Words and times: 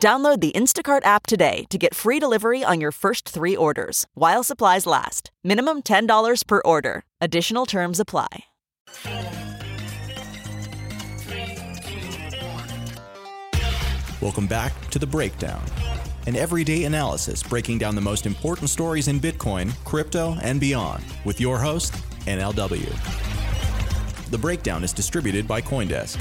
Download 0.00 0.40
the 0.40 0.52
Instacart 0.52 1.04
app 1.04 1.26
today 1.26 1.64
to 1.70 1.76
get 1.76 1.94
free 1.94 2.18
delivery 2.20 2.62
on 2.62 2.80
your 2.80 2.92
first 2.92 3.28
three 3.28 3.56
orders 3.56 4.06
while 4.14 4.42
supplies 4.44 4.86
last. 4.86 5.30
Minimum 5.44 5.82
$10 5.82 6.46
per 6.46 6.62
order. 6.64 7.02
Additional 7.20 7.66
terms 7.66 8.00
apply. 8.00 8.28
Welcome 14.20 14.46
back 14.46 14.72
to 14.90 14.98
The 14.98 15.06
Breakdown, 15.06 15.62
an 16.26 16.34
everyday 16.36 16.84
analysis 16.84 17.42
breaking 17.42 17.78
down 17.78 17.94
the 17.94 18.00
most 18.00 18.26
important 18.26 18.70
stories 18.70 19.08
in 19.08 19.20
Bitcoin, 19.20 19.72
crypto, 19.84 20.36
and 20.42 20.60
beyond 20.60 21.04
with 21.24 21.40
your 21.40 21.58
host, 21.58 21.92
NLW. 22.26 22.88
The 24.30 24.38
Breakdown 24.38 24.84
is 24.84 24.92
distributed 24.92 25.46
by 25.46 25.60
Coindesk. 25.60 26.20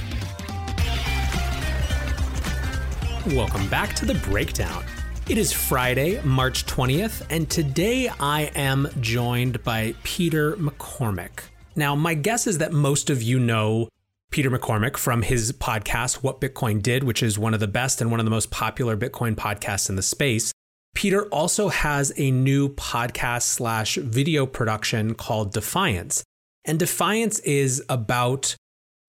Welcome 3.35 3.67
back 3.67 3.93
to 3.95 4.05
The 4.05 4.13
Breakdown. 4.13 4.85
It 5.27 5.37
is 5.37 5.51
Friday, 5.51 6.21
March 6.21 6.65
20th, 6.65 7.25
and 7.29 7.49
today 7.49 8.07
I 8.07 8.43
am 8.55 8.87
joined 9.01 9.61
by 9.65 9.95
Peter 10.03 10.55
McCormack. 10.55 11.41
Now, 11.75 11.93
my 11.93 12.13
guess 12.13 12.47
is 12.47 12.59
that 12.59 12.71
most 12.71 13.09
of 13.09 13.21
you 13.21 13.37
know 13.37 13.89
Peter 14.31 14.49
McCormack 14.49 14.95
from 14.95 15.23
his 15.23 15.51
podcast, 15.51 16.23
What 16.23 16.39
Bitcoin 16.39 16.81
Did, 16.81 17.03
which 17.03 17.21
is 17.21 17.37
one 17.37 17.53
of 17.53 17.59
the 17.59 17.67
best 17.67 17.99
and 17.99 18.11
one 18.11 18.21
of 18.21 18.25
the 18.25 18.31
most 18.31 18.49
popular 18.49 18.95
Bitcoin 18.95 19.35
podcasts 19.35 19.89
in 19.89 19.97
the 19.97 20.01
space. 20.01 20.53
Peter 20.95 21.25
also 21.25 21.67
has 21.67 22.13
a 22.15 22.31
new 22.31 22.69
podcast 22.69 23.43
slash 23.43 23.95
video 23.95 24.45
production 24.45 25.13
called 25.13 25.51
Defiance. 25.51 26.23
And 26.63 26.79
Defiance 26.79 27.39
is 27.39 27.83
about 27.89 28.55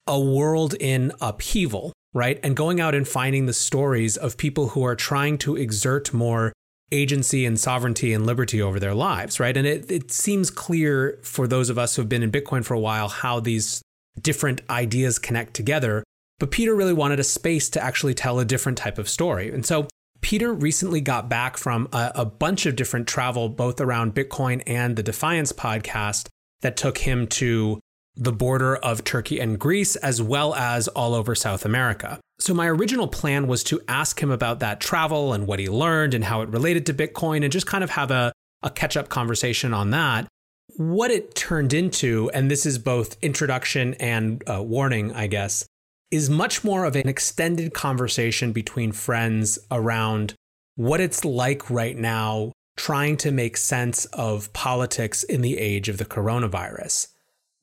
a 0.09 0.19
world 0.19 0.75
in 0.75 1.13
upheaval, 1.21 1.93
right? 2.15 2.41
And 2.43 2.57
going 2.57 2.81
out 2.81 2.95
and 2.95 3.07
finding 3.07 3.47
the 3.47 3.53
stories 3.53 4.17
of 4.17 4.37
people 4.37 4.69
who 4.69 4.85
are 4.85 4.97
trying 4.97 5.39
to 5.39 5.57
exert 5.57 6.13
more 6.13 6.53
agency 6.91 7.45
and 7.45 7.61
sovereignty 7.61 8.13
and 8.13 8.25
liberty 8.25 8.63
over 8.63 8.81
their 8.81 8.95
lives, 8.95 9.39
right? 9.39 9.57
And 9.57 9.67
it, 9.67 9.91
it 9.91 10.11
seems 10.11 10.51
clear 10.51 11.19
for 11.23 11.47
those 11.47 11.69
of 11.69 11.79
us 11.79 11.97
who 11.97 12.03
have 12.03 12.09
been 12.09 12.23
in 12.23 12.33
Bitcoin 12.33 12.65
for 12.65 12.75
a 12.75 12.81
while 12.81 13.09
how 13.09 13.41
these 13.41 13.83
different 14.21 14.63
ideas 14.71 15.19
connect 15.19 15.55
together. 15.55 16.03
But 16.39 16.51
Peter 16.51 16.75
really 16.75 16.93
wanted 16.93 17.21
a 17.21 17.25
space 17.25 17.69
to 17.71 17.83
actually 17.83 18.15
tell 18.15 18.39
a 18.39 18.45
different 18.45 18.79
type 18.79 18.99
of 18.99 19.09
story. 19.09 19.53
And 19.53 19.67
so 19.67 19.89
Peter 20.21 20.53
recently 20.53 21.01
got 21.01 21.29
back 21.29 21.57
from 21.57 21.89
a, 21.93 22.13
a, 22.15 22.25
bunch 22.25 22.67
of 22.67 22.75
different 22.75 23.07
travel, 23.07 23.49
both 23.49 23.81
around 23.81 24.15
Bitcoin 24.15 24.63
and 24.67 24.97
the 24.97 25.03
Defiance 25.03 25.53
podcast, 25.53 26.29
that 26.61 26.77
took 26.77 26.99
him 26.99 27.27
to 27.27 27.79
the 28.19 28.33
border 28.33 28.77
of 28.77 29.05
Turkey 29.05 29.41
and 29.41 29.59
Greece, 29.59 29.97
as 29.97 30.21
well 30.21 30.55
as 30.55 30.89
all 30.89 31.15
over 31.15 31.35
South 31.35 31.65
America. 31.65 32.21
So, 32.39 32.53
my 32.53 32.67
original 32.67 33.09
plan 33.09 33.47
was 33.47 33.65
to 33.65 33.81
ask 33.89 34.23
him 34.23 34.31
about 34.31 34.61
that 34.61 34.81
travel 34.81 35.33
and 35.33 35.47
what 35.47 35.59
he 35.59 35.69
learned 35.69 36.15
and 36.15 36.25
how 36.25 36.43
it 36.43 36.49
related 36.51 36.85
to 36.87 36.95
Bitcoin 36.95 37.43
and 37.43 37.53
just 37.53 37.67
kind 37.67 37.83
of 37.83 37.91
have 37.91 38.11
a, 38.11 38.33
a 38.63 38.71
catch 38.71 38.97
up 38.97 39.09
conversation 39.09 39.73
on 39.73 39.91
that 39.91 40.29
what 40.77 41.11
it 41.11 41.35
turned 41.35 41.73
into, 41.73 42.31
and 42.33 42.51
this 42.51 42.65
is 42.65 42.79
both 42.79 43.17
introduction 43.23 43.95
and 43.95 44.43
uh, 44.49 44.63
warning, 44.63 45.13
I 45.13 45.27
guess, 45.27 45.67
is 46.11 46.31
much 46.31 46.63
more 46.63 46.85
of 46.85 46.95
an 46.95 47.09
extended 47.09 47.75
conversation 47.75 48.53
between 48.53 48.93
friends 48.93 49.59
around 49.71 50.35
what 50.77 51.01
it's 51.01 51.25
like 51.25 51.69
right 51.69 51.97
now 51.97 52.53
trying 52.77 53.17
to 53.17 53.33
make 53.33 53.57
sense 53.57 54.05
of 54.07 54.53
politics 54.53 55.25
in 55.25 55.41
the 55.41 55.59
age 55.59 55.89
of 55.89 55.99
the 55.99 56.05
coronavirus. 56.05 57.09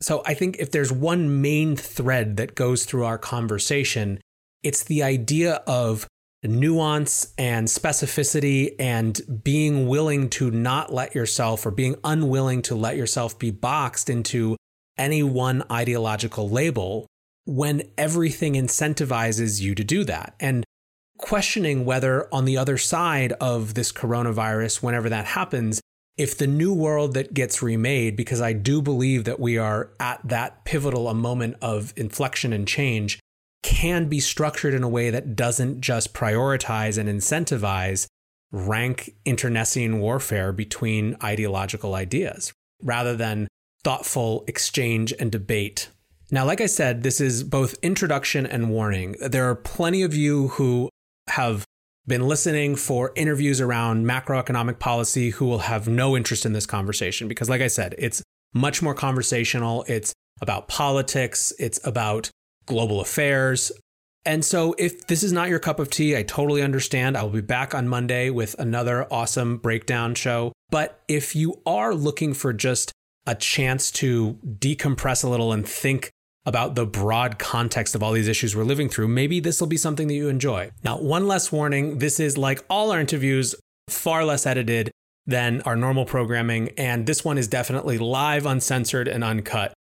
So 0.06 0.22
I 0.24 0.36
think 0.36 0.58
if 0.60 0.70
there's 0.70 0.92
one 0.92 1.42
main 1.42 1.76
thread 1.76 2.38
that 2.38 2.54
goes 2.54 2.86
through 2.86 3.06
our 3.06 3.18
conversation, 3.18 4.22
it's 4.62 4.84
the 4.84 5.02
idea 5.02 5.64
of 5.66 6.06
nuance 6.44 7.34
and 7.40 7.68
specificity 7.68 8.76
and 8.78 9.20
being 9.44 9.88
willing 9.88 10.30
to 10.30 10.52
not 10.52 10.94
let 10.94 11.16
yourself 11.16 11.66
or 11.66 11.72
being 11.72 11.96
unwilling 12.04 12.62
to 12.62 12.76
let 12.76 12.98
yourself 12.98 13.40
be 13.40 13.50
boxed 13.50 14.08
into 14.08 14.56
any 14.96 15.24
one 15.24 15.64
ideological 15.72 16.48
label 16.48 17.08
when 17.46 17.82
everything 17.98 18.54
incentivizes 18.54 19.60
you 19.60 19.74
to 19.74 19.84
do 19.84 20.04
that. 20.04 20.36
And 20.40 20.64
questioning 21.18 21.84
whether 21.84 22.32
on 22.32 22.46
the 22.46 22.58
other 22.58 22.78
side 22.78 23.34
of 23.42 23.74
this 23.74 23.92
coronavirus, 23.92 24.84
whenever 24.84 25.10
that 25.10 25.26
happens, 25.26 25.82
if 26.18 26.38
the 26.38 26.48
new 26.48 26.74
world 26.74 27.14
that 27.14 27.34
gets 27.34 27.62
remade, 27.62 28.16
because 28.16 28.42
I 28.42 28.54
do 28.54 28.82
believe 28.82 29.26
that 29.26 29.40
we 29.40 29.58
are 29.58 29.92
at 30.00 30.22
that 30.26 30.64
pivotal 30.64 31.10
a 31.10 31.14
moment 31.14 31.58
of 31.62 31.94
inflection 31.98 32.54
and 32.54 32.68
change, 32.68 33.20
can 33.64 34.08
be 34.08 34.20
structured 34.20 34.74
in 34.74 34.84
a 34.84 34.90
way 34.90 35.10
that 35.10 35.36
doesn't 35.36 35.82
just 35.82 36.14
prioritize 36.14 36.98
and 36.98 37.10
incentivize 37.10 38.06
rank 38.52 39.16
internecine 39.26 40.00
warfare 40.00 40.54
between 40.54 41.18
ideological 41.24 41.96
ideas 41.96 42.54
rather 42.82 43.16
than 43.16 43.48
thoughtful 43.84 44.46
exchange 44.48 45.14
and 45.20 45.32
debate. 45.32 45.90
Now, 46.32 46.46
like 46.46 46.62
I 46.62 46.66
said, 46.66 47.04
this 47.04 47.20
is 47.20 47.44
both 47.44 47.76
introduction 47.82 48.46
and 48.46 48.70
warning. 48.70 49.16
There 49.20 49.50
are 49.50 49.56
plenty 49.56 50.04
of 50.04 50.16
you 50.16 50.50
who 50.50 50.90
have 51.28 51.66
been 52.08 52.28
listening 52.28 52.76
for 52.76 53.12
interviews 53.16 53.60
around 53.60 54.06
macroeconomic 54.06 54.80
policy 54.80 55.32
who 55.32 55.46
will 55.46 55.60
have 55.60 55.88
no 55.88 56.16
interest 56.16 56.46
in 56.46 56.54
this 56.54 56.66
conversation 56.66 57.28
because, 57.28 57.50
like 57.50 57.62
I 57.62 57.68
said, 57.68 57.96
it's 57.98 58.22
much 58.54 58.82
more 58.82 58.94
conversational. 58.94 59.84
It's 59.88 60.14
about 60.42 60.68
politics, 60.68 61.54
it's 61.60 61.86
about 61.86 62.30
global 62.66 63.02
affairs. 63.02 63.72
And 64.28 64.44
so, 64.44 64.76
if 64.78 65.06
this 65.08 65.22
is 65.22 65.32
not 65.32 65.50
your 65.50 65.60
cup 65.60 65.80
of 65.80 65.90
tea, 65.90 66.18
I 66.18 66.24
totally 66.24 66.62
understand. 66.62 67.16
I 67.16 67.24
will 67.24 67.30
be 67.30 67.42
back 67.42 67.76
on 67.76 67.88
Monday 67.88 68.30
with 68.30 68.56
another 68.58 69.12
awesome 69.12 69.58
breakdown 69.58 70.16
show. 70.16 70.52
But 70.70 71.00
if 71.08 71.36
you 71.36 71.62
are 71.66 71.94
looking 71.94 72.34
for 72.34 72.52
just 72.52 72.92
a 73.28 73.36
chance 73.36 73.92
to 73.92 74.40
decompress 74.44 75.24
a 75.24 75.30
little 75.30 75.52
and 75.52 75.68
think 75.68 76.12
about 76.46 76.76
the 76.76 76.86
broad 76.86 77.40
context 77.40 77.96
of 77.96 78.04
all 78.04 78.12
these 78.12 78.28
issues 78.28 78.56
we're 78.56 78.64
living 78.64 78.90
through, 78.90 79.08
maybe 79.08 79.40
this 79.40 79.60
will 79.60 79.68
be 79.68 79.78
something 79.78 80.08
that 80.08 80.14
you 80.14 80.30
enjoy. 80.30 80.72
Now, 80.84 80.98
one 80.98 81.28
less 81.28 81.52
warning 81.52 82.00
this 82.00 82.20
is 82.20 82.38
like 82.38 82.64
all 82.70 82.92
our 82.92 83.00
interviews, 83.00 83.56
far 83.90 84.24
less 84.24 84.46
edited 84.46 84.92
than 85.26 85.62
our 85.62 85.76
normal 85.76 86.06
programming. 86.06 86.70
And 86.78 87.06
this 87.08 87.26
one 87.26 87.38
is 87.38 87.48
definitely 87.48 87.98
live, 87.98 88.46
uncensored, 88.46 89.08
and 89.08 89.24
uncut. 89.24 89.74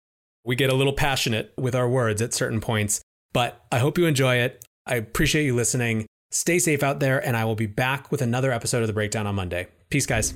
We 0.45 0.57
get 0.57 0.71
a 0.71 0.75
little 0.75 0.93
passionate 0.93 1.53
with 1.57 1.75
our 1.75 1.89
words 1.89 2.21
at 2.23 2.35
certain 2.35 2.61
points, 2.61 3.03
but 3.33 3.65
I 3.71 3.79
hope 3.79 3.99
you 3.99 4.07
enjoy 4.07 4.37
it. 4.37 4.65
I 4.87 4.97
appreciate 4.97 5.45
you 5.45 5.55
listening. 5.55 6.07
Stay 6.31 6.59
safe 6.59 6.83
out 6.83 7.01
there, 7.01 7.25
and 7.25 7.37
I 7.37 7.45
will 7.45 7.55
be 7.55 7.67
back 7.67 8.11
with 8.11 8.21
another 8.21 8.53
episode 8.53 8.83
of 8.83 8.87
The 8.87 8.93
Breakdown 8.93 9.27
on 9.27 9.35
Monday. 9.35 9.69
Peace, 9.89 10.05
guys. 10.05 10.35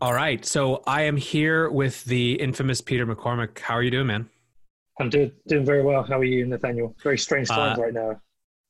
All 0.00 0.14
right. 0.14 0.44
So 0.44 0.82
I 0.86 1.02
am 1.02 1.16
here 1.16 1.68
with 1.68 2.04
the 2.04 2.34
infamous 2.34 2.80
Peter 2.80 3.06
McCormack. 3.06 3.58
How 3.58 3.74
are 3.74 3.82
you 3.82 3.90
doing, 3.90 4.06
man? 4.06 4.28
I'm 5.00 5.10
doing 5.10 5.32
doing 5.46 5.64
very 5.64 5.82
well. 5.82 6.02
How 6.02 6.18
are 6.18 6.24
you, 6.24 6.46
Nathaniel? 6.46 6.94
Very 7.02 7.18
strange 7.18 7.48
times 7.48 7.78
uh, 7.78 7.82
right 7.82 7.94
now. 7.94 8.20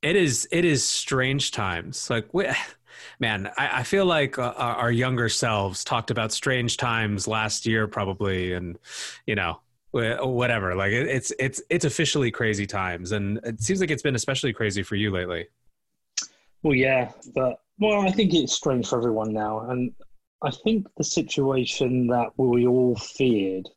It 0.03 0.17
is. 0.17 0.49
It 0.53 0.65
is 0.65 0.87
strange 0.87 1.51
times. 1.51 2.09
Like, 2.11 2.29
man, 3.21 3.51
I, 3.57 3.81
I 3.81 3.83
feel 3.83 4.05
like 4.05 4.39
uh, 4.39 4.53
our 4.57 4.93
younger 4.93 5.29
selves 5.29 5.85
talked 5.85 6.11
about 6.11 6.33
strange 6.33 6.77
times 6.77 7.27
last 7.27 7.67
year, 7.67 7.89
probably, 7.89 8.53
and 8.53 8.79
you 9.27 9.35
know, 9.35 9.61
whatever. 9.91 10.75
Like 10.75 10.93
it's 10.93 11.33
it's 11.39 11.63
it's 11.71 11.85
officially 11.85 12.31
crazy 12.31 12.67
times, 12.67 13.13
and 13.13 13.41
it 13.45 13.61
seems 13.61 13.81
like 13.81 13.91
it's 13.91 14.03
been 14.03 14.15
especially 14.15 14.53
crazy 14.53 14.83
for 14.83 14.97
you 14.97 15.11
lately. 15.11 15.49
Well, 16.63 16.75
yeah, 16.75 17.13
but 17.35 17.61
well, 17.79 18.01
I 18.01 18.11
think 18.11 18.35
it's 18.35 18.53
strange 18.53 18.89
for 18.89 18.99
everyone 18.99 19.33
now, 19.33 19.71
and 19.71 19.93
I 20.43 20.51
think 20.51 20.87
the 20.97 21.05
situation 21.05 22.09
that 22.09 22.31
we 22.37 22.67
all 22.67 22.97
feared. 22.97 23.69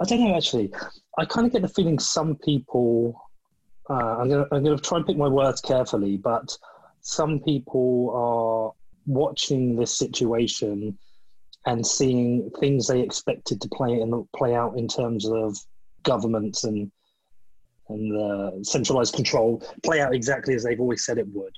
I 0.00 0.04
don't 0.04 0.24
know 0.24 0.36
actually. 0.36 0.72
I 1.18 1.24
kind 1.24 1.46
of 1.46 1.52
get 1.52 1.62
the 1.62 1.68
feeling 1.68 1.98
some 1.98 2.36
people. 2.36 3.20
Uh, 3.88 4.18
I'm 4.18 4.28
going 4.28 4.46
I'm 4.52 4.64
to 4.64 4.76
try 4.78 4.98
and 4.98 5.06
pick 5.06 5.16
my 5.16 5.28
words 5.28 5.60
carefully, 5.60 6.16
but 6.16 6.56
some 7.00 7.40
people 7.40 8.10
are 8.14 8.72
watching 9.06 9.76
this 9.76 9.96
situation 9.96 10.96
and 11.66 11.86
seeing 11.86 12.50
things 12.60 12.86
they 12.86 13.00
expected 13.00 13.60
to 13.60 13.68
play 13.68 14.00
and 14.00 14.24
play 14.36 14.54
out 14.54 14.78
in 14.78 14.88
terms 14.88 15.28
of 15.28 15.56
governments 16.02 16.64
and 16.64 16.90
and 17.88 18.12
the 18.12 18.64
centralized 18.64 19.14
control 19.14 19.62
play 19.82 20.00
out 20.00 20.14
exactly 20.14 20.54
as 20.54 20.62
they've 20.62 20.80
always 20.80 21.04
said 21.04 21.18
it 21.18 21.26
would. 21.32 21.52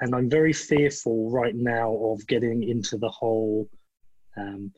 And 0.00 0.14
I'm 0.14 0.30
very 0.30 0.52
fearful 0.52 1.30
right 1.30 1.54
now 1.54 1.92
of 1.92 2.24
getting 2.28 2.62
into 2.62 2.96
the 2.98 3.08
whole 3.08 3.68
um, 4.36 4.72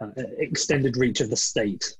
uh, 0.00 0.08
extended 0.38 0.96
reach 0.96 1.20
of 1.20 1.30
the 1.30 1.36
state. 1.36 1.96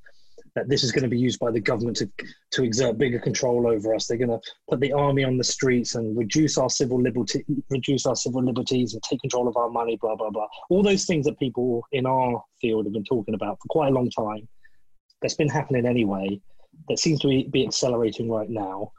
That 0.60 0.68
this 0.68 0.84
is 0.84 0.92
going 0.92 1.04
to 1.04 1.08
be 1.08 1.18
used 1.18 1.40
by 1.40 1.50
the 1.50 1.60
government 1.60 1.96
to, 1.98 2.10
to 2.52 2.64
exert 2.64 2.98
bigger 2.98 3.18
control 3.18 3.66
over 3.66 3.94
us. 3.94 4.06
They're 4.06 4.18
going 4.18 4.30
to 4.30 4.40
put 4.68 4.80
the 4.80 4.92
army 4.92 5.24
on 5.24 5.36
the 5.38 5.44
streets 5.44 5.94
and 5.94 6.16
reduce 6.16 6.58
our 6.58 6.70
civil 6.70 7.00
liberty, 7.00 7.44
reduce 7.70 8.06
our 8.06 8.16
civil 8.16 8.44
liberties, 8.44 8.94
and 8.94 9.02
take 9.02 9.20
control 9.20 9.48
of 9.48 9.56
our 9.56 9.70
money. 9.70 9.98
Blah 10.00 10.16
blah 10.16 10.30
blah. 10.30 10.46
All 10.68 10.82
those 10.82 11.04
things 11.06 11.24
that 11.26 11.38
people 11.38 11.82
in 11.92 12.06
our 12.06 12.42
field 12.60 12.84
have 12.86 12.92
been 12.92 13.04
talking 13.04 13.34
about 13.34 13.58
for 13.60 13.68
quite 13.70 13.88
a 13.88 13.94
long 13.94 14.10
time. 14.10 14.46
That's 15.22 15.34
been 15.34 15.48
happening 15.48 15.86
anyway 15.86 16.40
that 16.88 16.98
seems 16.98 17.20
to 17.20 17.28
be, 17.28 17.48
be 17.48 17.66
accelerating 17.66 18.30
right 18.30 18.48
now. 18.48 18.92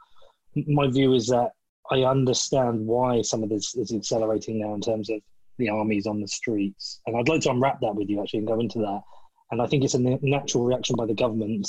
My 0.54 0.88
view 0.88 1.14
is 1.14 1.26
that 1.28 1.50
I 1.90 2.02
understand 2.04 2.86
why 2.86 3.22
some 3.22 3.42
of 3.42 3.48
this 3.48 3.74
is 3.74 3.92
accelerating 3.92 4.60
now 4.60 4.74
in 4.74 4.80
terms 4.80 5.10
of 5.10 5.20
the 5.58 5.68
armies 5.68 6.06
on 6.06 6.20
the 6.20 6.28
streets. 6.28 7.00
And 7.06 7.16
I'd 7.16 7.28
like 7.28 7.42
to 7.42 7.50
unwrap 7.50 7.80
that 7.80 7.94
with 7.94 8.08
you 8.08 8.20
actually 8.20 8.38
and 8.38 8.48
go 8.48 8.60
into 8.60 8.78
that. 8.80 9.02
And 9.52 9.60
I 9.60 9.66
think 9.66 9.84
it's 9.84 9.94
a 9.94 10.00
natural 10.00 10.64
reaction 10.64 10.96
by 10.96 11.04
the 11.04 11.14
government. 11.14 11.68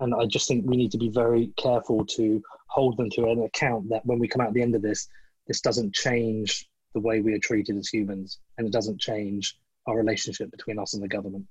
And 0.00 0.12
I 0.12 0.26
just 0.26 0.48
think 0.48 0.66
we 0.66 0.76
need 0.76 0.90
to 0.90 0.98
be 0.98 1.08
very 1.08 1.52
careful 1.56 2.04
to 2.04 2.42
hold 2.66 2.96
them 2.96 3.08
to 3.10 3.28
an 3.30 3.44
account 3.44 3.88
that 3.90 4.04
when 4.04 4.18
we 4.18 4.26
come 4.26 4.42
out 4.42 4.48
at 4.48 4.54
the 4.54 4.60
end 4.60 4.74
of 4.74 4.82
this, 4.82 5.08
this 5.46 5.60
doesn't 5.60 5.94
change 5.94 6.68
the 6.94 7.00
way 7.00 7.20
we 7.20 7.32
are 7.32 7.38
treated 7.38 7.76
as 7.76 7.88
humans 7.88 8.40
and 8.58 8.66
it 8.66 8.72
doesn't 8.72 9.00
change 9.00 9.56
our 9.86 9.96
relationship 9.96 10.50
between 10.50 10.80
us 10.80 10.94
and 10.94 11.02
the 11.02 11.08
government. 11.08 11.46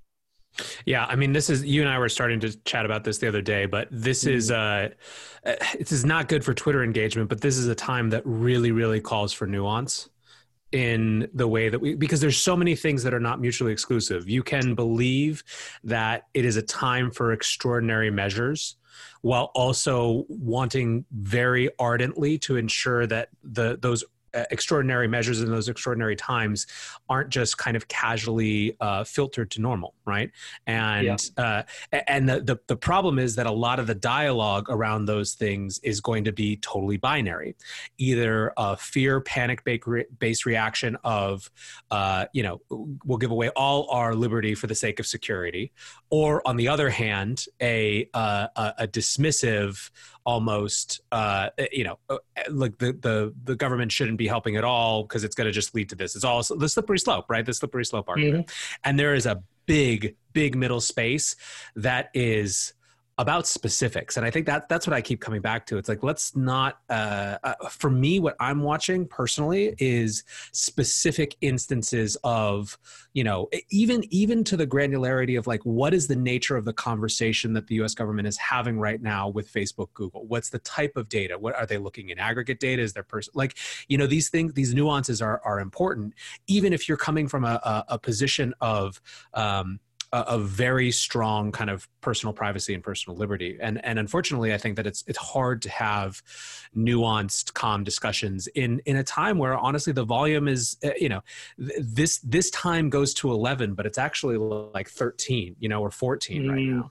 Yeah, 0.84 1.06
I 1.06 1.16
mean, 1.16 1.32
this 1.32 1.48
is 1.48 1.64
you 1.64 1.80
and 1.80 1.90
I 1.90 1.98
were 1.98 2.10
starting 2.10 2.40
to 2.40 2.54
chat 2.64 2.84
about 2.84 3.04
this 3.04 3.16
the 3.16 3.28
other 3.28 3.40
day, 3.40 3.64
but 3.64 3.88
this 3.90 4.24
mm-hmm. 4.24 4.36
is 4.36 4.50
uh, 4.50 4.90
uh, 5.46 5.54
this 5.78 5.92
is 5.92 6.04
not 6.04 6.28
good 6.28 6.44
for 6.44 6.52
Twitter 6.52 6.84
engagement. 6.84 7.30
But 7.30 7.40
this 7.40 7.56
is 7.56 7.68
a 7.68 7.74
time 7.74 8.10
that 8.10 8.20
really, 8.26 8.70
really 8.70 9.00
calls 9.00 9.32
for 9.32 9.46
nuance 9.46 10.10
in 10.72 11.28
the 11.34 11.46
way 11.46 11.68
that 11.68 11.78
we 11.78 11.94
because 11.94 12.20
there's 12.20 12.38
so 12.38 12.56
many 12.56 12.74
things 12.74 13.02
that 13.02 13.14
are 13.14 13.20
not 13.20 13.40
mutually 13.40 13.72
exclusive. 13.72 14.28
You 14.28 14.42
can 14.42 14.74
believe 14.74 15.44
that 15.84 16.26
it 16.34 16.44
is 16.44 16.56
a 16.56 16.62
time 16.62 17.10
for 17.10 17.32
extraordinary 17.32 18.10
measures 18.10 18.76
while 19.20 19.50
also 19.54 20.24
wanting 20.28 21.04
very 21.12 21.70
ardently 21.78 22.38
to 22.38 22.56
ensure 22.56 23.06
that 23.06 23.28
the 23.44 23.78
those 23.80 24.04
extraordinary 24.50 25.08
measures 25.08 25.40
in 25.40 25.50
those 25.50 25.68
extraordinary 25.68 26.16
times 26.16 26.66
aren't 27.08 27.30
just 27.30 27.58
kind 27.58 27.76
of 27.76 27.88
casually 27.88 28.76
uh, 28.80 29.04
filtered 29.04 29.50
to 29.52 29.60
normal, 29.60 29.94
right? 30.04 30.30
And 30.66 31.04
yeah. 31.36 31.44
uh, 31.44 31.62
and 32.08 32.28
the, 32.28 32.40
the 32.40 32.58
the 32.66 32.76
problem 32.76 33.18
is 33.18 33.36
that 33.36 33.46
a 33.46 33.52
lot 33.52 33.78
of 33.78 33.86
the 33.86 33.94
dialogue 33.94 34.66
around 34.68 35.06
those 35.06 35.34
things 35.34 35.78
is 35.82 36.00
going 36.00 36.24
to 36.24 36.32
be 36.32 36.56
totally 36.56 36.96
binary, 36.96 37.56
either 37.98 38.52
a 38.56 38.76
fear, 38.76 39.20
panic 39.20 39.62
based 40.18 40.46
reaction 40.46 40.96
of, 41.04 41.50
uh, 41.90 42.26
you 42.32 42.42
know, 42.42 42.60
we'll 43.04 43.18
give 43.18 43.30
away 43.30 43.50
all 43.50 43.88
our 43.90 44.14
liberty 44.14 44.54
for 44.54 44.66
the 44.66 44.74
sake 44.74 45.00
of 45.00 45.06
security, 45.06 45.72
or 46.10 46.46
on 46.46 46.56
the 46.56 46.68
other 46.68 46.90
hand, 46.90 47.46
a 47.60 48.08
uh, 48.14 48.48
a, 48.56 48.74
a 48.78 48.88
dismissive 48.88 49.90
almost 50.24 51.00
uh, 51.10 51.48
eh, 51.58 51.66
you 51.72 51.84
know 51.84 51.98
uh, 52.08 52.18
eh, 52.36 52.44
like 52.50 52.78
the, 52.78 52.92
the 52.92 53.34
the 53.44 53.56
government 53.56 53.92
shouldn't 53.92 54.18
be 54.18 54.28
helping 54.28 54.56
at 54.56 54.64
all 54.64 55.02
because 55.02 55.24
it's 55.24 55.34
going 55.34 55.46
to 55.46 55.52
just 55.52 55.74
lead 55.74 55.88
to 55.88 55.96
this. 55.96 56.14
It's 56.16 56.24
all 56.24 56.42
the 56.42 56.68
slippery 56.68 56.98
slope 56.98 57.26
right? 57.28 57.44
The 57.44 57.54
slippery 57.54 57.84
slope 57.84 58.08
argument. 58.08 58.46
Mm-hmm. 58.46 58.80
and 58.84 58.98
there 58.98 59.14
is 59.14 59.26
a 59.26 59.42
big 59.66 60.16
big 60.32 60.56
middle 60.56 60.80
space 60.80 61.36
that 61.76 62.10
is 62.14 62.74
about 63.22 63.46
specifics. 63.46 64.16
And 64.16 64.26
i 64.26 64.30
think 64.30 64.46
that 64.46 64.68
that's 64.68 64.84
what 64.84 64.94
i 64.94 65.00
keep 65.00 65.20
coming 65.20 65.40
back 65.40 65.64
to. 65.66 65.78
It's 65.78 65.88
like 65.88 66.02
let's 66.02 66.34
not 66.34 66.80
uh, 66.90 67.38
uh, 67.44 67.54
for 67.70 67.88
me 67.88 68.18
what 68.18 68.34
i'm 68.40 68.62
watching 68.62 69.06
personally 69.06 69.74
is 69.78 70.24
specific 70.50 71.36
instances 71.40 72.16
of 72.24 72.76
you 73.12 73.22
know 73.22 73.48
even 73.70 74.02
even 74.10 74.42
to 74.44 74.56
the 74.56 74.66
granularity 74.66 75.38
of 75.38 75.46
like 75.46 75.62
what 75.62 75.94
is 75.94 76.08
the 76.08 76.16
nature 76.16 76.56
of 76.56 76.64
the 76.64 76.72
conversation 76.72 77.52
that 77.52 77.68
the 77.68 77.76
us 77.76 77.94
government 77.94 78.26
is 78.26 78.36
having 78.36 78.76
right 78.78 79.00
now 79.00 79.28
with 79.28 79.50
facebook 79.52 79.92
google? 79.94 80.26
What's 80.26 80.50
the 80.50 80.58
type 80.58 80.96
of 80.96 81.08
data? 81.08 81.38
What 81.38 81.54
are 81.54 81.66
they 81.66 81.78
looking 81.78 82.08
in 82.08 82.18
aggregate 82.18 82.58
data? 82.58 82.82
Is 82.82 82.92
there 82.92 83.04
person 83.04 83.32
like 83.36 83.56
you 83.86 83.96
know 83.96 84.08
these 84.08 84.30
things 84.30 84.52
these 84.54 84.74
nuances 84.74 85.22
are 85.22 85.40
are 85.44 85.60
important. 85.60 86.14
Even 86.48 86.72
if 86.72 86.88
you're 86.88 87.04
coming 87.08 87.28
from 87.28 87.44
a, 87.44 87.60
a, 87.62 87.84
a 87.94 87.98
position 87.98 88.52
of 88.60 89.00
um, 89.34 89.78
a, 90.12 90.20
a, 90.28 90.38
very 90.38 90.90
strong 90.90 91.52
kind 91.52 91.70
of 91.70 91.88
personal 92.00 92.32
privacy 92.32 92.74
and 92.74 92.82
personal 92.82 93.16
liberty. 93.16 93.58
And 93.60 93.84
and 93.84 93.98
unfortunately, 93.98 94.52
I 94.52 94.58
think 94.58 94.76
that 94.76 94.86
it's 94.86 95.04
it's 95.06 95.18
hard 95.18 95.62
to 95.62 95.70
have 95.70 96.22
nuanced, 96.76 97.54
calm 97.54 97.84
discussions 97.84 98.46
in 98.48 98.80
in 98.86 98.96
a 98.96 99.04
time 99.04 99.38
where 99.38 99.56
honestly 99.56 99.92
the 99.92 100.04
volume 100.04 100.48
is 100.48 100.76
uh, 100.84 100.90
you 100.98 101.08
know 101.08 101.22
this 101.58 102.18
this 102.18 102.50
time 102.50 102.90
goes 102.90 103.14
to 103.14 103.30
eleven, 103.30 103.74
but 103.74 103.86
it's 103.86 103.98
actually 103.98 104.36
like 104.36 104.88
thirteen, 104.88 105.56
you 105.58 105.68
know, 105.68 105.80
or 105.80 105.90
fourteen 105.90 106.44
mm. 106.44 106.50
right 106.50 106.62
now. 106.62 106.90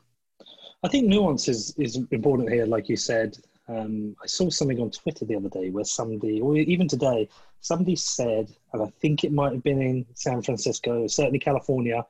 I 0.83 0.88
think 0.88 1.07
nuance 1.07 1.47
is 1.47 1.75
is 1.77 1.97
important 2.12 2.51
here, 2.51 2.65
like 2.65 2.89
you 2.89 2.97
said. 2.97 3.38
Um, 3.68 4.15
I 4.21 4.27
saw 4.27 4.50
something 4.50 4.81
on 4.81 4.91
Twitter 4.91 5.23
the 5.23 5.35
other 5.35 5.47
day 5.47 5.69
where 5.69 5.85
somebody, 5.85 6.41
or 6.41 6.57
even 6.57 6.89
today, 6.89 7.29
somebody 7.62 7.95
said, 7.95 8.53
and 8.73 8.81
I 8.81 8.88
think 9.00 9.23
it 9.23 9.31
might 9.31 9.53
have 9.53 9.63
been 9.63 9.81
in 9.81 10.06
San 10.13 10.41
Francisco, 10.41 11.07
certainly 11.07 11.39
California, 11.39 12.03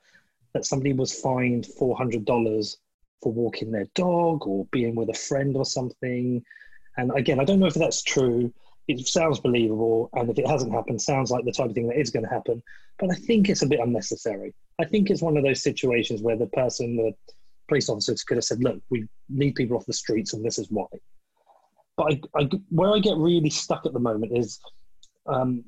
that 0.53 0.65
somebody 0.65 0.93
was 0.93 1.13
fined 1.19 1.67
$400 1.79 2.75
for 3.21 3.31
walking 3.31 3.71
their 3.71 3.87
dog 3.95 4.47
or 4.47 4.65
being 4.71 4.95
with 4.95 5.09
a 5.09 5.13
friend 5.13 5.55
or 5.55 5.65
something. 5.65 6.43
And 6.97 7.11
again, 7.15 7.39
I 7.39 7.43
don't 7.43 7.59
know 7.59 7.67
if 7.67 7.73
that's 7.73 8.03
true. 8.03 8.53
It 8.87 9.07
sounds 9.07 9.39
believable. 9.39 10.09
And 10.13 10.29
if 10.29 10.39
it 10.39 10.47
hasn't 10.47 10.73
happened, 10.73 11.01
sounds 11.01 11.31
like 11.31 11.45
the 11.45 11.51
type 11.51 11.69
of 11.69 11.75
thing 11.75 11.87
that 11.87 11.99
is 11.99 12.09
going 12.09 12.25
to 12.25 12.29
happen. 12.29 12.61
But 12.99 13.11
I 13.11 13.15
think 13.15 13.49
it's 13.49 13.61
a 13.61 13.67
bit 13.67 13.79
unnecessary. 13.79 14.53
I 14.79 14.85
think 14.85 15.09
it's 15.09 15.21
one 15.21 15.37
of 15.37 15.43
those 15.43 15.63
situations 15.63 16.21
where 16.21 16.37
the 16.37 16.47
person, 16.47 16.97
the 16.97 17.13
police 17.67 17.89
officers 17.89 18.23
could 18.23 18.37
have 18.37 18.43
said, 18.43 18.63
look, 18.63 18.81
we 18.89 19.07
need 19.29 19.55
people 19.55 19.77
off 19.77 19.85
the 19.85 19.93
streets 19.93 20.33
and 20.33 20.43
this 20.43 20.57
is 20.57 20.67
why. 20.69 20.87
But 21.95 22.13
I, 22.13 22.41
I, 22.41 22.49
where 22.69 22.93
I 22.93 22.99
get 22.99 23.17
really 23.17 23.49
stuck 23.49 23.85
at 23.85 23.93
the 23.93 23.99
moment 23.99 24.35
is 24.35 24.59
um, 25.27 25.63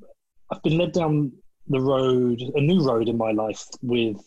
I've 0.51 0.63
been 0.63 0.77
led 0.77 0.91
down 0.91 1.31
the 1.67 1.79
road, 1.79 2.41
a 2.55 2.62
new 2.62 2.84
road 2.84 3.07
in 3.07 3.17
my 3.17 3.31
life 3.31 3.65
with 3.81 4.17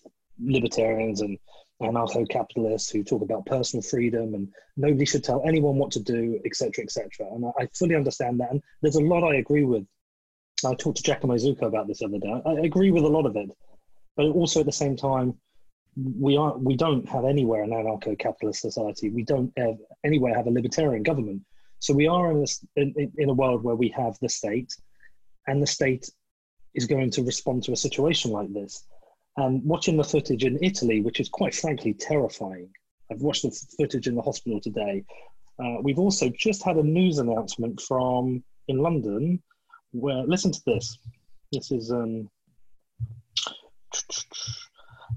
libertarians 0.43 1.21
and 1.21 1.39
anarcho 1.83 2.29
capitalists 2.29 2.91
who 2.91 3.05
talk 3.05 3.23
about 3.23 3.45
personal 3.47 3.83
freedom 3.83 4.35
and 4.35 4.49
nobody 4.77 5.05
should 5.05 5.25
tell 5.25 5.43
anyone 5.47 5.77
what 5.77 5.91
to 5.91 6.01
do, 6.01 6.41
etc., 6.45 6.83
etc. 6.83 7.27
And 7.33 7.45
I, 7.45 7.65
I, 7.65 7.69
fully 7.75 7.95
understand 7.95 8.41
that. 8.41 8.51
And 8.51 8.63
there's 8.81 8.97
a 8.97 9.01
lot 9.01 9.25
I 9.25 9.37
agree 9.37 9.65
with. 9.65 9.87
I 10.65 10.75
talked 10.75 10.97
to 10.99 11.03
Giacomo 11.03 11.35
Zucco 11.35 11.63
about 11.63 11.87
this 11.87 11.99
the 11.99 12.07
other 12.07 12.19
day. 12.19 12.43
I 12.47 12.65
agree 12.65 12.91
with 12.91 13.05
a 13.05 13.09
lot 13.09 13.27
of 13.27 13.37
it, 13.37 13.51
but 14.17 14.27
also 14.27 14.61
at 14.61 14.67
the 14.67 14.73
same 14.73 14.97
time, 14.97 15.35
we 15.97 16.37
are 16.37 16.57
we 16.57 16.77
don't 16.77 17.09
have 17.09 17.25
anywhere 17.25 17.63
an 17.63 17.71
anarcho-capitalist 17.71 18.61
society. 18.61 19.11
We 19.11 19.23
don't 19.23 19.53
have 19.57 19.77
anywhere 20.05 20.35
have 20.35 20.47
a 20.47 20.51
libertarian 20.51 21.03
government. 21.03 21.43
So 21.79 21.93
we 21.95 22.07
are 22.07 22.31
in, 22.31 22.41
this, 22.41 22.65
in, 22.77 23.13
in 23.19 23.29
a 23.29 23.35
world 23.35 23.63
where 23.63 23.75
we 23.75 23.89
have 23.91 24.17
the 24.21 24.29
state, 24.29 24.75
and 25.47 25.63
the 25.63 25.67
state 25.67 26.11
is 26.75 26.87
going 26.87 27.11
to 27.11 27.23
respond 27.23 27.63
to 27.65 27.73
a 27.73 27.77
situation 27.77 28.31
like 28.31 28.53
this. 28.53 28.87
And 29.39 29.63
watching 29.65 29.97
the 29.97 30.05
footage 30.05 30.45
in 30.45 30.59
Italy, 30.63 31.01
which 31.01 31.21
is 31.21 31.29
quite 31.29 31.55
frankly 31.55 31.93
terrifying. 31.93 32.71
I've 33.11 33.21
watched 33.21 33.43
the 33.43 33.51
footage 33.79 34.09
in 34.09 34.15
the 34.15 34.23
hospital 34.23 34.61
today. 34.61 35.05
Uh, 35.63 35.77
we've 35.83 35.99
also 35.99 36.31
just 36.31 36.65
had 36.65 36.77
a 36.77 36.83
news 36.83 37.19
announcement 37.19 37.81
from 37.81 38.43
in 38.69 38.79
London 38.79 39.43
where, 39.93 40.25
listen 40.27 40.53
to 40.53 40.61
this. 40.67 40.99
This 41.53 41.71
is 41.71 41.93
um, 41.93 42.29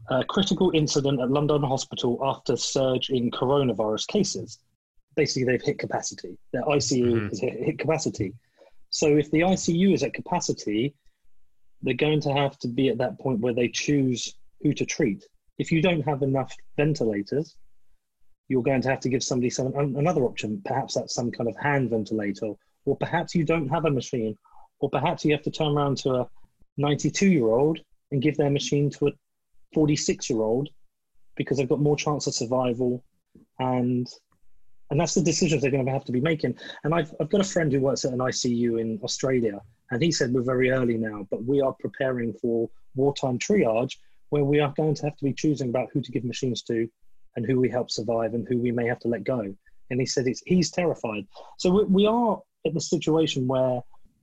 a 0.10 0.24
critical 0.24 0.72
incident 0.74 1.20
at 1.22 1.32
London 1.32 1.64
Hospital 1.64 2.20
after 2.24 2.56
surge 2.56 3.10
in 3.10 3.32
coronavirus 3.32 4.08
cases. 4.08 4.60
Basically, 5.16 5.44
they've 5.44 5.62
hit 5.62 5.80
capacity. 5.80 6.38
Their 6.54 6.64
ICU 6.64 7.04
mm-hmm. 7.04 7.28
has 7.30 7.40
hit, 7.40 7.64
hit 7.64 7.80
capacity. 7.80 8.34
So 8.90 9.18
if 9.18 9.30
the 9.32 9.42
ICU 9.42 9.94
is 9.94 10.04
at 10.04 10.14
capacity, 10.14 10.94
they're 11.82 11.94
going 11.94 12.22
to 12.22 12.34
have 12.34 12.58
to 12.60 12.68
be 12.68 12.90
at 12.90 12.98
that 12.98 13.20
point 13.20 13.40
where 13.40 13.54
they 13.54 13.70
choose 13.70 14.36
who 14.62 14.74
to 14.74 14.86
treat. 14.86 15.26
If 15.58 15.72
you 15.72 15.82
don't 15.82 16.02
have 16.02 16.22
enough 16.22 16.56
ventilators, 16.78 17.56
you're 18.48 18.64
going 18.64 18.82
to 18.82 18.90
have 18.90 19.00
to 19.02 19.10
give 19.10 19.24
somebody 19.24 19.50
some 19.50 19.74
another 19.76 20.24
option. 20.24 20.62
Perhaps 20.66 20.96
that's 20.96 21.14
some 21.14 21.32
kind 21.32 21.50
of 21.50 21.56
hand 21.58 21.90
ventilator, 21.90 22.54
or 22.86 22.98
perhaps 22.98 23.36
you 23.36 23.44
don't 23.44 23.70
have 23.70 23.86
a 23.86 23.92
machine, 23.92 24.36
or 24.80 24.90
perhaps 24.90 25.24
you 25.24 25.32
have 25.32 25.44
to 25.44 25.52
turn 25.52 25.78
around 25.78 25.98
to 25.98 26.12
a 26.16 26.30
92 26.78 27.28
year 27.28 27.48
old 27.48 27.80
and 28.12 28.22
give 28.22 28.38
their 28.38 28.50
machine 28.50 28.90
to 28.90 29.08
a 29.08 29.12
46 29.74 30.30
year 30.30 30.42
old 30.42 30.70
because 31.36 31.58
they've 31.58 31.70
got 31.70 31.80
more 31.80 31.96
chance 31.96 32.26
of 32.28 32.34
survival 32.34 33.04
and 33.60 34.08
and 34.90 35.00
that's 35.00 35.14
the 35.14 35.22
decisions 35.22 35.62
they're 35.62 35.72
going 35.72 35.86
to 35.86 35.92
have 35.92 36.06
to 36.06 36.12
be 36.12 36.22
making. 36.22 36.56
And 36.84 36.94
I've, 36.94 37.14
I've 37.20 37.30
got 37.30 37.42
a 37.42 37.46
friend 37.46 37.72
who 37.72 37.80
works 37.80 38.06
at 38.06 38.14
an 38.14 38.20
icu 38.20 38.80
in 38.80 39.00
australia 39.04 39.60
and 39.92 40.02
he 40.02 40.12
said 40.12 40.34
we're 40.34 40.42
very 40.42 40.72
early 40.72 40.98
now 40.98 41.28
but 41.30 41.44
we 41.44 41.62
are 41.62 41.74
preparing 41.80 42.34
for 42.34 42.70
wartime 42.96 43.38
triage 43.40 43.96
where 44.30 44.44
we 44.44 44.60
are 44.60 44.74
going 44.76 44.96
to 44.96 45.04
have 45.04 45.18
to 45.18 45.26
be 45.26 45.34
choosing 45.34 45.70
about 45.70 45.90
who 45.94 46.02
to 46.02 46.12
give 46.12 46.24
machines 46.24 46.62
to 46.64 46.88
and 47.36 47.46
who 47.46 47.60
we 47.60 47.70
help 47.70 47.90
survive 47.92 48.34
and 48.34 48.48
who 48.48 48.58
we 48.58 48.72
may 48.72 48.86
have 48.88 49.00
to 49.00 49.08
let 49.08 49.24
go. 49.24 49.42
And 49.90 50.00
he 50.00 50.06
said 50.06 50.28
it's, 50.28 50.42
he's 50.46 50.72
terrified. 50.72 51.26
So 51.58 51.70
we, 51.72 51.84
we 51.86 52.06
are 52.06 52.40
at 52.66 52.74
the 52.74 52.82
situation 52.82 53.48
where 53.48 53.82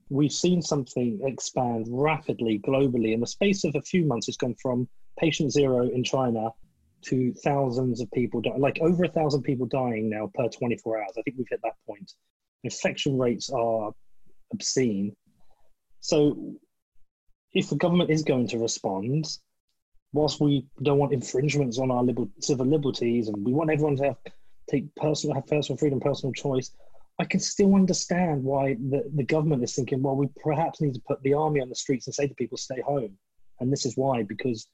we've 0.09 0.31
seen 0.31 0.61
something 0.61 1.19
expand 1.23 1.87
rapidly 1.89 2.59
globally. 2.59 3.13
In 3.13 3.19
the 3.19 3.27
space 3.27 3.63
of 3.63 3.75
a 3.75 3.81
few 3.81 4.05
months 4.05 4.27
it's 4.27 4.37
gone 4.37 4.55
from 4.61 4.87
patient 5.19 5.51
zero 5.51 5.89
in 5.89 6.03
china 6.03 6.49
to 7.03 7.33
thousands 7.43 8.01
of 8.01 8.11
people, 8.11 8.41
like 8.57 8.79
over 8.81 9.03
a 9.03 9.09
thousand 9.09 9.43
people 9.43 9.65
dying 9.65 10.09
now 10.09 10.31
per 10.33 10.49
24 10.49 11.01
hours. 11.01 11.11
I 11.17 11.21
think 11.21 11.37
we've 11.37 11.47
hit 11.49 11.61
that 11.63 11.75
point. 11.85 12.11
Infection 12.63 13.17
rates 13.17 13.49
are 13.49 13.91
obscene. 14.51 15.15
So, 15.99 16.55
if 17.53 17.69
the 17.69 17.75
government 17.75 18.09
is 18.09 18.23
going 18.23 18.47
to 18.49 18.59
respond, 18.59 19.27
whilst 20.13 20.41
we 20.41 20.65
don't 20.81 20.97
want 20.97 21.13
infringements 21.13 21.79
on 21.79 21.91
our 21.91 22.03
liber- 22.03 22.29
civil 22.39 22.65
liberties 22.65 23.27
and 23.27 23.45
we 23.45 23.53
want 23.53 23.69
everyone 23.69 23.95
to 23.97 24.05
have, 24.05 24.17
take 24.69 24.93
personal, 24.95 25.35
have 25.35 25.47
personal 25.47 25.77
freedom, 25.77 25.99
personal 25.99 26.33
choice, 26.33 26.71
I 27.19 27.25
can 27.25 27.39
still 27.39 27.73
understand 27.75 28.43
why 28.43 28.75
the, 28.75 29.09
the 29.15 29.23
government 29.23 29.63
is 29.63 29.75
thinking, 29.75 30.03
well, 30.03 30.15
we 30.15 30.27
perhaps 30.43 30.81
need 30.81 30.93
to 30.93 31.01
put 31.07 31.21
the 31.23 31.33
army 31.33 31.61
on 31.61 31.69
the 31.69 31.75
streets 31.75 32.07
and 32.07 32.13
say 32.13 32.27
to 32.27 32.35
people, 32.35 32.57
stay 32.57 32.81
home. 32.81 33.17
And 33.59 33.71
this 33.71 33.85
is 33.85 33.97
why, 33.97 34.23
because 34.23 34.67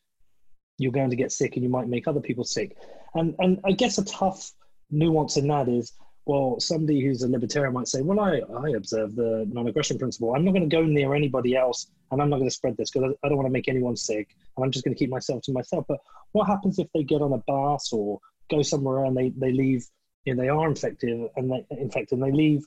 you're 0.78 0.92
going 0.92 1.10
to 1.10 1.16
get 1.16 1.32
sick 1.32 1.56
and 1.56 1.64
you 1.64 1.70
might 1.70 1.88
make 1.88 2.08
other 2.08 2.20
people 2.20 2.44
sick. 2.44 2.78
And 3.16 3.36
and 3.40 3.60
I 3.64 3.72
guess 3.72 3.98
a 3.98 4.06
tough 4.06 4.52
nuance 4.90 5.38
in 5.38 5.48
that 5.48 5.68
is, 5.70 5.94
well, 6.26 6.60
somebody 6.60 7.02
who's 7.02 7.24
a 7.24 7.28
libertarian 7.28 7.74
might 7.74 7.88
say, 7.88 8.02
well, 8.02 8.20
I, 8.20 8.42
I 8.64 8.70
observe 8.76 9.16
the 9.16 9.46
non-aggression 9.52 9.98
principle. 9.98 10.34
I'm 10.34 10.46
not 10.46 10.52
going 10.52 10.70
to 10.70 10.74
go 10.76 10.84
near 10.84 11.14
anybody 11.14 11.56
else 11.56 11.88
and 12.12 12.22
I'm 12.22 12.30
not 12.30 12.38
going 12.38 12.50
to 12.50 12.56
spread 12.56 12.78
this 12.78 12.92
because 12.92 13.14
I 13.24 13.28
don't 13.28 13.38
want 13.38 13.48
to 13.48 13.52
make 13.54 13.68
anyone 13.68 13.98
sick 13.98 14.30
and 14.56 14.64
I'm 14.64 14.72
just 14.72 14.86
going 14.86 14.96
to 14.96 15.00
keep 15.00 15.10
myself 15.10 15.42
to 15.44 15.52
myself. 15.52 15.86
But 15.88 16.00
what 16.32 16.48
happens 16.48 16.80
if 16.80 16.88
they 16.94 17.04
get 17.04 17.22
on 17.22 17.34
a 17.34 17.40
bus 17.40 17.92
or 17.92 18.20
go 18.50 18.62
somewhere 18.62 19.04
and 19.06 19.18
they, 19.18 19.34
they 19.36 19.52
leave, 19.52 19.86
you 20.26 20.34
know, 20.34 20.42
they 20.42 20.50
are 20.50 20.68
infected 20.68 21.28
and 21.36 21.52
they 21.52 21.66
infected 21.72 22.20
and 22.20 22.24
they 22.24 22.36
leave, 22.36 22.66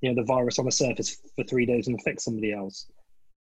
you 0.00 0.10
know, 0.10 0.20
the 0.20 0.26
virus 0.26 0.58
on 0.58 0.64
the 0.64 0.72
surface 0.72 1.18
for 1.36 1.44
three 1.44 1.66
days 1.66 1.86
and 1.86 1.98
infect 1.98 2.20
somebody 2.20 2.52
else. 2.52 2.90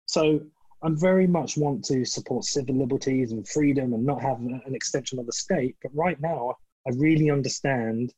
So 0.06 0.42
I'm 0.82 0.98
very 0.98 1.28
much 1.28 1.58
want 1.58 1.84
to 1.86 2.06
support 2.06 2.46
civil 2.46 2.76
liberties 2.76 3.32
and 3.32 3.48
freedom 3.48 3.94
and 3.94 4.06
not 4.06 4.22
have 4.22 4.40
an 4.40 4.62
extension 4.74 5.20
of 5.20 5.26
the 5.26 5.34
state. 5.34 5.76
But 5.82 5.92
right 5.94 6.20
now, 6.22 6.56
I 6.88 6.92
really 6.96 7.30
understand 7.30 8.14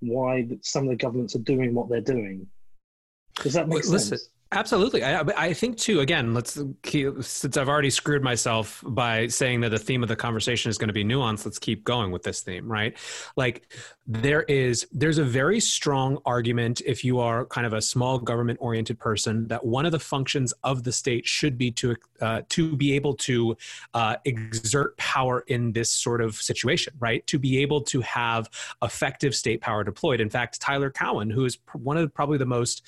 why 0.00 0.46
some 0.62 0.84
of 0.84 0.90
the 0.90 0.96
governments 0.96 1.34
are 1.34 1.40
doing 1.40 1.74
what 1.74 1.88
they're 1.88 2.00
doing. 2.00 2.46
Does 3.36 3.54
that 3.54 3.68
make 3.68 3.86
Listen, 3.86 4.18
sense? 4.18 4.28
Absolutely. 4.54 5.02
I, 5.02 5.20
I 5.36 5.52
think 5.52 5.76
too, 5.76 6.00
again, 6.00 6.32
let's 6.32 6.62
keep, 6.82 7.22
since 7.22 7.56
I've 7.56 7.68
already 7.68 7.90
screwed 7.90 8.22
myself 8.22 8.82
by 8.86 9.26
saying 9.26 9.62
that 9.62 9.70
the 9.70 9.78
theme 9.78 10.02
of 10.04 10.08
the 10.08 10.14
conversation 10.14 10.70
is 10.70 10.78
going 10.78 10.88
to 10.88 10.94
be 10.94 11.02
nuance, 11.02 11.44
let's 11.44 11.58
keep 11.58 11.82
going 11.82 12.12
with 12.12 12.22
this 12.22 12.40
theme, 12.40 12.70
right? 12.70 12.96
Like 13.36 13.72
there 14.06 14.42
is, 14.44 14.86
there's 14.92 15.18
a 15.18 15.24
very 15.24 15.58
strong 15.58 16.18
argument 16.24 16.82
if 16.86 17.04
you 17.04 17.18
are 17.18 17.46
kind 17.46 17.66
of 17.66 17.72
a 17.72 17.82
small 17.82 18.18
government 18.18 18.58
oriented 18.62 18.98
person 18.98 19.48
that 19.48 19.66
one 19.66 19.86
of 19.86 19.92
the 19.92 19.98
functions 19.98 20.54
of 20.62 20.84
the 20.84 20.92
state 20.92 21.26
should 21.26 21.58
be 21.58 21.72
to, 21.72 21.96
uh, 22.20 22.42
to 22.50 22.76
be 22.76 22.94
able 22.94 23.14
to 23.14 23.56
uh, 23.94 24.16
exert 24.24 24.96
power 24.98 25.40
in 25.48 25.72
this 25.72 25.90
sort 25.90 26.20
of 26.20 26.36
situation, 26.36 26.94
right? 27.00 27.26
To 27.26 27.40
be 27.40 27.58
able 27.58 27.80
to 27.82 28.00
have 28.02 28.48
effective 28.82 29.34
state 29.34 29.60
power 29.60 29.82
deployed. 29.82 30.20
In 30.20 30.30
fact, 30.30 30.60
Tyler 30.60 30.90
Cowen, 30.90 31.28
who 31.28 31.44
is 31.44 31.58
one 31.72 31.96
of 31.96 32.14
probably 32.14 32.38
the 32.38 32.46
most 32.46 32.82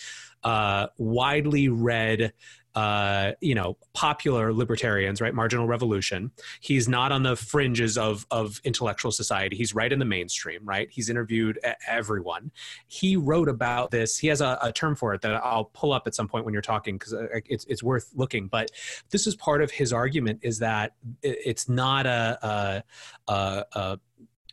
uh, 0.47 0.87
widely 0.97 1.69
read 1.69 2.33
uh, 2.77 3.33
you 3.41 3.55
know, 3.55 3.79
popular 3.95 4.53
libertarians, 4.53 5.23
right? 5.23 5.35
Marginal 5.35 5.67
revolution. 5.67 6.31
He's 6.61 6.87
not 6.87 7.11
on 7.11 7.23
the 7.23 7.35
fringes 7.35 7.97
of 7.97 8.27
of 8.31 8.61
intellectual 8.65 9.11
society. 9.11 9.57
He's 9.57 9.75
right 9.75 9.91
in 9.91 9.99
the 9.99 10.05
mainstream, 10.05 10.61
right? 10.63 10.87
He's 10.91 11.09
interviewed 11.09 11.59
everyone. 11.89 12.51
He 12.87 13.17
wrote 13.17 13.49
about 13.49 13.93
this. 13.93 14.19
He 14.19 14.29
has 14.29 14.43
a, 14.43 14.59
a 14.61 14.73
term 14.73 14.95
for 14.95 15.15
it 15.15 15.23
that 15.23 15.43
I'll 15.43 15.71
pull 15.73 15.95
up 15.95 16.07
at 16.07 16.15
some 16.15 16.29
point 16.29 16.45
when 16.45 16.53
you're 16.53 16.61
talking 16.61 16.99
because 16.99 17.15
uh, 17.15 17.27
it's 17.47 17.65
it's 17.65 17.83
worth 17.83 18.11
looking. 18.15 18.47
But 18.47 18.71
this 19.09 19.27
is 19.27 19.35
part 19.37 19.63
of 19.63 19.71
his 19.71 19.91
argument: 19.95 20.41
is 20.43 20.59
that 20.59 20.93
it's 21.23 21.71
not 21.71 22.05
a, 22.05 22.39
a, 22.47 23.33
a, 23.33 23.65
a 23.73 23.99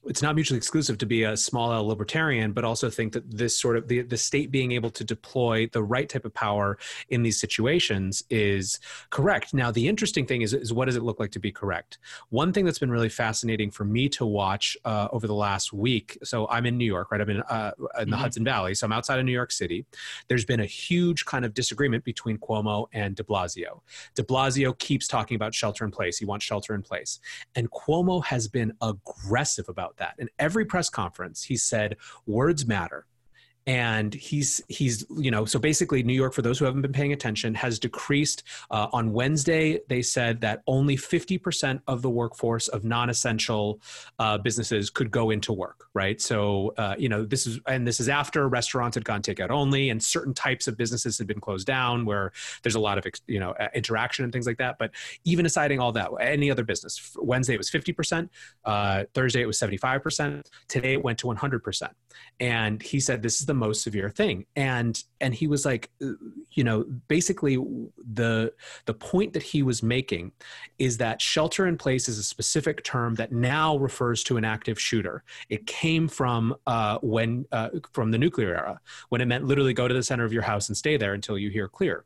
it's 0.05 0.22
not 0.22 0.36
mutually 0.36 0.57
exclusive 0.57 0.98
to 0.98 1.05
be 1.05 1.24
a 1.24 1.38
small 1.38 1.72
L 1.72 1.86
libertarian, 1.88 2.51
but 2.51 2.63
also 2.63 2.89
think 2.89 3.13
that 3.13 3.29
this 3.29 3.60
sort 3.60 3.77
of 3.77 3.88
the, 3.88 4.01
the 4.01 4.17
state 4.17 4.51
being 4.51 4.72
able 4.72 4.89
to 4.91 5.03
deploy 5.03 5.67
the 5.72 5.83
right 5.83 6.10
type 6.10 6.25
of 6.25 6.33
power 6.33 6.77
in 7.10 7.24
these 7.24 7.39
situations 7.39 8.24
is 8.29 8.79
correct. 9.10 9.53
Now, 9.53 9.72
the 9.72 9.88
interesting 9.88 10.25
thing 10.25 10.41
is, 10.41 10.53
is 10.53 10.74
what 10.74 10.86
does 10.86 10.95
it 10.95 11.03
look 11.03 11.19
like 11.19 11.31
to 11.31 11.39
be 11.39 11.51
correct? 11.51 11.98
One 12.29 12.51
thing 12.51 12.65
that's 12.65 12.79
been 12.79 12.91
really 12.91 13.10
fascinating 13.10 13.72
for 13.72 13.86
me 13.86 14.10
to 14.10 14.25
watch 14.25 14.77
uh, 14.86 15.07
over 15.12 15.27
the 15.27 15.33
last 15.33 15.74
week. 15.74 16.17
So 16.24 16.48
I'm 16.50 16.65
in 16.65 16.77
New 16.77 16.86
York, 16.86 17.12
right? 17.12 17.22
I'm 17.22 17.29
in, 17.29 17.41
uh, 17.41 17.72
in 17.77 17.86
the 18.10 18.15
mm-hmm. 18.15 18.22
Hudson 18.22 18.43
Valley. 18.43 18.75
So 18.75 18.86
I'm 18.86 18.91
outside 18.91 19.19
of 19.19 19.25
New 19.25 19.31
York 19.31 19.51
City. 19.51 19.86
There's 20.27 20.45
been 20.45 20.60
a 20.60 20.65
huge 20.65 21.25
kind 21.25 21.45
of 21.45 21.53
disagreement 21.53 22.03
between 22.03 22.38
Cuomo 22.38 22.88
and 22.93 23.15
de 23.15 23.24
Blasio. 23.24 23.81
De 24.15 24.24
Blasio 24.24 24.77
keeps 24.77 25.07
talking 25.07 25.36
about 25.36 25.53
shelter 25.53 25.86
in 25.86 25.91
place. 25.91 26.17
He 26.17 26.25
wants 26.25 26.45
shelter 26.45 26.75
in 26.75 26.81
place. 26.81 27.19
And 27.55 27.72
Cuomo 27.72 28.24
has 28.25 28.48
been 28.48 28.74
aggressive 28.81 29.69
about 29.69 29.93
about 29.94 30.16
that. 30.18 30.22
In 30.22 30.30
every 30.40 30.66
press 30.66 30.90
conference, 30.90 31.44
he 31.44 31.58
said, 31.58 31.98
words 32.26 32.66
matter 32.66 33.06
and 33.67 34.13
he's 34.13 34.62
he's 34.67 35.05
you 35.17 35.32
know 35.32 35.46
so 35.46 35.60
basically 35.60 36.03
new 36.03 36.13
york 36.13 36.34
for 36.34 36.41
those 36.41 36.60
who 36.60 36.65
haven't 36.65 36.82
been 36.82 36.93
paying 36.93 37.13
attention 37.13 37.53
has 37.53 37.79
decreased 37.79 38.43
uh, 38.72 38.88
on 38.91 39.12
wednesday 39.13 39.79
they 39.89 40.01
said 40.01 40.41
that 40.41 40.62
only 40.67 40.96
50% 40.96 41.82
of 41.88 42.01
the 42.01 42.10
workforce 42.10 42.67
of 42.67 42.84
non-essential 42.84 43.79
uh, 44.20 44.38
businesses 44.38 44.89
could 44.89 45.12
go 45.12 45.29
into 45.29 45.53
work 45.53 45.88
right? 45.93 46.20
So 46.20 46.74
uh, 46.77 46.96
you 46.98 47.10
know 47.10 47.24
this 47.24 47.46
is 47.46 47.60
and 47.67 47.88
this 47.88 48.00
is 48.00 48.10
after 48.10 48.48
restaurants 48.50 48.96
had 48.96 49.05
gone 49.05 49.22
takeout 49.22 49.50
only 49.50 49.89
and 49.89 50.01
certain 50.01 50.34
types 50.34 50.67
of 50.67 50.77
businesses 50.77 51.17
had 51.17 51.27
been 51.27 51.39
closed 51.39 51.67
down 51.67 52.05
where 52.05 52.32
there's 52.63 52.75
a 52.75 52.79
lot 52.79 52.98
of 52.98 53.05
you 53.27 53.39
know 53.39 53.53
interaction 53.74 54.24
and 54.24 54.34
things 54.34 54.48
like 54.48 54.58
that. 54.58 54.77
But 54.79 54.91
even 55.24 55.46
aside 55.46 55.72
all 55.79 55.91
that 55.91 56.12
any 56.20 56.51
other 56.51 56.63
business 56.63 57.15
wednesday 57.17 57.53
it 57.53 57.58
was 57.58 57.70
50% 57.70 58.29
uh, 58.65 59.05
thursday 59.13 59.41
it 59.41 59.46
was 59.46 59.58
75% 59.60 60.46
today 60.67 60.93
it 60.93 61.03
went 61.03 61.17
to 61.20 61.27
100% 61.27 61.89
and 62.39 62.82
he 62.82 63.00
said 63.00 63.24
this 63.24 63.39
is 63.39 63.46
the 63.46 63.52
the 63.53 63.65
most 63.65 63.83
severe 63.83 64.10
thing. 64.10 64.45
And 64.55 65.01
and 65.22 65.33
he 65.33 65.48
was 65.48 65.65
like 65.65 65.89
uh, 66.01 66.12
you 66.51 66.63
know 66.63 66.86
basically 67.07 67.55
the 68.13 68.53
the 68.86 68.93
point 68.93 69.33
that 69.33 69.43
he 69.43 69.63
was 69.63 69.81
making 69.83 70.31
is 70.79 70.98
that 70.98 71.22
shelter 71.22 71.67
in 71.67 71.77
place 71.77 72.10
is 72.10 72.17
a 72.17 72.24
specific 72.24 72.83
term 72.83 73.15
that 73.15 73.31
now 73.31 73.77
refers 73.77 74.24
to 74.25 74.38
an 74.38 74.45
active 74.45 74.79
shooter. 74.79 75.24
It 75.50 75.67
came 75.67 76.07
from 76.07 76.55
uh, 76.67 77.00
when 77.01 77.45
uh, 77.51 77.69
from 77.91 78.12
the 78.12 78.17
nuclear 78.17 78.50
era 78.50 78.79
when 79.10 79.22
it 79.22 79.25
meant 79.25 79.45
literally 79.45 79.74
go 79.74 79.88
to 79.88 79.93
the 79.93 80.03
center 80.03 80.25
of 80.25 80.33
your 80.33 80.43
house 80.43 80.69
and 80.69 80.77
stay 80.77 80.98
there 80.98 81.13
until 81.13 81.38
you 81.38 81.50
hear 81.50 81.67
clear 81.67 82.05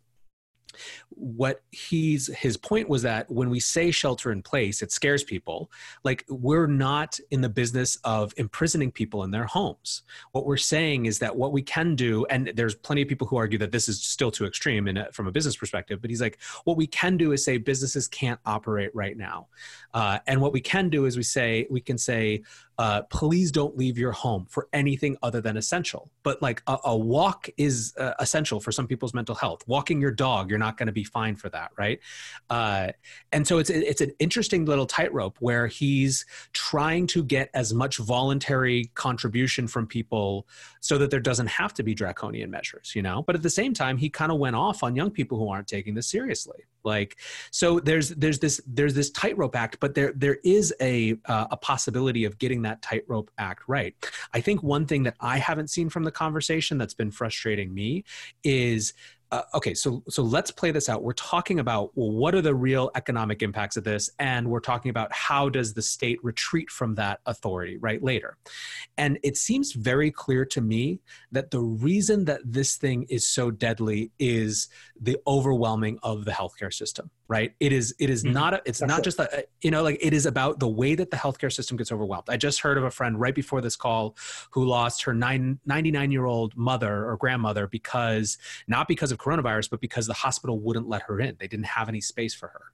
what 1.09 1.62
he's 1.71 2.27
his 2.38 2.57
point 2.57 2.88
was 2.88 3.01
that 3.01 3.29
when 3.31 3.50
we 3.50 3.59
say 3.59 3.89
shelter 3.91 4.31
in 4.31 4.41
place 4.41 4.81
it 4.81 4.91
scares 4.91 5.24
people 5.24 5.71
like 6.03 6.24
we're 6.29 6.67
not 6.67 7.19
in 7.31 7.41
the 7.41 7.50
business 7.50 7.97
of 8.03 8.33
imprisoning 8.38 8.91
people 8.91 9.24
in 9.24 9.31
their 9.31 9.45
homes 9.45 10.03
what 10.31 10.45
we're 10.45 10.57
saying 10.57 11.05
is 11.05 11.19
that 11.19 11.36
what 11.36 11.51
we 11.51 11.62
can 11.62 11.95
do 11.95 12.25
and 12.25 12.51
there's 12.55 12.75
plenty 12.75 13.01
of 13.01 13.07
people 13.07 13.27
who 13.27 13.38
argue 13.38 13.57
that 13.57 13.71
this 13.71 13.89
is 13.89 14.01
still 14.01 14.31
too 14.31 14.45
extreme 14.45 14.88
in 14.88 14.97
a, 14.97 15.12
from 15.12 15.27
a 15.27 15.31
business 15.31 15.55
perspective 15.55 16.01
but 16.01 16.09
he's 16.09 16.21
like 16.21 16.38
what 16.65 16.77
we 16.77 16.88
can 16.88 17.17
do 17.17 17.31
is 17.31 17.43
say 17.43 17.57
businesses 17.57 18.07
can't 18.07 18.39
operate 18.45 18.93
right 18.93 19.17
now 19.17 19.47
uh, 19.93 20.19
and 20.27 20.39
what 20.39 20.53
we 20.53 20.62
can 20.62 20.89
do 20.89 21.05
is 21.05 21.17
we 21.17 21.24
say 21.24 21.65
we 21.69 21.81
can 21.81 21.97
say 21.97 22.41
uh, 22.79 23.01
please 23.03 23.51
don't 23.51 23.75
leave 23.75 23.97
your 23.97 24.12
home 24.12 24.45
for 24.50 24.67
anything 24.71 25.17
other 25.24 25.41
than 25.41 25.57
essential. 25.57 26.12
But 26.21 26.41
like 26.41 26.62
a, 26.67 26.77
a 26.86 26.95
walk 26.95 27.50
is 27.57 27.93
uh, 27.97 28.13
essential 28.19 28.59
for 28.59 28.71
some 28.71 28.88
people's 28.88 29.13
mental 29.13 29.33
health. 29.33 29.63
Walking 29.67 30.00
your 30.00 30.12
dog, 30.12 30.51
you're 30.57 30.65
not 30.65 30.77
going 30.77 30.87
to 30.87 30.93
be 30.93 31.03
fine 31.03 31.35
for 31.35 31.49
that, 31.49 31.69
right? 31.77 31.99
Uh, 32.49 32.87
and 33.31 33.47
so 33.47 33.59
it's 33.59 33.69
it's 33.69 34.01
an 34.01 34.11
interesting 34.17 34.65
little 34.65 34.87
tightrope 34.87 35.37
where 35.39 35.67
he's 35.67 36.25
trying 36.53 37.05
to 37.07 37.23
get 37.23 37.49
as 37.53 37.73
much 37.73 37.97
voluntary 37.97 38.89
contribution 38.95 39.67
from 39.67 39.85
people 39.85 40.47
so 40.81 40.97
that 40.97 41.11
there 41.11 41.19
doesn't 41.19 41.47
have 41.47 41.73
to 41.75 41.83
be 41.83 41.93
draconian 41.93 42.49
measures, 42.49 42.93
you 42.95 43.03
know. 43.03 43.21
But 43.21 43.35
at 43.35 43.43
the 43.43 43.51
same 43.51 43.73
time, 43.73 43.97
he 43.97 44.09
kind 44.09 44.31
of 44.31 44.39
went 44.39 44.55
off 44.55 44.81
on 44.81 44.95
young 44.95 45.11
people 45.11 45.37
who 45.37 45.49
aren't 45.49 45.67
taking 45.67 45.93
this 45.93 46.09
seriously 46.09 46.65
like 46.87 47.17
so 47.51 47.79
there's 47.79 48.09
there's 48.09 48.39
this 48.39 48.61
there's 48.65 48.93
this 48.93 49.11
tightrope 49.11 49.55
act 49.55 49.77
but 49.79 49.93
there 49.93 50.13
there 50.15 50.37
is 50.43 50.73
a 50.81 51.15
uh, 51.25 51.45
a 51.51 51.57
possibility 51.57 52.23
of 52.23 52.39
getting 52.39 52.63
that 52.63 52.81
tightrope 52.81 53.29
act 53.37 53.63
right 53.67 53.93
i 54.33 54.39
think 54.39 54.63
one 54.63 54.85
thing 54.85 55.03
that 55.03 55.15
i 55.19 55.37
haven't 55.37 55.69
seen 55.69 55.89
from 55.89 56.03
the 56.03 56.11
conversation 56.11 56.77
that's 56.77 56.93
been 56.93 57.11
frustrating 57.11 57.73
me 57.73 58.03
is 58.43 58.93
uh, 59.31 59.41
okay, 59.53 59.74
so 59.74 60.03
so 60.07 60.24
let's 60.24 60.51
play 60.51 60.72
this 60.72 60.88
out. 60.88 61.03
We're 61.03 61.13
talking 61.13 61.60
about 61.60 61.91
well, 61.96 62.12
what 62.12 62.34
are 62.34 62.41
the 62.41 62.55
real 62.55 62.91
economic 62.96 63.41
impacts 63.41 63.75
of 63.75 63.84
this, 63.84 64.10
and 64.19 64.50
we're 64.50 64.62
talking 64.62 64.89
about 64.89 65.12
how 65.12 65.50
does 65.50 65.74
the 65.74 65.81
state 65.81 66.24
retreat 66.24 66.69
from 66.69 66.96
that 66.96 67.19
authority 67.25 67.77
right 67.77 68.01
later. 68.01 68.38
And 68.98 69.19
it 69.24 69.36
seems 69.36 69.74
very 69.74 70.12
clear 70.12 70.46
to 70.46 70.62
me 70.62 71.01
that 71.31 71.51
the 71.51 71.60
reason 71.60 72.25
that 72.25 72.41
this 72.46 72.77
thing 72.77 73.05
is 73.10 73.27
so 73.27 73.51
deadly 73.51 74.12
is 74.17 74.69
the 75.00 75.17
overwhelming 75.27 76.00
of 76.03 76.24
the 76.24 76.31
healthcare 76.31 76.74
system 76.74 77.12
right 77.27 77.53
it 77.60 77.72
is 77.72 77.93
it 78.00 78.10
is 78.10 78.24
mm-hmm. 78.24 78.34
not 78.34 78.53
a, 78.53 78.62
it's 78.65 78.79
That's 78.79 78.89
not 78.89 79.00
it. 79.00 79.03
just 79.03 79.19
a, 79.19 79.46
you 79.62 79.72
know 79.72 79.84
like 79.84 79.98
it 80.01 80.13
is 80.13 80.25
about 80.25 80.60
the 80.60 80.67
way 80.67 80.96
that 80.96 81.12
the 81.12 81.17
healthcare 81.17 81.51
system 81.51 81.77
gets 81.77 81.91
overwhelmed 81.91 82.29
i 82.29 82.38
just 82.38 82.62
heard 82.62 82.77
of 82.77 82.84
a 82.84 82.91
friend 82.91 83.19
right 83.19 83.36
before 83.36 83.62
this 83.62 83.75
call 83.75 84.15
who 84.51 84.65
lost 84.65 85.03
her 85.03 85.13
nine, 85.13 85.60
99 85.65 86.12
year 86.12 86.25
old 86.25 86.55
mother 86.55 87.05
or 87.05 87.17
grandmother 87.17 87.67
because 87.67 88.38
not 88.67 88.88
because 88.88 89.12
of 89.12 89.17
coronavirus 89.17 89.69
but 89.69 89.81
because 89.81 90.07
the 90.07 90.13
hospital 90.13 90.60
wouldn't 90.60 90.88
let 90.88 91.01
her 91.03 91.19
in 91.19 91.36
they 91.39 91.48
didn't 91.48 91.65
have 91.65 91.89
any 91.89 92.01
space 92.01 92.34
for 92.34 92.48
her 92.48 92.72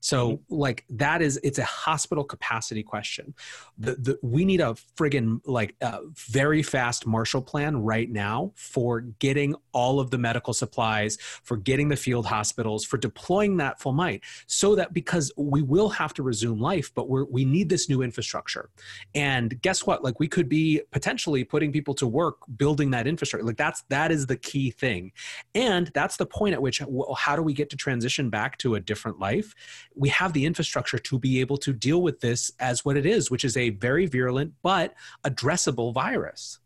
so 0.00 0.32
mm-hmm. 0.32 0.54
like 0.54 0.84
that 0.90 1.22
is 1.22 1.38
it's 1.42 1.58
a 1.58 1.64
hospital 1.64 2.24
capacity 2.24 2.82
question. 2.82 3.34
The, 3.78 3.94
the 3.96 4.18
we 4.22 4.44
need 4.44 4.60
a 4.60 4.74
friggin' 4.96 5.40
like 5.44 5.74
uh, 5.80 6.00
very 6.14 6.62
fast 6.62 7.06
Marshall 7.06 7.42
Plan 7.42 7.76
right 7.76 8.10
now 8.10 8.52
for 8.54 9.00
getting 9.00 9.54
all 9.72 10.00
of 10.00 10.10
the 10.10 10.18
medical 10.18 10.54
supplies, 10.54 11.18
for 11.42 11.56
getting 11.56 11.88
the 11.88 11.96
field 11.96 12.26
hospitals, 12.26 12.84
for 12.84 12.96
deploying 12.96 13.56
that 13.58 13.80
full 13.80 13.92
might, 13.92 14.22
so 14.46 14.74
that 14.74 14.92
because 14.92 15.32
we 15.36 15.62
will 15.62 15.88
have 15.88 16.14
to 16.14 16.22
resume 16.22 16.60
life, 16.60 16.92
but 16.94 17.08
we're 17.08 17.24
we 17.24 17.44
need 17.44 17.68
this 17.68 17.88
new 17.88 18.02
infrastructure. 18.02 18.70
And 19.14 19.60
guess 19.62 19.86
what? 19.86 20.04
Like 20.04 20.20
we 20.20 20.28
could 20.28 20.48
be 20.48 20.82
potentially 20.92 21.44
putting 21.44 21.72
people 21.72 21.94
to 21.94 22.06
work 22.06 22.36
building 22.56 22.90
that 22.92 23.06
infrastructure. 23.06 23.46
Like 23.46 23.56
that's 23.56 23.82
that 23.88 24.12
is 24.12 24.26
the 24.26 24.36
key 24.36 24.70
thing, 24.70 25.12
and 25.54 25.90
that's 25.94 26.16
the 26.16 26.26
point 26.26 26.54
at 26.54 26.62
which 26.62 26.80
well, 26.86 27.14
how 27.14 27.36
do 27.36 27.42
we 27.42 27.52
get 27.52 27.70
to 27.70 27.76
transition 27.76 28.30
back 28.30 28.58
to 28.58 28.74
a 28.74 28.80
different 28.80 29.18
life? 29.18 29.54
We 29.94 30.08
have 30.10 30.32
the 30.32 30.44
infrastructure 30.44 30.98
to 30.98 31.18
be 31.18 31.40
able 31.40 31.56
to 31.58 31.72
deal 31.72 32.02
with 32.02 32.20
this 32.20 32.52
as 32.60 32.84
what 32.84 32.96
it 32.96 33.06
is, 33.06 33.30
which 33.30 33.44
is 33.44 33.56
a 33.56 33.70
very 33.70 34.06
virulent 34.06 34.54
but 34.62 34.94
addressable 35.24 35.92
virus. 35.92 36.58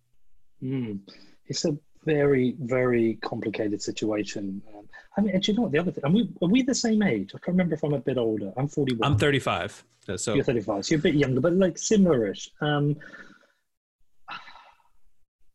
Mm. 0.62 1.00
It's 1.46 1.64
a 1.64 1.76
very, 2.04 2.56
very 2.60 3.18
complicated 3.22 3.82
situation. 3.82 4.62
Um, 4.74 4.88
I 5.16 5.20
mean, 5.20 5.38
do 5.38 5.52
you 5.52 5.56
know 5.56 5.62
what 5.64 5.72
the 5.72 5.78
other 5.78 5.90
thing? 5.90 6.04
Are 6.04 6.10
we, 6.10 6.30
are 6.42 6.48
we 6.48 6.62
the 6.62 6.74
same 6.74 7.02
age? 7.02 7.30
I 7.34 7.38
can't 7.38 7.48
remember 7.48 7.74
if 7.74 7.82
I'm 7.82 7.94
a 7.94 7.98
bit 7.98 8.18
older. 8.18 8.52
I'm 8.56 8.68
41. 8.68 9.12
I'm 9.12 9.18
35. 9.18 9.84
So 10.16 10.34
you're 10.34 10.44
35. 10.44 10.84
So 10.84 10.92
you're 10.92 10.98
a 10.98 11.02
bit 11.02 11.14
younger, 11.14 11.40
but 11.40 11.52
like 11.52 11.78
similar-ish. 11.78 12.50
Um, 12.60 12.96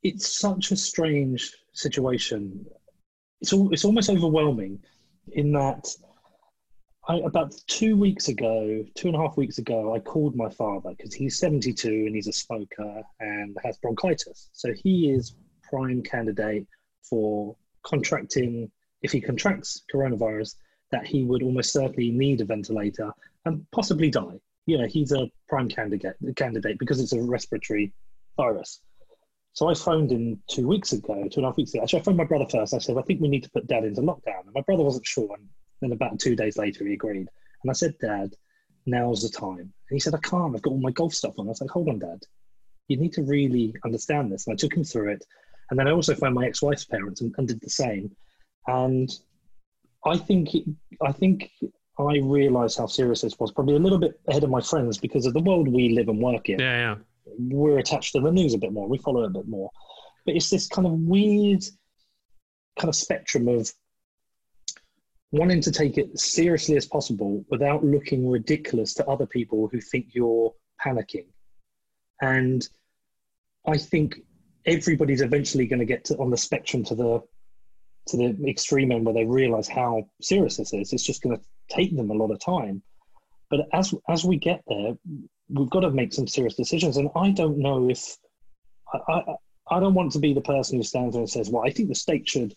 it's 0.03 0.39
such 0.39 0.71
a 0.71 0.75
strange 0.75 1.51
situation. 1.73 2.65
It's 3.41 3.53
all, 3.53 3.73
it's 3.73 3.85
almost 3.85 4.09
overwhelming 4.09 4.79
in 5.31 5.51
that 5.53 5.87
I, 7.07 7.17
about 7.17 7.53
two 7.67 7.95
weeks 7.95 8.29
ago, 8.29 8.83
two 8.95 9.07
and 9.07 9.15
a 9.15 9.19
half 9.19 9.37
weeks 9.37 9.59
ago, 9.59 9.93
I 9.93 9.99
called 9.99 10.35
my 10.35 10.49
father 10.49 10.91
because 10.97 11.13
he's 11.13 11.37
72 11.37 11.87
and 11.87 12.15
he's 12.15 12.27
a 12.27 12.33
smoker 12.33 13.03
and 13.19 13.55
has 13.63 13.77
bronchitis. 13.77 14.49
So 14.53 14.73
he 14.73 15.11
is 15.11 15.35
prime 15.69 16.01
candidate 16.01 16.67
for 17.07 17.55
contracting, 17.83 18.71
if 19.03 19.11
he 19.11 19.21
contracts 19.21 19.83
coronavirus, 19.93 20.55
that 20.91 21.05
he 21.05 21.23
would 21.23 21.43
almost 21.43 21.73
certainly 21.73 22.09
need 22.09 22.41
a 22.41 22.45
ventilator 22.45 23.11
and 23.45 23.65
possibly 23.71 24.09
die. 24.09 24.39
You 24.65 24.79
know, 24.79 24.87
he's 24.87 25.11
a 25.11 25.29
prime 25.47 25.69
candidate 25.69 26.15
candidate 26.35 26.79
because 26.79 26.99
it's 26.99 27.13
a 27.13 27.21
respiratory 27.21 27.93
virus. 28.35 28.81
So 29.53 29.69
I 29.69 29.75
phoned 29.75 30.11
him 30.11 30.41
two 30.49 30.67
weeks 30.67 30.91
ago, 30.91 31.27
two 31.29 31.39
and 31.39 31.45
a 31.45 31.49
half 31.49 31.57
weeks 31.57 31.73
ago. 31.73 31.83
Actually, 31.83 31.99
I 31.99 32.03
phoned 32.03 32.17
my 32.17 32.25
brother 32.25 32.47
first. 32.49 32.73
I 32.73 32.79
said, 32.79 32.97
I 32.97 33.03
think 33.03 33.21
we 33.21 33.27
need 33.27 33.43
to 33.43 33.49
put 33.51 33.67
dad 33.67 33.85
into 33.85 34.01
lockdown. 34.01 34.41
And 34.45 34.53
my 34.53 34.61
brother 34.61 34.83
wasn't 34.83 35.05
sure. 35.05 35.29
And 35.37 35.47
then 35.85 35.95
about 35.95 36.19
two 36.19 36.35
days 36.35 36.57
later, 36.57 36.85
he 36.85 36.93
agreed. 36.93 37.27
And 37.63 37.69
I 37.69 37.73
said, 37.73 37.95
Dad, 37.99 38.33
now's 38.85 39.21
the 39.21 39.29
time. 39.29 39.59
And 39.59 39.71
he 39.91 39.99
said, 39.99 40.15
I 40.15 40.19
can't. 40.19 40.55
I've 40.55 40.61
got 40.61 40.71
all 40.71 40.79
my 40.79 40.91
golf 40.91 41.13
stuff 41.13 41.35
on. 41.37 41.47
I 41.47 41.49
was 41.49 41.61
like, 41.61 41.69
hold 41.69 41.89
on, 41.89 41.99
Dad. 41.99 42.19
You 42.87 42.97
need 42.97 43.13
to 43.13 43.23
really 43.23 43.73
understand 43.83 44.31
this. 44.31 44.45
And 44.45 44.53
I 44.53 44.57
took 44.57 44.75
him 44.75 44.83
through 44.83 45.11
it. 45.13 45.25
And 45.69 45.79
then 45.79 45.87
I 45.87 45.91
also 45.91 46.13
found 46.13 46.35
my 46.35 46.45
ex-wife's 46.45 46.85
parents 46.85 47.21
and, 47.21 47.33
and 47.37 47.47
did 47.47 47.61
the 47.61 47.69
same. 47.69 48.15
And 48.67 49.09
I 50.05 50.17
think 50.17 50.53
it, 50.53 50.65
I 51.01 51.11
think 51.11 51.49
I 51.97 52.17
realised 52.17 52.77
how 52.77 52.85
serious 52.85 53.21
this 53.21 53.39
was. 53.39 53.51
Probably 53.51 53.75
a 53.75 53.79
little 53.79 53.97
bit 53.97 54.19
ahead 54.27 54.43
of 54.43 54.49
my 54.49 54.61
friends 54.61 54.97
because 54.97 55.25
of 55.25 55.33
the 55.33 55.39
world 55.39 55.67
we 55.67 55.89
live 55.89 56.09
and 56.09 56.21
work 56.21 56.49
in. 56.49 56.59
Yeah, 56.59 56.77
yeah. 56.77 56.95
We're 57.39 57.79
attached 57.79 58.13
to 58.13 58.21
the 58.21 58.31
news 58.31 58.53
a 58.53 58.59
bit 58.59 58.71
more. 58.71 58.87
We 58.87 58.99
follow 58.99 59.23
it 59.23 59.27
a 59.27 59.29
bit 59.29 59.47
more. 59.47 59.71
But 60.25 60.35
it's 60.35 60.49
this 60.49 60.67
kind 60.67 60.85
of 60.85 60.93
weird 60.93 61.63
kind 62.77 62.89
of 62.89 62.95
spectrum 62.95 63.47
of 63.47 63.71
wanting 65.35 65.61
to 65.61 65.71
take 65.71 65.97
it 65.97 66.17
seriously 66.17 66.77
as 66.77 66.85
possible 66.85 67.43
without 67.49 67.83
looking 67.83 68.29
ridiculous 68.29 68.93
to 68.93 69.05
other 69.07 69.25
people 69.25 69.67
who 69.71 69.81
think 69.81 70.07
you're 70.13 70.53
panicking. 70.83 71.25
And 72.21 72.67
I 73.67 73.77
think 73.77 74.21
everybody's 74.65 75.21
eventually 75.21 75.67
going 75.67 75.79
to 75.79 75.85
get 75.85 76.05
to, 76.05 76.17
on 76.17 76.29
the 76.29 76.37
spectrum 76.37 76.83
to 76.85 76.95
the 76.95 77.21
to 78.07 78.17
the 78.17 78.47
extreme 78.47 78.91
end 78.91 79.03
where 79.03 79.15
they 79.15 79.25
realize 79.25 79.67
how 79.67 80.07
serious 80.21 80.57
this 80.57 80.73
is. 80.73 80.93
It's 80.93 81.03
just 81.03 81.23
going 81.23 81.35
to 81.35 81.43
take 81.69 81.95
them 81.95 82.11
a 82.11 82.13
lot 82.13 82.29
of 82.29 82.39
time. 82.39 82.83
But 83.49 83.61
as 83.73 83.93
as 84.07 84.23
we 84.23 84.37
get 84.37 84.61
there, 84.67 84.93
we've 85.49 85.69
got 85.69 85.81
to 85.81 85.91
make 85.91 86.13
some 86.13 86.27
serious 86.27 86.55
decisions. 86.55 86.97
And 86.97 87.09
I 87.15 87.31
don't 87.31 87.57
know 87.57 87.89
if 87.89 88.15
I, 88.93 88.99
I, 89.11 89.35
I 89.71 89.79
don't 89.79 89.95
want 89.95 90.11
to 90.13 90.19
be 90.19 90.33
the 90.33 90.41
person 90.41 90.77
who 90.77 90.83
stands 90.83 91.13
there 91.13 91.21
and 91.21 91.29
says, 91.29 91.49
"Well, 91.49 91.65
I 91.65 91.71
think 91.71 91.89
the 91.89 91.95
state 91.95 92.29
should 92.29 92.53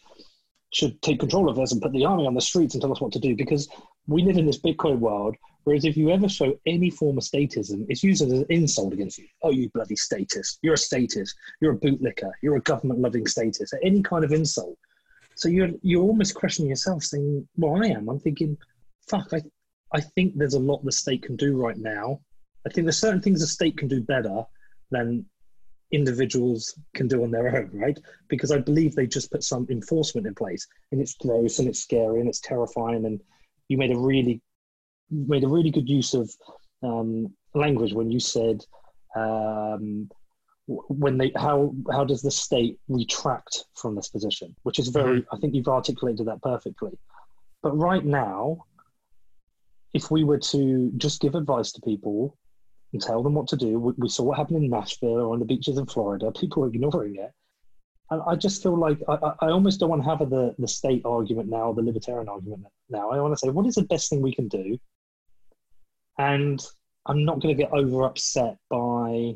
should 0.72 1.00
take 1.02 1.20
control 1.20 1.48
of 1.48 1.58
us 1.58 1.72
and 1.72 1.80
put 1.80 1.92
the 1.92 2.04
army 2.04 2.26
on 2.26 2.34
the 2.34 2.40
streets 2.40 2.74
and 2.74 2.82
tell 2.82 2.92
us 2.92 3.00
what 3.00 3.12
to 3.12 3.18
do 3.18 3.34
because 3.34 3.68
we 4.06 4.22
live 4.22 4.36
in 4.36 4.46
this 4.46 4.60
Bitcoin 4.60 4.98
world. 4.98 5.34
Whereas 5.64 5.84
if 5.84 5.96
you 5.96 6.10
ever 6.10 6.28
show 6.28 6.58
any 6.66 6.90
form 6.90 7.18
of 7.18 7.24
statism, 7.24 7.84
it's 7.88 8.02
used 8.02 8.22
as 8.22 8.32
an 8.32 8.46
insult 8.48 8.92
against 8.92 9.18
you. 9.18 9.26
Oh, 9.42 9.50
you 9.50 9.68
bloody 9.70 9.96
statist. 9.96 10.58
You're 10.62 10.74
a 10.74 10.78
statist. 10.78 11.34
You're 11.60 11.74
a 11.74 11.78
bootlicker. 11.78 12.30
You're 12.42 12.56
a 12.56 12.62
government 12.62 13.00
loving 13.00 13.26
statist. 13.26 13.74
Any 13.82 14.02
kind 14.02 14.24
of 14.24 14.32
insult. 14.32 14.78
So 15.34 15.48
you're 15.48 15.70
you're 15.82 16.02
almost 16.02 16.34
questioning 16.34 16.70
yourself, 16.70 17.04
saying, 17.04 17.46
"Well, 17.56 17.82
I 17.82 17.88
am." 17.88 18.08
I'm 18.08 18.18
thinking, 18.18 18.56
"Fuck, 19.08 19.32
I 19.32 19.42
I 19.92 20.00
think 20.00 20.36
there's 20.36 20.54
a 20.54 20.58
lot 20.60 20.84
the 20.84 20.92
state 20.92 21.22
can 21.22 21.36
do 21.36 21.56
right 21.56 21.76
now. 21.76 22.20
I 22.66 22.70
think 22.70 22.84
there's 22.86 22.98
certain 22.98 23.22
things 23.22 23.40
the 23.40 23.46
state 23.46 23.76
can 23.76 23.88
do 23.88 24.02
better 24.02 24.44
than 24.90 25.26
individuals 25.92 26.78
can 26.94 27.08
do 27.08 27.22
on 27.22 27.30
their 27.30 27.56
own, 27.56 27.70
right? 27.72 27.98
Because 28.28 28.50
I 28.50 28.58
believe 28.58 28.94
they 28.94 29.06
just 29.06 29.30
put 29.30 29.42
some 29.42 29.66
enforcement 29.70 30.26
in 30.26 30.34
place, 30.34 30.66
and 30.92 31.00
it's 31.00 31.14
gross 31.14 31.58
and 31.58 31.68
it's 31.68 31.80
scary 31.80 32.20
and 32.20 32.28
it's 32.28 32.40
terrifying. 32.40 33.06
And 33.06 33.20
you 33.68 33.78
made 33.78 33.92
a 33.92 33.98
really 33.98 34.40
made 35.10 35.44
a 35.44 35.48
really 35.48 35.70
good 35.70 35.88
use 35.88 36.14
of 36.14 36.30
um, 36.82 37.32
language 37.54 37.94
when 37.94 38.10
you 38.10 38.20
said 38.20 38.64
um, 39.16 40.08
when 40.66 41.16
they 41.16 41.32
how 41.34 41.74
how 41.90 42.04
does 42.04 42.20
the 42.20 42.30
state 42.30 42.78
retract 42.88 43.64
from 43.74 43.94
this 43.94 44.08
position, 44.08 44.54
which 44.64 44.78
is 44.78 44.88
very 44.88 45.20
mm-hmm. 45.20 45.34
I 45.34 45.38
think 45.38 45.54
you've 45.54 45.68
articulated 45.68 46.26
that 46.26 46.42
perfectly. 46.42 46.98
But 47.62 47.76
right 47.76 48.04
now, 48.04 48.64
if 49.94 50.10
we 50.10 50.24
were 50.24 50.38
to 50.38 50.92
just 50.96 51.20
give 51.20 51.34
advice 51.34 51.72
to 51.72 51.80
people 51.80 52.36
and 52.92 53.02
tell 53.02 53.22
them 53.22 53.34
what 53.34 53.48
to 53.48 53.56
do. 53.56 53.78
We, 53.78 53.92
we 53.96 54.08
saw 54.08 54.24
what 54.24 54.38
happened 54.38 54.64
in 54.64 54.70
Nashville 54.70 55.20
or 55.20 55.32
on 55.32 55.38
the 55.38 55.44
beaches 55.44 55.78
in 55.78 55.86
Florida. 55.86 56.32
People 56.32 56.64
are 56.64 56.68
ignoring 56.68 57.16
it. 57.16 57.32
And 58.10 58.22
I 58.26 58.36
just 58.36 58.62
feel 58.62 58.76
like 58.76 58.98
I, 59.08 59.32
I 59.40 59.50
almost 59.50 59.80
don't 59.80 59.90
want 59.90 60.02
to 60.02 60.08
have 60.08 60.30
the, 60.30 60.54
the 60.58 60.68
state 60.68 61.02
argument 61.04 61.50
now, 61.50 61.72
the 61.72 61.82
libertarian 61.82 62.28
argument 62.28 62.64
now. 62.88 63.10
I 63.10 63.20
want 63.20 63.34
to 63.34 63.38
say, 63.38 63.50
what 63.50 63.66
is 63.66 63.74
the 63.74 63.82
best 63.82 64.08
thing 64.08 64.22
we 64.22 64.34
can 64.34 64.48
do? 64.48 64.78
And 66.18 66.64
I'm 67.06 67.24
not 67.24 67.40
going 67.40 67.54
to 67.54 67.62
get 67.62 67.72
over 67.72 68.04
upset 68.04 68.56
by 68.70 69.34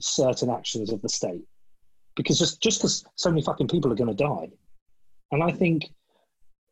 certain 0.00 0.50
actions 0.50 0.92
of 0.92 1.02
the 1.02 1.08
state 1.08 1.42
because 2.16 2.38
just 2.38 2.62
just 2.62 2.80
because 2.80 3.04
so 3.14 3.30
many 3.30 3.42
fucking 3.42 3.68
people 3.68 3.92
are 3.92 3.96
going 3.96 4.14
to 4.14 4.24
die, 4.24 4.48
and 5.32 5.42
I 5.42 5.52
think 5.52 5.90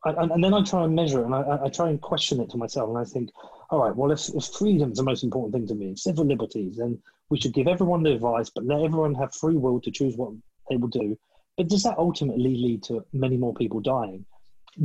and, 0.04 0.32
and, 0.32 0.44
then 0.44 0.54
I 0.54 0.62
try 0.62 0.84
and 0.84 0.94
measure 0.94 1.20
it 1.20 1.24
and 1.24 1.34
I, 1.34 1.60
I, 1.64 1.68
try 1.68 1.88
and 1.88 2.00
question 2.00 2.40
it 2.40 2.50
to 2.50 2.56
myself. 2.56 2.88
And 2.90 2.98
I 2.98 3.04
think, 3.04 3.30
all 3.70 3.80
right, 3.82 3.94
well, 3.94 4.10
if, 4.10 4.28
if 4.34 4.46
freedom 4.46 4.92
is 4.92 4.98
the 4.98 5.04
most 5.04 5.24
important 5.24 5.54
thing 5.54 5.66
to 5.68 5.74
me, 5.74 5.96
civil 5.96 6.24
liberties, 6.24 6.76
then 6.76 7.00
we 7.30 7.38
should 7.40 7.54
give 7.54 7.66
everyone 7.66 8.02
the 8.02 8.12
advice, 8.12 8.50
but 8.50 8.64
let 8.64 8.82
everyone 8.82 9.14
have 9.14 9.34
free 9.34 9.56
will 9.56 9.80
to 9.80 9.90
choose 9.90 10.16
what 10.16 10.32
they 10.68 10.76
will 10.76 10.88
do. 10.88 11.18
But 11.56 11.68
does 11.68 11.82
that 11.84 11.98
ultimately 11.98 12.56
lead 12.56 12.82
to 12.84 13.04
many 13.12 13.36
more 13.36 13.54
people 13.54 13.80
dying? 13.80 14.26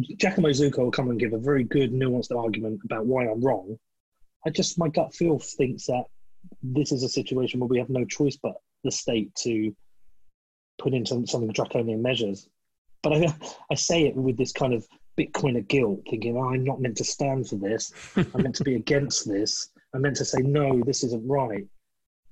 Giacomo 0.01 0.49
Zucco 0.49 0.79
will 0.79 0.91
come 0.91 1.09
and 1.09 1.19
give 1.19 1.33
a 1.33 1.37
very 1.37 1.63
good, 1.63 1.91
nuanced 1.91 2.35
argument 2.35 2.81
about 2.85 3.05
why 3.05 3.27
I'm 3.27 3.41
wrong. 3.41 3.77
I 4.45 4.51
just, 4.51 4.77
my 4.77 4.87
gut 4.87 5.13
feel 5.13 5.39
thinks 5.39 5.87
that 5.87 6.05
this 6.61 6.91
is 6.91 7.03
a 7.03 7.09
situation 7.09 7.59
where 7.59 7.67
we 7.67 7.79
have 7.79 7.89
no 7.89 8.05
choice 8.05 8.37
but 8.41 8.55
the 8.83 8.91
state 8.91 9.33
to 9.35 9.75
put 10.77 10.93
in 10.93 11.05
some, 11.05 11.27
some 11.27 11.51
draconian 11.51 12.01
measures. 12.01 12.47
But 13.01 13.13
I, 13.13 13.35
I 13.71 13.75
say 13.75 14.05
it 14.05 14.15
with 14.15 14.37
this 14.37 14.51
kind 14.51 14.73
of 14.73 14.87
Bitcoin 15.19 15.57
of 15.57 15.67
guilt, 15.67 16.01
thinking, 16.09 16.37
oh, 16.37 16.53
I'm 16.53 16.63
not 16.63 16.79
meant 16.79 16.97
to 16.97 17.03
stand 17.03 17.49
for 17.49 17.55
this. 17.55 17.91
I'm 18.15 18.43
meant 18.43 18.55
to 18.55 18.63
be 18.63 18.75
against 18.83 19.27
this. 19.27 19.71
I'm 19.93 20.01
meant 20.01 20.15
to 20.17 20.25
say, 20.25 20.39
no, 20.41 20.81
this 20.85 21.03
isn't 21.03 21.27
right. 21.27 21.67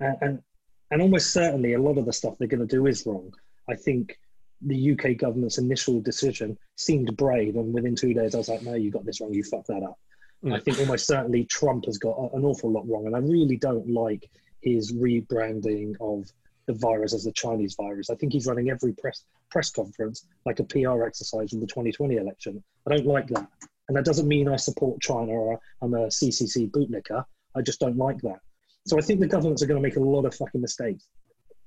And, 0.00 0.16
and, 0.22 0.42
and 0.90 1.02
almost 1.02 1.32
certainly 1.32 1.74
a 1.74 1.82
lot 1.82 1.98
of 1.98 2.06
the 2.06 2.12
stuff 2.12 2.36
they're 2.38 2.48
going 2.48 2.66
to 2.66 2.76
do 2.76 2.86
is 2.86 3.04
wrong. 3.04 3.32
I 3.68 3.74
think 3.74 4.18
the 4.62 4.92
UK 4.92 5.16
government's 5.16 5.58
initial 5.58 6.00
decision 6.00 6.56
seemed 6.76 7.16
brave, 7.16 7.56
and 7.56 7.72
within 7.72 7.94
two 7.94 8.14
days 8.14 8.34
I 8.34 8.38
was 8.38 8.48
like, 8.48 8.62
no, 8.62 8.74
you 8.74 8.90
got 8.90 9.04
this 9.04 9.20
wrong, 9.20 9.34
you 9.34 9.44
fucked 9.44 9.68
that 9.68 9.82
up. 9.82 9.98
Mm. 10.44 10.54
I 10.54 10.60
think 10.60 10.78
almost 10.78 11.06
certainly 11.06 11.44
Trump 11.44 11.84
has 11.86 11.98
got 11.98 12.16
an 12.32 12.44
awful 12.44 12.72
lot 12.72 12.88
wrong, 12.88 13.06
and 13.06 13.14
I 13.14 13.20
really 13.20 13.56
don't 13.56 13.88
like 13.90 14.30
his 14.62 14.92
rebranding 14.92 15.94
of 16.00 16.30
the 16.68 16.74
virus 16.74 17.14
as 17.14 17.24
the 17.24 17.32
Chinese 17.32 17.74
virus. 17.74 18.10
I 18.10 18.14
think 18.14 18.32
he's 18.32 18.46
running 18.46 18.70
every 18.70 18.92
press 18.92 19.24
press 19.50 19.70
conference 19.70 20.26
like 20.44 20.60
a 20.60 20.64
PR 20.64 21.02
exercise 21.02 21.52
in 21.54 21.60
the 21.60 21.66
2020 21.66 22.16
election. 22.16 22.62
I 22.86 22.94
don't 22.94 23.06
like 23.06 23.26
that, 23.28 23.48
and 23.88 23.96
that 23.96 24.04
doesn't 24.04 24.28
mean 24.28 24.48
I 24.48 24.56
support 24.56 25.00
China 25.00 25.32
or 25.32 25.58
I'm 25.82 25.94
a 25.94 26.06
CCC 26.06 26.70
bootlicker. 26.70 27.24
I 27.56 27.62
just 27.62 27.80
don't 27.80 27.96
like 27.96 28.20
that. 28.20 28.40
So 28.86 28.98
I 28.98 29.00
think 29.00 29.18
the 29.18 29.26
governments 29.26 29.62
are 29.62 29.66
going 29.66 29.82
to 29.82 29.88
make 29.88 29.96
a 29.96 30.00
lot 30.00 30.26
of 30.26 30.34
fucking 30.34 30.60
mistakes 30.60 31.08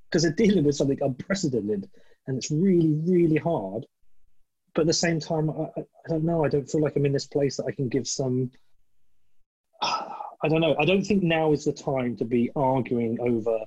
because 0.05 0.23
they're 0.23 0.31
dealing 0.31 0.63
with 0.63 0.75
something 0.75 0.99
unprecedented, 1.01 1.89
and 2.27 2.37
it's 2.37 2.51
really, 2.51 2.93
really 3.05 3.37
hard. 3.37 3.85
But 4.75 4.81
at 4.81 4.87
the 4.87 4.93
same 4.93 5.19
time, 5.19 5.49
I, 5.49 5.81
I 5.81 6.09
don't 6.09 6.23
know. 6.23 6.45
I 6.45 6.47
don't 6.47 6.69
feel 6.69 6.81
like 6.81 6.95
I'm 6.95 7.07
in 7.07 7.11
this 7.11 7.27
place 7.27 7.57
that 7.57 7.65
I 7.65 7.71
can 7.71 7.89
give 7.89 8.07
some. 8.07 8.51
I 9.81 10.47
don't 10.47 10.61
know. 10.61 10.75
I 10.79 10.85
don't 10.85 11.03
think 11.03 11.23
now 11.23 11.53
is 11.53 11.65
the 11.65 11.73
time 11.73 12.17
to 12.17 12.25
be 12.25 12.51
arguing 12.55 13.19
over 13.19 13.65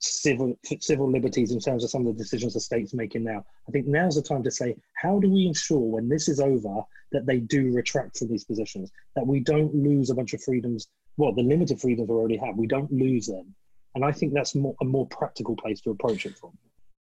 civil 0.00 0.56
civil 0.80 1.10
liberties 1.10 1.52
in 1.52 1.58
terms 1.58 1.84
of 1.84 1.90
some 1.90 2.06
of 2.06 2.16
the 2.16 2.22
decisions 2.22 2.54
the 2.54 2.60
state's 2.60 2.94
making 2.94 3.24
now. 3.24 3.44
I 3.68 3.72
think 3.72 3.86
now's 3.86 4.14
the 4.14 4.22
time 4.22 4.42
to 4.44 4.50
say, 4.50 4.76
how 4.94 5.18
do 5.18 5.28
we 5.28 5.46
ensure 5.46 5.80
when 5.80 6.08
this 6.08 6.28
is 6.28 6.40
over 6.40 6.82
that 7.12 7.26
they 7.26 7.38
do 7.38 7.72
retract 7.72 8.18
from 8.18 8.28
these 8.28 8.44
positions, 8.44 8.90
that 9.16 9.26
we 9.26 9.40
don't 9.40 9.74
lose 9.74 10.10
a 10.10 10.14
bunch 10.14 10.34
of 10.34 10.42
freedoms, 10.42 10.88
well, 11.16 11.32
the 11.32 11.42
limited 11.42 11.80
freedoms 11.80 12.08
we 12.08 12.14
already 12.14 12.36
have, 12.36 12.56
we 12.56 12.66
don't 12.66 12.92
lose 12.92 13.26
them. 13.26 13.54
And 13.94 14.04
I 14.04 14.12
think 14.12 14.34
that's 14.34 14.54
more, 14.54 14.76
a 14.80 14.84
more 14.84 15.06
practical 15.06 15.56
place 15.56 15.80
to 15.82 15.90
approach 15.90 16.26
it 16.26 16.36
from. 16.36 16.52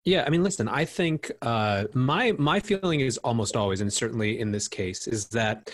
Yeah, 0.07 0.23
I 0.25 0.31
mean, 0.31 0.45
listen, 0.45 0.69
I 0.69 0.85
think 0.85 1.33
uh, 1.43 1.87
my 1.93 2.31
my 2.39 2.61
feeling 2.61 3.01
is 3.01 3.19
almost 3.19 3.57
always, 3.57 3.81
and 3.81 3.93
certainly 3.93 4.39
in 4.39 4.53
this 4.53 4.69
case, 4.69 5.09
is 5.09 5.27
that 5.31 5.73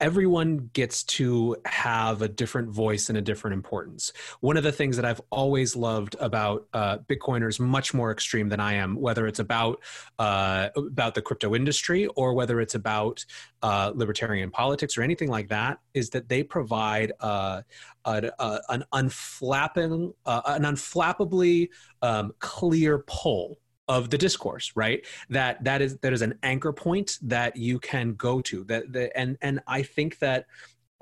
everyone 0.00 0.70
gets 0.72 1.04
to 1.04 1.56
have 1.64 2.22
a 2.22 2.28
different 2.28 2.70
voice 2.70 3.08
and 3.08 3.18
a 3.18 3.20
different 3.20 3.54
importance. 3.54 4.12
One 4.40 4.56
of 4.56 4.62
the 4.62 4.72
things 4.72 4.96
that 4.96 5.04
I've 5.04 5.20
always 5.30 5.76
loved 5.76 6.16
about 6.20 6.66
uh, 6.72 6.98
Bitcoiners, 6.98 7.60
much 7.60 7.94
more 7.94 8.10
extreme 8.10 8.48
than 8.48 8.60
I 8.60 8.74
am, 8.74 8.96
whether 8.96 9.26
it's 9.26 9.38
about 9.38 9.82
uh, 10.18 10.68
about 10.76 11.14
the 11.14 11.22
crypto 11.22 11.54
industry 11.54 12.06
or 12.08 12.34
whether 12.34 12.60
it's 12.60 12.74
about 12.74 13.24
uh, 13.62 13.92
libertarian 13.94 14.50
politics 14.50 14.96
or 14.96 15.02
anything 15.02 15.28
like 15.28 15.48
that, 15.48 15.78
is 15.94 16.10
that 16.10 16.28
they 16.28 16.42
provide 16.42 17.12
uh, 17.20 17.62
a, 18.04 18.30
a, 18.38 18.60
an 18.70 18.84
unflapping, 18.92 20.12
uh, 20.26 20.42
an 20.46 20.62
unflappably 20.62 21.68
um, 22.00 22.32
clear 22.40 23.04
pull 23.06 23.58
of 23.92 24.10
the 24.10 24.18
discourse 24.18 24.72
right? 24.74 25.04
That 25.28 25.62
that 25.64 25.82
is 25.82 25.98
that 25.98 26.12
is 26.12 26.22
an 26.22 26.34
anchor 26.42 26.72
point 26.72 27.18
that 27.22 27.56
you 27.56 27.78
can 27.78 28.14
go 28.14 28.40
to 28.42 28.64
that 28.64 28.92
the, 28.92 29.16
and 29.16 29.36
and 29.42 29.60
i 29.66 29.82
think 29.82 30.18
that 30.18 30.46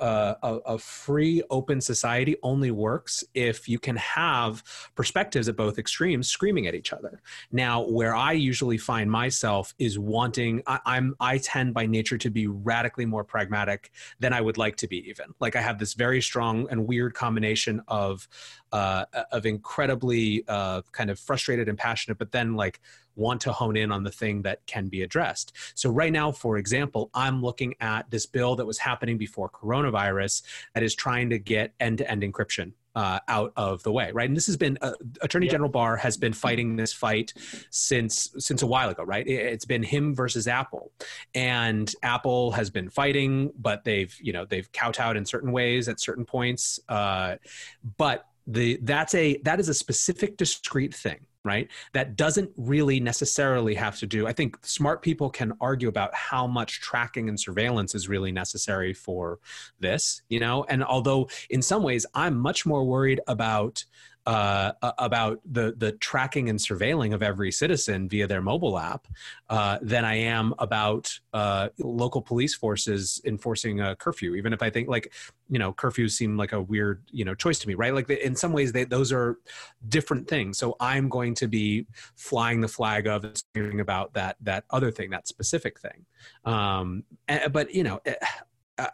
uh, 0.01 0.35
a, 0.43 0.55
a, 0.75 0.79
free 0.79 1.43
open 1.51 1.79
society 1.79 2.35
only 2.43 2.71
works 2.71 3.23
if 3.35 3.69
you 3.69 3.79
can 3.79 3.97
have 3.97 4.63
perspectives 4.95 5.47
at 5.47 5.57
both 5.57 5.79
extremes 5.79 6.27
screaming 6.27 6.67
at 6.67 6.75
each 6.75 6.95
other. 6.95 7.21
Now 7.53 7.83
where 7.83 8.15
i 8.15 8.33
usually 8.33 8.79
find 8.79 9.11
myself 9.11 9.75
is 9.79 9.99
wanting 9.99 10.63
I, 10.67 10.81
i'm 10.87 11.15
i 11.21 11.37
tend 11.37 11.75
by 11.75 11.85
nature 11.85 12.17
to 12.17 12.31
be 12.31 12.47
radically 12.47 13.05
more 13.05 13.25
pragmatic 13.25 13.91
than 14.21 14.33
i 14.33 14.41
would 14.41 14.57
like 14.57 14.77
to 14.77 14.89
be 14.89 15.07
even. 15.09 15.35
Like 15.39 15.55
i 15.55 15.61
have 15.61 15.79
this 15.79 15.93
very 15.93 16.23
strong 16.23 16.67
and 16.71 16.87
weird 16.87 17.13
combination 17.13 17.83
of 17.87 18.27
uh, 18.73 19.05
of 19.33 19.47
incredibly 19.47 20.45
uh, 20.49 20.83
kind 20.93 21.11
of 21.11 21.19
frustrated 21.19 21.69
and 21.69 21.79
passionate, 21.79 22.19
but 22.19 22.33
then 22.33 22.55
like 22.55 22.81
want 23.17 23.41
to 23.43 23.53
hone 23.53 23.77
in 23.77 23.93
on 23.93 24.05
the 24.05 24.11
thing 24.11 24.43
that 24.43 24.65
can 24.67 24.89
be 24.89 25.03
addressed. 25.03 25.53
So 25.75 25.91
right 25.91 26.13
now, 26.13 26.33
for 26.33 26.57
example, 26.57 27.11
I'm 27.13 27.43
looking 27.43 27.75
at 27.81 28.11
this 28.11 28.27
bill 28.27 28.57
that 28.57 28.67
was 28.67 28.79
happening 28.79 29.19
before 29.19 29.51
coronavirus 29.51 30.43
that 30.75 30.83
is 30.83 30.95
trying 30.95 31.31
to 31.31 31.39
get 31.39 31.75
end-to-end 31.81 32.23
encryption 32.23 32.73
uh, 32.95 33.21
out 33.29 33.53
of 33.57 33.83
the 33.83 33.93
way, 33.93 34.11
right? 34.13 34.29
And 34.29 34.37
this 34.37 34.47
has 34.47 34.57
been 34.57 34.77
uh, 34.83 34.93
Attorney 35.21 35.49
General 35.49 35.71
Barr 35.71 35.97
has 35.97 36.17
been 36.17 36.33
fighting 36.33 36.77
this 36.77 36.93
fight 36.93 37.33
since 37.71 38.31
since 38.39 38.63
a 38.63 38.67
while 38.67 38.89
ago, 38.89 39.05
right? 39.05 39.27
It's 39.27 39.65
been 39.65 39.83
him 39.83 40.15
versus 40.15 40.49
Apple, 40.49 40.91
and 41.35 41.93
Apple 42.03 42.51
has 42.53 42.69
been 42.69 42.91
fighting, 42.91 43.53
but 43.59 43.85
they've 43.85 44.15
you 44.21 44.33
know 44.33 44.45
they've 44.45 44.71
kowtowed 44.73 45.17
in 45.17 45.25
certain 45.25 45.53
ways 45.53 45.89
at 45.89 46.01
certain 46.01 46.25
points, 46.25 46.81
uh, 46.89 47.37
but 47.97 48.27
the 48.47 48.79
that's 48.83 49.15
a 49.15 49.39
that 49.45 49.61
is 49.61 49.69
a 49.69 49.75
specific 49.75 50.37
discrete 50.37 50.95
thing 50.95 51.21
right? 51.43 51.71
That 51.95 52.17
doesn't 52.17 52.51
really 52.57 53.01
necessarily 53.01 53.75
have 53.75 53.99
to 54.01 54.07
do 54.07 54.27
i 54.27 54.33
think 54.33 54.59
smart 54.63 55.01
people 55.03 55.31
can 55.31 55.53
argue 55.61 55.89
about 55.89 56.15
how 56.15 56.47
much 56.47 56.81
tracking 56.81 57.29
and 57.29 57.41
surveillance 57.41 57.95
is 57.95 58.09
really 58.09 58.33
necessary 58.33 58.93
for 58.93 59.39
this 59.79 60.23
you 60.29 60.41
know? 60.41 60.65
And 60.69 60.85
although 60.85 61.29
in 61.49 61.63
some 61.63 61.83
ways 61.83 62.05
i'm 62.15 62.37
much 62.37 62.67
more 62.67 62.85
worried 62.85 63.21
about 63.27 63.85
uh, 64.31 64.93
about 64.99 65.41
the 65.45 65.75
the 65.77 65.91
tracking 65.91 66.49
and 66.49 66.57
surveilling 66.57 67.13
of 67.13 67.21
every 67.21 67.51
citizen 67.51 68.09
via 68.09 68.29
their 68.29 68.41
mobile 68.41 68.79
app 68.79 69.09
uh, 69.49 69.77
than 69.83 70.05
I 70.05 70.15
am 70.15 70.55
about 70.61 71.19
uh, 71.33 71.71
local 71.81 72.23
police 72.23 72.55
forces 72.55 73.21
enforcing 73.25 73.81
a 73.81 73.97
curfew. 73.97 74.37
Even 74.37 74.53
if 74.53 74.63
I 74.63 74.71
think 74.71 74.89
like 74.89 75.13
you 75.49 75.59
know 75.59 75.73
curfews 75.73 76.13
seem 76.13 76.37
like 76.37 76.53
a 76.53 76.63
weird 76.63 77.03
you 77.11 77.25
know 77.25 77.35
choice 77.35 77.59
to 77.59 77.67
me, 77.67 77.75
right? 77.75 77.93
Like 77.93 78.09
in 78.09 78.37
some 78.37 78.53
ways 78.53 78.71
they, 78.71 78.85
those 78.85 79.11
are 79.11 79.37
different 79.89 80.29
things. 80.29 80.59
So 80.59 80.77
I'm 80.79 81.09
going 81.09 81.35
to 81.35 81.49
be 81.49 81.87
flying 82.15 82.61
the 82.61 82.69
flag 82.69 83.09
of 83.09 83.27
hearing 83.53 83.81
about 83.81 84.13
that 84.13 84.37
that 84.43 84.63
other 84.71 84.93
thing, 84.93 85.11
that 85.11 85.27
specific 85.27 85.81
thing. 85.81 86.07
Um, 86.45 87.03
but 87.51 87.75
you 87.75 87.83
know, 87.83 88.01
eh, 88.07 88.15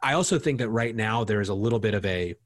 I 0.03 0.15
also 0.15 0.39
think 0.39 0.61
that 0.61 0.71
right 0.71 0.97
now 0.97 1.25
there 1.25 1.43
is 1.43 1.51
a 1.51 1.55
little 1.55 1.79
bit 1.79 1.93
of 1.93 2.07
a 2.07 2.37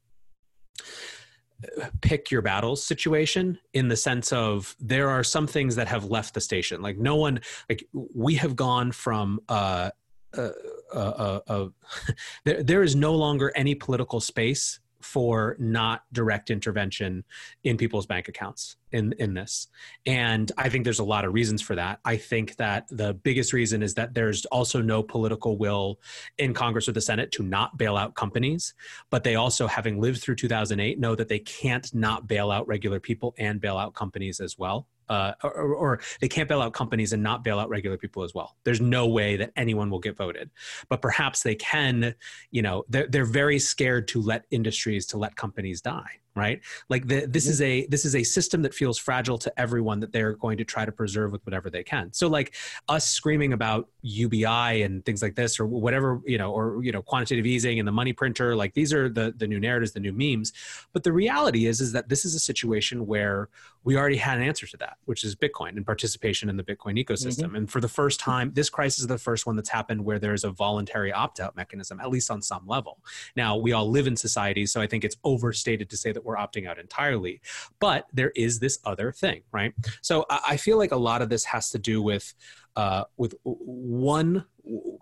pick 2.01 2.31
your 2.31 2.41
battles 2.41 2.83
situation 2.83 3.57
in 3.73 3.87
the 3.87 3.95
sense 3.95 4.31
of 4.31 4.75
there 4.79 5.09
are 5.09 5.23
some 5.23 5.47
things 5.47 5.75
that 5.75 5.87
have 5.87 6.05
left 6.05 6.33
the 6.33 6.41
station. 6.41 6.81
Like 6.81 6.97
no 6.97 7.15
one 7.15 7.41
like 7.69 7.85
we 7.93 8.35
have 8.35 8.55
gone 8.55 8.91
from 8.91 9.39
uh 9.49 9.91
uh, 10.37 10.49
uh, 10.93 10.97
uh, 10.97 11.39
uh 11.47 11.67
there, 12.45 12.63
there 12.63 12.83
is 12.83 12.95
no 12.95 13.13
longer 13.15 13.51
any 13.55 13.75
political 13.75 14.21
space 14.21 14.79
for 15.01 15.55
not 15.59 16.03
direct 16.11 16.49
intervention 16.49 17.23
in 17.63 17.77
people's 17.77 18.05
bank 18.05 18.27
accounts 18.27 18.77
in 18.91 19.13
in 19.19 19.33
this. 19.33 19.67
And 20.05 20.51
i 20.57 20.69
think 20.69 20.83
there's 20.83 20.99
a 20.99 21.03
lot 21.03 21.25
of 21.25 21.33
reasons 21.33 21.61
for 21.61 21.75
that. 21.75 21.99
I 22.05 22.17
think 22.17 22.55
that 22.57 22.87
the 22.89 23.13
biggest 23.13 23.53
reason 23.53 23.83
is 23.83 23.93
that 23.95 24.13
there's 24.13 24.45
also 24.45 24.81
no 24.81 25.03
political 25.03 25.57
will 25.57 25.99
in 26.37 26.53
congress 26.53 26.87
or 26.87 26.91
the 26.91 27.01
senate 27.01 27.31
to 27.31 27.43
not 27.43 27.77
bail 27.77 27.97
out 27.97 28.15
companies 28.15 28.73
but 29.09 29.23
they 29.23 29.35
also 29.35 29.67
having 29.67 29.99
lived 29.99 30.21
through 30.21 30.35
2008 30.35 30.99
know 30.99 31.15
that 31.15 31.27
they 31.27 31.39
can't 31.39 31.93
not 31.93 32.27
bail 32.27 32.51
out 32.51 32.67
regular 32.67 32.99
people 32.99 33.33
and 33.37 33.61
bail 33.61 33.77
out 33.77 33.93
companies 33.93 34.39
as 34.39 34.57
well 34.57 34.87
uh, 35.11 35.33
or, 35.43 35.75
or, 35.75 35.99
they 36.21 36.29
can't 36.29 36.47
bail 36.47 36.61
out 36.61 36.71
companies 36.73 37.11
and 37.11 37.21
not 37.21 37.43
bail 37.43 37.59
out 37.59 37.67
regular 37.67 37.97
people 37.97 38.23
as 38.23 38.33
well. 38.33 38.55
There's 38.63 38.79
no 38.79 39.07
way 39.07 39.35
that 39.35 39.51
anyone 39.57 39.89
will 39.89 39.99
get 39.99 40.15
voted, 40.15 40.49
but 40.87 41.01
perhaps 41.01 41.43
they 41.43 41.55
can. 41.55 42.15
You 42.51 42.61
know, 42.61 42.85
they're 42.87 43.07
they're 43.07 43.25
very 43.25 43.59
scared 43.59 44.07
to 44.09 44.21
let 44.21 44.45
industries 44.51 45.05
to 45.07 45.17
let 45.17 45.35
companies 45.35 45.81
die 45.81 46.21
right? 46.35 46.61
Like 46.89 47.07
the, 47.07 47.25
this 47.25 47.47
is 47.47 47.61
a 47.61 47.85
this 47.87 48.05
is 48.05 48.15
a 48.15 48.23
system 48.23 48.61
that 48.61 48.73
feels 48.73 48.97
fragile 48.97 49.37
to 49.39 49.59
everyone 49.59 49.99
that 49.99 50.13
they're 50.13 50.33
going 50.33 50.57
to 50.57 50.63
try 50.63 50.85
to 50.85 50.91
preserve 50.91 51.31
with 51.31 51.45
whatever 51.45 51.69
they 51.69 51.83
can. 51.83 52.13
So 52.13 52.27
like 52.27 52.55
us 52.87 53.07
screaming 53.07 53.53
about 53.53 53.89
ubi 54.01 54.45
and 54.81 55.05
things 55.05 55.21
like 55.21 55.35
this 55.35 55.59
or 55.59 55.65
whatever 55.65 56.21
you 56.25 56.37
know 56.37 56.51
or 56.51 56.83
you 56.83 56.91
know 56.91 57.01
quantitative 57.01 57.45
easing 57.45 57.79
and 57.79 57.87
the 57.87 57.91
money 57.91 58.13
printer 58.13 58.55
like 58.55 58.73
these 58.73 58.93
are 58.93 59.09
the 59.09 59.33
the 59.37 59.47
new 59.47 59.59
narratives 59.59 59.91
the 59.91 59.99
new 59.99 60.13
memes. 60.13 60.53
But 60.93 61.03
the 61.03 61.11
reality 61.11 61.65
is 61.65 61.81
is 61.81 61.91
that 61.91 62.07
this 62.07 62.23
is 62.23 62.33
a 62.33 62.39
situation 62.39 63.05
where 63.05 63.49
we 63.83 63.97
already 63.97 64.17
had 64.17 64.37
an 64.37 64.43
answer 64.43 64.67
to 64.67 64.77
that 64.77 64.97
which 65.05 65.23
is 65.23 65.35
bitcoin 65.35 65.75
and 65.75 65.85
participation 65.85 66.49
in 66.49 66.55
the 66.55 66.63
bitcoin 66.63 67.03
ecosystem. 67.03 67.45
Mm-hmm. 67.45 67.55
and 67.55 67.71
for 67.71 67.81
the 67.81 67.89
first 67.89 68.19
time 68.19 68.51
this 68.53 68.69
crisis 68.69 68.99
is 68.99 69.07
the 69.07 69.17
first 69.17 69.45
one 69.45 69.55
that's 69.55 69.69
happened 69.69 70.03
where 70.03 70.19
there's 70.19 70.43
a 70.43 70.51
voluntary 70.51 71.11
opt-out 71.11 71.55
mechanism 71.55 71.99
at 71.99 72.09
least 72.09 72.31
on 72.31 72.41
some 72.41 72.65
level. 72.67 72.99
Now 73.35 73.57
we 73.57 73.73
all 73.73 73.89
live 73.89 74.07
in 74.07 74.15
society 74.15 74.65
so 74.65 74.79
i 74.79 74.87
think 74.87 75.03
it's 75.03 75.17
overstated 75.23 75.89
to 75.89 75.97
say 75.97 76.11
that 76.11 76.20
that 76.21 76.27
we're 76.27 76.37
opting 76.37 76.67
out 76.67 76.79
entirely. 76.79 77.41
But 77.79 78.07
there 78.13 78.31
is 78.35 78.59
this 78.59 78.79
other 78.85 79.11
thing, 79.11 79.41
right? 79.51 79.73
So 80.01 80.25
I 80.29 80.57
feel 80.57 80.77
like 80.77 80.91
a 80.91 80.97
lot 80.97 81.21
of 81.21 81.29
this 81.29 81.45
has 81.45 81.69
to 81.71 81.79
do 81.79 82.01
with 82.01 82.33
uh, 82.75 83.03
with 83.17 83.35
one 83.43 84.45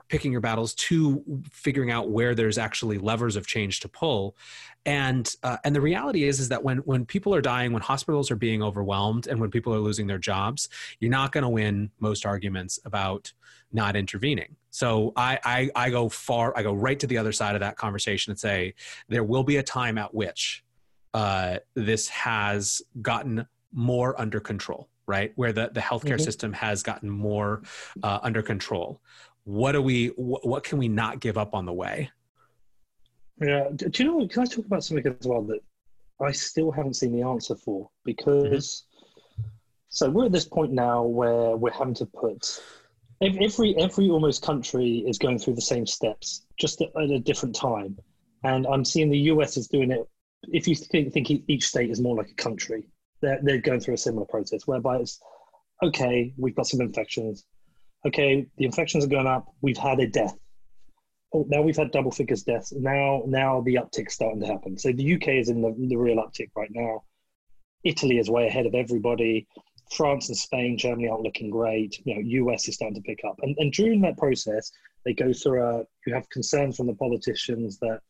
picking 0.07 0.31
your 0.31 0.41
battles 0.41 0.73
two 0.73 1.23
figuring 1.51 1.91
out 1.91 2.09
where 2.09 2.33
there's 2.33 2.57
actually 2.57 2.97
levers 2.97 3.35
of 3.35 3.45
change 3.45 3.81
to 3.81 3.89
pull 3.89 4.35
and 4.85 5.35
uh, 5.43 5.57
and 5.65 5.75
the 5.75 5.81
reality 5.81 6.23
is 6.23 6.39
is 6.39 6.49
that 6.49 6.63
when 6.63 6.77
when 6.79 7.05
people 7.05 7.35
are 7.35 7.41
dying 7.41 7.73
when 7.73 7.81
hospitals 7.81 8.31
are 8.31 8.37
being 8.37 8.63
overwhelmed 8.63 9.27
and 9.27 9.39
when 9.39 9.51
people 9.51 9.73
are 9.73 9.79
losing 9.79 10.07
their 10.07 10.17
jobs 10.17 10.69
you're 10.99 11.11
not 11.11 11.31
going 11.31 11.43
to 11.43 11.49
win 11.49 11.91
most 11.99 12.25
arguments 12.25 12.79
about 12.85 13.31
not 13.73 13.95
intervening 13.95 14.55
so 14.69 15.11
I, 15.15 15.39
I 15.43 15.69
i 15.75 15.89
go 15.89 16.07
far 16.07 16.57
i 16.57 16.63
go 16.63 16.73
right 16.73 16.99
to 16.99 17.05
the 17.07 17.17
other 17.17 17.33
side 17.33 17.55
of 17.55 17.61
that 17.61 17.75
conversation 17.75 18.31
and 18.31 18.39
say 18.39 18.73
there 19.09 19.25
will 19.25 19.43
be 19.43 19.57
a 19.57 19.63
time 19.63 19.97
at 19.97 20.13
which 20.13 20.63
uh, 21.13 21.57
this 21.75 22.07
has 22.09 22.81
gotten 23.01 23.45
more 23.71 24.19
under 24.19 24.39
control 24.39 24.89
right? 25.09 25.33
Where 25.35 25.51
the, 25.51 25.71
the 25.73 25.79
healthcare 25.79 26.17
mm-hmm. 26.17 26.23
system 26.23 26.53
has 26.53 26.83
gotten 26.83 27.09
more 27.09 27.63
uh, 28.03 28.19
under 28.21 28.43
control. 28.43 29.01
What 29.43 29.71
do 29.71 29.81
we, 29.81 30.09
wh- 30.09 30.45
what 30.45 30.63
can 30.63 30.77
we 30.77 30.87
not 30.87 31.19
give 31.19 31.35
up 31.35 31.55
on 31.55 31.65
the 31.65 31.73
way? 31.73 32.11
Yeah. 33.41 33.69
Do 33.75 34.03
you 34.03 34.05
know, 34.05 34.27
can 34.27 34.43
I 34.43 34.45
talk 34.45 34.67
about 34.67 34.83
something 34.83 35.07
as 35.07 35.25
well 35.25 35.41
that 35.45 35.61
I 36.21 36.31
still 36.31 36.71
haven't 36.71 36.93
seen 36.93 37.11
the 37.11 37.23
answer 37.23 37.55
for? 37.55 37.89
Because, 38.05 38.85
mm-hmm. 39.35 39.47
so 39.89 40.11
we're 40.11 40.25
at 40.25 40.31
this 40.31 40.45
point 40.45 40.73
now 40.73 41.01
where 41.01 41.57
we're 41.57 41.71
having 41.71 41.95
to 41.95 42.05
put 42.05 42.61
every 43.21 43.75
every 43.77 44.09
almost 44.09 44.41
country 44.43 45.03
is 45.05 45.17
going 45.17 45.37
through 45.37 45.53
the 45.53 45.61
same 45.61 45.85
steps 45.85 46.45
just 46.57 46.81
at, 46.81 46.87
at, 46.95 47.09
a 47.09 47.19
different 47.19 47.53
time 47.53 47.97
and 48.45 48.65
i'm 48.67 48.85
seeing 48.85 49.09
the 49.09 49.17
us 49.17 49.57
is 49.57 49.67
doing 49.67 49.91
it 49.91 50.07
if 50.43 50.67
you 50.67 50.75
think, 50.75 51.13
think 51.13 51.29
each 51.47 51.67
state 51.67 51.89
is 51.89 52.01
more 52.01 52.15
like 52.15 52.29
a 52.29 52.35
country 52.35 52.87
they're, 53.21 53.39
they're 53.41 53.61
going 53.61 53.79
through 53.79 53.95
a 53.95 53.97
similar 53.97 54.25
process 54.25 54.65
whereby 54.65 54.97
it's 54.97 55.19
okay 55.83 56.33
we've 56.37 56.55
got 56.55 56.67
some 56.67 56.81
infections. 56.81 57.45
Okay 58.05 58.47
the 58.57 58.65
infections 58.65 59.05
are 59.05 59.09
going 59.09 59.27
up. 59.27 59.47
We've 59.61 59.77
had 59.77 59.99
a 59.99 60.07
death. 60.07 60.35
Oh 61.33 61.45
now 61.49 61.61
we've 61.61 61.77
had 61.77 61.91
double 61.91 62.11
figures 62.11 62.43
deaths. 62.43 62.73
Now 62.75 63.23
now 63.25 63.61
the 63.61 63.75
uptick's 63.75 64.13
starting 64.13 64.41
to 64.41 64.47
happen. 64.47 64.77
So 64.77 64.91
the 64.91 65.15
uk 65.15 65.27
is 65.27 65.49
in 65.49 65.61
the, 65.61 65.75
the 65.87 65.95
real 65.95 66.17
uptick 66.17 66.49
right 66.55 66.71
now. 66.71 67.03
Italy 67.83 68.17
is 68.17 68.29
way 68.29 68.47
ahead 68.47 68.65
of 68.65 68.75
everybody. 68.75 69.47
France 69.91 70.27
and 70.29 70.37
Spain, 70.37 70.77
Germany 70.77 71.07
aren't 71.07 71.23
looking 71.23 71.49
great. 71.49 71.99
You 72.05 72.15
know, 72.15 72.21
US 72.51 72.67
is 72.67 72.75
starting 72.75 72.95
to 72.95 73.01
pick 73.01 73.21
up, 73.27 73.39
and, 73.41 73.55
and 73.57 73.73
during 73.73 74.01
that 74.01 74.17
process, 74.17 74.71
they 75.03 75.13
go 75.13 75.33
through 75.33 75.63
a. 75.63 75.83
You 76.05 76.13
have 76.13 76.29
concerns 76.29 76.77
from 76.77 76.85
the 76.85 76.93
politicians 76.93 77.79
that 77.79 78.01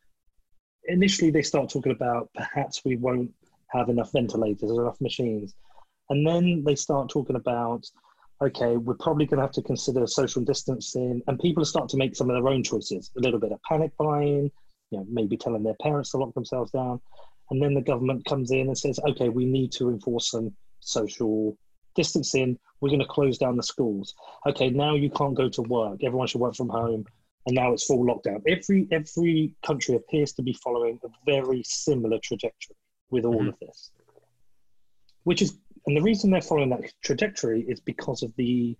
initially 0.89 1.31
they 1.31 1.41
start 1.41 1.69
talking 1.69 1.91
about 1.91 2.29
perhaps 2.35 2.81
we 2.85 2.97
won't 2.97 3.31
have 3.67 3.89
enough 3.89 4.11
ventilators 4.11 4.71
or 4.71 4.83
enough 4.83 4.99
machines, 4.99 5.55
and 6.09 6.25
then 6.27 6.63
they 6.65 6.75
start 6.75 7.09
talking 7.09 7.35
about 7.35 7.85
okay, 8.41 8.77
we're 8.77 8.95
probably 8.95 9.25
going 9.25 9.37
to 9.37 9.43
have 9.43 9.51
to 9.51 9.61
consider 9.61 10.07
social 10.07 10.41
distancing, 10.41 11.21
and 11.27 11.39
people 11.39 11.65
start 11.65 11.89
to 11.89 11.97
make 11.97 12.15
some 12.15 12.29
of 12.29 12.35
their 12.35 12.51
own 12.51 12.63
choices. 12.63 13.11
A 13.17 13.19
little 13.19 13.39
bit 13.39 13.51
of 13.51 13.59
panic 13.67 13.91
buying, 13.97 14.49
you 14.91 14.97
know, 14.97 15.05
maybe 15.09 15.35
telling 15.35 15.63
their 15.63 15.75
parents 15.81 16.11
to 16.11 16.17
lock 16.17 16.33
themselves 16.33 16.71
down, 16.71 17.01
and 17.49 17.61
then 17.61 17.73
the 17.73 17.81
government 17.81 18.25
comes 18.25 18.51
in 18.51 18.67
and 18.67 18.77
says, 18.77 18.99
okay, 19.09 19.29
we 19.29 19.45
need 19.45 19.71
to 19.73 19.89
enforce 19.89 20.31
some 20.31 20.55
social 20.79 21.57
distancing, 21.95 22.57
we're 22.79 22.89
going 22.89 22.99
to 22.99 23.05
close 23.05 23.37
down 23.37 23.57
the 23.57 23.63
schools. 23.63 24.13
Okay, 24.47 24.69
now 24.69 24.95
you 24.95 25.09
can't 25.09 25.35
go 25.35 25.49
to 25.49 25.61
work. 25.63 26.03
Everyone 26.03 26.27
should 26.27 26.41
work 26.41 26.55
from 26.55 26.69
home. 26.69 27.05
And 27.45 27.55
now 27.55 27.73
it's 27.73 27.85
full 27.85 28.05
lockdown. 28.05 28.41
Every 28.47 28.87
every 28.91 29.55
country 29.65 29.95
appears 29.95 30.33
to 30.33 30.41
be 30.41 30.53
following 30.53 30.99
a 31.03 31.07
very 31.25 31.63
similar 31.63 32.19
trajectory 32.21 32.75
with 33.09 33.25
all 33.25 33.39
mm-hmm. 33.39 33.49
of 33.49 33.59
this. 33.59 33.91
Which 35.23 35.41
is 35.41 35.57
and 35.85 35.95
the 35.95 36.01
reason 36.01 36.31
they're 36.31 36.41
following 36.41 36.69
that 36.69 36.91
trajectory 37.03 37.61
is 37.61 37.79
because 37.79 38.23
of 38.23 38.35
the 38.35 38.77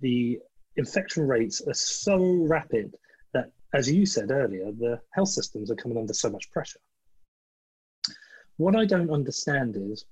the 0.00 0.38
infection 0.76 1.26
rates 1.26 1.60
are 1.66 1.74
so 1.74 2.18
rapid 2.48 2.94
that 3.32 3.50
as 3.74 3.90
you 3.90 4.06
said 4.06 4.30
earlier, 4.30 4.70
the 4.70 5.00
health 5.10 5.30
systems 5.30 5.70
are 5.70 5.76
coming 5.76 5.98
under 5.98 6.14
so 6.14 6.30
much 6.30 6.50
pressure. 6.50 6.80
What 8.58 8.76
I 8.76 8.84
don't 8.84 9.10
understand 9.10 9.76
is 9.76 10.04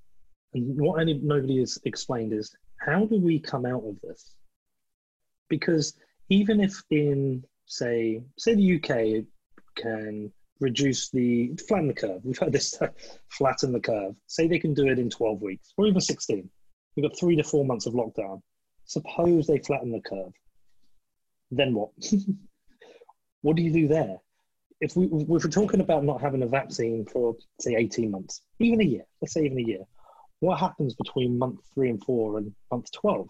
and 0.54 0.78
what 0.80 1.00
any, 1.00 1.14
nobody 1.14 1.58
has 1.60 1.78
explained 1.84 2.32
is 2.32 2.54
how 2.78 3.04
do 3.04 3.20
we 3.20 3.38
come 3.38 3.66
out 3.66 3.84
of 3.84 4.00
this? 4.00 4.34
Because 5.48 5.94
even 6.28 6.60
if 6.60 6.82
in 6.90 7.44
say 7.66 8.22
say 8.38 8.54
the 8.54 8.76
UK 8.76 9.24
can 9.74 10.32
reduce 10.60 11.10
the 11.10 11.54
flatten 11.68 11.88
the 11.88 11.94
curve, 11.94 12.20
we've 12.24 12.38
had 12.38 12.52
this 12.52 12.78
flatten 13.28 13.72
the 13.72 13.80
curve. 13.80 14.14
Say 14.26 14.48
they 14.48 14.58
can 14.58 14.74
do 14.74 14.86
it 14.86 14.98
in 14.98 15.10
12 15.10 15.42
weeks 15.42 15.72
or 15.76 15.86
even 15.86 16.00
16. 16.00 16.48
We've 16.96 17.08
got 17.08 17.18
three 17.18 17.36
to 17.36 17.44
four 17.44 17.64
months 17.64 17.86
of 17.86 17.92
lockdown. 17.92 18.40
Suppose 18.86 19.46
they 19.46 19.58
flatten 19.58 19.92
the 19.92 20.00
curve. 20.00 20.32
Then 21.50 21.74
what? 21.74 21.90
what 23.42 23.56
do 23.56 23.62
you 23.62 23.72
do 23.72 23.88
there? 23.88 24.16
If 24.80 24.96
we 24.96 25.06
if 25.06 25.28
we're 25.28 25.50
talking 25.50 25.80
about 25.80 26.04
not 26.04 26.20
having 26.20 26.42
a 26.42 26.46
vaccine 26.46 27.06
for 27.06 27.34
say 27.60 27.74
18 27.76 28.10
months, 28.10 28.42
even 28.60 28.80
a 28.80 28.84
year, 28.84 29.04
let's 29.20 29.34
say 29.34 29.44
even 29.44 29.58
a 29.58 29.62
year, 29.62 29.84
what 30.40 30.58
happens 30.58 30.94
between 30.94 31.38
month 31.38 31.60
three 31.74 31.90
and 31.90 32.02
four 32.02 32.38
and 32.38 32.54
month 32.70 32.90
12? 32.92 33.28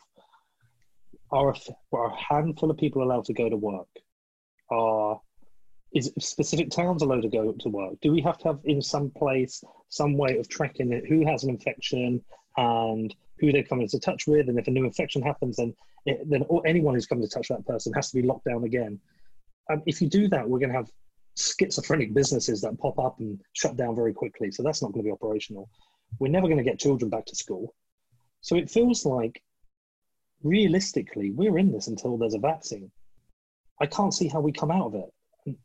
Are 1.33 1.55
are 1.93 2.07
a 2.07 2.17
handful 2.17 2.71
of 2.71 2.77
people 2.77 3.03
allowed 3.03 3.25
to 3.27 3.33
go 3.33 3.49
to 3.49 3.57
work? 3.57 3.89
Are 4.71 5.21
is 5.93 6.13
specific 6.19 6.71
towns 6.71 7.03
allowed 7.03 7.23
to 7.23 7.29
go 7.29 7.53
to 7.53 7.69
work? 7.69 7.95
Do 8.03 8.13
we 8.13 8.21
have 8.21 8.39
to 8.39 8.49
have 8.49 8.61
in 8.65 8.83
some 8.83 9.11
place 9.11 9.63
some 9.89 10.17
way 10.17 10.37
of 10.39 10.49
tracking 10.49 10.93
it, 10.93 11.07
who 11.07 11.25
has 11.27 11.45
an 11.45 11.51
infection 11.51 12.23
and 12.57 13.15
who 13.39 13.53
they 13.53 13.63
come 13.63 13.81
into 13.81 13.99
touch 13.99 14.27
with? 14.27 14.49
And 14.49 14.59
if 14.59 14.67
a 14.67 14.71
new 14.71 14.85
infection 14.85 15.23
happens, 15.23 15.57
then 15.57 15.75
it, 16.05 16.29
then 16.29 16.45
anyone 16.67 16.95
who's 16.95 17.07
come 17.07 17.19
into 17.19 17.31
touch 17.31 17.49
with 17.49 17.59
that 17.59 17.67
person 17.67 17.93
has 17.95 18.11
to 18.11 18.21
be 18.21 18.27
locked 18.27 18.45
down 18.45 18.65
again. 18.65 19.01
And 19.69 19.83
if 19.87 20.03
you 20.03 20.09
do 20.09 20.29
that, 20.29 20.49
we're 20.49 20.59
going 20.59 20.71
to 20.71 20.77
have 20.77 20.91
schizophrenic 21.37 22.15
businesses 22.15 22.61
that 22.61 22.79
pop 22.79 22.99
up 22.99 23.19
and 23.21 23.41
shut 23.53 23.77
down 23.77 23.95
very 23.95 24.13
quickly. 24.13 24.51
So 24.51 24.63
that's 24.63 24.83
not 24.83 24.93
going 24.93 25.05
to 25.05 25.09
be 25.09 25.13
operational. 25.13 25.69
We're 26.19 26.31
never 26.31 26.47
going 26.47 26.59
to 26.59 26.65
get 26.65 26.79
children 26.79 27.11
back 27.11 27.27
to 27.27 27.35
school. 27.35 27.75
So 28.41 28.57
it 28.57 28.71
feels 28.71 29.05
like 29.05 29.43
realistically, 30.43 31.31
we're 31.31 31.59
in 31.59 31.73
this 31.73 31.89
until 31.89 32.17
there's 32.17 32.35
a 32.35 32.39
vaccine. 32.39 32.91
I 33.81 33.87
can't 33.87 34.15
see 34.15 34.29
how 34.29 34.41
we 34.41 34.53
come 34.53 34.71
out 34.71 34.87
of 34.87 34.95
it. 34.95 35.57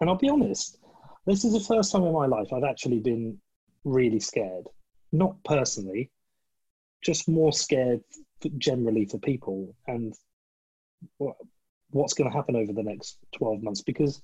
And 0.00 0.08
I'll 0.08 0.16
be 0.16 0.30
honest, 0.30 0.78
this 1.26 1.44
is 1.44 1.52
the 1.52 1.60
first 1.60 1.92
time 1.92 2.04
in 2.04 2.12
my 2.12 2.26
life 2.26 2.52
I've 2.52 2.64
actually 2.64 3.00
been 3.00 3.38
really 3.84 4.20
scared. 4.20 4.66
Not 5.12 5.42
personally, 5.44 6.10
just 7.02 7.28
more 7.28 7.52
scared 7.52 8.00
generally 8.58 9.04
for 9.04 9.18
people 9.18 9.74
and 9.86 10.14
what's 11.90 12.14
going 12.14 12.30
to 12.30 12.36
happen 12.36 12.56
over 12.56 12.72
the 12.72 12.82
next 12.82 13.18
12 13.36 13.62
months 13.62 13.82
because 13.82 14.22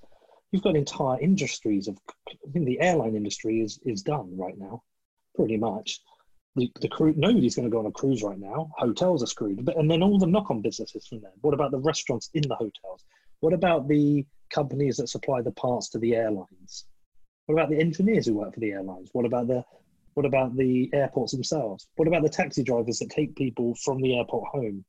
you've 0.52 0.62
got 0.62 0.76
entire 0.76 1.18
industries 1.20 1.88
of 1.88 1.98
I 2.28 2.34
mean 2.52 2.64
the 2.64 2.80
airline 2.80 3.16
industry 3.16 3.60
is 3.60 3.78
is 3.84 4.02
done 4.02 4.36
right 4.36 4.56
now 4.56 4.82
pretty 5.36 5.56
much. 5.56 6.00
The, 6.56 6.72
the 6.80 6.88
crew, 6.88 7.12
nobody's 7.16 7.54
going 7.54 7.68
to 7.68 7.70
go 7.70 7.80
on 7.80 7.86
a 7.86 7.92
cruise 7.92 8.22
right 8.22 8.38
now. 8.38 8.70
Hotels 8.78 9.22
are 9.22 9.26
screwed. 9.26 9.62
But, 9.64 9.76
and 9.76 9.90
then 9.90 10.02
all 10.02 10.18
the 10.18 10.26
knock 10.26 10.50
on 10.50 10.62
businesses 10.62 11.06
from 11.06 11.20
there. 11.20 11.32
What 11.42 11.52
about 11.52 11.70
the 11.70 11.78
restaurants 11.78 12.30
in 12.32 12.48
the 12.48 12.54
hotels? 12.54 13.04
What 13.40 13.52
about 13.52 13.88
the 13.88 14.24
companies 14.50 14.96
that 14.96 15.08
supply 15.08 15.42
the 15.42 15.52
parts 15.52 15.88
to 15.90 15.98
the 15.98 16.14
airlines? 16.14 16.86
What 17.46 17.54
about 17.54 17.70
the 17.70 17.78
engineers 17.78 18.26
who 18.26 18.34
work 18.34 18.54
for 18.54 18.60
the 18.60 18.72
airlines? 18.72 19.10
What 19.12 19.24
about 19.24 19.46
the 19.46 19.64
what 20.14 20.24
about 20.24 20.56
the 20.56 20.88
airports 20.94 21.32
themselves? 21.32 21.88
What 21.96 22.08
about 22.08 22.22
the 22.22 22.30
taxi 22.30 22.62
drivers 22.62 22.98
that 23.00 23.10
take 23.10 23.36
people 23.36 23.74
from 23.74 24.00
the 24.00 24.16
airport 24.16 24.48
home? 24.48 24.82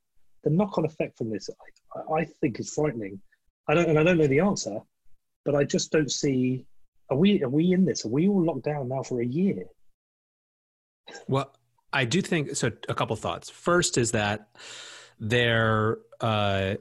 The 0.46 0.50
knock-on 0.50 0.86
effect 0.86 1.18
from 1.18 1.30
this, 1.30 1.50
I, 1.94 2.14
I 2.14 2.26
think, 2.40 2.62
is 2.62 2.74
frightening. 2.74 3.20
I 3.68 3.74
don't, 3.74 3.90
and 3.90 4.00
I 4.00 4.04
don't 4.04 4.18
know 4.18 4.28
the 4.28 4.40
answer, 4.40 4.80
but 5.44 5.54
I 5.54 5.66
just 5.66 5.92
don't 5.92 6.10
see. 6.10 6.66
Are 7.10 7.18
we 7.18 7.44
are 7.44 7.50
we 7.50 7.74
in 7.74 7.84
this? 7.84 8.06
Are 8.06 8.10
we 8.10 8.30
all 8.30 8.42
locked 8.44 8.64
down 8.64 8.88
now 8.88 9.04
for 9.04 9.22
a 9.22 9.26
year? 9.26 9.66
Well, 11.28 11.54
I 11.92 12.06
do 12.06 12.22
think 12.22 12.56
so. 12.56 12.72
A 12.88 12.96
couple 12.96 13.16
thoughts. 13.18 13.50
First 13.50 13.98
is 13.98 14.12
that 14.12 14.48
there 15.20 15.98
uh, 16.22 16.76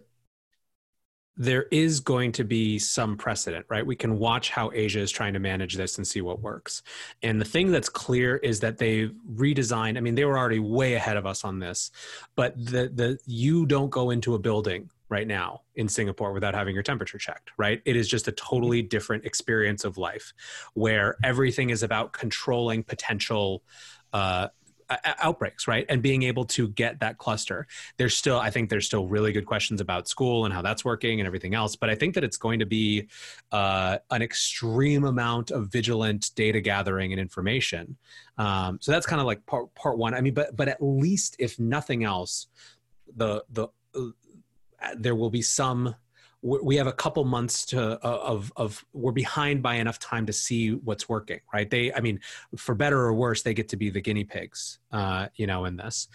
there 1.37 1.65
is 1.71 2.01
going 2.01 2.33
to 2.33 2.45
be 2.45 2.79
some 2.79 3.17
precedent, 3.17 3.67
right? 3.69 3.85
We 3.85 3.97
can 3.97 4.19
watch 4.19 4.51
how 4.51 4.71
Asia 4.73 5.01
is 5.01 5.11
trying 5.11 5.35
to 5.35 5.39
manage 5.39 5.75
this 5.75 5.99
and 5.99 6.07
see 6.07 6.23
what 6.23 6.41
works. 6.41 6.83
And 7.23 7.41
the 7.41 7.45
thing 7.45 7.71
that's 7.71 7.91
clear 7.91 8.37
is 8.37 8.61
that 8.61 8.79
they've 8.79 9.13
redesigned. 9.35 9.99
I 9.99 10.01
mean, 10.01 10.15
they 10.15 10.25
were 10.25 10.39
already 10.39 10.59
way 10.61 10.95
ahead 10.95 11.17
of 11.17 11.27
us 11.27 11.45
on 11.45 11.59
this, 11.59 11.91
but 12.37 12.57
the 12.57 12.91
the 12.93 13.19
you 13.27 13.67
don't 13.67 13.91
go 13.91 14.11
into 14.11 14.35
a 14.35 14.39
building 14.39 14.91
right 15.09 15.27
now 15.27 15.63
in 15.75 15.89
Singapore 15.89 16.33
without 16.33 16.55
having 16.55 16.75
your 16.75 16.83
temperature 16.83 17.19
checked, 17.19 17.51
right? 17.57 17.81
It 17.85 17.97
is 17.97 18.09
just 18.09 18.27
a 18.27 18.33
totally 18.33 18.83
different 18.83 19.25
experience 19.25 19.85
of 19.85 19.99
life 19.99 20.33
where 20.75 21.17
everything 21.23 21.71
is 21.71 21.83
about 21.83 22.13
controlling 22.13 22.83
potential 22.83 23.63
uh, 24.13 24.49
outbreaks 24.89 25.67
right? 25.67 25.87
And 25.89 26.03
being 26.03 26.23
able 26.23 26.45
to 26.47 26.69
get 26.69 27.01
that 27.01 27.19
cluster. 27.19 27.67
There's 27.97 28.17
still 28.17 28.39
i 28.39 28.51
think 28.51 28.71
there's 28.71 28.87
still 28.87 29.07
really 29.07 29.33
good 29.33 29.47
questions 29.47 29.81
about 29.81 30.09
school 30.09 30.45
and 30.45 30.55
how 30.55 30.63
that's 30.63 30.85
working 30.85 31.21
and 31.21 31.27
everything 31.27 31.55
else 31.55 31.77
but 31.77 31.91
i 31.91 31.95
think 31.95 32.15
that 32.15 32.25
it's 32.25 32.37
going 32.37 32.59
to 32.59 32.67
be 32.67 33.09
uh, 33.53 33.99
an 34.11 34.23
extreme 34.23 35.05
amount 35.05 35.51
of 35.51 35.69
vigilant 35.69 36.31
data 36.35 36.61
gathering 36.61 37.13
and 37.13 37.21
information. 37.21 37.97
Um, 38.39 38.79
so 38.81 38.93
that's 38.93 39.07
kind 39.07 39.21
of 39.21 39.27
like 39.27 39.45
part, 39.47 39.75
part 39.75 39.99
one. 39.99 40.15
I 40.15 40.21
mean 40.21 40.35
but 40.35 40.57
but 40.57 40.69
at 40.69 40.79
least 40.81 41.37
if 41.39 41.59
nothing 41.59 42.05
else 42.05 42.49
the 43.17 43.45
the 43.51 43.69
uh, 43.95 44.95
there 44.97 45.15
will 45.15 45.31
be 45.31 45.43
some 45.43 45.95
we 46.47 46.77
have 46.77 46.87
a 46.87 46.93
couple 46.93 47.25
months 47.25 47.65
to 47.67 47.81
uh, 48.07 48.21
of 48.23 48.53
of 48.57 48.85
we're 48.93 49.13
behind 49.13 49.63
by 49.63 49.75
enough 49.75 49.99
time 49.99 50.27
to 50.27 50.33
see 50.33 50.73
what's 50.73 51.09
working 51.09 51.41
right? 51.53 51.69
They 51.69 51.93
i 51.93 52.01
mean 52.01 52.21
for 52.57 52.75
better 52.75 53.01
or 53.01 53.15
worse 53.15 53.43
they 53.43 53.55
get 53.55 53.69
to 53.71 53.77
be 53.77 53.91
the 53.91 54.01
guinea 54.01 54.25
pigs 54.25 54.79
uh, 54.93 55.29
you 55.37 55.47
know 55.47 55.65
in 55.65 55.77
this. 55.77 56.09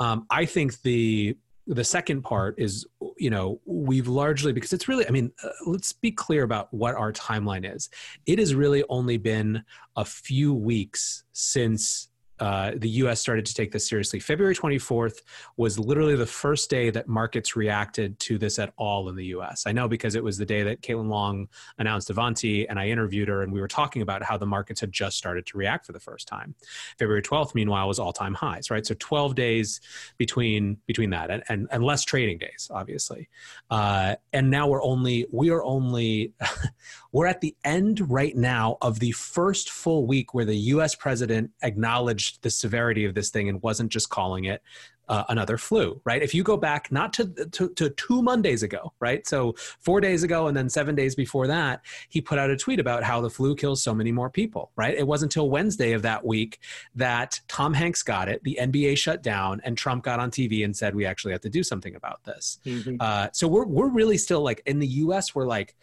Um, 0.00 0.26
i 0.30 0.44
think 0.44 0.80
the 0.82 1.36
the 1.66 1.84
second 1.84 2.22
part 2.22 2.54
is 2.58 2.86
you 3.16 3.30
know 3.30 3.60
we've 3.64 4.08
largely 4.08 4.52
because 4.52 4.72
it's 4.72 4.86
really 4.86 5.06
i 5.06 5.10
mean 5.10 5.32
uh, 5.42 5.48
let's 5.66 5.92
be 5.92 6.10
clear 6.10 6.42
about 6.42 6.72
what 6.72 6.94
our 6.94 7.12
timeline 7.12 7.64
is. 7.74 7.90
It 8.26 8.38
has 8.38 8.54
really 8.54 8.84
only 8.88 9.18
been 9.18 9.64
a 9.96 10.04
few 10.04 10.54
weeks 10.54 11.24
since 11.32 12.08
uh, 12.40 12.72
the 12.76 12.88
US 12.90 13.20
started 13.20 13.46
to 13.46 13.54
take 13.54 13.70
this 13.70 13.88
seriously. 13.88 14.20
February 14.20 14.54
24th 14.54 15.22
was 15.56 15.78
literally 15.78 16.16
the 16.16 16.26
first 16.26 16.68
day 16.68 16.90
that 16.90 17.08
markets 17.08 17.56
reacted 17.56 18.18
to 18.20 18.38
this 18.38 18.58
at 18.58 18.72
all 18.76 19.08
in 19.08 19.16
the 19.16 19.26
US. 19.26 19.64
I 19.66 19.72
know 19.72 19.88
because 19.88 20.14
it 20.14 20.24
was 20.24 20.36
the 20.36 20.46
day 20.46 20.62
that 20.64 20.80
Caitlin 20.82 21.08
Long 21.08 21.48
announced 21.78 22.10
Avanti, 22.10 22.68
and 22.68 22.78
I 22.78 22.88
interviewed 22.88 23.28
her, 23.28 23.42
and 23.42 23.52
we 23.52 23.60
were 23.60 23.68
talking 23.68 24.02
about 24.02 24.22
how 24.22 24.36
the 24.36 24.46
markets 24.46 24.80
had 24.80 24.92
just 24.92 25.16
started 25.16 25.46
to 25.46 25.58
react 25.58 25.86
for 25.86 25.92
the 25.92 26.00
first 26.00 26.26
time. 26.26 26.54
February 26.98 27.22
12th, 27.22 27.54
meanwhile, 27.54 27.86
was 27.86 27.98
all 27.98 28.12
time 28.12 28.34
highs, 28.34 28.70
right? 28.70 28.84
So 28.84 28.94
12 28.98 29.34
days 29.34 29.80
between 30.18 30.78
between 30.86 31.10
that 31.10 31.30
and, 31.30 31.42
and, 31.48 31.68
and 31.70 31.84
less 31.84 32.04
trading 32.04 32.38
days, 32.38 32.68
obviously. 32.72 33.28
Uh, 33.70 34.16
and 34.32 34.50
now 34.50 34.66
we're 34.66 34.82
only, 34.82 35.26
we 35.32 35.50
are 35.50 35.62
only, 35.62 36.32
we're 37.12 37.26
at 37.26 37.40
the 37.40 37.56
end 37.64 38.10
right 38.10 38.36
now 38.36 38.78
of 38.82 39.00
the 39.00 39.12
first 39.12 39.70
full 39.70 40.06
week 40.06 40.34
where 40.34 40.44
the 40.44 40.56
US 40.56 40.94
president 40.94 41.50
acknowledged 41.62 42.23
acknowledged 42.24 42.42
the 42.42 42.50
severity 42.50 43.04
of 43.04 43.14
this 43.14 43.30
thing 43.30 43.48
and 43.48 43.62
wasn't 43.62 43.90
just 43.90 44.08
calling 44.08 44.44
it 44.44 44.62
uh, 45.06 45.24
another 45.28 45.58
flu, 45.58 46.00
right? 46.06 46.22
If 46.22 46.34
you 46.34 46.42
go 46.42 46.56
back 46.56 46.90
not 46.90 47.12
to, 47.14 47.26
to, 47.26 47.68
to 47.68 47.90
two 47.90 48.22
Mondays 48.22 48.62
ago, 48.62 48.94
right? 49.00 49.26
So 49.26 49.54
four 49.80 50.00
days 50.00 50.22
ago 50.22 50.46
and 50.46 50.56
then 50.56 50.70
seven 50.70 50.94
days 50.94 51.14
before 51.14 51.46
that, 51.46 51.82
he 52.08 52.22
put 52.22 52.38
out 52.38 52.48
a 52.48 52.56
tweet 52.56 52.80
about 52.80 53.02
how 53.02 53.20
the 53.20 53.28
flu 53.28 53.54
kills 53.54 53.82
so 53.82 53.94
many 53.94 54.12
more 54.12 54.30
people, 54.30 54.70
right? 54.76 54.96
It 54.96 55.06
wasn't 55.06 55.34
until 55.34 55.50
Wednesday 55.50 55.92
of 55.92 56.00
that 56.02 56.24
week 56.24 56.60
that 56.94 57.38
Tom 57.48 57.74
Hanks 57.74 58.02
got 58.02 58.28
it, 58.30 58.42
the 58.44 58.58
NBA 58.58 58.96
shut 58.96 59.22
down, 59.22 59.60
and 59.64 59.76
Trump 59.76 60.04
got 60.04 60.20
on 60.20 60.30
TV 60.30 60.64
and 60.64 60.74
said 60.74 60.94
we 60.94 61.04
actually 61.04 61.32
have 61.32 61.42
to 61.42 61.50
do 61.50 61.62
something 61.62 61.96
about 61.96 62.24
this. 62.24 62.58
Mm-hmm. 62.64 62.96
Uh, 62.98 63.28
so 63.32 63.46
we're 63.46 63.66
we're 63.66 63.90
really 63.90 64.16
still 64.16 64.40
like 64.40 64.62
in 64.64 64.78
the 64.78 64.86
U.S. 65.04 65.34
We're 65.34 65.46
like 65.46 65.76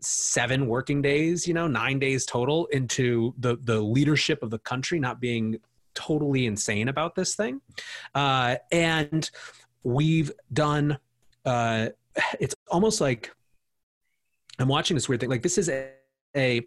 seven 0.00 0.66
working 0.66 1.00
days, 1.00 1.48
you 1.48 1.54
know, 1.54 1.66
nine 1.66 1.98
days 1.98 2.26
total 2.26 2.66
into 2.66 3.34
the 3.38 3.56
the 3.62 3.80
leadership 3.80 4.42
of 4.42 4.50
the 4.50 4.58
country 4.58 4.98
not 4.98 5.18
being 5.20 5.58
totally 5.96 6.46
insane 6.46 6.88
about 6.88 7.16
this 7.16 7.34
thing. 7.34 7.60
Uh, 8.14 8.56
and 8.70 9.28
we've 9.82 10.30
done, 10.52 10.98
uh, 11.44 11.88
it's 12.38 12.54
almost 12.68 13.00
like 13.00 13.34
I'm 14.58 14.68
watching 14.68 14.94
this 14.94 15.08
weird 15.08 15.20
thing. 15.20 15.30
Like, 15.30 15.42
this 15.42 15.58
is 15.58 15.68
a, 15.68 15.90
a 16.36 16.62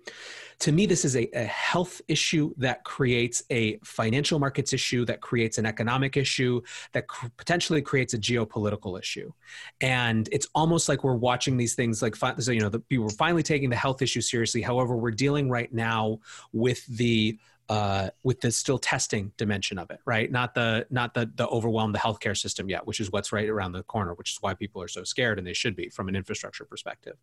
to 0.60 0.74
me, 0.74 0.86
this 0.86 1.06
is 1.06 1.15
a, 1.15 1.30
a, 1.38 1.46
health 1.46 2.02
issue 2.10 2.54
that 2.58 2.84
creates 2.84 3.44
a 3.50 3.78
financial 3.78 4.39
markets 4.39 4.74
issue, 4.74 5.06
that 5.06 5.22
creates 5.22 5.58
an 5.58 5.65
economic 5.65 6.18
issue, 6.18 6.62
that 6.92 7.08
cr- 7.08 7.28
potentially 7.38 7.82
creates 7.82 8.13
a 8.13 8.18
geopolitical 8.18 9.00
issue. 9.00 9.32
And 9.80 10.28
it's 10.34 10.48
almost 10.54 10.89
like 10.89 11.06
we're 11.06 11.15
watching 11.15 11.56
these 11.56 11.76
things 11.76 12.02
like, 12.02 12.15
so, 12.18 12.52
you 12.52 12.60
know, 12.60 12.70
the, 12.70 12.84
we're 12.92 13.10
finally 13.10 13.44
taking 13.44 13.70
the 13.70 13.78
health 13.78 14.02
issue 14.02 14.20
seriously. 14.20 14.62
However, 14.62 14.98
we're 14.98 15.12
dealing 15.12 15.50
right 15.50 15.74
now 15.74 16.20
with 16.52 16.86
the 16.88 17.39
uh, 17.69 18.10
with 18.23 18.41
the 18.41 18.51
still 18.51 18.79
testing 18.79 19.32
dimension 19.38 19.77
of 19.77 19.91
it, 19.91 19.99
right? 20.03 20.32
Not 20.32 20.55
the 20.55 20.88
not 20.89 21.13
the 21.13 21.32
the 21.36 21.47
overwhelm 21.47 21.91
the 21.91 21.99
healthcare 21.99 22.36
system 22.36 22.67
yet, 22.67 22.88
which 22.88 22.99
is 22.99 23.12
what's 23.12 23.32
right 23.32 23.47
around 23.47 23.73
the 23.73 23.84
corner, 23.84 24.15
which 24.15 24.32
is 24.32 24.38
why 24.41 24.55
people 24.55 24.82
are 24.82 24.88
so 24.88 25.03
scared, 25.03 25.38
and 25.38 25.45
they 25.45 25.53
should 25.53 25.75
be 25.75 25.88
from 25.89 26.08
an 26.08 26.15
infrastructure 26.15 26.65
perspective. 26.65 27.15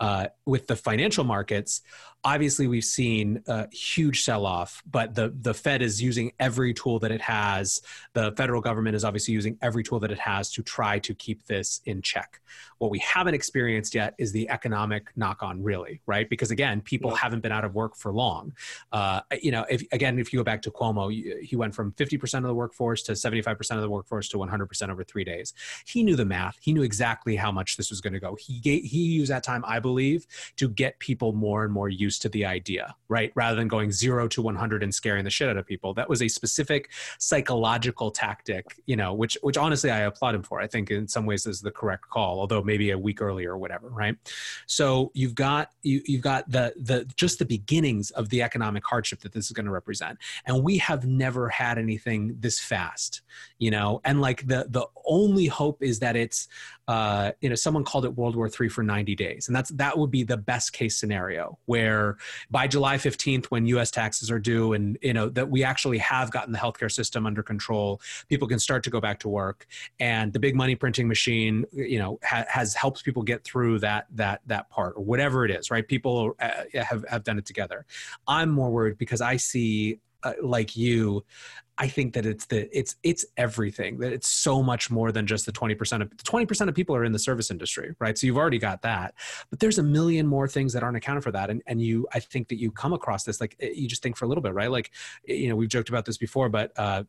Uh, 0.00 0.26
with 0.44 0.66
the 0.66 0.74
financial 0.74 1.22
markets, 1.22 1.82
obviously 2.24 2.66
we've 2.66 2.84
seen 2.84 3.42
a 3.46 3.72
huge 3.72 4.24
sell 4.24 4.44
off, 4.44 4.82
but 4.90 5.14
the 5.14 5.32
the 5.40 5.54
Fed 5.54 5.82
is 5.82 6.02
using 6.02 6.32
every 6.40 6.74
tool 6.74 6.98
that 6.98 7.12
it 7.12 7.20
has. 7.20 7.80
The 8.12 8.32
federal 8.32 8.60
government 8.60 8.96
is 8.96 9.04
obviously 9.04 9.34
using 9.34 9.56
every 9.62 9.84
tool 9.84 10.00
that 10.00 10.10
it 10.10 10.18
has 10.18 10.50
to 10.52 10.64
try 10.64 10.98
to 10.98 11.14
keep 11.14 11.46
this 11.46 11.80
in 11.84 12.02
check. 12.02 12.40
What 12.78 12.90
we 12.90 12.98
haven't 12.98 13.34
experienced 13.34 13.94
yet 13.94 14.14
is 14.18 14.32
the 14.32 14.50
economic 14.50 15.10
knock 15.16 15.44
on, 15.44 15.62
really, 15.62 16.00
right? 16.06 16.28
Because 16.28 16.50
again, 16.50 16.80
people 16.80 17.12
yeah. 17.12 17.18
haven't 17.18 17.40
been 17.40 17.52
out 17.52 17.64
of 17.64 17.74
work 17.74 17.96
for 17.96 18.10
long. 18.10 18.52
Uh, 18.90 19.20
you 19.40 19.52
know 19.52 19.64
if 19.76 19.92
again, 19.92 20.18
if 20.18 20.32
you 20.32 20.40
go 20.40 20.44
back 20.44 20.62
to 20.62 20.70
Cuomo, 20.70 21.10
he 21.42 21.56
went 21.56 21.74
from 21.74 21.92
50% 21.92 22.38
of 22.38 22.44
the 22.44 22.54
workforce 22.54 23.02
to 23.04 23.12
75% 23.12 23.76
of 23.76 23.82
the 23.82 23.90
workforce 23.90 24.28
to 24.30 24.38
100% 24.38 24.88
over 24.88 25.04
three 25.04 25.24
days. 25.24 25.54
He 25.86 26.02
knew 26.02 26.16
the 26.16 26.24
math. 26.24 26.56
He 26.60 26.72
knew 26.72 26.82
exactly 26.82 27.36
how 27.36 27.52
much 27.52 27.76
this 27.76 27.90
was 27.90 28.00
going 28.00 28.12
to 28.14 28.20
go. 28.20 28.36
He 28.38 28.58
gave, 28.60 28.84
he 28.84 28.98
used 28.98 29.30
that 29.30 29.42
time, 29.42 29.64
I 29.66 29.78
believe, 29.78 30.26
to 30.56 30.68
get 30.68 30.98
people 30.98 31.32
more 31.32 31.64
and 31.64 31.72
more 31.72 31.88
used 31.88 32.22
to 32.22 32.28
the 32.28 32.44
idea, 32.44 32.94
right? 33.08 33.32
Rather 33.34 33.56
than 33.56 33.68
going 33.68 33.92
zero 33.92 34.28
to 34.28 34.42
100 34.42 34.82
and 34.82 34.94
scaring 34.94 35.24
the 35.24 35.30
shit 35.30 35.48
out 35.48 35.56
of 35.56 35.66
people. 35.66 35.94
That 35.94 36.08
was 36.08 36.22
a 36.22 36.28
specific 36.28 36.90
psychological 37.18 38.10
tactic, 38.10 38.80
you 38.86 38.96
know, 38.96 39.14
which 39.14 39.38
which 39.42 39.56
honestly 39.56 39.90
I 39.90 40.00
applaud 40.00 40.34
him 40.34 40.42
for. 40.42 40.60
I 40.60 40.66
think 40.66 40.90
in 40.90 41.06
some 41.08 41.26
ways 41.26 41.46
is 41.46 41.60
the 41.60 41.70
correct 41.70 42.08
call, 42.08 42.40
although 42.40 42.62
maybe 42.62 42.90
a 42.90 42.98
week 42.98 43.20
earlier 43.20 43.52
or 43.52 43.58
whatever, 43.58 43.88
right? 43.88 44.16
So 44.66 45.10
you've 45.14 45.34
got 45.34 45.70
you 45.82 46.02
you've 46.06 46.22
got 46.22 46.50
the 46.50 46.72
the 46.76 47.06
just 47.16 47.38
the 47.38 47.44
beginnings 47.44 48.10
of 48.12 48.28
the 48.30 48.42
economic 48.42 48.84
hardship 48.84 49.20
that 49.20 49.32
this 49.32 49.46
is 49.46 49.52
going 49.52 49.65
to 49.66 49.72
represent. 49.72 50.18
And 50.46 50.62
we 50.62 50.78
have 50.78 51.06
never 51.06 51.48
had 51.48 51.78
anything 51.78 52.36
this 52.40 52.60
fast 52.60 53.22
you 53.58 53.70
know? 53.70 54.00
And 54.04 54.20
like 54.20 54.46
the 54.46 54.66
the 54.68 54.86
only 55.06 55.46
hope 55.46 55.82
is 55.82 55.98
that 56.00 56.16
it's 56.16 56.48
uh, 56.88 57.32
you 57.40 57.48
know 57.48 57.54
someone 57.54 57.84
called 57.84 58.04
it 58.04 58.14
world 58.14 58.36
war 58.36 58.48
three 58.48 58.68
for 58.68 58.82
90 58.82 59.14
days. 59.14 59.48
And 59.48 59.56
that's 59.56 59.70
that 59.70 59.98
would 59.98 60.10
be 60.10 60.24
the 60.24 60.36
best 60.36 60.72
case 60.72 60.96
scenario 60.96 61.58
where 61.66 62.16
by 62.50 62.66
july 62.66 62.96
15th 62.96 63.46
when 63.46 63.66
us 63.66 63.90
taxes 63.90 64.30
are 64.30 64.38
due 64.38 64.72
and 64.72 64.96
you 65.02 65.12
know 65.12 65.28
that 65.30 65.48
we 65.50 65.64
actually 65.64 65.98
have 65.98 66.30
gotten 66.30 66.52
the 66.52 66.58
healthcare 66.58 66.90
system 66.90 67.26
under 67.26 67.42
control 67.42 68.00
people 68.28 68.46
can 68.46 68.58
start 68.58 68.84
to 68.84 68.90
go 68.90 69.00
back 69.00 69.18
to 69.20 69.28
work. 69.28 69.66
And 69.98 70.32
the 70.32 70.38
big 70.38 70.54
money 70.54 70.76
printing 70.76 71.08
machine 71.08 71.64
you 71.72 71.98
know 71.98 72.18
ha- 72.24 72.46
has 72.48 72.74
helped 72.74 73.04
people 73.04 73.22
get 73.22 73.44
through 73.44 73.80
that 73.80 74.06
that 74.14 74.42
that 74.46 74.70
part 74.70 74.94
or 74.96 75.02
whatever 75.02 75.44
it 75.44 75.50
is 75.50 75.70
right? 75.70 75.86
People 75.86 76.36
uh, 76.40 76.50
have 76.74 77.04
have 77.08 77.24
done 77.24 77.38
it 77.38 77.46
together. 77.46 77.84
I'm 78.28 78.50
more 78.50 78.70
worried 78.70 78.98
because 78.98 79.20
i 79.20 79.36
see 79.36 79.55
uh, 80.22 80.32
like 80.42 80.76
you 80.76 81.24
I 81.78 81.88
think 81.88 82.14
that 82.14 82.24
it's 82.24 82.46
the 82.46 82.68
it's 82.76 82.96
it's 83.02 83.24
everything 83.36 83.98
that 83.98 84.12
it's 84.12 84.28
so 84.28 84.62
much 84.62 84.90
more 84.90 85.12
than 85.12 85.26
just 85.26 85.44
the 85.44 85.52
20% 85.52 86.00
of 86.00 86.10
the 86.10 86.16
20% 86.16 86.68
of 86.68 86.74
people 86.74 86.96
are 86.96 87.04
in 87.04 87.12
the 87.12 87.18
service 87.18 87.50
industry 87.50 87.94
right? 87.98 88.16
So 88.16 88.26
you've 88.26 88.38
already 88.38 88.58
got 88.58 88.82
that. 88.82 89.14
But 89.50 89.60
there's 89.60 89.78
a 89.78 89.82
million 89.82 90.26
more 90.26 90.48
things 90.48 90.72
that 90.72 90.82
aren't 90.82 90.96
accounted 90.96 91.22
for 91.22 91.32
that. 91.32 91.50
And 91.50 91.62
and 91.66 91.80
you 91.82 92.06
I 92.12 92.20
think 92.20 92.48
that 92.48 92.58
you 92.58 92.70
come 92.70 92.92
across 92.92 93.24
this 93.24 93.40
like 93.40 93.56
eh, 93.60 93.72
you 93.74 93.88
just 93.88 94.02
think 94.02 94.16
for 94.16 94.24
a 94.24 94.28
little 94.28 94.42
bit 94.42 94.54
right? 94.54 94.70
Like 94.70 94.90
eh, 95.28 95.34
you 95.34 95.48
know 95.48 95.56
we've 95.56 95.68
joked 95.68 95.90
about 95.90 96.06
this 96.06 96.16
before 96.16 96.48
but 96.48 96.72
uh, 96.76 97.04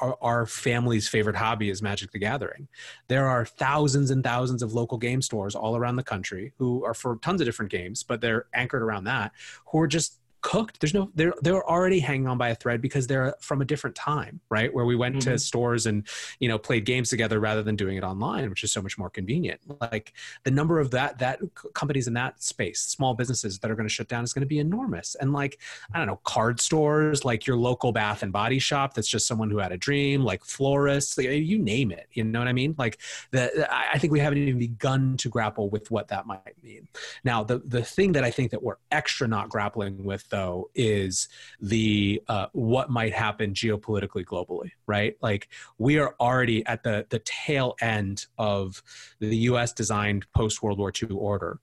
our, 0.00 0.16
our 0.22 0.46
family's 0.46 1.08
favorite 1.08 1.36
hobby 1.36 1.68
is 1.68 1.82
Magic 1.82 2.12
the 2.12 2.18
Gathering. 2.18 2.68
There 3.08 3.26
are 3.26 3.44
thousands 3.44 4.10
and 4.10 4.22
thousands 4.22 4.62
of 4.62 4.72
local 4.72 4.98
game 4.98 5.20
stores 5.20 5.56
all 5.56 5.76
around 5.76 5.96
the 5.96 6.04
country 6.04 6.52
who 6.58 6.84
are 6.84 6.94
for 6.94 7.16
tons 7.22 7.40
of 7.40 7.46
different 7.46 7.72
games 7.72 8.04
but 8.04 8.20
they're 8.20 8.46
anchored 8.54 8.82
around 8.82 9.04
that 9.04 9.32
who 9.66 9.80
are 9.80 9.88
just 9.88 10.21
cooked 10.42 10.80
there's 10.80 10.92
no 10.92 11.10
they're 11.14 11.32
they're 11.40 11.68
already 11.68 12.00
hanging 12.00 12.26
on 12.26 12.36
by 12.36 12.48
a 12.48 12.54
thread 12.54 12.82
because 12.82 13.06
they're 13.06 13.34
from 13.40 13.62
a 13.62 13.64
different 13.64 13.96
time 13.96 14.40
right? 14.50 14.74
Where 14.74 14.84
we 14.84 14.96
went 14.96 15.16
mm-hmm. 15.16 15.30
to 15.30 15.38
stores 15.38 15.86
and 15.86 16.06
you 16.40 16.48
know 16.48 16.58
played 16.58 16.84
games 16.84 17.08
together 17.08 17.40
rather 17.40 17.62
than 17.62 17.76
doing 17.76 17.96
it 17.96 18.04
online 18.04 18.50
which 18.50 18.64
is 18.64 18.72
so 18.72 18.82
much 18.82 18.98
more 18.98 19.08
convenient. 19.08 19.60
Like 19.80 20.12
the 20.44 20.50
number 20.50 20.78
of 20.80 20.90
that 20.90 21.18
that 21.20 21.40
companies 21.74 22.08
in 22.08 22.14
that 22.14 22.42
space 22.42 22.80
small 22.80 23.14
businesses 23.14 23.58
that 23.60 23.70
are 23.70 23.74
going 23.74 23.88
to 23.88 23.94
shut 23.94 24.08
down 24.08 24.24
is 24.24 24.32
going 24.32 24.42
to 24.42 24.46
be 24.46 24.58
enormous. 24.58 25.14
And 25.20 25.32
like 25.32 25.58
i 25.94 25.98
don't 25.98 26.06
know 26.06 26.20
card 26.24 26.60
stores 26.60 27.24
like 27.24 27.46
your 27.46 27.56
local 27.56 27.92
bath 27.92 28.22
and 28.22 28.32
body 28.32 28.58
shop 28.58 28.94
that's 28.94 29.08
just 29.08 29.26
someone 29.26 29.50
who 29.50 29.58
had 29.58 29.72
a 29.72 29.76
dream 29.76 30.22
like 30.22 30.44
florists 30.44 31.16
you 31.18 31.58
name 31.58 31.92
it 31.92 32.08
you 32.12 32.24
know 32.24 32.38
what 32.38 32.48
i 32.48 32.52
mean? 32.52 32.74
Like 32.78 32.98
the 33.30 33.68
i 33.72 33.98
think 33.98 34.12
we 34.12 34.20
haven't 34.20 34.38
even 34.38 34.58
begun 34.58 35.16
to 35.18 35.28
grapple 35.28 35.70
with 35.70 35.90
what 35.90 36.08
that 36.08 36.26
might 36.26 36.56
mean. 36.62 36.88
Now 37.24 37.44
the 37.44 37.62
the 37.64 37.82
thing 37.82 38.12
that 38.12 38.24
i 38.24 38.30
think 38.30 38.50
that 38.50 38.62
we're 38.62 38.76
extra 38.90 39.28
not 39.28 39.48
grappling 39.48 40.02
with 40.04 40.28
though 40.32 40.68
is 40.74 41.28
the 41.60 42.20
uh, 42.26 42.46
what 42.52 42.90
might 42.90 43.14
happen 43.14 43.54
geopolitically 43.54 44.24
globally 44.24 44.70
right? 44.86 45.16
Like 45.22 45.48
we 45.78 45.98
are 45.98 46.14
already 46.18 46.66
at 46.66 46.82
the 46.82 47.06
the 47.08 47.20
tail 47.20 47.76
end 47.80 48.26
of 48.38 48.82
the 49.20 49.36
us 49.36 49.72
designed 49.72 50.26
post 50.34 50.62
world 50.62 50.78
war 50.78 50.92
ii 51.00 51.08
order 51.10 51.60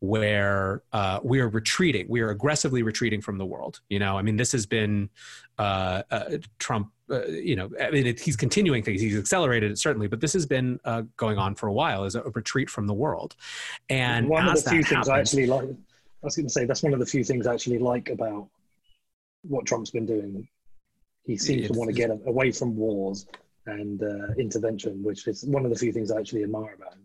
where 0.00 0.82
uh, 0.92 1.20
we 1.22 1.40
are 1.40 1.48
retreating 1.48 2.06
we 2.08 2.20
are 2.20 2.30
aggressively 2.30 2.82
retreating 2.82 3.20
from 3.20 3.38
the 3.38 3.46
world 3.46 3.80
you 3.88 3.98
know? 3.98 4.18
I 4.18 4.22
mean 4.22 4.36
this 4.36 4.52
has 4.52 4.66
been 4.66 5.08
uh, 5.58 6.02
uh, 6.10 6.38
trump 6.58 6.90
uh, 7.10 7.26
you 7.26 7.56
know 7.56 7.70
i 7.80 7.90
mean 7.90 8.06
it, 8.06 8.20
he's 8.20 8.36
continuing 8.36 8.82
things 8.82 9.00
he's 9.00 9.16
accelerated 9.16 9.70
it 9.70 9.78
certainly 9.78 10.08
but 10.08 10.20
this 10.20 10.32
has 10.32 10.46
been 10.46 10.78
uh, 10.84 11.02
going 11.16 11.38
on 11.38 11.54
for 11.54 11.68
a 11.68 11.72
while 11.72 12.04
as 12.04 12.14
a, 12.14 12.22
retreat 12.34 12.68
from 12.68 12.86
the 12.86 12.94
world. 12.94 13.36
And 13.88 14.28
one 14.28 14.48
of 14.48 14.62
the 14.62 14.70
few 14.70 14.82
things 14.82 15.08
i 15.08 15.20
actually 15.20 15.46
like 15.46 15.68
was 16.24 16.36
going 16.36 16.46
to 16.46 16.52
say 16.52 16.64
that's 16.64 16.82
one 16.82 16.92
of 16.92 17.00
the 17.00 17.06
few 17.06 17.24
things 17.24 17.46
I 17.46 17.54
actually 17.54 17.78
like 17.78 18.10
about 18.10 18.48
what 19.42 19.66
Trump's 19.66 19.90
been 19.90 20.06
doing. 20.06 20.48
He 21.24 21.36
seems 21.36 21.68
to 21.68 21.72
want 21.78 21.88
to 21.88 21.94
get 21.94 22.10
away 22.26 22.50
from 22.50 22.76
wars 22.76 23.26
and 23.66 24.02
uh, 24.02 24.32
intervention, 24.38 25.02
which 25.02 25.26
is 25.26 25.44
one 25.44 25.64
of 25.64 25.70
the 25.70 25.76
few 25.76 25.92
things 25.92 26.10
I 26.10 26.18
actually 26.18 26.42
admire 26.44 26.74
about 26.74 26.94
him. 26.94 27.04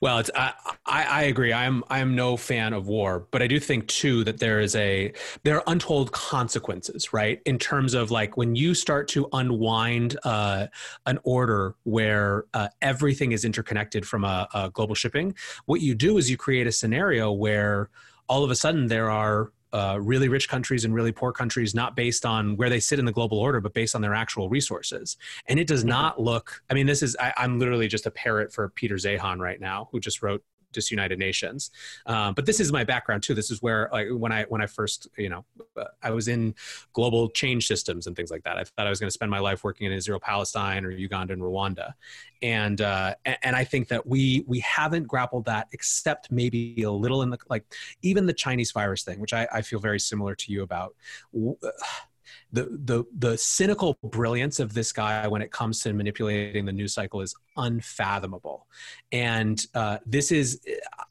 Well, 0.00 0.18
it's 0.18 0.30
I, 0.34 0.52
I 0.86 1.22
agree. 1.24 1.52
I'm 1.52 1.82
I'm 1.88 2.14
no 2.14 2.36
fan 2.36 2.72
of 2.72 2.86
war, 2.86 3.26
but 3.30 3.42
I 3.42 3.46
do 3.46 3.58
think 3.58 3.88
too 3.88 4.22
that 4.24 4.38
there 4.38 4.60
is 4.60 4.76
a 4.76 5.12
there 5.42 5.56
are 5.56 5.64
untold 5.66 6.12
consequences, 6.12 7.12
right? 7.12 7.40
In 7.46 7.58
terms 7.58 7.94
of 7.94 8.10
like 8.10 8.36
when 8.36 8.54
you 8.54 8.74
start 8.74 9.08
to 9.08 9.28
unwind 9.32 10.16
uh, 10.24 10.68
an 11.06 11.18
order 11.24 11.74
where 11.84 12.44
uh, 12.54 12.68
everything 12.82 13.32
is 13.32 13.44
interconnected 13.44 14.06
from 14.06 14.24
a, 14.24 14.48
a 14.54 14.70
global 14.70 14.94
shipping, 14.94 15.34
what 15.64 15.80
you 15.80 15.94
do 15.94 16.18
is 16.18 16.30
you 16.30 16.36
create 16.36 16.66
a 16.66 16.72
scenario 16.72 17.32
where 17.32 17.90
all 18.28 18.44
of 18.44 18.50
a 18.50 18.54
sudden 18.54 18.86
there 18.86 19.10
are 19.10 19.52
uh, 19.72 19.98
really 20.00 20.28
rich 20.28 20.48
countries 20.48 20.84
and 20.84 20.94
really 20.94 21.12
poor 21.12 21.32
countries, 21.32 21.74
not 21.74 21.96
based 21.96 22.24
on 22.24 22.56
where 22.56 22.70
they 22.70 22.80
sit 22.80 22.98
in 22.98 23.04
the 23.04 23.12
global 23.12 23.38
order, 23.38 23.60
but 23.60 23.74
based 23.74 23.94
on 23.94 24.00
their 24.00 24.14
actual 24.14 24.48
resources. 24.48 25.16
And 25.48 25.58
it 25.58 25.66
does 25.66 25.80
mm-hmm. 25.80 25.90
not 25.90 26.20
look. 26.20 26.62
I 26.70 26.74
mean, 26.74 26.86
this 26.86 27.02
is. 27.02 27.16
I, 27.20 27.32
I'm 27.36 27.58
literally 27.58 27.88
just 27.88 28.06
a 28.06 28.10
parrot 28.10 28.52
for 28.52 28.68
Peter 28.70 28.94
Zeihan 28.94 29.38
right 29.38 29.60
now, 29.60 29.88
who 29.92 30.00
just 30.00 30.22
wrote 30.22 30.42
disunited 30.76 31.18
nations. 31.18 31.70
Um, 32.06 32.34
but 32.34 32.46
this 32.46 32.60
is 32.60 32.70
my 32.70 32.84
background 32.84 33.24
too. 33.24 33.34
This 33.34 33.50
is 33.50 33.60
where 33.60 33.90
when 34.12 34.30
I 34.30 34.44
when 34.44 34.62
I 34.62 34.66
first 34.66 35.08
you 35.16 35.28
know 35.28 35.44
I 36.02 36.10
was 36.10 36.28
in 36.28 36.54
global 36.92 37.28
change 37.30 37.66
systems 37.66 38.06
and 38.06 38.14
things 38.14 38.30
like 38.30 38.44
that. 38.44 38.58
I 38.58 38.64
thought 38.64 38.86
I 38.86 38.90
was 38.90 39.00
going 39.00 39.08
to 39.08 39.18
spend 39.20 39.30
my 39.30 39.40
life 39.40 39.64
working 39.64 39.86
in 39.86 39.92
Israel, 39.92 40.20
Palestine, 40.20 40.84
or 40.84 40.90
Uganda 40.90 41.32
and 41.32 41.42
Rwanda, 41.42 41.94
and 42.42 42.80
uh, 42.80 43.14
and 43.42 43.56
I 43.56 43.64
think 43.64 43.88
that 43.88 44.06
we 44.06 44.44
we 44.46 44.60
haven't 44.60 45.08
grappled 45.08 45.46
that 45.46 45.68
except 45.72 46.30
maybe 46.30 46.82
a 46.82 46.90
little 46.90 47.22
in 47.22 47.30
the 47.30 47.38
like 47.48 47.64
even 48.02 48.26
the 48.26 48.34
Chinese 48.34 48.70
virus 48.72 49.02
thing, 49.02 49.18
which 49.18 49.32
I, 49.32 49.48
I 49.52 49.62
feel 49.62 49.80
very 49.80 49.98
similar 49.98 50.34
to 50.34 50.52
you 50.52 50.62
about 50.62 50.94
the 52.52 52.64
the 52.84 53.04
the 53.16 53.38
cynical 53.38 53.98
brilliance 54.02 54.60
of 54.60 54.74
this 54.74 54.92
guy 54.92 55.26
when 55.28 55.42
it 55.42 55.50
comes 55.50 55.80
to 55.82 55.92
manipulating 55.92 56.64
the 56.64 56.72
news 56.72 56.94
cycle 56.94 57.20
is 57.20 57.34
unfathomable. 57.56 58.66
And 59.12 59.64
uh, 59.74 59.98
this 60.06 60.32
is 60.32 60.60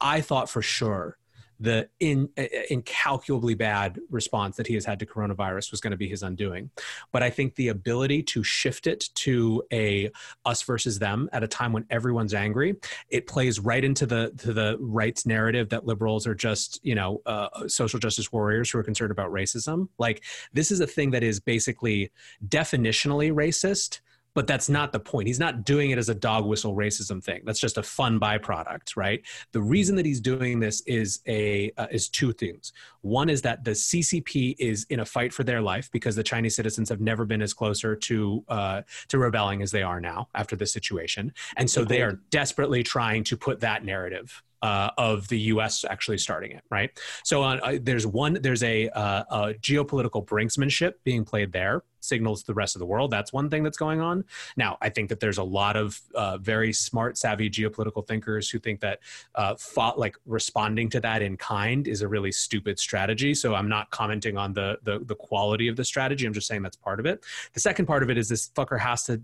i 0.00 0.20
thought 0.20 0.48
for 0.50 0.62
sure 0.62 1.18
the 1.58 1.88
in, 2.00 2.28
incalculably 2.70 3.54
bad 3.54 3.98
response 4.10 4.56
that 4.56 4.66
he 4.66 4.74
has 4.74 4.84
had 4.84 4.98
to 4.98 5.06
coronavirus 5.06 5.70
was 5.70 5.80
going 5.80 5.92
to 5.92 5.96
be 5.96 6.08
his 6.08 6.22
undoing. 6.22 6.70
But 7.12 7.22
I 7.22 7.30
think 7.30 7.54
the 7.54 7.68
ability 7.68 8.22
to 8.24 8.42
shift 8.42 8.86
it 8.86 9.08
to 9.14 9.62
a 9.72 10.10
us 10.44 10.62
versus 10.62 10.98
them 10.98 11.28
at 11.32 11.42
a 11.42 11.48
time 11.48 11.72
when 11.72 11.86
everyone's 11.90 12.34
angry, 12.34 12.76
it 13.08 13.26
plays 13.26 13.60
right 13.60 13.84
into 13.84 14.06
the 14.06 14.32
to 14.38 14.52
the 14.52 14.76
rights 14.80 15.26
narrative 15.26 15.68
that 15.70 15.86
liberals 15.86 16.26
are 16.26 16.34
just 16.34 16.80
you 16.82 16.94
know 16.94 17.22
uh, 17.26 17.66
social 17.68 17.98
justice 17.98 18.32
warriors 18.32 18.70
who 18.70 18.78
are 18.78 18.84
concerned 18.84 19.10
about 19.10 19.30
racism. 19.30 19.88
Like 19.98 20.22
this 20.52 20.70
is 20.70 20.80
a 20.80 20.86
thing 20.86 21.10
that 21.12 21.22
is 21.22 21.40
basically 21.40 22.10
definitionally 22.48 23.32
racist 23.32 24.00
but 24.36 24.46
that's 24.46 24.68
not 24.68 24.92
the 24.92 25.00
point. 25.00 25.26
He's 25.26 25.40
not 25.40 25.64
doing 25.64 25.92
it 25.92 25.98
as 25.98 26.10
a 26.10 26.14
dog 26.14 26.44
whistle 26.44 26.76
racism 26.76 27.24
thing. 27.24 27.40
That's 27.46 27.58
just 27.58 27.78
a 27.78 27.82
fun 27.82 28.20
byproduct, 28.20 28.94
right? 28.94 29.22
The 29.52 29.62
reason 29.62 29.96
that 29.96 30.04
he's 30.04 30.20
doing 30.20 30.60
this 30.60 30.82
is 30.82 31.20
a 31.26 31.72
uh, 31.78 31.86
is 31.90 32.10
two 32.10 32.34
things. 32.34 32.74
One 33.00 33.30
is 33.30 33.40
that 33.42 33.64
the 33.64 33.70
CCP 33.70 34.56
is 34.58 34.84
in 34.90 35.00
a 35.00 35.06
fight 35.06 35.32
for 35.32 35.42
their 35.42 35.62
life 35.62 35.90
because 35.90 36.16
the 36.16 36.22
Chinese 36.22 36.54
citizens 36.54 36.90
have 36.90 37.00
never 37.00 37.24
been 37.24 37.40
as 37.40 37.54
closer 37.54 37.96
to 37.96 38.44
uh, 38.48 38.82
to 39.08 39.18
rebelling 39.18 39.62
as 39.62 39.70
they 39.70 39.82
are 39.82 40.02
now 40.02 40.28
after 40.34 40.54
this 40.54 40.70
situation, 40.70 41.32
and 41.56 41.70
so 41.70 41.82
they 41.82 42.02
are 42.02 42.20
desperately 42.28 42.82
trying 42.82 43.24
to 43.24 43.38
put 43.38 43.60
that 43.60 43.86
narrative 43.86 44.42
uh, 44.62 44.90
of 44.98 45.28
the 45.28 45.38
U.S. 45.40 45.84
actually 45.88 46.18
starting 46.18 46.52
it, 46.52 46.62
right? 46.70 46.90
So 47.24 47.42
uh, 47.42 47.78
there's 47.80 48.06
one, 48.06 48.38
there's 48.40 48.62
a, 48.62 48.88
uh, 48.90 49.24
a, 49.30 49.54
geopolitical 49.54 50.24
brinksmanship 50.24 50.94
being 51.04 51.24
played 51.24 51.52
there, 51.52 51.82
signals 52.00 52.40
to 52.40 52.46
the 52.46 52.54
rest 52.54 52.74
of 52.74 52.80
the 52.80 52.86
world. 52.86 53.10
That's 53.10 53.32
one 53.32 53.50
thing 53.50 53.62
that's 53.62 53.76
going 53.76 54.00
on. 54.00 54.24
Now, 54.56 54.78
I 54.80 54.88
think 54.88 55.08
that 55.10 55.20
there's 55.20 55.38
a 55.38 55.44
lot 55.44 55.76
of 55.76 56.00
uh, 56.14 56.38
very 56.38 56.72
smart, 56.72 57.18
savvy 57.18 57.50
geopolitical 57.50 58.06
thinkers 58.06 58.48
who 58.48 58.58
think 58.58 58.80
that 58.80 59.00
uh, 59.34 59.56
fought, 59.56 59.98
like 59.98 60.16
responding 60.24 60.88
to 60.90 61.00
that 61.00 61.22
in 61.22 61.36
kind 61.36 61.86
is 61.86 62.02
a 62.02 62.08
really 62.08 62.32
stupid 62.32 62.78
strategy. 62.78 63.34
So 63.34 63.54
I'm 63.54 63.68
not 63.68 63.90
commenting 63.90 64.36
on 64.36 64.52
the, 64.52 64.78
the 64.82 65.00
the 65.04 65.14
quality 65.14 65.68
of 65.68 65.76
the 65.76 65.84
strategy. 65.84 66.26
I'm 66.26 66.32
just 66.32 66.46
saying 66.46 66.62
that's 66.62 66.76
part 66.76 67.00
of 67.00 67.06
it. 67.06 67.24
The 67.52 67.60
second 67.60 67.86
part 67.86 68.02
of 68.02 68.10
it 68.10 68.18
is 68.18 68.28
this 68.28 68.48
fucker 68.48 68.78
has 68.78 69.04
to 69.04 69.20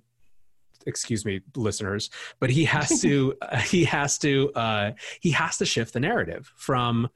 excuse 0.87 1.25
me 1.25 1.41
listeners 1.57 2.11
but 2.41 2.51
he 2.51 2.65
has 2.65 3.01
to 3.03 3.35
uh, 3.43 3.57
he 3.59 3.85
has 3.85 4.19
to 4.19 4.53
uh, 4.55 4.93
he 5.21 5.31
has 5.31 5.59
to 5.59 5.67
shift 5.67 5.93
the 5.93 6.01
narrative 6.01 6.53
from 6.57 7.09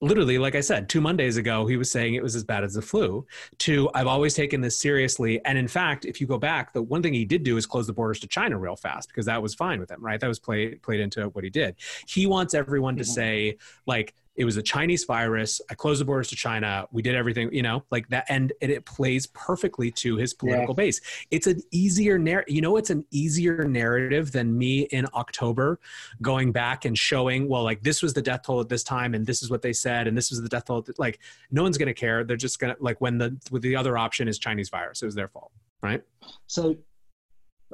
literally 0.00 0.38
like 0.38 0.54
i 0.54 0.60
said 0.60 0.88
two 0.88 1.00
mondays 1.00 1.36
ago 1.36 1.66
he 1.66 1.76
was 1.76 1.90
saying 1.90 2.14
it 2.14 2.22
was 2.22 2.34
as 2.34 2.44
bad 2.44 2.64
as 2.64 2.74
the 2.74 2.82
flu 2.82 3.24
to 3.58 3.88
i've 3.94 4.06
always 4.06 4.34
taken 4.34 4.60
this 4.60 4.78
seriously. 4.78 5.42
And 5.44 5.56
in 5.56 5.68
fact 5.68 6.04
if 6.04 6.20
you 6.20 6.26
go 6.26 6.38
back 6.38 6.72
the 6.72 6.82
one 6.82 7.02
thing 7.02 7.14
he 7.14 7.24
did 7.24 7.42
do 7.42 7.56
is 7.56 7.64
close 7.64 7.86
the 7.86 7.92
borders 7.92 8.20
to 8.20 8.26
china 8.26 8.58
real 8.58 8.76
fast 8.76 9.08
because 9.08 9.26
that 9.26 9.40
was 9.40 9.54
fine 9.54 9.80
with 9.80 9.90
him 9.90 10.04
right? 10.04 10.20
That 10.20 10.28
was 10.28 10.38
played 10.38 10.82
played 10.82 11.00
into 11.00 11.28
what 11.30 11.44
he 11.44 11.50
did. 11.50 11.76
He 12.06 12.26
wants 12.26 12.54
everyone 12.54 12.96
to 12.96 13.02
mm-hmm. 13.02 13.12
say 13.12 13.56
like 13.86 14.14
it 14.36 14.44
was 14.44 14.56
a 14.56 14.62
Chinese 14.62 15.04
virus. 15.04 15.60
I 15.70 15.74
closed 15.74 16.00
the 16.00 16.04
borders 16.04 16.28
to 16.28 16.36
China. 16.36 16.88
We 16.90 17.02
did 17.02 17.14
everything, 17.14 17.52
you 17.52 17.62
know, 17.62 17.84
like 17.90 18.08
that. 18.08 18.24
And, 18.28 18.52
and 18.60 18.70
it 18.70 18.84
plays 18.84 19.26
perfectly 19.28 19.90
to 19.92 20.16
his 20.16 20.34
political 20.34 20.74
yeah. 20.74 20.84
base. 20.84 21.00
It's 21.30 21.46
an 21.46 21.60
easier 21.70 22.18
narrative. 22.18 22.54
You 22.54 22.60
know, 22.60 22.76
it's 22.76 22.90
an 22.90 23.04
easier 23.10 23.64
narrative 23.64 24.32
than 24.32 24.56
me 24.58 24.82
in 24.82 25.06
October 25.14 25.78
going 26.20 26.50
back 26.50 26.84
and 26.84 26.98
showing, 26.98 27.48
well, 27.48 27.62
like 27.62 27.82
this 27.82 28.02
was 28.02 28.12
the 28.12 28.22
death 28.22 28.42
toll 28.42 28.60
at 28.60 28.68
this 28.68 28.82
time, 28.82 29.14
and 29.14 29.24
this 29.24 29.42
is 29.42 29.50
what 29.50 29.62
they 29.62 29.72
said, 29.72 30.08
and 30.08 30.16
this 30.16 30.30
was 30.30 30.42
the 30.42 30.48
death 30.48 30.64
toll. 30.64 30.84
Like, 30.98 31.20
no 31.50 31.62
one's 31.62 31.78
going 31.78 31.86
to 31.86 31.94
care. 31.94 32.24
They're 32.24 32.36
just 32.36 32.58
going 32.58 32.74
to, 32.74 32.82
like, 32.82 33.00
when 33.00 33.18
the, 33.18 33.36
with 33.50 33.62
the 33.62 33.76
other 33.76 33.96
option 33.96 34.26
is 34.26 34.38
Chinese 34.38 34.68
virus, 34.68 35.02
it 35.02 35.06
was 35.06 35.14
their 35.14 35.28
fault, 35.28 35.52
right? 35.82 36.02
So 36.46 36.76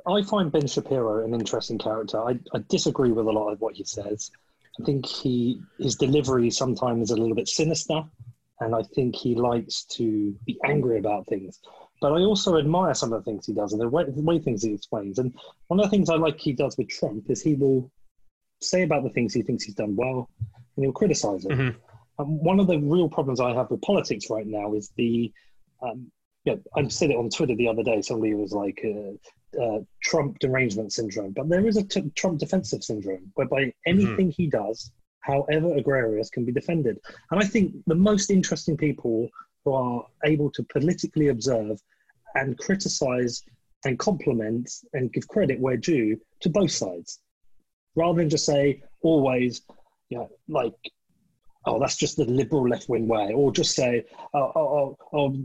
I 0.07 0.23
find 0.23 0.53
Ben 0.53 0.67
Shapiro 0.67 1.25
an 1.25 1.35
interesting 1.35 1.79
character. 1.79 2.21
I, 2.21 2.39
I 2.55 2.63
disagree 2.69 3.13
with 3.13 3.27
a 3.27 3.31
lot 3.31 3.51
of 3.51 3.61
what 3.61 3.75
he 3.77 3.85
says. 3.85 4.31
I 4.81 4.85
think 4.85 5.07
he 5.07 5.61
his 5.79 5.97
delivery 5.97 6.51
sometimes 6.51 7.11
is 7.11 7.17
a 7.17 7.21
little 7.21 7.35
bit 7.35 7.49
sinister, 7.49 8.03
and 8.61 8.75
I 8.75 8.83
think 8.95 9.15
he 9.15 9.35
likes 9.35 9.85
to 9.97 10.35
be 10.47 10.59
angry 10.65 10.99
about 10.99 11.27
things. 11.27 11.61
But 12.01 12.13
I 12.13 12.21
also 12.21 12.57
admire 12.57 12.95
some 12.95 13.13
of 13.13 13.23
the 13.23 13.31
things 13.31 13.47
he 13.47 13.53
does 13.53 13.73
and 13.73 13.81
the 13.81 13.89
way, 13.89 14.05
the 14.05 14.23
way 14.23 14.39
things 14.39 14.63
he 14.63 14.73
explains. 14.73 15.19
And 15.19 15.35
one 15.67 15.81
of 15.81 15.85
the 15.87 15.91
things 15.91 16.09
I 16.09 16.15
like 16.15 16.39
he 16.39 16.53
does 16.53 16.79
with 16.79 16.89
Trump 16.89 17.29
is 17.29 17.43
he 17.43 17.55
will 17.55 17.91
say 18.63 18.83
about 18.83 19.03
the 19.03 19.11
things 19.11 19.35
he 19.35 19.43
thinks 19.43 19.65
he's 19.65 19.75
done 19.75 19.97
well, 19.97 20.31
and 20.77 20.85
he'll 20.85 20.93
criticize 20.93 21.45
it. 21.45 21.51
Mm-hmm. 21.51 21.79
Um, 22.19 22.43
one 22.43 22.61
of 22.61 22.67
the 22.67 22.79
real 22.79 23.09
problems 23.09 23.41
I 23.41 23.53
have 23.55 23.71
with 23.71 23.83
politics 23.83 24.31
right 24.31 24.47
now 24.47 24.75
is 24.75 24.93
the 24.97 25.33
um, 25.83 26.11
yeah, 26.45 26.55
I 26.75 26.89
said 26.89 27.11
it 27.11 27.17
on 27.17 27.29
Twitter 27.29 27.55
the 27.55 27.69
other 27.69 27.83
day. 27.83 28.01
Somebody 28.01 28.35
was 28.35 28.53
like, 28.53 28.81
uh, 28.85 29.13
uh, 29.61 29.79
Trump 30.03 30.39
derangement 30.39 30.93
syndrome, 30.93 31.33
but 31.33 31.49
there 31.49 31.67
is 31.67 31.77
a 31.77 31.85
t- 31.85 32.11
Trump 32.15 32.39
defensive 32.39 32.85
syndrome 32.85 33.31
whereby 33.35 33.73
anything 33.87 34.29
mm-hmm. 34.29 34.43
he 34.43 34.47
does, 34.47 34.93
however 35.21 35.77
egregious, 35.77 36.31
can 36.31 36.45
be 36.45 36.53
defended. 36.53 36.99
And 37.31 37.43
I 37.43 37.47
think 37.47 37.75
the 37.87 37.95
most 37.95 38.31
interesting 38.31 38.77
people 38.77 39.29
who 39.65 39.73
are 39.75 40.07
able 40.25 40.51
to 40.51 40.63
politically 40.65 41.29
observe 41.29 41.81
and 42.35 42.57
criticize 42.59 43.43
and 43.85 43.99
compliment 43.99 44.71
and 44.93 45.13
give 45.13 45.27
credit 45.29 45.59
where 45.59 45.77
due 45.77 46.21
to 46.41 46.49
both 46.49 46.71
sides, 46.71 47.21
rather 47.97 48.19
than 48.19 48.31
just 48.31 48.47
say 48.47 48.83
always, 49.03 49.63
you 50.11 50.19
know, 50.19 50.31
like, 50.49 50.75
oh, 51.67 51.79
that's 51.79 51.97
just 51.97 52.17
the 52.17 52.25
liberal 52.25 52.69
left 52.69 52.89
wing 52.89 53.09
way, 53.09 53.33
or 53.35 53.53
just 53.53 53.75
say, 53.75 54.05
oh, 54.35 54.53
oh, 54.55 54.59
oh, 54.61 54.97
oh 55.13 55.37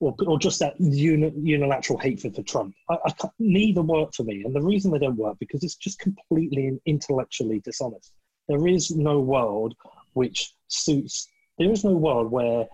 or, 0.00 0.14
or 0.26 0.38
just 0.38 0.58
that 0.60 0.74
uni, 0.80 1.32
unilateral 1.42 1.98
hatred 1.98 2.34
for 2.34 2.42
Trump. 2.42 2.74
I, 2.88 2.96
I 3.04 3.12
neither 3.38 3.82
work 3.82 4.14
for 4.14 4.24
me, 4.24 4.42
and 4.44 4.54
the 4.54 4.62
reason 4.62 4.90
they 4.90 4.98
don't 4.98 5.16
work 5.16 5.38
because 5.38 5.62
it's 5.62 5.76
just 5.76 5.98
completely 5.98 6.66
and 6.66 6.80
intellectually 6.86 7.60
dishonest. 7.60 8.12
There 8.48 8.66
is 8.66 8.90
no 8.90 9.20
world 9.20 9.74
which 10.14 10.54
suits. 10.68 11.28
There 11.58 11.70
is 11.70 11.84
no 11.84 11.92
world 11.92 12.30
where 12.32 12.66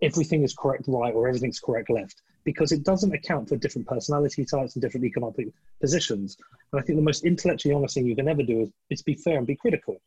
everything 0.00 0.42
is 0.42 0.54
correct 0.54 0.84
right 0.86 1.14
or 1.14 1.28
everything's 1.28 1.60
correct 1.60 1.90
left 1.90 2.22
because 2.44 2.72
it 2.72 2.84
doesn't 2.84 3.14
account 3.14 3.48
for 3.48 3.56
different 3.56 3.88
personality 3.88 4.44
types 4.44 4.74
and 4.74 4.82
different 4.82 5.06
economic 5.06 5.48
positions. 5.80 6.36
And 6.72 6.80
I 6.80 6.84
think 6.84 6.98
the 6.98 7.02
most 7.02 7.24
intellectually 7.24 7.74
honest 7.74 7.94
thing 7.94 8.06
you 8.06 8.16
can 8.16 8.28
ever 8.28 8.42
do 8.42 8.62
is, 8.62 8.70
is 8.90 9.02
be 9.02 9.14
fair 9.14 9.38
and 9.38 9.46
be 9.46 9.56
critical. 9.56 10.00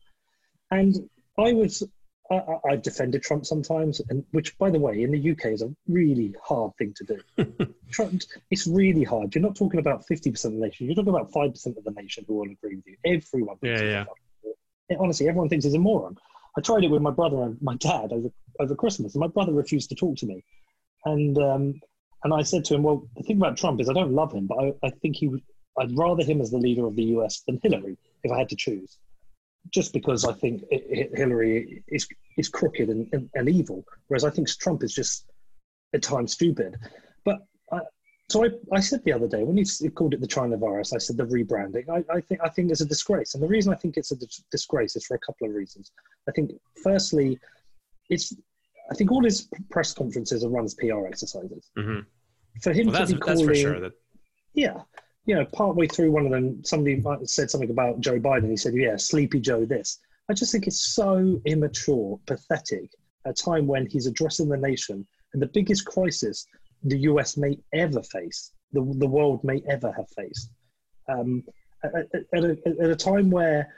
And 0.70 1.08
I 1.38 1.52
was 1.52 1.82
I, 2.30 2.58
have 2.70 2.82
defended 2.82 3.22
Trump 3.22 3.46
sometimes, 3.46 4.02
and 4.10 4.24
which, 4.32 4.56
by 4.58 4.70
the 4.70 4.78
way, 4.78 5.02
in 5.02 5.12
the 5.12 5.30
UK 5.30 5.46
is 5.46 5.62
a 5.62 5.74
really 5.88 6.34
hard 6.42 6.72
thing 6.76 6.94
to 6.96 7.04
do. 7.04 7.74
Trump, 7.90 8.22
it's 8.50 8.66
really 8.66 9.02
hard. 9.02 9.34
You're 9.34 9.42
not 9.42 9.56
talking 9.56 9.80
about 9.80 10.04
50% 10.06 10.44
of 10.44 10.52
the 10.52 10.58
nation. 10.58 10.86
You're 10.86 10.94
talking 10.94 11.14
about 11.14 11.32
5% 11.32 11.76
of 11.76 11.84
the 11.84 11.90
nation 11.92 12.24
who 12.28 12.34
will 12.34 12.50
agree 12.50 12.76
with 12.76 12.86
you. 12.86 12.96
Everyone. 13.04 13.56
Yeah, 13.62 14.04
yeah. 14.90 14.96
Honestly, 14.98 15.28
everyone 15.28 15.48
thinks 15.48 15.64
he's 15.64 15.74
a 15.74 15.78
moron. 15.78 16.16
I 16.56 16.60
tried 16.60 16.84
it 16.84 16.90
with 16.90 17.02
my 17.02 17.10
brother 17.10 17.42
and 17.42 17.60
my 17.62 17.76
dad 17.76 18.12
over, 18.12 18.28
over 18.60 18.74
Christmas, 18.74 19.14
and 19.14 19.20
my 19.20 19.28
brother 19.28 19.52
refused 19.52 19.88
to 19.90 19.94
talk 19.94 20.16
to 20.18 20.26
me. 20.26 20.44
And 21.04 21.38
um, 21.38 21.80
and 22.24 22.34
I 22.34 22.42
said 22.42 22.64
to 22.66 22.74
him, 22.74 22.82
well, 22.82 23.06
the 23.16 23.22
thing 23.22 23.36
about 23.36 23.56
Trump 23.56 23.80
is 23.80 23.88
I 23.88 23.92
don't 23.92 24.12
love 24.12 24.32
him, 24.32 24.46
but 24.46 24.58
I, 24.58 24.72
I 24.82 24.90
think 24.90 25.16
he, 25.16 25.28
would, 25.28 25.42
I'd 25.78 25.96
rather 25.96 26.24
him 26.24 26.40
as 26.40 26.50
the 26.50 26.58
leader 26.58 26.84
of 26.84 26.96
the 26.96 27.04
US 27.04 27.42
than 27.46 27.60
Hillary 27.62 27.96
if 28.24 28.32
I 28.32 28.38
had 28.38 28.48
to 28.48 28.56
choose 28.56 28.98
just 29.70 29.92
because 29.92 30.24
I 30.24 30.32
think 30.32 30.62
Hillary 30.70 31.82
is 31.88 32.08
is 32.36 32.48
crooked 32.48 32.88
and, 32.88 33.08
and, 33.12 33.28
and, 33.34 33.48
evil, 33.48 33.84
whereas 34.06 34.24
I 34.24 34.30
think 34.30 34.48
Trump 34.48 34.82
is 34.82 34.94
just 34.94 35.26
at 35.94 36.02
times 36.02 36.32
stupid. 36.32 36.76
But 37.24 37.40
I, 37.72 37.80
so 38.28 38.44
I, 38.44 38.50
I 38.72 38.80
said 38.80 39.02
the 39.04 39.12
other 39.12 39.26
day 39.26 39.42
when 39.42 39.56
he 39.56 39.64
called 39.90 40.14
it 40.14 40.20
the 40.20 40.26
China 40.26 40.56
virus, 40.56 40.92
I 40.92 40.98
said 40.98 41.16
the 41.16 41.24
rebranding. 41.24 41.88
I, 41.88 42.04
I 42.14 42.20
think 42.20 42.40
I 42.42 42.48
think 42.48 42.70
it's 42.70 42.80
a 42.80 42.86
disgrace, 42.86 43.34
and 43.34 43.42
the 43.42 43.48
reason 43.48 43.72
I 43.72 43.76
think 43.76 43.96
it's 43.96 44.12
a 44.12 44.16
disgrace 44.50 44.96
is 44.96 45.06
for 45.06 45.14
a 45.14 45.20
couple 45.20 45.48
of 45.48 45.54
reasons. 45.54 45.92
I 46.28 46.32
think 46.32 46.52
firstly, 46.82 47.38
it's 48.08 48.34
I 48.90 48.94
think 48.94 49.10
all 49.10 49.22
his 49.22 49.48
press 49.70 49.92
conferences 49.92 50.44
are 50.44 50.48
run 50.48 50.64
as 50.64 50.74
PR 50.74 51.06
exercises. 51.06 51.70
Mm-hmm. 51.76 52.00
For 52.62 52.72
him 52.72 52.88
well, 52.88 53.06
to 53.06 53.14
be 53.14 53.20
calling, 53.20 53.54
sure 53.54 53.80
that... 53.80 53.92
yeah, 54.54 54.80
you 55.28 55.34
know, 55.34 55.44
partway 55.44 55.86
through 55.86 56.10
one 56.10 56.24
of 56.24 56.32
them, 56.32 56.64
somebody 56.64 57.02
said 57.24 57.50
something 57.50 57.68
about 57.68 58.00
Joe 58.00 58.18
Biden. 58.18 58.48
He 58.48 58.56
said, 58.56 58.74
"Yeah, 58.74 58.96
Sleepy 58.96 59.40
Joe." 59.40 59.66
This. 59.66 59.98
I 60.30 60.32
just 60.32 60.52
think 60.52 60.66
it's 60.66 60.94
so 60.94 61.38
immature, 61.44 62.18
pathetic 62.26 62.90
at 63.26 63.38
a 63.38 63.44
time 63.44 63.66
when 63.66 63.86
he's 63.86 64.06
addressing 64.06 64.48
the 64.48 64.56
nation 64.56 65.06
and 65.32 65.42
the 65.42 65.46
biggest 65.48 65.84
crisis 65.84 66.46
the 66.82 66.98
US 67.00 67.36
may 67.36 67.58
ever 67.74 68.02
face, 68.02 68.52
the, 68.72 68.80
the 68.96 69.06
world 69.06 69.44
may 69.44 69.62
ever 69.68 69.92
have 69.92 70.08
faced. 70.16 70.50
Um, 71.08 71.44
at, 71.84 71.92
at, 72.34 72.44
a, 72.44 72.56
at 72.80 72.90
a 72.90 72.96
time 72.96 73.30
where 73.30 73.68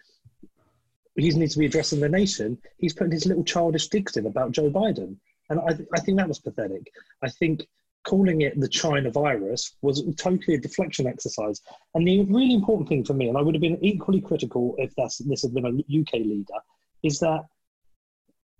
he 1.16 1.30
needs 1.30 1.55
to 1.55 1.59
be 1.59 1.66
addressing 1.66 1.98
the 1.98 2.09
nation, 2.09 2.59
he's 2.78 2.94
putting 2.94 3.12
his 3.12 3.26
little 3.26 3.44
childish 3.44 3.88
digs 3.88 4.16
in 4.16 4.26
about 4.26 4.53
Joe 4.53 4.70
Biden. 4.70 5.16
And 5.48 5.61
I, 5.61 5.78
I 5.94 6.01
think 6.01 6.18
that 6.18 6.28
was 6.28 6.38
pathetic. 6.38 6.86
I 7.22 7.28
think 7.28 7.66
calling 8.05 8.40
it 8.42 8.59
the 8.59 8.68
China 8.68 9.11
virus 9.11 9.76
was 9.82 10.03
totally 10.16 10.57
a 10.57 10.61
deflection 10.61 11.07
exercise. 11.07 11.61
And 11.94 12.07
the 12.07 12.24
really 12.24 12.55
important 12.55 12.88
thing 12.88 13.05
for 13.05 13.14
me, 13.14 13.28
and 13.28 13.36
I 13.36 13.42
would 13.42 13.55
have 13.55 13.62
been 13.62 13.84
equally 13.84 14.20
critical 14.20 14.74
if 14.78 14.92
that's, 14.96 15.18
this 15.18 15.42
had 15.42 15.55
been 15.55 15.66
a 15.66 16.01
UK 16.01 16.12
leader, 16.14 16.55
is 17.03 17.18
that 17.20 17.44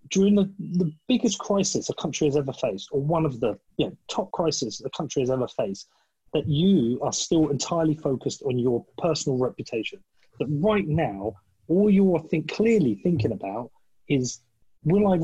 during 0.09 0.35
the, 0.35 0.51
the 0.59 0.93
biggest 1.09 1.39
crisis 1.39 1.89
a 1.89 1.95
country 1.95 2.27
has 2.27 2.37
ever 2.37 2.53
faced, 2.53 2.89
or 2.93 3.01
one 3.01 3.25
of 3.25 3.41
the 3.41 3.59
you 3.77 3.87
know, 3.87 3.97
top 4.09 4.31
crises 4.33 4.83
a 4.85 4.91
country 4.91 5.23
has 5.23 5.31
ever 5.31 5.49
faced, 5.49 5.89
that 6.33 6.47
you 6.47 7.01
are 7.03 7.13
still 7.13 7.49
entirely 7.49 7.95
focused 7.95 8.43
on 8.43 8.59
your 8.59 8.85
personal 8.99 9.39
reputation. 9.39 10.01
That 10.39 10.47
right 10.49 10.87
now, 10.87 11.35
all 11.69 11.91
you 11.91 12.15
are 12.15 12.23
think, 12.23 12.51
clearly 12.51 12.97
thinking 13.03 13.33
about 13.33 13.71
is 14.09 14.41
will 14.85 15.13
I 15.13 15.19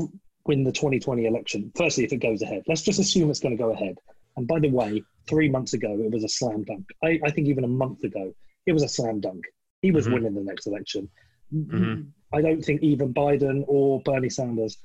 win 0.47 0.63
the 0.63 0.71
2020 0.71 1.25
election? 1.25 1.71
Firstly, 1.75 2.03
if 2.03 2.13
it 2.13 2.17
goes 2.17 2.41
ahead, 2.41 2.63
let's 2.67 2.81
just 2.81 2.99
assume 2.99 3.29
it's 3.29 3.39
going 3.39 3.55
to 3.55 3.61
go 3.61 3.71
ahead. 3.71 3.97
And 4.35 4.47
by 4.47 4.59
the 4.59 4.69
way, 4.69 5.03
three 5.27 5.49
months 5.49 5.73
ago, 5.73 5.91
it 5.99 6.11
was 6.11 6.23
a 6.23 6.29
slam 6.29 6.63
dunk. 6.63 6.87
I, 7.03 7.19
I 7.25 7.31
think 7.31 7.47
even 7.47 7.63
a 7.63 7.67
month 7.69 8.03
ago, 8.03 8.33
it 8.65 8.73
was 8.73 8.83
a 8.83 8.89
slam 8.89 9.19
dunk. 9.19 9.43
He 9.81 9.91
was 9.91 10.05
mm-hmm. 10.05 10.13
winning 10.13 10.35
the 10.35 10.43
next 10.43 10.67
election. 10.67 11.09
Mm-hmm. 11.53 12.01
I 12.33 12.41
don't 12.41 12.61
think 12.61 12.81
even 12.81 13.13
Biden 13.13 13.63
or 13.67 14.01
Bernie 14.01 14.29
Sanders 14.29 14.77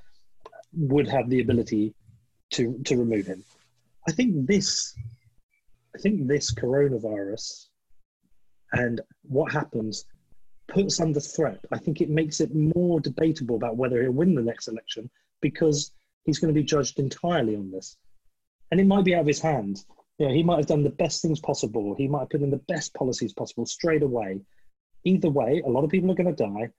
would 0.73 1.09
have 1.09 1.29
the 1.29 1.41
ability 1.41 1.95
to 2.53 2.81
to 2.85 2.97
remove 2.97 3.27
him. 3.27 3.45
I 4.09 4.13
think 4.13 4.47
this, 4.47 4.95
I 5.95 5.99
think 5.99 6.27
this 6.27 6.53
coronavirus 6.53 7.67
and 8.73 9.01
what 9.23 9.53
happens 9.53 10.05
puts 10.69 11.01
under 11.01 11.21
threat. 11.21 11.61
I 11.73 11.79
think 11.79 12.01
it 12.01 12.11
makes 12.11 12.41
it 12.41 12.55
more 12.55 13.01
debatable 13.01 13.57
about 13.57 13.77
whether 13.77 14.01
he'll 14.03 14.13
win 14.13 14.35
the 14.35 14.43
next 14.43 14.69
election 14.69 15.11
because 15.43 15.93
he's 16.25 16.39
going 16.39 16.55
to 16.55 16.59
be 16.59 16.65
judged 16.65 16.99
entirely 16.99 17.55
on 17.55 17.71
this, 17.71 17.99
and 18.71 18.81
it 18.81 18.87
might 18.87 19.05
be 19.05 19.15
out 19.15 19.21
of 19.21 19.27
his 19.27 19.41
hands. 19.41 19.85
You 20.19 20.29
know, 20.29 20.35
he 20.35 20.43
might 20.43 20.59
have 20.59 20.67
done 20.67 20.83
the 20.83 20.91
best 20.91 21.21
things 21.21 21.41
possible. 21.41 21.95
He 21.95 22.09
might 22.09 22.21
have 22.21 22.31
put 22.31 22.43
in 22.43 22.51
the 22.51 22.57
best 22.69 22.95
policies 22.95 23.35
possible 23.35 23.67
straight 23.67 24.03
away. 24.03 24.41
Either 25.05 25.29
way, 25.29 25.63
a 25.67 25.69
lot 25.69 25.85
of 25.85 25.91
people 25.91 26.11
are 26.11 26.15
going 26.15 26.35
to 26.35 26.45
die 26.45 26.71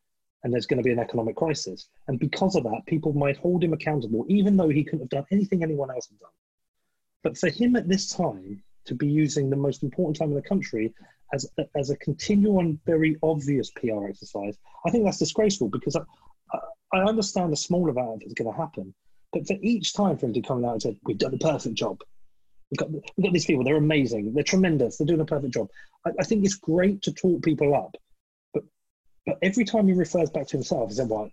and 0.43 0.53
there's 0.53 0.65
going 0.65 0.77
to 0.77 0.83
be 0.83 0.91
an 0.91 0.99
economic 0.99 1.35
crisis. 1.35 1.87
And 2.07 2.19
because 2.19 2.55
of 2.55 2.63
that, 2.63 2.85
people 2.85 3.13
might 3.13 3.37
hold 3.37 3.63
him 3.63 3.73
accountable, 3.73 4.25
even 4.27 4.57
though 4.57 4.69
he 4.69 4.83
couldn't 4.83 5.01
have 5.01 5.09
done 5.09 5.25
anything 5.31 5.63
anyone 5.63 5.89
else 5.89 6.09
had 6.09 6.19
done. 6.19 6.29
But 7.23 7.37
for 7.37 7.49
him 7.49 7.75
at 7.75 7.87
this 7.87 8.09
time 8.09 8.61
to 8.85 8.95
be 8.95 9.07
using 9.07 9.49
the 9.49 9.55
most 9.55 9.83
important 9.83 10.17
time 10.17 10.29
in 10.29 10.35
the 10.35 10.41
country 10.41 10.93
as 11.33 11.49
as 11.75 11.89
a 11.89 11.95
continual 11.97 12.59
and 12.59 12.77
very 12.85 13.17
obvious 13.23 13.71
PR 13.71 14.07
exercise, 14.07 14.57
I 14.85 14.91
think 14.91 15.05
that's 15.05 15.19
disgraceful 15.19 15.69
because 15.69 15.97
I 16.93 16.99
understand 16.99 17.51
a 17.53 17.57
small 17.57 17.89
amount 17.89 18.15
of 18.15 18.21
it's 18.23 18.33
going 18.33 18.51
to 18.51 18.57
happen. 18.57 18.93
But 19.31 19.47
for 19.47 19.55
each 19.61 19.93
time 19.93 20.17
for 20.17 20.27
him 20.27 20.33
to 20.33 20.41
come 20.41 20.63
out 20.63 20.73
and 20.73 20.81
say, 20.81 20.97
we've 21.03 21.17
done 21.17 21.33
a 21.33 21.37
perfect 21.37 21.75
job. 21.75 21.99
We've 22.69 22.77
got, 22.77 22.91
we've 22.91 23.23
got 23.23 23.33
these 23.33 23.45
people, 23.45 23.63
they're 23.63 23.75
amazing, 23.75 24.33
they're 24.33 24.43
tremendous, 24.43 24.97
they're 24.97 25.07
doing 25.07 25.21
a 25.21 25.25
perfect 25.25 25.53
job. 25.53 25.69
I, 26.05 26.11
I 26.19 26.23
think 26.23 26.45
it's 26.45 26.55
great 26.55 27.01
to 27.03 27.11
talk 27.11 27.43
people 27.43 27.75
up 27.75 27.95
but 29.25 29.37
every 29.41 29.63
time 29.63 29.87
he 29.87 29.93
refers 29.93 30.29
back 30.29 30.47
to 30.47 30.57
himself, 30.57 30.89
he 30.89 30.95
said, 30.95 31.09
"Well, 31.09 31.29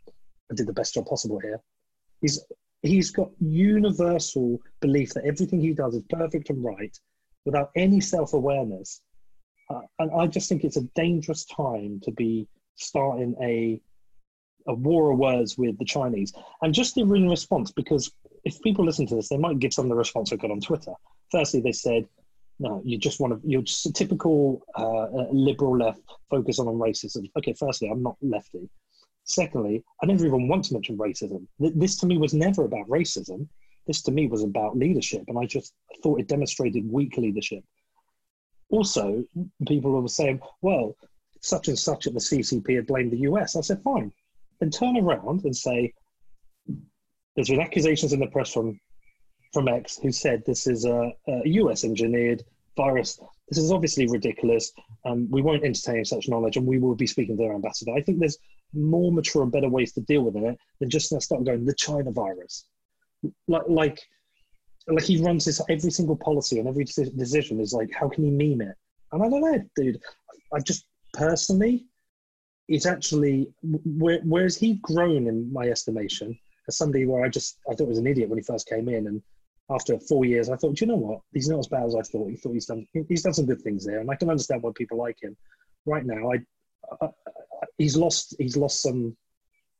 I 0.50 0.54
did 0.54 0.66
the 0.66 0.72
best 0.72 0.94
job 0.94 1.06
possible 1.06 1.38
here." 1.38 1.60
He's 2.20 2.40
he's 2.82 3.10
got 3.10 3.30
universal 3.40 4.60
belief 4.80 5.12
that 5.14 5.24
everything 5.24 5.60
he 5.60 5.74
does 5.74 5.94
is 5.94 6.02
perfect 6.08 6.50
and 6.50 6.62
right, 6.64 6.96
without 7.44 7.70
any 7.74 8.00
self 8.00 8.32
awareness. 8.32 9.00
Uh, 9.68 9.82
and 9.98 10.10
I 10.12 10.26
just 10.26 10.48
think 10.48 10.64
it's 10.64 10.76
a 10.76 10.88
dangerous 10.94 11.44
time 11.44 12.00
to 12.04 12.10
be 12.12 12.48
starting 12.76 13.36
a 13.40 13.80
a 14.66 14.74
war 14.74 15.12
of 15.12 15.18
words 15.18 15.56
with 15.56 15.78
the 15.78 15.84
Chinese. 15.84 16.32
And 16.62 16.74
just 16.74 16.94
the 16.94 17.04
response, 17.04 17.70
because 17.70 18.12
if 18.44 18.60
people 18.62 18.84
listen 18.84 19.06
to 19.06 19.16
this, 19.16 19.28
they 19.28 19.36
might 19.36 19.58
give 19.58 19.72
some 19.72 19.86
of 19.86 19.90
the 19.90 19.96
response 19.96 20.32
I 20.32 20.36
got 20.36 20.50
on 20.50 20.60
Twitter. 20.60 20.92
Firstly, 21.30 21.60
they 21.60 21.72
said, 21.72 22.06
no, 22.58 22.82
you 22.84 22.98
just 22.98 23.20
want 23.20 23.32
to, 23.32 23.48
you're 23.48 23.62
just 23.62 23.86
a 23.86 23.92
typical 23.92 24.62
uh, 24.74 25.06
liberal 25.32 25.78
left 25.78 26.02
focus 26.28 26.58
on, 26.58 26.68
on 26.68 26.74
racism. 26.74 27.30
Okay, 27.36 27.54
firstly, 27.58 27.88
I'm 27.88 28.02
not 28.02 28.16
lefty. 28.20 28.68
Secondly, 29.24 29.82
I 30.02 30.06
never 30.06 30.26
even 30.26 30.48
want 30.48 30.64
to 30.64 30.74
mention 30.74 30.98
racism. 30.98 31.46
This 31.58 31.96
to 31.98 32.06
me 32.06 32.18
was 32.18 32.34
never 32.34 32.64
about 32.64 32.88
racism. 32.88 33.48
This 33.86 34.02
to 34.02 34.12
me 34.12 34.26
was 34.26 34.42
about 34.42 34.76
leadership, 34.76 35.24
and 35.28 35.38
I 35.38 35.46
just 35.46 35.72
thought 36.02 36.20
it 36.20 36.28
demonstrated 36.28 36.90
weak 36.90 37.16
leadership. 37.16 37.64
Also, 38.70 39.24
people 39.66 39.90
were 40.00 40.08
saying, 40.08 40.40
well, 40.62 40.94
such 41.40 41.68
and 41.68 41.78
such 41.78 42.06
at 42.06 42.12
the 42.12 42.20
CCP 42.20 42.76
had 42.76 42.86
blamed 42.86 43.12
the 43.12 43.20
US. 43.20 43.56
I 43.56 43.62
said, 43.62 43.82
fine. 43.82 44.12
Then 44.60 44.70
turn 44.70 44.96
around 44.96 45.44
and 45.44 45.56
say, 45.56 45.92
there's 47.34 47.48
been 47.48 47.60
accusations 47.60 48.12
in 48.12 48.20
the 48.20 48.26
press 48.26 48.52
from 48.52 48.78
from 49.52 49.66
X 49.68 49.98
who 50.00 50.12
said 50.12 50.42
this 50.46 50.66
is 50.66 50.84
a, 50.84 51.12
a 51.26 51.42
US 51.44 51.84
engineered 51.84 52.44
virus. 52.76 53.20
This 53.48 53.58
is 53.58 53.72
obviously 53.72 54.06
ridiculous. 54.06 54.72
Um, 55.04 55.28
we 55.30 55.42
won't 55.42 55.64
entertain 55.64 56.04
such 56.04 56.28
knowledge 56.28 56.56
and 56.56 56.66
we 56.66 56.78
will 56.78 56.94
be 56.94 57.06
speaking 57.06 57.36
to 57.36 57.42
their 57.42 57.54
ambassador. 57.54 57.92
I 57.92 58.00
think 58.00 58.20
there's 58.20 58.38
more 58.72 59.10
mature 59.12 59.42
and 59.42 59.50
better 59.50 59.68
ways 59.68 59.92
to 59.94 60.00
deal 60.02 60.22
with 60.22 60.36
it 60.36 60.56
than 60.78 60.88
just 60.88 61.08
to 61.08 61.20
start 61.20 61.44
going 61.44 61.64
the 61.64 61.74
China 61.74 62.12
virus. 62.12 62.64
Like, 63.48 63.68
like, 63.68 64.00
like 64.86 65.04
he 65.04 65.22
runs 65.22 65.44
this 65.44 65.60
every 65.68 65.90
single 65.90 66.16
policy 66.16 66.58
and 66.58 66.68
every 66.68 66.84
decision 66.84 67.60
is 67.60 67.72
like, 67.72 67.90
how 67.92 68.08
can 68.08 68.24
he 68.24 68.30
meme 68.30 68.68
it? 68.68 68.76
And 69.12 69.22
I 69.22 69.28
don't 69.28 69.40
know, 69.40 69.62
dude. 69.74 70.00
I 70.54 70.60
just 70.60 70.84
personally, 71.12 71.86
it's 72.70 72.86
actually 72.86 73.52
where, 73.62 74.20
whereas 74.24 74.56
he 74.56 74.74
grown 74.74 75.26
in 75.26 75.52
my 75.52 75.64
estimation 75.64 76.38
as 76.68 76.78
somebody 76.78 77.04
where 77.04 77.24
I 77.24 77.28
just 77.28 77.58
I 77.68 77.74
thought 77.74 77.88
was 77.88 77.98
an 77.98 78.06
idiot 78.06 78.28
when 78.28 78.38
he 78.38 78.44
first 78.44 78.68
came 78.68 78.88
in, 78.88 79.08
and 79.08 79.20
after 79.68 79.98
four 79.98 80.24
years, 80.24 80.48
I 80.48 80.56
thought, 80.56 80.80
you 80.80 80.86
know 80.86 80.96
what? 80.96 81.20
He's 81.34 81.48
not 81.48 81.58
as 81.58 81.66
bad 81.66 81.84
as 81.84 81.96
I 81.96 82.02
thought. 82.02 82.30
He 82.30 82.36
thought 82.36 82.54
he's 82.54 82.66
done. 82.66 82.86
He's 83.08 83.22
done 83.22 83.34
some 83.34 83.46
good 83.46 83.60
things 83.60 83.84
there, 83.84 83.98
and 83.98 84.10
I 84.10 84.14
can 84.14 84.30
understand 84.30 84.62
why 84.62 84.70
people 84.74 84.98
like 84.98 85.20
him. 85.20 85.36
Right 85.84 86.06
now, 86.06 86.30
I, 86.32 86.36
I, 87.02 87.06
I 87.06 87.66
he's 87.76 87.96
lost. 87.96 88.36
He's 88.38 88.56
lost 88.56 88.82
some 88.82 89.16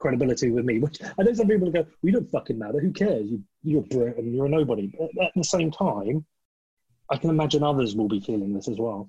credibility 0.01 0.51
with 0.51 0.65
me. 0.65 0.81
Which 0.81 1.01
I 1.17 1.23
know 1.23 1.33
some 1.33 1.47
people 1.47 1.71
go, 1.71 1.87
"We 2.03 2.11
don't 2.11 2.31
fucking 2.31 2.59
matter. 2.59 2.81
Who 2.81 2.93
cares? 2.93 3.31
You, 3.31 3.43
you're 3.63 3.83
Brit 3.83 4.19
and 4.19 4.35
you're 4.35 4.47
a 4.47 4.49
nobody." 4.49 4.93
But 4.99 5.27
at 5.27 5.33
the 5.37 5.45
same 5.45 5.71
time, 5.71 6.25
I 7.09 7.17
can 7.19 7.31
imagine 7.31 7.63
others 7.63 7.95
will 7.95 8.09
be 8.09 8.21
feeling 8.21 8.53
this 8.53 8.69
as 8.69 8.79
well. 8.79 9.09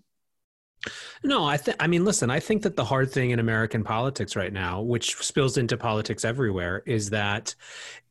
No, 1.24 1.46
I 1.46 1.58
think. 1.58 1.78
I 1.80 1.88
mean, 1.88 2.06
listen. 2.06 2.30
I 2.30 2.40
think 2.40 2.64
that 2.64 2.76
the 2.76 2.86
hard 2.86 3.12
thing 3.12 3.32
in 3.32 3.40
American 3.40 3.84
politics 3.84 4.36
right 4.36 4.52
now, 4.52 4.82
which 4.82 5.16
spills 5.18 5.58
into 5.58 5.78
politics 5.78 6.26
everywhere, 6.26 6.84
is 6.86 7.12
that 7.12 7.56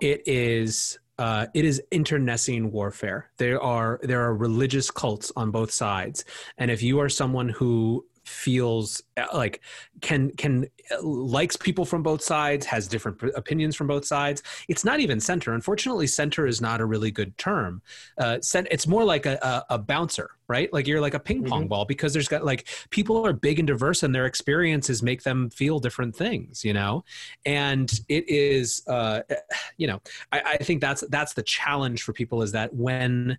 it 0.00 0.22
is 0.26 0.98
uh, 1.18 1.46
it 1.52 1.64
is 1.66 1.82
internecine 1.90 2.72
warfare. 2.72 3.30
There 3.36 3.60
are 3.60 4.00
there 4.02 4.22
are 4.22 4.34
religious 4.34 4.90
cults 4.90 5.30
on 5.36 5.50
both 5.50 5.70
sides, 5.70 6.24
and 6.56 6.70
if 6.70 6.82
you 6.82 7.00
are 7.00 7.08
someone 7.08 7.48
who 7.48 8.06
feels 8.30 9.02
uh, 9.16 9.26
like 9.34 9.60
can 10.00 10.30
can 10.32 10.66
uh, 10.90 11.02
likes 11.02 11.56
people 11.56 11.84
from 11.84 12.02
both 12.02 12.22
sides 12.22 12.64
has 12.66 12.88
different 12.88 13.20
opinions 13.34 13.76
from 13.76 13.86
both 13.86 14.04
sides. 14.04 14.42
It's 14.68 14.84
not 14.84 15.00
even 15.00 15.20
center. 15.20 15.52
Unfortunately 15.52 16.06
center 16.06 16.46
is 16.46 16.60
not 16.60 16.80
a 16.80 16.86
really 16.86 17.10
good 17.10 17.36
term. 17.36 17.82
Uh, 18.16 18.38
it's 18.40 18.86
more 18.86 19.04
like 19.04 19.26
a, 19.26 19.38
a, 19.42 19.74
a 19.74 19.78
bouncer 19.78 20.30
right? 20.50 20.72
Like 20.72 20.88
you're 20.88 21.00
like 21.00 21.14
a 21.14 21.20
ping 21.20 21.44
pong 21.44 21.60
mm-hmm. 21.60 21.68
ball 21.68 21.84
because 21.84 22.12
there's 22.12 22.26
got 22.26 22.44
like 22.44 22.66
people 22.90 23.24
are 23.24 23.32
big 23.32 23.60
and 23.60 23.68
diverse 23.68 24.02
and 24.02 24.12
their 24.12 24.26
experiences 24.26 25.00
make 25.00 25.22
them 25.22 25.48
feel 25.48 25.78
different 25.78 26.16
things 26.16 26.64
you 26.64 26.72
know? 26.72 27.04
And 27.46 27.88
it 28.08 28.28
is 28.28 28.82
uh 28.88 29.20
you 29.76 29.86
know 29.86 30.00
I, 30.32 30.40
I 30.40 30.56
think 30.56 30.80
that's 30.80 31.02
that's 31.08 31.34
the 31.34 31.44
challenge 31.44 32.02
for 32.02 32.12
people 32.12 32.42
is 32.42 32.50
that 32.52 32.74
when 32.74 33.38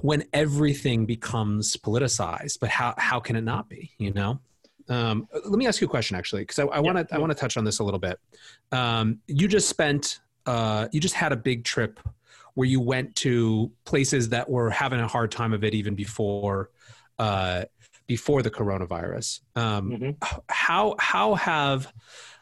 when 0.00 0.24
everything 0.32 1.06
becomes 1.06 1.76
politicized 1.76 2.58
but 2.60 2.68
how 2.68 2.94
how 2.98 3.20
can 3.20 3.36
it 3.36 3.44
not 3.44 3.68
be 3.68 3.90
you 3.98 4.12
know? 4.12 4.40
Um, 4.86 5.28
let 5.32 5.58
me 5.58 5.66
ask 5.66 5.80
you 5.80 5.86
a 5.86 5.90
question 5.90 6.14
actually 6.14 6.42
because 6.42 6.58
i 6.58 6.78
want 6.78 7.08
to 7.08 7.14
i 7.14 7.18
want 7.18 7.30
to 7.30 7.34
touch 7.34 7.56
on 7.56 7.64
this 7.64 7.78
a 7.78 7.84
little 7.84 8.00
bit. 8.00 8.18
Um, 8.70 9.20
you 9.26 9.48
just 9.48 9.68
spent 9.68 10.20
uh, 10.46 10.88
you 10.92 11.00
just 11.00 11.14
had 11.14 11.32
a 11.32 11.36
big 11.36 11.64
trip 11.64 12.00
where 12.54 12.68
you 12.68 12.80
went 12.80 13.14
to 13.16 13.70
places 13.84 14.28
that 14.30 14.48
were 14.48 14.70
having 14.70 15.00
a 15.00 15.08
hard 15.08 15.30
time 15.30 15.52
of 15.52 15.64
it 15.64 15.74
even 15.74 15.94
before 15.94 16.70
uh, 17.18 17.64
before 18.06 18.42
the 18.42 18.50
coronavirus. 18.50 19.40
Um, 19.56 19.90
mm-hmm. 19.90 20.34
how 20.48 20.96
how 20.98 21.34
have 21.34 21.92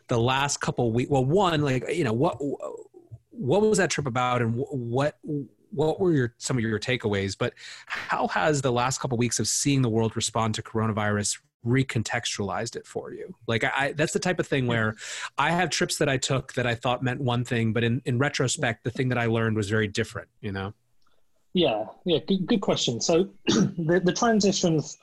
the 0.09 0.19
last 0.19 0.61
couple 0.61 0.93
weeks 0.93 1.11
well 1.11 1.25
one 1.25 1.63
like 1.63 1.89
you 1.95 2.05
know 2.05 2.13
what 2.13 2.37
what 3.31 3.63
was 3.63 3.79
that 3.79 3.91
trip 3.91 4.07
about 4.07 4.43
and 4.43 4.55
what 4.55 5.19
what 5.73 6.01
were 6.01 6.13
your 6.13 6.35
some 6.39 6.57
of 6.57 6.63
your 6.63 6.79
takeaways? 6.79 7.37
But 7.37 7.55
how 7.87 8.29
has 8.29 8.63
the 8.63 8.73
last 8.73 9.01
couple 9.01 9.17
of 9.17 9.21
weeks 9.21 9.39
of 9.39 9.49
seeing 9.49 9.83
the 9.83 9.89
world 9.89 10.17
respond 10.17 10.55
to 10.57 10.63
coronavirus 10.63 11.39
recontextualized 11.67 12.77
it 12.77 12.87
for 12.87 13.13
you. 13.13 13.35
Like 13.47 13.65
I, 13.65 13.93
that's 13.93 14.13
the 14.13 14.19
type 14.19 14.41
of 14.41 14.47
thing 14.47 14.67
where 14.67 14.97
I 15.39 15.51
have 15.51 15.71
trips 15.71 15.97
that 15.99 16.09
I 16.09 16.17
took 16.17 16.53
that 16.55 16.67
I 16.67 16.75
thought 16.75 17.03
meant 17.03 17.21
one 17.21 17.45
thing, 17.45 17.73
but 17.73 17.85
in, 17.85 18.03
in 18.05 18.19
retrospect, 18.19 18.85
the 18.85 18.91
thing 18.91 19.09
that 19.11 19.19
I 19.19 19.27
learned 19.27 19.57
was 19.57 19.71
very 19.71 19.89
different, 19.89 20.29
you 20.41 20.53
know? 20.53 20.75
Yeah, 21.55 21.85
yeah, 22.05 22.19
good, 22.27 22.47
good 22.47 22.61
question. 22.61 23.01
So 23.01 23.29
the, 23.47 24.01
the 24.03 24.13
transitions 24.13 24.99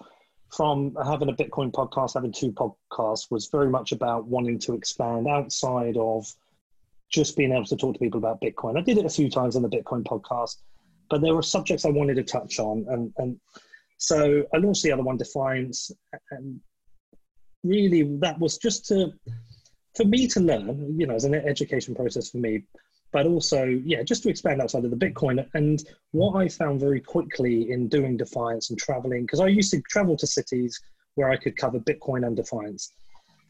from 0.51 0.97
having 1.05 1.29
a 1.29 1.33
Bitcoin 1.33 1.71
podcast, 1.71 2.15
having 2.15 2.31
two 2.31 2.51
podcasts, 2.51 3.29
was 3.29 3.47
very 3.47 3.69
much 3.69 3.91
about 3.91 4.25
wanting 4.25 4.59
to 4.59 4.73
expand 4.73 5.27
outside 5.27 5.95
of 5.97 6.25
just 7.09 7.35
being 7.35 7.51
able 7.51 7.65
to 7.65 7.75
talk 7.75 7.93
to 7.93 7.99
people 7.99 8.19
about 8.19 8.41
Bitcoin. 8.41 8.77
I 8.77 8.81
did 8.81 8.97
it 8.97 9.05
a 9.05 9.09
few 9.09 9.29
times 9.29 9.55
on 9.55 9.61
the 9.61 9.69
Bitcoin 9.69 10.03
podcast, 10.03 10.57
but 11.09 11.21
there 11.21 11.35
were 11.35 11.41
subjects 11.41 11.85
I 11.85 11.89
wanted 11.89 12.15
to 12.15 12.23
touch 12.23 12.59
on. 12.59 12.85
And, 12.89 13.13
and 13.17 13.39
so 13.97 14.43
I 14.53 14.57
launched 14.57 14.83
the 14.83 14.91
other 14.91 15.03
one, 15.03 15.17
Defiance, 15.17 15.91
and 16.31 16.59
really 17.63 18.03
that 18.19 18.39
was 18.39 18.57
just 18.57 18.85
to, 18.87 19.11
for 19.95 20.05
me 20.05 20.27
to 20.27 20.39
learn, 20.39 20.99
you 20.99 21.07
know, 21.07 21.15
as 21.15 21.25
an 21.25 21.33
education 21.33 21.95
process 21.95 22.29
for 22.29 22.37
me, 22.37 22.63
but 23.11 23.25
also, 23.25 23.65
yeah, 23.65 24.03
just 24.03 24.21
to 24.23 24.29
expand 24.29 24.61
outside 24.61 24.85
of 24.85 24.91
the 24.91 24.97
Bitcoin. 24.97 25.45
And 25.55 25.83
what 26.11 26.35
I 26.35 26.47
found 26.47 26.79
very 26.79 27.01
quickly 27.01 27.71
in 27.71 27.87
doing 27.87 28.17
Defiance 28.17 28.69
and 28.69 28.77
traveling, 28.77 29.23
because 29.23 29.39
I 29.39 29.47
used 29.47 29.71
to 29.71 29.81
travel 29.89 30.15
to 30.17 30.27
cities 30.27 30.79
where 31.15 31.31
I 31.31 31.37
could 31.37 31.57
cover 31.57 31.79
Bitcoin 31.79 32.25
and 32.25 32.35
Defiance. 32.35 32.93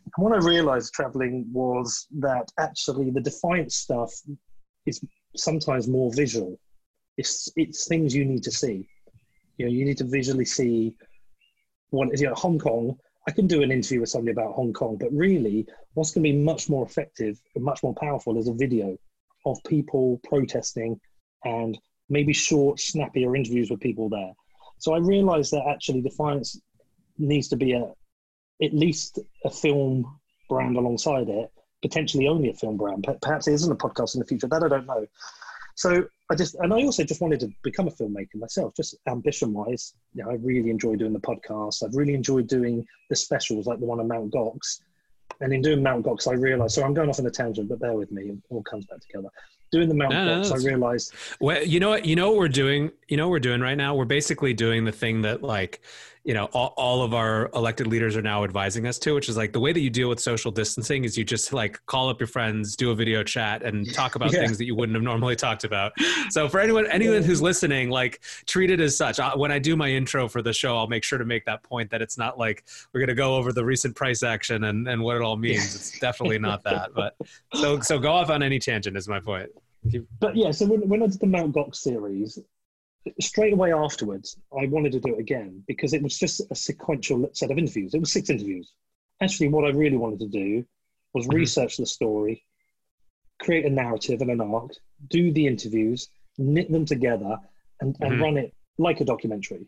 And 0.05 0.23
what 0.23 0.33
I 0.33 0.45
realized 0.45 0.93
traveling 0.93 1.47
was 1.51 2.07
that 2.19 2.51
actually 2.57 3.11
the 3.11 3.21
Defiance 3.21 3.75
stuff 3.75 4.11
is 4.85 5.01
sometimes 5.35 5.87
more 5.87 6.11
visual. 6.13 6.59
It's, 7.17 7.49
it's 7.55 7.87
things 7.87 8.15
you 8.15 8.25
need 8.25 8.43
to 8.43 8.51
see. 8.51 8.87
You 9.57 9.65
know, 9.65 9.71
you 9.71 9.85
need 9.85 9.97
to 9.97 10.05
visually 10.05 10.45
see 10.45 10.95
what, 11.91 12.17
you 12.19 12.27
know, 12.27 12.33
Hong 12.35 12.59
Kong, 12.59 12.97
I 13.27 13.31
can 13.31 13.47
do 13.47 13.61
an 13.61 13.71
interview 13.71 13.99
with 13.99 14.09
somebody 14.09 14.31
about 14.31 14.53
Hong 14.53 14.73
Kong, 14.73 14.97
but 14.97 15.11
really, 15.11 15.67
what's 15.93 16.11
going 16.11 16.23
to 16.23 16.31
be 16.31 16.37
much 16.37 16.69
more 16.69 16.85
effective 16.85 17.39
and 17.55 17.63
much 17.63 17.83
more 17.83 17.93
powerful 17.93 18.37
is 18.37 18.47
a 18.47 18.53
video 18.53 18.97
of 19.45 19.57
people 19.67 20.19
protesting 20.23 20.99
and 21.43 21.77
maybe 22.09 22.33
short, 22.33 22.79
snappier 22.79 23.35
interviews 23.35 23.69
with 23.69 23.79
people 23.79 24.09
there. 24.09 24.33
So 24.79 24.93
I 24.93 24.99
realized 24.99 25.51
that 25.51 25.67
actually 25.67 26.01
Defiance 26.01 26.59
needs 27.17 27.49
to 27.49 27.55
be 27.55 27.73
a 27.73 27.91
at 28.61 28.73
least 28.73 29.19
a 29.45 29.49
film 29.49 30.19
brand 30.49 30.75
alongside 30.75 31.29
it, 31.29 31.51
potentially 31.81 32.27
only 32.27 32.49
a 32.49 32.53
film 32.53 32.77
brand. 32.77 33.07
Perhaps 33.21 33.47
it 33.47 33.53
isn't 33.53 33.71
a 33.71 33.75
podcast 33.75 34.15
in 34.15 34.19
the 34.19 34.25
future. 34.25 34.47
That 34.47 34.63
I 34.63 34.67
don't 34.67 34.85
know. 34.85 35.05
So 35.75 36.05
I 36.29 36.35
just 36.35 36.55
and 36.55 36.73
I 36.73 36.83
also 36.83 37.03
just 37.05 37.21
wanted 37.21 37.39
to 37.39 37.49
become 37.63 37.87
a 37.87 37.91
filmmaker 37.91 38.35
myself, 38.35 38.73
just 38.75 38.95
ambition 39.07 39.53
wise. 39.53 39.93
You 40.13 40.23
know, 40.23 40.31
I 40.31 40.33
really 40.35 40.69
enjoy 40.69 40.95
doing 40.95 41.13
the 41.13 41.19
podcast. 41.19 41.83
I've 41.83 41.95
really 41.95 42.13
enjoyed 42.13 42.47
doing 42.47 42.85
the 43.09 43.15
specials 43.15 43.65
like 43.65 43.79
the 43.79 43.85
one 43.85 43.99
on 43.99 44.07
Mount 44.07 44.33
Gox. 44.33 44.81
And 45.41 45.53
in 45.53 45.61
doing 45.61 45.81
Mount 45.81 46.05
Gox, 46.05 46.27
I 46.27 46.33
realized, 46.33 46.75
so 46.75 46.83
I'm 46.83 46.93
going 46.93 47.09
off 47.09 47.19
on 47.19 47.25
a 47.25 47.31
tangent, 47.31 47.69
but 47.69 47.79
bear 47.79 47.93
with 47.93 48.11
me, 48.11 48.23
it 48.23 48.37
all 48.49 48.61
comes 48.63 48.85
back 48.87 48.99
together. 48.99 49.29
Doing 49.71 49.87
the 49.87 49.95
Mount 49.95 50.11
no, 50.11 50.41
Gox, 50.41 50.49
no, 50.49 50.55
I 50.55 50.59
realized. 50.69 51.13
Well, 51.39 51.63
you 51.63 51.79
know 51.79 51.89
what, 51.89 52.05
you 52.05 52.15
know 52.17 52.31
what 52.31 52.39
we're 52.39 52.49
doing, 52.49 52.91
you 53.07 53.15
know 53.15 53.27
what 53.27 53.31
we're 53.31 53.39
doing 53.39 53.61
right 53.61 53.77
now? 53.77 53.95
We're 53.95 54.03
basically 54.03 54.53
doing 54.53 54.83
the 54.83 54.91
thing 54.91 55.21
that 55.21 55.41
like 55.41 55.81
you 56.23 56.33
know 56.33 56.45
all, 56.53 56.73
all 56.77 57.01
of 57.01 57.13
our 57.13 57.49
elected 57.53 57.87
leaders 57.87 58.15
are 58.15 58.21
now 58.21 58.43
advising 58.43 58.85
us 58.85 58.99
to 58.99 59.13
which 59.13 59.29
is 59.29 59.37
like 59.37 59.53
the 59.53 59.59
way 59.59 59.71
that 59.71 59.79
you 59.79 59.89
deal 59.89 60.09
with 60.09 60.19
social 60.19 60.51
distancing 60.51 61.03
is 61.03 61.17
you 61.17 61.23
just 61.23 61.53
like 61.53 61.79
call 61.85 62.09
up 62.09 62.19
your 62.19 62.27
friends 62.27 62.75
do 62.75 62.91
a 62.91 62.95
video 62.95 63.23
chat 63.23 63.63
and 63.63 63.91
talk 63.93 64.15
about 64.15 64.31
yeah. 64.31 64.39
things 64.39 64.57
that 64.57 64.65
you 64.65 64.75
wouldn't 64.75 64.95
have 64.95 65.03
normally 65.03 65.35
talked 65.35 65.63
about. 65.63 65.93
So 66.29 66.49
for 66.49 66.59
anyone 66.59 66.87
anyone 66.87 67.23
who's 67.23 67.41
listening 67.41 67.89
like 67.89 68.21
treat 68.45 68.69
it 68.69 68.79
as 68.79 68.97
such. 68.97 69.19
I, 69.19 69.35
when 69.35 69.51
i 69.51 69.59
do 69.59 69.75
my 69.75 69.89
intro 69.89 70.27
for 70.27 70.41
the 70.41 70.53
show 70.53 70.77
i'll 70.77 70.87
make 70.87 71.03
sure 71.03 71.17
to 71.17 71.25
make 71.25 71.45
that 71.45 71.63
point 71.63 71.89
that 71.91 72.01
it's 72.01 72.17
not 72.17 72.37
like 72.37 72.65
we're 72.93 72.99
going 72.99 73.09
to 73.09 73.15
go 73.15 73.35
over 73.35 73.53
the 73.53 73.63
recent 73.63 73.95
price 73.95 74.23
action 74.23 74.65
and, 74.65 74.87
and 74.87 75.01
what 75.01 75.15
it 75.15 75.21
all 75.21 75.37
means. 75.37 75.75
It's 75.75 75.99
definitely 75.99 76.39
not 76.49 76.63
that 76.63 76.91
but 76.93 77.15
so 77.53 77.79
so 77.79 77.97
go 77.97 78.11
off 78.11 78.29
on 78.29 78.43
any 78.43 78.59
tangent 78.59 78.97
is 78.97 79.07
my 79.07 79.19
point. 79.19 79.49
But 80.19 80.35
yeah 80.35 80.51
so 80.51 80.65
when, 80.65 80.87
when 80.87 81.03
i 81.03 81.07
did 81.07 81.19
the 81.19 81.27
mount 81.27 81.55
gox 81.55 81.77
series 81.77 82.39
straight 83.21 83.53
away 83.53 83.73
afterwards, 83.73 84.37
I 84.57 84.67
wanted 84.67 84.91
to 84.93 84.99
do 84.99 85.15
it 85.15 85.19
again 85.19 85.63
because 85.67 85.93
it 85.93 86.01
was 86.01 86.17
just 86.17 86.41
a 86.51 86.55
sequential 86.55 87.29
set 87.33 87.51
of 87.51 87.57
interviews. 87.57 87.93
It 87.93 87.99
was 87.99 88.11
six 88.11 88.29
interviews. 88.29 88.73
Actually, 89.21 89.49
what 89.49 89.65
I 89.65 89.69
really 89.69 89.97
wanted 89.97 90.19
to 90.19 90.27
do 90.27 90.65
was 91.13 91.25
mm-hmm. 91.25 91.37
research 91.37 91.77
the 91.77 91.85
story, 91.85 92.45
create 93.39 93.65
a 93.65 93.69
narrative 93.69 94.21
and 94.21 94.31
an 94.31 94.41
arc, 94.41 94.71
do 95.09 95.31
the 95.31 95.47
interviews, 95.47 96.09
knit 96.37 96.71
them 96.71 96.85
together, 96.85 97.37
and, 97.81 97.95
and 98.01 98.11
mm-hmm. 98.13 98.21
run 98.21 98.37
it 98.37 98.53
like 98.77 99.01
a 99.01 99.05
documentary. 99.05 99.67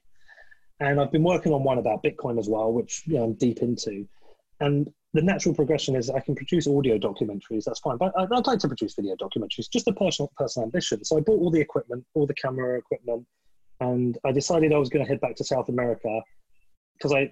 And 0.79 0.99
I've 0.99 1.11
been 1.11 1.23
working 1.23 1.53
on 1.53 1.63
one 1.63 1.77
about 1.77 2.03
Bitcoin 2.03 2.39
as 2.39 2.49
well, 2.49 2.71
which 2.71 3.03
you 3.05 3.15
know, 3.15 3.25
I'm 3.25 3.33
deep 3.33 3.59
into. 3.59 4.07
And 4.59 4.91
the 5.13 5.21
natural 5.21 5.53
progression 5.53 5.95
is 5.95 6.09
I 6.09 6.21
can 6.21 6.35
produce 6.35 6.67
audio 6.67 6.97
documentaries. 6.97 7.65
That's 7.65 7.79
fine, 7.79 7.97
but 7.97 8.13
I'd 8.17 8.47
like 8.47 8.59
to 8.59 8.67
produce 8.67 8.95
video 8.95 9.15
documentaries. 9.15 9.69
Just 9.69 9.87
a 9.87 9.93
personal 9.93 10.31
personal 10.37 10.65
ambition. 10.65 11.03
So 11.03 11.17
I 11.17 11.21
bought 11.21 11.39
all 11.39 11.51
the 11.51 11.59
equipment, 11.59 12.05
all 12.13 12.25
the 12.25 12.33
camera 12.33 12.77
equipment, 12.77 13.25
and 13.81 14.17
I 14.23 14.31
decided 14.31 14.71
I 14.71 14.77
was 14.77 14.89
going 14.89 15.03
to 15.03 15.09
head 15.09 15.19
back 15.19 15.35
to 15.37 15.43
South 15.43 15.69
America 15.69 16.21
because 16.97 17.13
I 17.13 17.31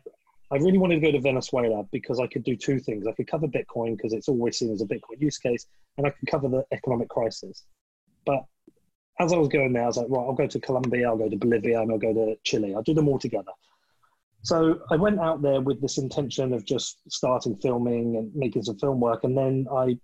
I 0.51 0.57
really 0.57 0.79
wanted 0.79 0.95
to 0.95 1.01
go 1.01 1.11
to 1.11 1.21
Venezuela 1.21 1.83
because 1.91 2.19
I 2.19 2.27
could 2.27 2.43
do 2.43 2.55
two 2.55 2.79
things. 2.79 3.05
I 3.07 3.11
could 3.11 3.27
cover 3.27 3.47
Bitcoin 3.47 3.95
because 3.95 4.13
it's 4.13 4.27
always 4.27 4.57
seen 4.57 4.71
as 4.71 4.81
a 4.81 4.85
Bitcoin 4.85 5.19
use 5.19 5.37
case, 5.37 5.67
and 5.97 6.07
I 6.07 6.09
could 6.09 6.27
cover 6.27 6.49
the 6.49 6.65
economic 6.71 7.07
crisis. 7.09 7.63
But 8.25 8.43
as 9.19 9.31
I 9.31 9.37
was 9.37 9.47
going 9.47 9.73
there, 9.73 9.83
I 9.83 9.87
was 9.87 9.97
like, 9.97 10.07
right, 10.09 10.25
I'll 10.25 10.33
go 10.33 10.47
to 10.47 10.59
Colombia, 10.59 11.07
I'll 11.07 11.17
go 11.17 11.29
to 11.29 11.37
Bolivia, 11.37 11.81
and 11.81 11.91
I'll 11.91 11.97
go 11.99 12.13
to 12.13 12.35
Chile. 12.43 12.73
I'll 12.73 12.83
do 12.83 12.93
them 12.93 13.07
all 13.07 13.19
together. 13.19 13.51
So 14.41 14.79
I 14.89 14.95
went 14.95 15.19
out 15.19 15.41
there 15.41 15.61
with 15.61 15.81
this 15.81 15.97
intention 15.97 16.53
of 16.53 16.65
just 16.65 16.99
starting 17.09 17.55
filming 17.57 18.15
and 18.15 18.33
making 18.33 18.63
some 18.63 18.77
film 18.79 18.99
work, 18.99 19.23
and 19.23 19.37
then 19.37 19.67
I 19.71 19.97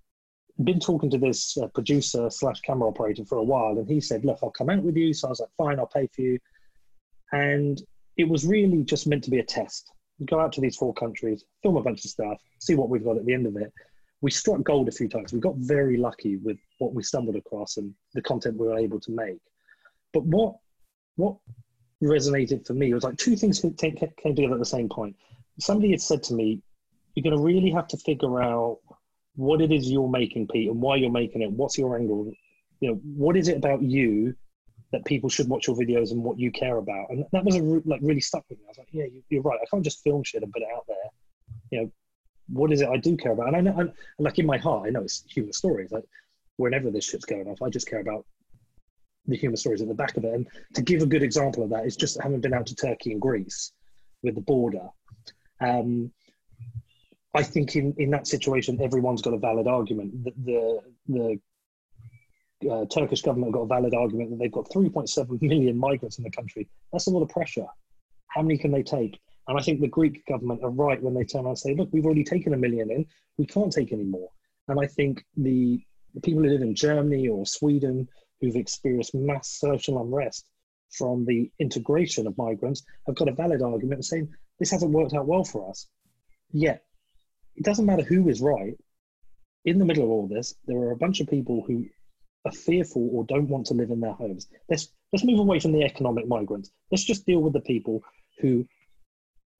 been 0.63 0.79
talking 0.79 1.09
to 1.09 1.17
this 1.17 1.57
uh, 1.57 1.67
producer 1.67 2.29
slash 2.29 2.61
camera 2.61 2.87
operator 2.87 3.25
for 3.25 3.37
a 3.37 3.43
while, 3.43 3.77
and 3.77 3.87
he 3.87 3.99
said, 3.99 4.25
"Look, 4.25 4.39
I'll 4.43 4.51
come 4.51 4.69
out 4.69 4.83
with 4.83 4.95
you." 4.95 5.13
So 5.13 5.27
I 5.27 5.29
was 5.31 5.39
like, 5.39 5.49
"Fine, 5.57 5.79
I'll 5.79 5.87
pay 5.87 6.07
for 6.07 6.21
you." 6.21 6.39
And 7.31 7.81
it 8.17 8.27
was 8.27 8.45
really 8.45 8.83
just 8.83 9.07
meant 9.07 9.23
to 9.25 9.31
be 9.31 9.39
a 9.39 9.43
test. 9.43 9.91
We 10.19 10.25
go 10.25 10.39
out 10.39 10.53
to 10.53 10.61
these 10.61 10.77
four 10.77 10.93
countries, 10.93 11.43
film 11.61 11.75
a 11.75 11.81
bunch 11.81 12.05
of 12.05 12.11
stuff, 12.11 12.41
see 12.59 12.75
what 12.75 12.89
we've 12.89 13.03
got 13.03 13.17
at 13.17 13.25
the 13.25 13.33
end 13.33 13.47
of 13.47 13.57
it. 13.57 13.71
We 14.21 14.31
struck 14.31 14.63
gold 14.63 14.87
a 14.87 14.91
few 14.91 15.09
times. 15.09 15.33
We 15.33 15.39
got 15.39 15.57
very 15.57 15.97
lucky 15.97 16.37
with 16.37 16.57
what 16.79 16.93
we 16.93 17.03
stumbled 17.03 17.35
across 17.35 17.77
and 17.77 17.93
the 18.13 18.21
content 18.21 18.57
we 18.57 18.67
were 18.67 18.79
able 18.79 18.99
to 19.01 19.11
make. 19.11 19.39
But 20.13 20.23
what 20.23 20.55
what 21.17 21.37
resonated 22.05 22.65
for 22.65 22.73
me. 22.73 22.91
It 22.91 22.93
was 22.93 23.03
like 23.03 23.17
two 23.17 23.35
things 23.35 23.59
came 23.59 23.73
together 23.75 24.53
at 24.53 24.59
the 24.59 24.65
same 24.65 24.89
point. 24.89 25.15
Somebody 25.59 25.91
had 25.91 26.01
said 26.01 26.23
to 26.23 26.33
me, 26.33 26.61
"You're 27.13 27.23
going 27.23 27.37
to 27.37 27.43
really 27.43 27.71
have 27.71 27.87
to 27.89 27.97
figure 27.97 28.41
out 28.41 28.79
what 29.35 29.61
it 29.61 29.71
is 29.71 29.91
you're 29.91 30.09
making, 30.09 30.47
Pete, 30.47 30.69
and 30.69 30.81
why 30.81 30.95
you're 30.95 31.11
making 31.11 31.41
it. 31.41 31.51
What's 31.51 31.77
your 31.77 31.97
angle? 31.97 32.31
You 32.79 32.91
know, 32.91 32.95
what 33.03 33.37
is 33.37 33.47
it 33.47 33.57
about 33.57 33.81
you 33.81 34.35
that 34.91 35.03
people 35.05 35.29
should 35.29 35.49
watch 35.49 35.67
your 35.67 35.75
videos 35.75 36.11
and 36.11 36.23
what 36.23 36.39
you 36.39 36.51
care 36.51 36.77
about?" 36.77 37.09
And 37.09 37.25
that 37.31 37.45
was 37.45 37.55
a, 37.55 37.61
like 37.61 38.01
really 38.01 38.21
stuck 38.21 38.45
with 38.49 38.59
me. 38.59 38.65
I 38.67 38.69
was 38.69 38.77
like, 38.77 38.89
"Yeah, 38.91 39.05
you're 39.29 39.41
right. 39.41 39.59
I 39.61 39.65
can't 39.69 39.83
just 39.83 40.03
film 40.03 40.23
shit 40.23 40.43
and 40.43 40.51
put 40.51 40.61
it 40.61 40.69
out 40.75 40.85
there. 40.87 41.09
You 41.71 41.81
know, 41.81 41.91
what 42.47 42.71
is 42.71 42.81
it 42.81 42.89
I 42.89 42.97
do 42.97 43.17
care 43.17 43.31
about?" 43.31 43.47
And 43.47 43.57
I 43.57 43.61
know, 43.61 43.75
I'm, 43.77 43.93
like 44.19 44.39
in 44.39 44.45
my 44.45 44.57
heart, 44.57 44.87
I 44.87 44.91
know 44.91 45.01
it's 45.01 45.23
human 45.27 45.53
stories. 45.53 45.91
Like 45.91 46.05
whenever 46.57 46.91
this 46.91 47.05
shit's 47.05 47.25
going 47.25 47.47
off, 47.47 47.61
I 47.61 47.69
just 47.69 47.89
care 47.89 47.99
about 47.99 48.25
the 49.27 49.35
human 49.35 49.57
stories 49.57 49.81
at 49.81 49.87
the 49.87 49.93
back 49.93 50.17
of 50.17 50.23
it. 50.23 50.33
And 50.33 50.47
to 50.73 50.81
give 50.81 51.01
a 51.01 51.05
good 51.05 51.23
example 51.23 51.63
of 51.63 51.69
that 51.71 51.85
is 51.85 51.95
just 51.95 52.21
having 52.21 52.41
been 52.41 52.53
out 52.53 52.67
to 52.67 52.75
Turkey 52.75 53.11
and 53.11 53.21
Greece 53.21 53.71
with 54.23 54.35
the 54.35 54.41
border. 54.41 54.87
Um, 55.61 56.11
I 57.33 57.43
think 57.43 57.75
in, 57.75 57.93
in 57.97 58.11
that 58.11 58.27
situation, 58.27 58.81
everyone's 58.81 59.21
got 59.21 59.33
a 59.33 59.37
valid 59.37 59.67
argument. 59.67 60.23
The, 60.23 60.81
the, 61.07 61.39
the 62.61 62.71
uh, 62.71 62.85
Turkish 62.85 63.21
government 63.21 63.53
got 63.53 63.61
a 63.61 63.67
valid 63.67 63.93
argument 63.93 64.29
that 64.31 64.39
they've 64.39 64.51
got 64.51 64.69
3.7 64.69 65.41
million 65.41 65.77
migrants 65.77 66.17
in 66.17 66.23
the 66.23 66.29
country. 66.29 66.67
That's 66.91 67.07
a 67.07 67.11
lot 67.11 67.23
of 67.23 67.29
pressure. 67.29 67.67
How 68.27 68.41
many 68.41 68.57
can 68.57 68.71
they 68.71 68.83
take? 68.83 69.19
And 69.47 69.59
I 69.59 69.61
think 69.61 69.81
the 69.81 69.87
Greek 69.87 70.25
government 70.25 70.63
are 70.63 70.71
right 70.71 71.01
when 71.01 71.13
they 71.13 71.23
turn 71.23 71.41
around 71.41 71.49
and 71.49 71.59
say, 71.59 71.75
look, 71.75 71.89
we've 71.91 72.05
already 72.05 72.23
taken 72.23 72.53
a 72.53 72.57
million 72.57 72.89
in, 72.89 73.05
we 73.37 73.45
can't 73.45 73.71
take 73.71 73.91
any 73.91 74.03
more. 74.03 74.29
And 74.67 74.79
I 74.79 74.87
think 74.87 75.23
the, 75.37 75.79
the 76.13 76.21
people 76.21 76.41
who 76.41 76.49
live 76.49 76.61
in 76.61 76.73
Germany 76.73 77.27
or 77.27 77.45
Sweden 77.45 78.07
who've 78.41 78.55
experienced 78.55 79.15
mass 79.15 79.49
social 79.59 80.01
unrest 80.01 80.45
from 80.91 81.25
the 81.25 81.51
integration 81.59 82.27
of 82.27 82.37
migrants 82.37 82.83
have 83.07 83.15
got 83.15 83.27
a 83.27 83.33
valid 83.33 83.61
argument 83.61 84.05
saying 84.05 84.29
this 84.59 84.71
hasn't 84.71 84.91
worked 84.91 85.13
out 85.13 85.27
well 85.27 85.43
for 85.43 85.69
us. 85.69 85.87
Yet, 86.51 86.83
it 87.55 87.63
doesn't 87.63 87.85
matter 87.85 88.03
who 88.03 88.29
is 88.29 88.41
right. 88.41 88.75
In 89.65 89.79
the 89.79 89.85
middle 89.85 90.03
of 90.03 90.09
all 90.09 90.27
this, 90.27 90.55
there 90.65 90.77
are 90.77 90.91
a 90.91 90.97
bunch 90.97 91.19
of 91.19 91.27
people 91.27 91.63
who 91.65 91.85
are 92.45 92.51
fearful 92.51 93.09
or 93.11 93.25
don't 93.25 93.49
want 93.49 93.65
to 93.67 93.73
live 93.73 93.89
in 93.89 93.99
their 93.99 94.13
homes. 94.13 94.47
Let's 94.69 94.89
let's 95.11 95.25
move 95.25 95.39
away 95.39 95.59
from 95.59 95.71
the 95.71 95.83
economic 95.83 96.27
migrants. 96.27 96.69
Let's 96.91 97.03
just 97.03 97.25
deal 97.25 97.39
with 97.39 97.53
the 97.53 97.61
people 97.61 98.03
who 98.39 98.65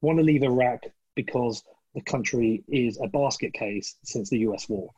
want 0.02 0.20
to 0.20 0.24
leave 0.24 0.44
Iraq 0.44 0.82
because 1.16 1.64
the 1.96 2.02
country 2.02 2.64
is 2.68 3.00
a 3.02 3.08
basket 3.08 3.54
case 3.54 3.96
since 4.04 4.30
the 4.30 4.40
US 4.40 4.70
war. 4.70 4.90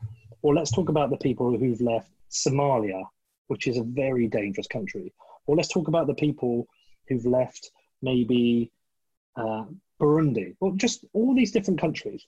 Or 0.41 0.53
let's 0.53 0.71
talk 0.71 0.89
about 0.89 1.09
the 1.09 1.17
people 1.17 1.57
who've 1.57 1.81
left 1.81 2.09
Somalia 2.29 3.03
which 3.47 3.67
is 3.67 3.77
a 3.77 3.83
very 3.83 4.27
dangerous 4.27 4.67
country. 4.67 5.13
Or 5.45 5.55
let's 5.55 5.69
talk 5.69 5.87
about 5.87 6.07
the 6.07 6.13
people 6.13 6.67
who've 7.07 7.25
left 7.25 7.71
maybe 8.01 8.71
uh, 9.35 9.65
Burundi, 9.99 10.55
or 10.59 10.75
just 10.75 11.05
all 11.13 11.33
these 11.33 11.51
different 11.51 11.79
countries. 11.79 12.25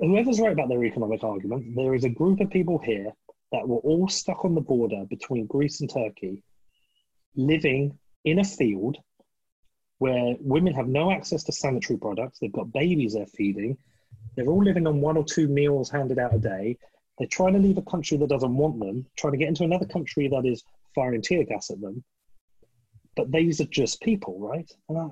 Whoever's 0.00 0.40
right 0.40 0.52
about 0.52 0.68
their 0.68 0.84
economic 0.84 1.22
argument, 1.22 1.76
there 1.76 1.94
is 1.94 2.04
a 2.04 2.08
group 2.08 2.40
of 2.40 2.50
people 2.50 2.78
here 2.78 3.12
that 3.52 3.68
were 3.68 3.78
all 3.78 4.08
stuck 4.08 4.44
on 4.44 4.54
the 4.54 4.60
border 4.60 5.04
between 5.08 5.46
Greece 5.46 5.80
and 5.80 5.90
Turkey, 5.92 6.42
living 7.36 7.98
in 8.24 8.38
a 8.38 8.44
field 8.44 8.98
where 9.98 10.34
women 10.40 10.74
have 10.74 10.88
no 10.88 11.10
access 11.10 11.44
to 11.44 11.52
sanitary 11.52 11.98
products. 11.98 12.38
They've 12.38 12.52
got 12.52 12.72
babies 12.72 13.14
they're 13.14 13.26
feeding. 13.26 13.76
They're 14.34 14.48
all 14.48 14.62
living 14.62 14.86
on 14.86 15.00
one 15.00 15.16
or 15.16 15.24
two 15.24 15.46
meals 15.46 15.90
handed 15.90 16.18
out 16.18 16.34
a 16.34 16.38
day. 16.38 16.78
They're 17.18 17.28
trying 17.28 17.54
to 17.54 17.58
leave 17.58 17.78
a 17.78 17.82
country 17.82 18.16
that 18.18 18.28
doesn't 18.28 18.56
want 18.56 18.80
them, 18.80 19.06
trying 19.16 19.32
to 19.32 19.38
get 19.38 19.48
into 19.48 19.64
another 19.64 19.86
country 19.86 20.28
that 20.28 20.44
is 20.44 20.64
firing 20.94 21.22
tear 21.22 21.44
gas 21.44 21.70
at 21.70 21.80
them. 21.80 22.02
But 23.16 23.30
these 23.30 23.60
are 23.60 23.66
just 23.66 24.00
people, 24.00 24.38
right? 24.40 24.70
And, 24.88 24.98
I, 24.98 25.08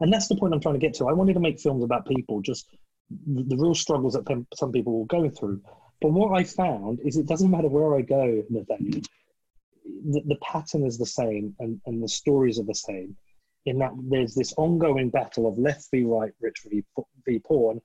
and 0.00 0.12
that's 0.12 0.26
the 0.26 0.36
point 0.36 0.52
I'm 0.52 0.60
trying 0.60 0.74
to 0.74 0.80
get 0.80 0.94
to. 0.94 1.08
I 1.08 1.12
wanted 1.12 1.34
to 1.34 1.40
make 1.40 1.60
films 1.60 1.84
about 1.84 2.06
people, 2.06 2.40
just 2.40 2.66
the, 3.26 3.44
the 3.44 3.56
real 3.56 3.74
struggles 3.74 4.14
that 4.14 4.46
some 4.54 4.72
people 4.72 4.92
will 4.92 5.04
go 5.04 5.28
through. 5.30 5.62
But 6.00 6.12
what 6.12 6.36
I 6.36 6.42
found 6.42 6.98
is 7.04 7.16
it 7.16 7.26
doesn't 7.26 7.50
matter 7.50 7.68
where 7.68 7.94
I 7.96 8.02
go, 8.02 8.42
Nathaniel, 8.50 9.02
the, 9.84 10.22
the 10.26 10.36
pattern 10.36 10.84
is 10.84 10.98
the 10.98 11.06
same 11.06 11.54
and, 11.60 11.80
and 11.86 12.02
the 12.02 12.08
stories 12.08 12.58
are 12.58 12.64
the 12.64 12.74
same 12.74 13.16
in 13.66 13.78
that 13.78 13.92
there's 14.10 14.34
this 14.34 14.52
ongoing 14.56 15.10
battle 15.10 15.46
of 15.46 15.58
left 15.58 15.88
v 15.90 16.04
right, 16.04 16.32
rich 16.40 16.62
v, 16.66 16.84
v 17.26 17.38
poor. 17.38 17.72
And, 17.72 17.80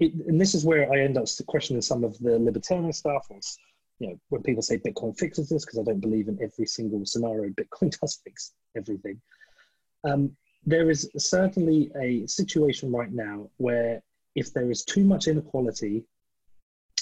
it, 0.00 0.14
and 0.26 0.40
this 0.40 0.54
is 0.54 0.64
where 0.64 0.90
I 0.92 1.00
end 1.00 1.16
up 1.18 1.26
questioning 1.46 1.82
some 1.82 2.02
of 2.04 2.18
the 2.18 2.38
libertarian 2.38 2.92
stuff, 2.92 3.26
or 3.30 3.38
you 3.98 4.08
know, 4.08 4.20
when 4.30 4.42
people 4.42 4.62
say 4.62 4.78
Bitcoin 4.78 5.16
fixes 5.16 5.48
this, 5.48 5.64
because 5.64 5.78
I 5.78 5.82
don't 5.82 6.00
believe 6.00 6.28
in 6.28 6.38
every 6.42 6.66
single 6.66 7.04
scenario 7.04 7.50
Bitcoin 7.50 7.96
does 8.00 8.20
fix 8.24 8.52
everything. 8.76 9.20
Um, 10.04 10.36
there 10.64 10.90
is 10.90 11.10
certainly 11.16 11.90
a 12.00 12.26
situation 12.26 12.90
right 12.90 13.12
now 13.12 13.48
where 13.58 14.02
if 14.34 14.52
there 14.52 14.70
is 14.70 14.84
too 14.84 15.04
much 15.04 15.28
inequality 15.28 16.04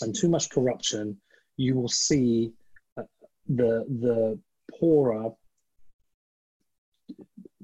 and 0.02 0.14
too 0.14 0.28
much 0.28 0.50
corruption, 0.50 1.16
you 1.56 1.76
will 1.76 1.88
see 1.88 2.52
uh, 2.96 3.02
the 3.48 3.84
the 4.00 4.38
poorer 4.78 5.30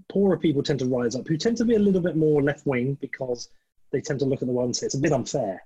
poorer 0.08 0.36
people 0.36 0.62
tend 0.62 0.78
to 0.78 0.86
rise 0.86 1.16
up, 1.16 1.26
who 1.26 1.36
tend 1.36 1.56
to 1.56 1.64
be 1.64 1.74
a 1.74 1.78
little 1.78 2.00
bit 2.00 2.16
more 2.16 2.42
left 2.42 2.66
wing 2.66 2.96
because 3.00 3.48
they 3.94 4.00
tend 4.00 4.18
to 4.18 4.26
look 4.26 4.42
at 4.42 4.48
the 4.48 4.52
one 4.52 4.66
and 4.66 4.76
say 4.76 4.86
it's 4.86 4.96
a 4.96 5.06
bit 5.06 5.12
unfair. 5.12 5.62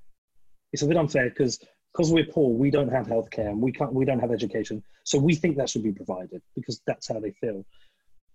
It's 0.72 0.82
a 0.82 0.86
bit 0.86 0.98
unfair 0.98 1.30
because 1.30 1.58
because 1.92 2.12
we're 2.12 2.26
poor, 2.26 2.50
we 2.50 2.70
don't 2.70 2.92
have 2.92 3.06
healthcare 3.06 3.48
and 3.48 3.60
we 3.60 3.72
can't 3.72 3.92
we 3.92 4.04
don't 4.04 4.20
have 4.20 4.30
education, 4.30 4.84
so 5.04 5.18
we 5.18 5.34
think 5.34 5.56
that 5.56 5.70
should 5.70 5.82
be 5.82 5.92
provided 5.92 6.42
because 6.54 6.82
that's 6.86 7.08
how 7.08 7.18
they 7.18 7.30
feel. 7.30 7.64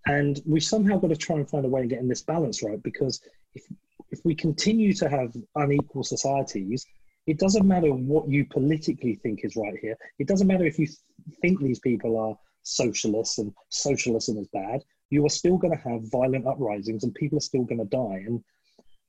And 0.07 0.41
we've 0.45 0.63
somehow 0.63 0.97
got 0.97 1.11
to 1.11 1.15
try 1.15 1.37
and 1.37 1.49
find 1.49 1.63
a 1.63 1.69
way 1.69 1.83
of 1.83 1.89
getting 1.89 2.09
this 2.09 2.23
balance 2.23 2.63
right 2.63 2.81
because 2.81 3.21
if 3.53 3.63
if 4.09 4.19
we 4.25 4.33
continue 4.33 4.93
to 4.93 5.07
have 5.07 5.35
unequal 5.55 6.03
societies, 6.03 6.85
it 7.27 7.37
doesn't 7.37 7.67
matter 7.67 7.93
what 7.93 8.27
you 8.27 8.45
politically 8.45 9.15
think 9.15 9.41
is 9.43 9.55
right 9.55 9.77
here. 9.79 9.95
It 10.17 10.27
doesn't 10.27 10.47
matter 10.47 10.65
if 10.65 10.79
you 10.79 10.87
th- 10.87 10.97
think 11.39 11.59
these 11.59 11.79
people 11.79 12.17
are 12.17 12.35
socialists 12.63 13.37
and 13.37 13.53
socialism 13.69 14.37
is 14.37 14.47
bad 14.47 14.83
you 15.13 15.23
are 15.23 15.29
still 15.29 15.57
going 15.57 15.77
to 15.77 15.89
have 15.89 16.11
violent 16.11 16.47
uprisings 16.47 17.03
and 17.03 17.13
people 17.13 17.37
are 17.37 17.49
still 17.51 17.63
going 17.63 17.77
to 17.77 17.85
die. 17.85 18.23
And 18.25 18.43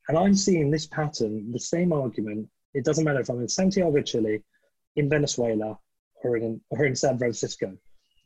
and 0.07 0.17
I'm 0.17 0.35
seeing 0.35 0.69
this 0.69 0.85
pattern, 0.85 1.51
the 1.51 1.59
same 1.59 1.91
argument. 1.91 2.47
It 2.73 2.85
doesn't 2.85 3.03
matter 3.03 3.21
if 3.21 3.29
I'm 3.29 3.41
in 3.41 3.47
Santiago, 3.47 4.01
Chile, 4.01 4.41
in 4.95 5.09
Venezuela, 5.09 5.77
or 6.23 6.37
in 6.37 6.61
or 6.69 6.85
in 6.85 6.95
San 6.95 7.17
Francisco. 7.17 7.75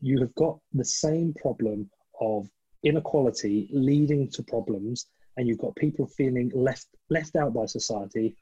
You 0.01 0.19
have 0.19 0.34
got 0.36 0.59
the 0.73 0.86
same 0.86 1.34
problem 1.41 1.89
of 2.19 2.49
inequality 2.84 3.69
leading 3.71 4.30
to 4.32 4.43
problems, 4.43 5.07
and 5.38 5.47
you've 5.47 5.59
got 5.59 5.75
people 5.75 6.07
feeling 6.07 6.51
left 6.53 6.88
left 7.09 7.36
out 7.36 7.53
by 7.53 7.65
society, 7.65 8.36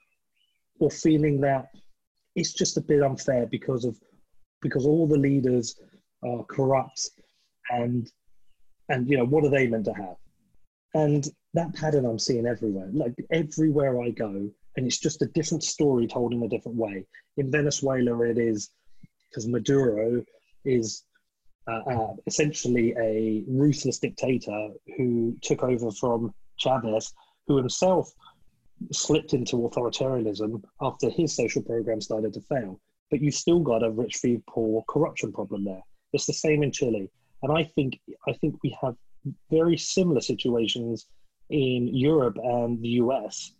or 0.79 0.89
feeling 0.89 1.41
that 1.41 1.67
it's 2.35 2.53
just 2.53 2.77
a 2.77 2.81
bit 2.81 3.03
unfair 3.03 3.45
because 3.47 3.85
of 3.85 3.97
because 4.61 4.85
all 4.85 5.07
the 5.07 5.17
leaders 5.17 5.79
are 6.23 6.43
corrupt 6.45 7.09
and 7.69 8.11
and 8.89 9.09
you 9.09 9.17
know 9.17 9.25
what 9.25 9.43
are 9.43 9.49
they 9.49 9.67
meant 9.67 9.85
to 9.85 9.93
have 9.93 10.15
and 10.93 11.27
that 11.53 11.73
pattern 11.73 12.05
i'm 12.05 12.19
seeing 12.19 12.45
everywhere. 12.45 12.89
Like 12.91 13.15
everywhere 13.31 14.01
i 14.01 14.09
go 14.09 14.49
and 14.75 14.85
it's 14.85 14.99
just 14.99 15.21
a 15.21 15.27
different 15.27 15.63
story 15.63 16.07
told 16.07 16.33
in 16.33 16.43
a 16.43 16.49
different 16.49 16.77
way. 16.77 17.05
In 17.37 17.51
venezuela 17.51 18.21
it 18.21 18.37
is 18.37 18.71
because 19.29 19.47
maduro 19.47 20.23
is 20.65 21.03
uh, 21.67 21.81
uh, 21.91 22.13
essentially 22.27 22.95
a 22.97 23.43
ruthless 23.47 23.99
dictator 23.99 24.69
who 24.95 25.35
took 25.41 25.63
over 25.63 25.91
from 25.91 26.33
chavez 26.57 27.13
who 27.47 27.57
himself 27.57 28.11
slipped 28.91 29.33
into 29.33 29.57
authoritarianism 29.57 30.61
after 30.81 31.09
his 31.09 31.35
social 31.35 31.61
program 31.61 32.01
started 32.01 32.33
to 32.33 32.41
fail. 32.41 32.79
But 33.09 33.21
you 33.21 33.31
still 33.31 33.59
got 33.59 33.83
a 33.83 33.89
rich 33.89 34.17
feed, 34.17 34.45
poor 34.47 34.83
corruption 34.89 35.31
problem 35.31 35.63
there. 35.63 35.81
It's 36.13 36.25
the 36.25 36.33
same 36.33 36.63
in 36.63 36.71
chile. 36.71 37.09
And 37.43 37.57
I 37.57 37.63
think 37.63 37.99
I 38.27 38.33
think 38.33 38.55
we 38.63 38.75
have 38.81 38.95
very 39.49 39.77
similar 39.77 40.21
situations 40.21 41.07
in 41.49 41.87
Europe 41.87 42.37
and 42.43 42.81
the 42.81 42.89
US. 43.03 43.53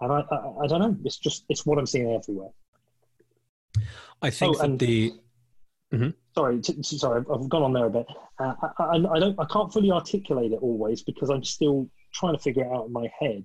And 0.00 0.12
I, 0.12 0.20
I, 0.30 0.64
I 0.64 0.66
don't 0.66 0.80
know. 0.80 0.96
It's 1.04 1.18
just 1.18 1.44
it's 1.48 1.66
what 1.66 1.78
I'm 1.78 1.86
seeing 1.86 2.12
everywhere. 2.12 2.50
I 4.22 4.30
think 4.30 4.56
oh, 4.56 4.66
that 4.66 4.78
the 4.78 5.12
mm-hmm. 5.92 6.10
sorry, 6.34 6.60
t- 6.60 6.82
sorry, 6.82 7.24
I've 7.32 7.48
gone 7.48 7.62
on 7.62 7.72
there 7.72 7.86
a 7.86 7.90
bit. 7.90 8.06
Uh, 8.38 8.54
I, 8.62 8.82
I, 8.82 8.94
I, 9.14 9.18
don't, 9.18 9.38
I 9.38 9.44
can't 9.44 9.72
fully 9.72 9.90
articulate 9.90 10.52
it 10.52 10.58
always 10.60 11.02
because 11.02 11.30
I'm 11.30 11.44
still 11.44 11.88
trying 12.14 12.34
to 12.34 12.42
figure 12.42 12.64
it 12.64 12.72
out 12.72 12.86
in 12.86 12.92
my 12.92 13.10
head. 13.18 13.44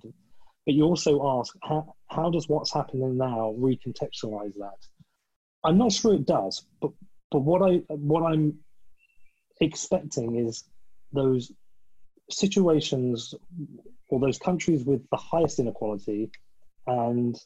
But 0.66 0.74
you 0.74 0.84
also 0.84 1.40
ask, 1.40 1.54
how, 1.62 1.94
how 2.08 2.30
does 2.30 2.48
what's 2.48 2.72
happening 2.72 3.16
now 3.18 3.54
recontextualize 3.58 4.54
that? 4.54 4.78
I'm 5.62 5.78
not 5.78 5.92
sure 5.92 6.14
it 6.14 6.26
does, 6.26 6.66
but 6.80 6.90
but 7.30 7.40
what 7.40 7.62
I 7.62 7.82
what 7.88 8.22
I'm 8.22 8.58
expecting 9.60 10.36
is 10.36 10.64
those 11.12 11.52
situations 12.30 13.34
or 14.08 14.20
those 14.20 14.38
countries 14.38 14.84
with 14.84 15.08
the 15.10 15.16
highest 15.16 15.58
inequality 15.58 16.30
and 16.86 17.36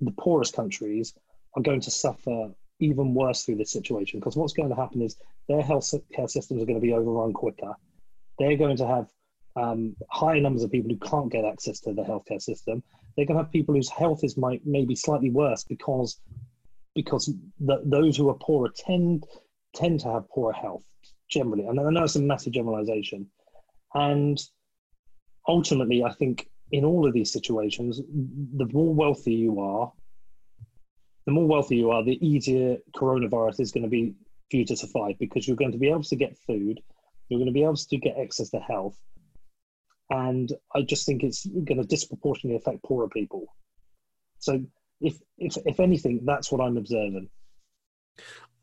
the 0.00 0.12
poorest 0.12 0.54
countries 0.54 1.14
are 1.56 1.62
going 1.62 1.80
to 1.80 1.90
suffer 1.90 2.52
even 2.78 3.14
worse 3.14 3.44
through 3.44 3.56
this 3.56 3.72
situation 3.72 4.20
because 4.20 4.36
what's 4.36 4.52
going 4.52 4.68
to 4.68 4.74
happen 4.74 5.00
is 5.02 5.16
their 5.48 5.62
health 5.62 5.92
care 6.14 6.28
systems 6.28 6.62
are 6.62 6.66
going 6.66 6.80
to 6.80 6.86
be 6.86 6.92
overrun 6.92 7.32
quicker. 7.32 7.72
They're 8.38 8.56
going 8.56 8.76
to 8.76 8.86
have 8.86 9.08
um, 9.56 9.96
higher 10.10 10.40
numbers 10.40 10.62
of 10.62 10.70
people 10.70 10.90
who 10.90 10.98
can't 10.98 11.32
get 11.32 11.44
access 11.44 11.80
to 11.80 11.94
the 11.94 12.02
healthcare 12.02 12.42
system. 12.42 12.82
They're 13.16 13.24
going 13.24 13.38
to 13.38 13.44
have 13.44 13.52
people 13.52 13.74
whose 13.74 13.88
health 13.88 14.22
is 14.22 14.36
might 14.36 14.60
maybe 14.66 14.94
slightly 14.94 15.30
worse 15.30 15.64
because 15.64 16.20
because 16.94 17.30
the, 17.60 17.82
those 17.84 18.16
who 18.16 18.28
are 18.28 18.34
poorer 18.34 18.70
tend 18.74 19.24
tend 19.74 20.00
to 20.00 20.12
have 20.12 20.28
poorer 20.28 20.52
health 20.52 20.84
generally. 21.28 21.64
And 21.66 21.80
I 21.80 21.90
know 21.90 22.04
it's 22.04 22.16
a 22.16 22.20
massive 22.20 22.52
generalization. 22.52 23.26
And 23.94 24.38
ultimately, 25.46 26.02
I 26.04 26.12
think 26.12 26.48
in 26.72 26.84
all 26.84 27.06
of 27.06 27.12
these 27.12 27.32
situations, 27.32 28.00
the 28.00 28.68
more 28.72 28.94
wealthy 28.94 29.34
you 29.34 29.60
are, 29.60 29.92
the 31.26 31.32
more 31.32 31.46
wealthy 31.46 31.76
you 31.76 31.90
are, 31.90 32.04
the 32.04 32.24
easier 32.26 32.76
coronavirus 32.94 33.60
is 33.60 33.72
going 33.72 33.84
to 33.84 33.88
be 33.88 34.14
for 34.50 34.58
you 34.58 34.64
to 34.66 34.76
survive 34.76 35.18
because 35.18 35.46
you're 35.46 35.56
going 35.56 35.72
to 35.72 35.78
be 35.78 35.88
able 35.88 36.02
to 36.04 36.16
get 36.16 36.38
food, 36.46 36.80
you're 37.28 37.38
going 37.38 37.46
to 37.46 37.52
be 37.52 37.64
able 37.64 37.76
to 37.76 37.96
get 37.96 38.16
access 38.18 38.50
to 38.50 38.60
health. 38.60 38.96
And 40.10 40.52
I 40.74 40.82
just 40.82 41.04
think 41.04 41.24
it's 41.24 41.44
going 41.46 41.80
to 41.80 41.84
disproportionately 41.84 42.56
affect 42.56 42.84
poorer 42.84 43.08
people. 43.08 43.46
So, 44.38 44.64
if, 45.00 45.18
if, 45.36 45.56
if 45.66 45.80
anything, 45.80 46.20
that's 46.24 46.50
what 46.52 46.60
I'm 46.60 46.76
observing 46.76 47.28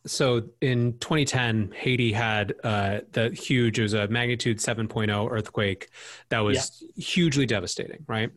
so 0.06 0.43
in 0.62 0.97
2010 0.99 1.72
haiti 1.76 2.12
had 2.12 2.54
uh, 2.64 2.99
the 3.12 3.30
huge 3.30 3.80
it 3.80 3.84
was 3.84 3.93
a 3.93 4.08
magnitude 4.08 4.58
7.0 4.58 5.32
earthquake 5.32 5.89
that 6.30 6.39
was 6.39 6.84
yeah. 6.95 7.04
hugely 7.04 7.45
devastating 7.45 8.04
right 8.08 8.32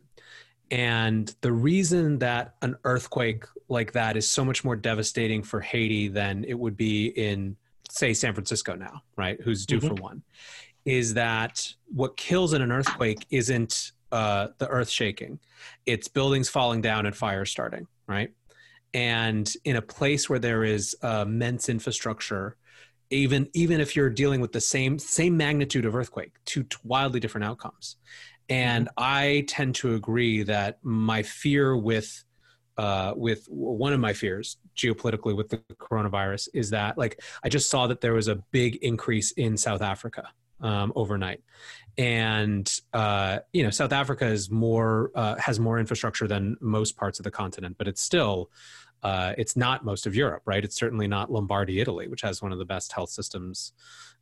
and 0.71 1.33
the 1.41 1.51
reason 1.51 2.19
that 2.19 2.55
an 2.61 2.75
earthquake 2.83 3.45
like 3.69 3.93
that 3.93 4.17
is 4.17 4.27
so 4.27 4.43
much 4.43 4.63
more 4.63 4.75
devastating 4.75 5.43
for 5.43 5.59
haiti 5.59 6.07
than 6.07 6.43
it 6.45 6.57
would 6.57 6.77
be 6.77 7.07
in 7.07 7.55
say 7.89 8.13
san 8.13 8.33
francisco 8.33 8.75
now 8.75 9.01
right 9.15 9.41
who's 9.41 9.65
due 9.65 9.79
mm-hmm. 9.79 9.95
for 9.95 10.01
one 10.01 10.23
is 10.85 11.13
that 11.15 11.73
what 11.93 12.15
kills 12.15 12.53
in 12.53 12.61
an 12.61 12.71
earthquake 12.71 13.25
isn't 13.29 13.91
uh, 14.13 14.47
the 14.57 14.67
earth 14.69 14.89
shaking 14.89 15.37
it's 15.85 16.07
buildings 16.07 16.47
falling 16.47 16.79
down 16.79 17.05
and 17.05 17.15
fires 17.15 17.51
starting 17.51 17.85
right 18.07 18.31
and 18.93 19.53
in 19.65 19.75
a 19.75 19.81
place 19.81 20.29
where 20.29 20.39
there 20.39 20.63
is 20.63 20.95
immense 21.03 21.69
infrastructure 21.69 22.57
even 23.09 23.47
even 23.53 23.79
if 23.79 23.95
you're 23.95 24.09
dealing 24.09 24.41
with 24.41 24.51
the 24.51 24.61
same 24.61 24.99
same 24.99 25.37
magnitude 25.37 25.85
of 25.85 25.95
earthquake 25.95 26.33
two 26.45 26.65
wildly 26.83 27.19
different 27.19 27.45
outcomes 27.45 27.97
and 28.49 28.87
mm-hmm. 28.87 29.03
i 29.03 29.45
tend 29.47 29.75
to 29.75 29.95
agree 29.95 30.43
that 30.43 30.79
my 30.83 31.23
fear 31.23 31.75
with 31.75 32.23
uh, 32.77 33.11
with 33.15 33.43
one 33.47 33.91
of 33.91 33.99
my 33.99 34.13
fears 34.13 34.57
geopolitically 34.75 35.35
with 35.35 35.49
the 35.49 35.57
coronavirus 35.79 36.47
is 36.53 36.69
that 36.69 36.97
like 36.97 37.19
i 37.43 37.49
just 37.49 37.69
saw 37.69 37.87
that 37.87 38.01
there 38.01 38.13
was 38.13 38.27
a 38.27 38.35
big 38.51 38.75
increase 38.77 39.31
in 39.31 39.57
south 39.57 39.81
africa 39.81 40.27
um, 40.61 40.93
overnight. 40.95 41.41
And 41.97 42.71
uh, 42.93 43.39
you 43.53 43.63
know, 43.63 43.69
South 43.69 43.91
Africa 43.91 44.25
is 44.27 44.49
more 44.49 45.11
uh, 45.15 45.35
has 45.39 45.59
more 45.59 45.79
infrastructure 45.79 46.27
than 46.27 46.57
most 46.61 46.95
parts 46.95 47.19
of 47.19 47.23
the 47.23 47.31
continent, 47.31 47.77
but 47.77 47.87
it's 47.87 48.01
still 48.01 48.51
uh, 49.03 49.33
it's 49.37 49.55
not 49.55 49.85
most 49.85 50.05
of 50.05 50.15
Europe, 50.15 50.43
right? 50.45 50.63
It's 50.63 50.75
certainly 50.75 51.07
not 51.07 51.31
Lombardy, 51.31 51.79
Italy, 51.79 52.07
which 52.07 52.21
has 52.21 52.41
one 52.41 52.51
of 52.51 52.59
the 52.59 52.65
best 52.65 52.91
health 52.91 53.09
systems, 53.09 53.73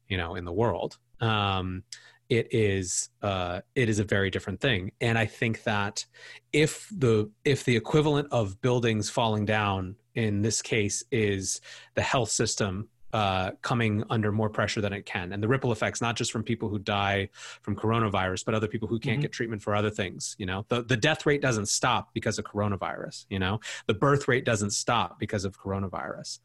you 0.07 0.17
know, 0.17 0.35
in 0.35 0.45
the 0.45 0.51
world. 0.51 0.97
Um, 1.19 1.83
it 2.29 2.53
is 2.53 3.09
uh, 3.21 3.61
it 3.75 3.87
is 3.87 3.99
a 3.99 4.03
very 4.03 4.29
different 4.29 4.59
thing, 4.59 4.91
and 4.99 5.17
I 5.17 5.25
think 5.25 5.63
that 5.63 6.05
if 6.51 6.89
the 6.95 7.29
if 7.43 7.63
the 7.63 7.75
equivalent 7.75 8.29
of 8.31 8.59
buildings 8.61 9.09
falling 9.09 9.45
down 9.45 9.95
in 10.15 10.41
this 10.41 10.61
case 10.61 11.03
is 11.11 11.61
the 11.93 12.01
health 12.01 12.31
system 12.31 12.87
uh, 13.15 13.51
coming 13.61 14.03
under 14.09 14.29
more 14.29 14.49
pressure 14.49 14.81
than 14.81 14.91
it 14.91 15.05
can. 15.05 15.31
And 15.31 15.41
the 15.41 15.47
ripple 15.47 15.71
effects, 15.71 16.01
not 16.01 16.17
just 16.17 16.33
from 16.33 16.43
people 16.43 16.67
who 16.67 16.77
die 16.77 17.29
from 17.61 17.73
coronavirus, 17.73 18.43
but 18.43 18.53
other 18.53 18.67
people 18.67 18.89
who 18.89 18.99
can't 18.99 19.15
mm-hmm. 19.15 19.21
get 19.21 19.31
treatment 19.31 19.61
for 19.61 19.73
other 19.73 19.89
things. 19.89 20.35
You 20.37 20.45
know, 20.45 20.65
the, 20.67 20.83
the 20.83 20.97
death 20.97 21.25
rate 21.25 21.41
doesn't 21.41 21.67
stop 21.67 22.13
because 22.13 22.37
of 22.39 22.43
coronavirus. 22.43 23.25
You 23.29 23.39
know, 23.39 23.61
the 23.87 23.93
birth 23.93 24.27
rate 24.27 24.43
doesn't 24.43 24.71
stop 24.71 25.17
because 25.17 25.45
of 25.45 25.57
coronavirus. 25.57 26.39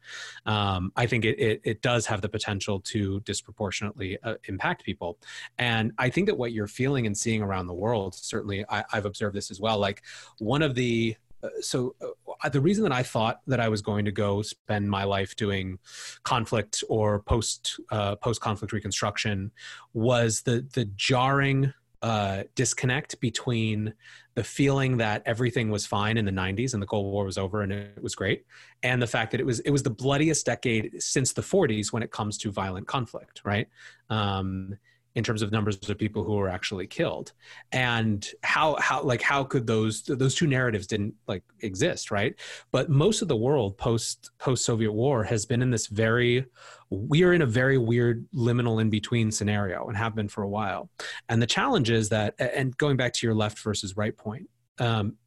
Um, 0.45 0.93
I 0.95 1.07
think 1.07 1.25
it, 1.25 1.37
it, 1.41 1.61
it, 1.65 1.81
does 1.81 2.05
have 2.05 2.21
the 2.21 2.29
potential 2.29 2.79
to 2.79 3.19
disproportionately 3.21 4.17
uh, 4.23 4.35
impact 4.45 4.85
people. 4.85 5.17
And 5.57 5.91
I 5.97 6.09
think 6.09 6.27
that 6.27 6.37
what 6.37 6.53
you're 6.53 6.67
feeling 6.67 7.05
and 7.05 7.17
seeing 7.17 7.41
around 7.41 7.67
the 7.67 7.73
world, 7.73 8.15
certainly 8.15 8.63
I, 8.69 8.85
I've 8.93 9.05
observed 9.05 9.35
this 9.35 9.51
as 9.51 9.59
well. 9.59 9.77
Like 9.77 10.03
one 10.37 10.61
of 10.61 10.75
the 10.75 11.17
uh, 11.43 11.49
so 11.61 11.95
uh, 12.43 12.49
the 12.49 12.61
reason 12.61 12.83
that 12.83 12.91
I 12.91 13.03
thought 13.03 13.41
that 13.47 13.59
I 13.59 13.69
was 13.69 13.81
going 13.81 14.05
to 14.05 14.11
go 14.11 14.41
spend 14.41 14.89
my 14.89 15.03
life 15.03 15.35
doing 15.35 15.79
conflict 16.23 16.83
or 16.89 17.21
post 17.21 17.79
uh, 17.89 18.15
post 18.15 18.41
conflict 18.41 18.73
reconstruction 18.73 19.51
was 19.93 20.41
the 20.41 20.65
the 20.73 20.85
jarring 20.95 21.73
uh, 22.01 22.43
disconnect 22.55 23.19
between 23.19 23.93
the 24.33 24.43
feeling 24.43 24.97
that 24.97 25.21
everything 25.25 25.69
was 25.69 25.85
fine 25.85 26.17
in 26.17 26.25
the 26.25 26.31
90s 26.31 26.73
and 26.73 26.81
the 26.81 26.87
Cold 26.87 27.11
War 27.11 27.25
was 27.25 27.37
over 27.37 27.61
and 27.61 27.71
it 27.71 28.01
was 28.01 28.15
great, 28.15 28.45
and 28.81 29.01
the 29.01 29.07
fact 29.07 29.31
that 29.31 29.39
it 29.39 29.45
was 29.45 29.59
it 29.61 29.71
was 29.71 29.83
the 29.83 29.89
bloodiest 29.89 30.45
decade 30.45 31.01
since 31.01 31.33
the 31.33 31.41
40s 31.41 31.91
when 31.93 32.03
it 32.03 32.11
comes 32.11 32.37
to 32.39 32.51
violent 32.51 32.87
conflict, 32.87 33.41
right? 33.43 33.67
Um, 34.09 34.77
in 35.15 35.23
terms 35.23 35.41
of 35.41 35.51
numbers 35.51 35.77
of 35.89 35.97
people 35.97 36.23
who 36.23 36.33
were 36.33 36.49
actually 36.49 36.87
killed. 36.87 37.33
And 37.71 38.27
how 38.43 38.77
how 38.79 39.03
like 39.03 39.21
how 39.21 39.43
could 39.43 39.67
those 39.67 40.03
those 40.03 40.35
two 40.35 40.47
narratives 40.47 40.87
didn't 40.87 41.13
like 41.27 41.43
exist 41.61 42.11
right? 42.11 42.35
But 42.71 42.89
most 42.89 43.21
of 43.21 43.27
the 43.27 43.35
world 43.35 43.77
post 43.77 44.31
post 44.39 44.63
soviet 44.63 44.91
war 44.91 45.23
has 45.23 45.45
been 45.45 45.61
in 45.61 45.71
this 45.71 45.87
very 45.87 46.45
we 46.89 47.23
are 47.23 47.33
in 47.33 47.41
a 47.41 47.45
very 47.45 47.77
weird 47.77 48.25
liminal 48.35 48.81
in 48.81 48.89
between 48.89 49.31
scenario 49.31 49.87
and 49.87 49.97
have 49.97 50.15
been 50.15 50.27
for 50.27 50.43
a 50.43 50.49
while. 50.49 50.89
And 51.29 51.41
the 51.41 51.47
challenge 51.47 51.89
is 51.89 52.09
that 52.09 52.35
and 52.39 52.75
going 52.77 52.97
back 52.97 53.13
to 53.13 53.27
your 53.27 53.35
left 53.35 53.59
versus 53.59 53.97
right 53.97 54.15
point 54.15 54.49
um, 54.79 55.17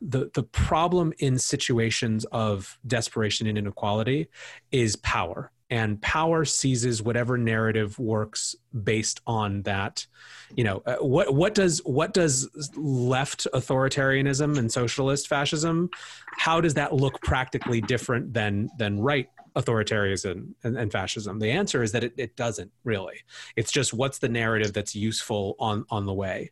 the 0.00 0.30
the 0.34 0.42
problem 0.42 1.12
in 1.18 1.38
situations 1.38 2.24
of 2.32 2.78
desperation 2.86 3.46
and 3.46 3.56
inequality 3.56 4.28
is 4.72 4.96
power 4.96 5.52
and 5.72 5.98
power 6.02 6.44
seizes 6.44 7.02
whatever 7.02 7.38
narrative 7.38 7.98
works 7.98 8.54
based 8.84 9.22
on 9.26 9.62
that. 9.62 10.06
You 10.54 10.64
know 10.64 10.82
uh, 10.84 10.96
what 10.96 11.32
what 11.32 11.54
does 11.54 11.80
what 11.86 12.12
does 12.12 12.46
left 12.76 13.46
authoritarianism 13.54 14.58
and 14.58 14.70
socialist 14.70 15.28
fascism 15.28 15.88
how 16.36 16.60
does 16.60 16.74
that 16.74 16.92
look 16.92 17.22
practically 17.22 17.80
different 17.80 18.34
than 18.34 18.68
than 18.76 19.00
right 19.00 19.30
authoritarianism 19.56 20.52
and, 20.62 20.76
and, 20.76 20.92
fascism? 20.92 21.38
The 21.38 21.50
answer 21.50 21.82
is 21.82 21.92
that 21.92 22.04
it, 22.04 22.12
it 22.18 22.36
doesn't 22.36 22.70
really. 22.84 23.20
It's 23.56 23.72
just 23.72 23.94
what's 23.94 24.18
the 24.18 24.28
narrative 24.28 24.74
that's 24.74 24.94
useful 24.94 25.56
on 25.58 25.86
on 25.88 26.04
the 26.04 26.12
way. 26.12 26.50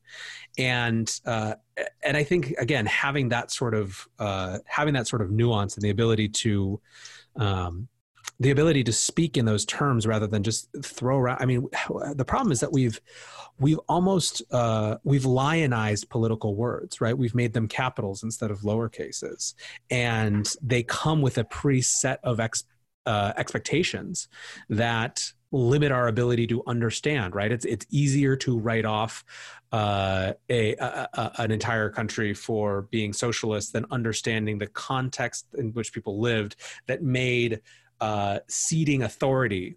And 0.56 1.10
uh, 1.26 1.56
and 2.02 2.16
i 2.16 2.22
think 2.22 2.54
again 2.58 2.86
having 2.86 3.28
that 3.30 3.50
sort 3.50 3.74
of 3.74 4.08
uh, 4.18 4.58
having 4.64 4.94
that 4.94 5.06
sort 5.06 5.20
of 5.20 5.30
nuance 5.30 5.76
and 5.76 5.82
the 5.82 5.90
ability 5.90 6.28
to 6.28 6.80
um, 7.36 7.88
the 8.40 8.50
ability 8.50 8.82
to 8.82 8.92
speak 8.92 9.36
in 9.36 9.44
those 9.44 9.66
terms 9.66 10.06
rather 10.06 10.26
than 10.26 10.42
just 10.42 10.68
throw 10.82 11.18
around. 11.18 11.38
I 11.40 11.46
mean 11.46 11.68
the 12.14 12.24
problem 12.24 12.50
is 12.50 12.60
that 12.60 12.72
we've 12.72 13.00
we've 13.58 13.78
almost 13.86 14.42
uh, 14.50 14.96
we've 15.04 15.26
lionized 15.26 16.08
political 16.08 16.56
words 16.56 17.00
right? 17.00 17.16
We've 17.16 17.34
made 17.34 17.52
them 17.52 17.68
capitals 17.68 18.22
instead 18.22 18.50
of 18.50 18.64
lower 18.64 18.88
cases 18.88 19.54
and 19.90 20.50
they 20.62 20.82
come 20.82 21.20
with 21.20 21.36
a 21.36 21.44
preset 21.44 22.16
of 22.24 22.40
ex, 22.40 22.64
uh, 23.04 23.34
expectations 23.36 24.28
that 24.70 25.32
limit 25.52 25.90
our 25.92 26.08
ability 26.08 26.46
to 26.46 26.62
understand 26.66 27.34
right? 27.34 27.52
It's 27.52 27.66
it's 27.66 27.84
easier 27.90 28.36
to 28.36 28.58
write 28.58 28.86
off 28.86 29.22
uh, 29.70 30.32
a, 30.48 30.74
a, 30.76 31.08
a, 31.12 31.32
an 31.38 31.50
entire 31.50 31.90
country 31.90 32.32
for 32.32 32.82
being 32.90 33.12
socialist 33.12 33.74
than 33.74 33.84
understanding 33.90 34.58
the 34.58 34.66
context 34.66 35.46
in 35.58 35.72
which 35.74 35.92
people 35.92 36.18
lived 36.20 36.56
that 36.86 37.02
made 37.02 37.60
uh, 38.00 38.40
ceding 38.48 39.02
authority 39.02 39.76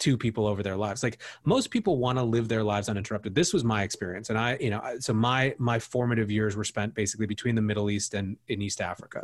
to 0.00 0.18
people 0.18 0.46
over 0.46 0.62
their 0.62 0.76
lives. 0.76 1.02
Like 1.02 1.22
most 1.44 1.70
people 1.70 1.98
want 1.98 2.18
to 2.18 2.24
live 2.24 2.48
their 2.48 2.64
lives 2.64 2.88
uninterrupted. 2.88 3.34
This 3.34 3.52
was 3.52 3.64
my 3.64 3.82
experience 3.84 4.28
and 4.28 4.38
i 4.38 4.56
you 4.60 4.70
know 4.70 4.82
so 4.98 5.14
my 5.14 5.54
my 5.58 5.78
formative 5.78 6.30
years 6.30 6.56
were 6.56 6.64
spent 6.64 6.94
basically 6.94 7.26
between 7.26 7.54
the 7.54 7.62
middle 7.62 7.90
east 7.90 8.14
and 8.14 8.36
in 8.48 8.60
east 8.60 8.80
africa. 8.80 9.22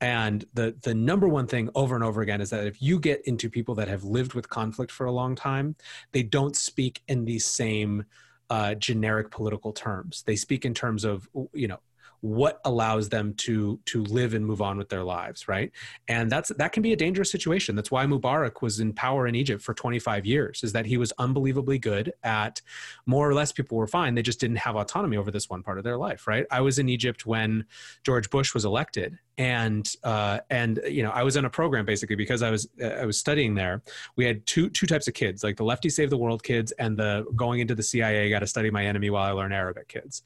And 0.00 0.44
the 0.54 0.74
the 0.82 0.94
number 0.94 1.28
one 1.28 1.46
thing 1.46 1.68
over 1.74 1.94
and 1.94 2.02
over 2.02 2.22
again 2.22 2.40
is 2.40 2.50
that 2.50 2.66
if 2.66 2.82
you 2.82 2.98
get 2.98 3.20
into 3.26 3.48
people 3.48 3.74
that 3.76 3.88
have 3.88 4.02
lived 4.02 4.34
with 4.34 4.48
conflict 4.48 4.90
for 4.90 5.06
a 5.06 5.12
long 5.12 5.34
time 5.34 5.76
they 6.12 6.22
don't 6.22 6.56
speak 6.56 7.02
in 7.06 7.24
these 7.24 7.44
same 7.44 8.04
uh, 8.52 8.74
generic 8.74 9.30
political 9.30 9.72
terms. 9.72 10.24
They 10.26 10.36
speak 10.36 10.66
in 10.66 10.74
terms 10.74 11.04
of 11.04 11.26
you 11.54 11.68
know 11.68 11.78
what 12.22 12.60
allows 12.64 13.08
them 13.10 13.34
to 13.34 13.78
to 13.84 14.02
live 14.04 14.32
and 14.32 14.46
move 14.46 14.62
on 14.62 14.78
with 14.78 14.88
their 14.88 15.04
lives 15.04 15.48
right? 15.48 15.70
And 16.08 16.30
that's 16.30 16.50
that 16.56 16.72
can 16.72 16.82
be 16.82 16.92
a 16.92 16.96
dangerous 16.96 17.30
situation. 17.30 17.76
That's 17.76 17.90
why 17.90 18.06
mubarak 18.06 18.62
was 18.62 18.80
in 18.80 18.92
power 18.92 19.26
in 19.26 19.34
egypt 19.34 19.62
for 19.62 19.74
25 19.74 20.24
years 20.24 20.62
is 20.62 20.72
that 20.72 20.86
he 20.86 20.96
was 20.96 21.12
unbelievably 21.18 21.78
good 21.78 22.12
at 22.22 22.60
more 23.06 23.28
or 23.28 23.34
less 23.34 23.52
people 23.52 23.76
were 23.76 23.86
fine 23.86 24.14
they 24.14 24.22
just 24.22 24.40
didn't 24.40 24.56
have 24.56 24.76
autonomy 24.76 25.16
over 25.16 25.30
this 25.30 25.50
one 25.50 25.62
part 25.62 25.78
of 25.78 25.84
their 25.84 25.96
life 25.96 26.26
right? 26.26 26.46
I 26.50 26.60
was 26.60 26.78
in 26.78 26.88
egypt 26.88 27.26
when 27.26 27.66
george 28.04 28.30
bush 28.30 28.54
was 28.54 28.64
elected 28.64 29.18
and 29.38 29.94
uh, 30.04 30.38
and 30.50 30.80
you 30.88 31.02
know 31.02 31.10
I 31.10 31.22
was 31.22 31.36
in 31.36 31.44
a 31.44 31.50
program 31.50 31.84
basically 31.84 32.16
because 32.16 32.42
I 32.42 32.50
was 32.50 32.68
uh, 32.80 32.86
I 32.86 33.06
was 33.06 33.18
studying 33.18 33.54
there. 33.54 33.82
We 34.16 34.24
had 34.24 34.46
two 34.46 34.68
two 34.68 34.86
types 34.86 35.08
of 35.08 35.14
kids, 35.14 35.42
like 35.42 35.56
the 35.56 35.64
lefty 35.64 35.88
save 35.88 36.10
the 36.10 36.18
world 36.18 36.42
kids 36.42 36.72
and 36.72 36.96
the 36.96 37.24
going 37.34 37.60
into 37.60 37.74
the 37.74 37.82
CIA 37.82 38.28
got 38.30 38.40
to 38.40 38.46
study 38.46 38.70
my 38.70 38.84
enemy 38.84 39.10
while 39.10 39.24
I 39.24 39.32
learn 39.32 39.52
Arabic 39.52 39.88
kids, 39.88 40.22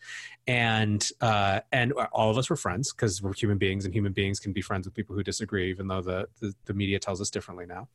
and 0.47 1.09
uh, 1.21 1.61
and 1.73 1.93
all 2.13 2.31
of 2.31 2.39
us 2.39 2.49
were 2.49 2.57
friends 2.57 2.93
because 2.93 3.21
we're 3.21 3.35
human 3.35 3.59
beings 3.59 3.85
and 3.85 3.93
human 3.93 4.13
beings 4.13 4.39
can 4.39 4.53
be 4.53 4.63
friends 4.63 4.87
with 4.87 4.95
people 4.95 5.17
who 5.17 5.23
disagree, 5.23 5.71
even 5.71 5.89
though 5.89 6.03
the 6.03 6.29
the, 6.41 6.55
the 6.67 6.75
media 6.75 6.99
tells 6.99 7.21
us 7.21 7.31
differently 7.31 7.67
now. 7.67 7.89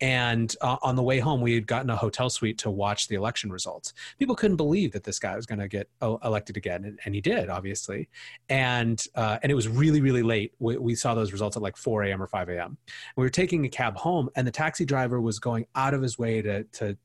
And 0.00 0.54
uh, 0.60 0.76
on 0.82 0.96
the 0.96 1.02
way 1.02 1.20
home, 1.20 1.40
we 1.40 1.54
had 1.54 1.66
gotten 1.66 1.90
a 1.90 1.96
hotel 1.96 2.30
suite 2.30 2.58
to 2.58 2.70
watch 2.70 3.06
the 3.08 3.14
election 3.14 3.50
results. 3.50 3.92
People 4.18 4.34
couldn't 4.34 4.56
believe 4.56 4.92
that 4.92 5.04
this 5.04 5.18
guy 5.18 5.36
was 5.36 5.46
going 5.46 5.60
to 5.60 5.68
get 5.68 5.88
elected 6.02 6.56
again, 6.56 6.84
and, 6.84 6.98
and, 7.04 7.14
he 7.14 7.20
did, 7.20 7.48
obviously, 7.48 8.08
and 8.48 9.04
uh, 9.14 9.38
and 9.42 9.52
it 9.52 9.54
was 9.54 9.68
really 9.68 10.00
really 10.00 10.22
late. 10.22 10.52
We, 10.58 10.76
we 10.76 10.94
saw 10.94 11.14
those 11.14 11.32
results 11.32 11.56
at 11.56 11.62
like 11.62 11.76
4 11.76 12.04
a.m. 12.04 12.22
or 12.22 12.26
5 12.26 12.48
a.m. 12.50 12.76
We 13.16 13.24
were 13.24 13.30
taking 13.30 13.64
a 13.64 13.68
cab 13.68 13.96
home, 13.96 14.30
and 14.36 14.46
the 14.46 14.52
taxi 14.52 14.84
driver 14.84 15.20
was 15.20 15.38
going 15.38 15.66
out 15.74 15.94
of 15.94 16.02
his 16.02 16.18
way 16.18 16.42
to 16.42 16.64
to 16.64 16.96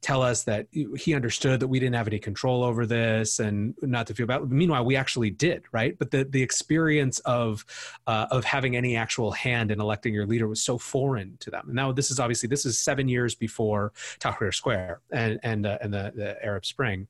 tell 0.00 0.22
us 0.22 0.44
that 0.44 0.66
he 0.96 1.14
understood 1.14 1.60
that 1.60 1.68
we 1.68 1.80
didn't 1.80 1.94
have 1.94 2.06
any 2.06 2.18
control 2.18 2.62
over 2.62 2.86
this 2.86 3.38
and 3.40 3.74
not 3.82 4.06
to 4.06 4.14
feel 4.14 4.26
bad. 4.26 4.48
Meanwhile, 4.50 4.84
we 4.84 4.96
actually 4.96 5.30
did, 5.30 5.64
right? 5.72 5.98
But 5.98 6.10
the 6.10 6.24
the 6.24 6.42
experience 6.42 7.18
of 7.20 7.64
uh, 8.06 8.26
of 8.30 8.44
having 8.44 8.76
any 8.76 8.96
actual 8.96 9.32
hand 9.32 9.70
in 9.70 9.80
electing 9.80 10.14
your 10.14 10.26
leader 10.26 10.48
was 10.48 10.62
so 10.62 10.78
foreign 10.78 11.36
to 11.40 11.50
them. 11.50 11.68
Now 11.72 11.92
this 11.92 12.10
is 12.10 12.20
obviously 12.20 12.48
this 12.48 12.66
is 12.66 12.78
seven 12.78 13.08
years 13.08 13.34
before 13.34 13.92
Tahrir 14.20 14.54
Square 14.54 15.00
and 15.10 15.38
and 15.42 15.66
uh, 15.66 15.78
and 15.80 15.92
the, 15.92 16.12
the 16.14 16.44
Arab 16.44 16.64
Spring. 16.64 17.08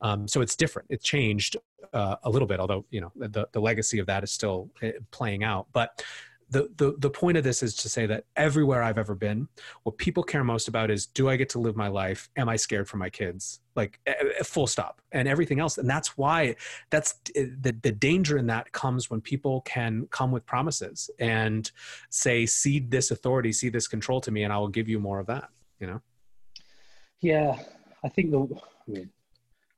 Um, 0.00 0.28
so 0.28 0.40
it's 0.40 0.56
different. 0.56 0.88
It 0.90 1.02
changed 1.02 1.56
uh, 1.92 2.16
a 2.22 2.30
little 2.30 2.48
bit, 2.48 2.60
although 2.60 2.84
you 2.90 3.00
know 3.00 3.12
the 3.16 3.48
the 3.52 3.60
legacy 3.60 3.98
of 3.98 4.06
that 4.06 4.24
is 4.24 4.30
still 4.30 4.70
eh, 4.82 4.92
playing 5.10 5.44
out. 5.44 5.66
But 5.72 6.02
the, 6.48 6.70
the 6.76 6.94
the 6.98 7.10
point 7.10 7.36
of 7.36 7.44
this 7.44 7.62
is 7.62 7.74
to 7.76 7.88
say 7.88 8.06
that 8.06 8.24
everywhere 8.36 8.82
I've 8.82 8.98
ever 8.98 9.14
been, 9.14 9.48
what 9.82 9.98
people 9.98 10.22
care 10.22 10.44
most 10.44 10.68
about 10.68 10.90
is 10.90 11.06
do 11.06 11.28
I 11.28 11.36
get 11.36 11.48
to 11.50 11.58
live 11.58 11.76
my 11.76 11.88
life? 11.88 12.28
Am 12.36 12.48
I 12.48 12.56
scared 12.56 12.88
for 12.88 12.98
my 12.98 13.10
kids? 13.10 13.60
Like 13.74 13.98
eh, 14.06 14.12
eh, 14.20 14.42
full 14.44 14.66
stop, 14.66 15.02
and 15.12 15.26
everything 15.26 15.58
else. 15.58 15.78
And 15.78 15.90
that's 15.90 16.16
why 16.16 16.54
that's 16.90 17.14
the 17.34 17.76
the 17.82 17.92
danger 17.92 18.38
in 18.38 18.46
that 18.46 18.70
comes 18.72 19.10
when 19.10 19.20
people 19.20 19.62
can 19.62 20.06
come 20.10 20.30
with 20.30 20.46
promises 20.46 21.10
and 21.18 21.70
say, 22.10 22.46
cede 22.46 22.90
this 22.90 23.10
authority, 23.10 23.52
cede 23.52 23.72
this 23.72 23.88
control 23.88 24.20
to 24.20 24.30
me, 24.30 24.44
and 24.44 24.52
I 24.52 24.58
will 24.58 24.68
give 24.68 24.88
you 24.88 25.00
more 25.00 25.18
of 25.18 25.26
that. 25.26 25.48
You 25.80 25.88
know. 25.88 26.00
Yeah, 27.20 27.58
I 28.04 28.08
think 28.08 28.30
the. 28.30 28.40
I 28.40 28.90
mean, 28.90 29.10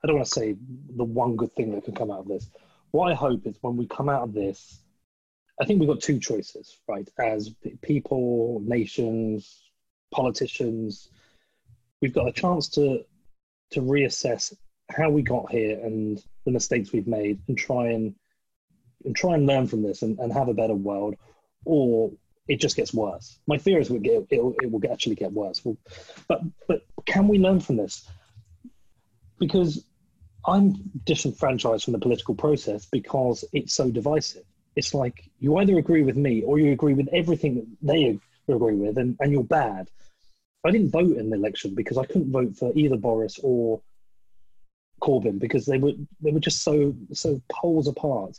I 0.02 0.06
don't 0.06 0.16
want 0.16 0.26
to 0.28 0.32
say 0.32 0.56
the 0.96 1.04
one 1.04 1.36
good 1.36 1.54
thing 1.54 1.72
that 1.72 1.84
can 1.84 1.94
come 1.94 2.10
out 2.10 2.20
of 2.20 2.28
this. 2.28 2.48
What 2.90 3.10
I 3.10 3.14
hope 3.14 3.46
is 3.46 3.56
when 3.60 3.76
we 3.76 3.86
come 3.86 4.08
out 4.08 4.22
of 4.22 4.32
this, 4.32 4.80
I 5.60 5.64
think 5.64 5.80
we've 5.80 5.88
got 5.88 6.00
two 6.00 6.20
choices, 6.20 6.78
right? 6.86 7.08
As 7.18 7.54
people, 7.82 8.62
nations, 8.64 9.62
politicians, 10.12 11.10
we've 12.00 12.14
got 12.14 12.28
a 12.28 12.32
chance 12.32 12.68
to 12.70 13.04
to 13.70 13.80
reassess 13.80 14.54
how 14.90 15.10
we 15.10 15.20
got 15.22 15.50
here 15.50 15.78
and 15.84 16.22
the 16.46 16.50
mistakes 16.50 16.92
we've 16.92 17.06
made 17.06 17.40
and 17.48 17.58
try 17.58 17.88
and 17.88 18.14
and 19.04 19.14
try 19.14 19.34
and 19.34 19.46
learn 19.46 19.66
from 19.66 19.82
this 19.82 20.02
and, 20.02 20.18
and 20.18 20.32
have 20.32 20.48
a 20.48 20.54
better 20.54 20.74
world 20.74 21.14
or 21.64 22.10
it 22.48 22.60
just 22.60 22.76
gets 22.76 22.94
worse. 22.94 23.38
My 23.46 23.58
fear 23.58 23.78
is 23.78 23.90
it, 23.90 24.02
get, 24.02 24.26
it, 24.30 24.56
it 24.62 24.70
will 24.70 24.80
actually 24.90 25.16
get 25.16 25.32
worse. 25.32 25.60
But 26.28 26.40
but 26.66 26.86
can 27.04 27.28
we 27.28 27.38
learn 27.38 27.60
from 27.60 27.76
this? 27.76 28.08
Because 29.38 29.84
I'm 30.46 30.74
disenfranchised 31.04 31.84
from 31.84 31.92
the 31.92 31.98
political 31.98 32.34
process 32.34 32.86
because 32.86 33.44
it's 33.52 33.74
so 33.74 33.90
divisive. 33.90 34.44
It's 34.76 34.94
like 34.94 35.30
you 35.38 35.56
either 35.58 35.78
agree 35.78 36.02
with 36.02 36.16
me 36.16 36.42
or 36.42 36.58
you 36.58 36.72
agree 36.72 36.94
with 36.94 37.08
everything 37.12 37.54
that 37.56 37.66
they 37.82 38.18
agree 38.52 38.76
with, 38.76 38.98
and, 38.98 39.16
and 39.20 39.32
you're 39.32 39.44
bad. 39.44 39.90
I 40.64 40.70
didn't 40.70 40.90
vote 40.90 41.16
in 41.16 41.30
the 41.30 41.36
election 41.36 41.74
because 41.74 41.98
I 41.98 42.04
couldn't 42.04 42.32
vote 42.32 42.56
for 42.56 42.72
either 42.74 42.96
Boris 42.96 43.38
or 43.42 43.80
Corbyn 45.00 45.38
because 45.38 45.66
they 45.66 45.78
were 45.78 45.92
they 46.20 46.32
were 46.32 46.40
just 46.40 46.62
so 46.62 46.94
so 47.12 47.40
poles 47.48 47.86
apart 47.86 48.36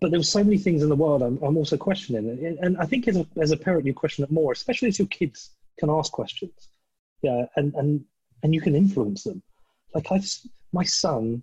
but 0.00 0.10
there 0.10 0.20
were 0.20 0.24
so 0.24 0.44
many 0.44 0.58
things 0.58 0.82
in 0.82 0.88
the 0.88 0.96
world 0.96 1.22
I'm, 1.22 1.38
I'm 1.42 1.56
also 1.56 1.76
questioning. 1.76 2.56
And 2.60 2.76
I 2.78 2.86
think 2.86 3.08
as 3.08 3.16
a, 3.16 3.26
as 3.40 3.50
a 3.50 3.56
parent, 3.56 3.86
you 3.86 3.94
question 3.94 4.24
it 4.24 4.30
more, 4.30 4.52
especially 4.52 4.88
as 4.88 4.98
your 4.98 5.08
kids 5.08 5.50
can 5.78 5.90
ask 5.90 6.12
questions. 6.12 6.68
Yeah, 7.22 7.46
and, 7.56 7.74
and, 7.74 8.04
and 8.42 8.54
you 8.54 8.60
can 8.60 8.74
influence 8.74 9.24
them. 9.24 9.42
Like 9.94 10.10
i 10.10 10.20
my 10.72 10.84
son 10.84 11.42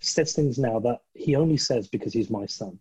says 0.00 0.32
things 0.32 0.58
now 0.58 0.78
that 0.80 1.00
he 1.14 1.36
only 1.36 1.56
says 1.56 1.88
because 1.88 2.12
he's 2.12 2.30
my 2.30 2.46
son. 2.46 2.78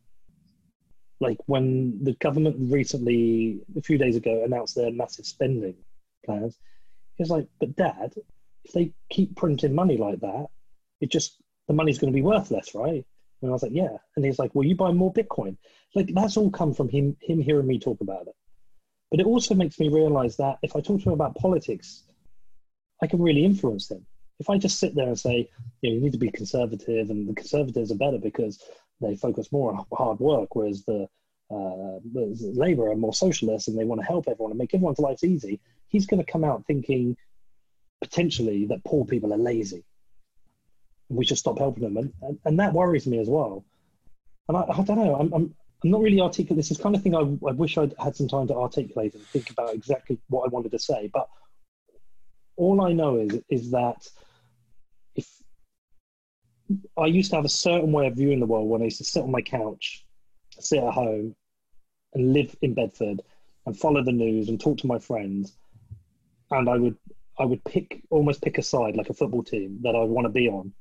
Like 1.20 1.38
when 1.48 2.04
the 2.04 2.14
government 2.14 2.72
recently, 2.72 3.62
a 3.76 3.82
few 3.82 3.98
days 3.98 4.16
ago, 4.16 4.44
announced 4.44 4.76
their 4.76 4.92
massive 4.92 5.26
spending 5.26 5.76
plans, 6.26 6.58
he 7.16 7.24
was 7.24 7.32
like, 7.32 7.48
but 7.60 7.76
dad, 7.76 8.14
if 8.64 8.72
they 8.74 8.94
keep 9.10 9.36
printing 9.36 9.74
money 9.74 9.98
like 9.98 10.20
that, 10.20 10.48
it 11.02 11.10
just, 11.10 11.42
the 11.68 11.74
money's 11.74 11.98
going 11.98 12.14
to 12.14 12.16
be 12.16 12.22
worth 12.22 12.52
less, 12.52 12.76
right? 12.76 13.04
And 13.42 13.50
I 13.50 13.54
was 13.54 13.64
like, 13.64 13.74
yeah. 13.74 13.98
And 14.16 14.26
he's 14.26 14.40
like, 14.40 14.54
well, 14.54 14.68
you 14.68 14.76
buy 14.76 14.92
more 14.92 15.14
Bitcoin. 15.14 15.58
Like 15.96 16.14
that's 16.14 16.38
all 16.38 16.52
come 16.52 16.74
from 16.74 16.90
him, 16.90 17.18
him 17.22 17.42
hearing 17.42 17.68
me 17.68 17.80
talk 17.80 18.02
about 18.02 18.28
it. 18.28 18.36
But 19.10 19.20
it 19.20 19.26
also 19.26 19.56
makes 19.56 19.80
me 19.80 19.90
realize 19.90 20.38
that 20.38 20.58
if 20.62 20.76
I 20.76 20.82
talk 20.82 21.02
to 21.02 21.10
him 21.10 21.14
about 21.14 21.36
politics, 21.36 22.04
I 23.02 23.08
can 23.08 23.22
really 23.22 23.46
influence 23.46 23.90
him. 23.90 24.06
If 24.40 24.50
I 24.50 24.58
just 24.58 24.80
sit 24.80 24.96
there 24.96 25.08
and 25.08 25.20
say, 25.20 25.50
you 25.82 25.90
know, 25.90 25.96
you 25.96 26.02
need 26.02 26.12
to 26.12 26.18
be 26.18 26.32
conservative, 26.32 27.10
and 27.10 27.28
the 27.28 27.34
conservatives 27.34 27.92
are 27.92 27.96
better 27.96 28.20
because 28.20 28.62
they 29.02 29.16
focus 29.16 29.52
more 29.52 29.72
on 29.72 29.86
hard 29.94 30.20
work, 30.20 30.56
whereas 30.56 30.84
the, 30.86 31.04
uh, 31.52 32.00
the 32.14 32.54
Labour 32.56 32.92
are 32.92 32.96
more 32.96 33.14
socialist 33.14 33.68
and 33.68 33.78
they 33.78 33.86
want 33.86 34.02
to 34.02 34.08
help 34.08 34.28
everyone 34.28 34.52
and 34.52 34.60
make 34.60 34.74
everyone's 34.74 35.00
lives 35.00 35.24
easy, 35.24 35.60
he's 35.88 36.06
going 36.06 36.24
to 36.24 36.32
come 36.32 36.44
out 36.44 36.66
thinking 36.66 37.16
potentially 38.02 38.66
that 38.66 38.84
poor 38.84 39.06
people 39.06 39.34
are 39.34 39.38
lazy 39.38 39.84
we 41.10 41.26
should 41.26 41.38
stop 41.38 41.58
helping 41.58 41.84
them. 41.84 41.98
And, 41.98 42.14
and, 42.22 42.40
and 42.46 42.60
that 42.60 42.74
worries 42.74 43.08
me 43.08 43.20
as 43.20 43.28
well. 43.28 43.66
And 44.48 44.58
I, 44.58 44.62
I 44.62 44.82
don't 44.84 44.98
know, 44.98 45.16
I'm, 45.16 45.34
I'm, 45.34 45.56
I'm 45.84 45.92
not 45.92 46.02
really 46.02 46.20
articulate. 46.20 46.58
This 46.58 46.72
is 46.72 46.78
kind 46.78 46.96
of 46.96 47.04
thing 47.04 47.16
I, 47.16 47.20
I 47.20 47.52
wish 47.52 47.78
I'd 47.78 47.94
had 48.00 48.16
some 48.16 48.28
time 48.28 48.48
to 48.48 48.56
articulate 48.56 49.14
and 49.14 49.24
think 49.24 49.50
about 49.50 49.74
exactly 49.74 50.20
what 50.30 50.46
I 50.46 50.50
wanted 50.50 50.72
to 50.72 50.80
say. 50.80 51.10
But 51.14 51.30
all 52.58 52.82
I 52.82 52.94
know 52.94 53.18
is, 53.18 53.42
is 53.50 53.72
that 53.72 54.08
if 55.16 55.28
I 56.98 57.06
used 57.06 57.30
to 57.32 57.38
have 57.38 57.46
a 57.46 57.50
certain 57.50 57.92
way 57.92 58.08
of 58.08 58.16
viewing 58.16 58.40
the 58.40 58.46
world 58.46 58.68
when 58.68 58.82
I 58.82 58.86
used 58.86 58.98
to 58.98 59.04
sit 59.06 59.24
on 59.24 59.32
my 59.32 59.42
couch, 59.42 60.06
sit 60.60 60.84
at 60.84 60.94
home, 60.94 61.36
and 62.14 62.34
live 62.34 62.56
in 62.62 62.74
Bedford 62.74 63.22
and 63.66 63.78
follow 63.78 64.04
the 64.04 64.12
news 64.12 64.50
and 64.50 64.60
talk 64.60 64.78
to 64.80 64.88
my 64.88 65.00
friends, 65.00 65.58
and 66.52 66.70
I 66.70 66.78
would 66.78 66.98
I 67.40 67.46
would 67.46 67.64
pick 67.64 68.02
almost 68.10 68.42
pick 68.42 68.58
a 68.58 68.64
side 68.64 68.98
like 68.98 69.10
a 69.10 69.14
football 69.14 69.44
team 69.44 69.80
that 69.84 69.96
I 69.96 70.04
want 70.04 70.26
to 70.26 70.30
be 70.30 70.50
on 70.50 70.74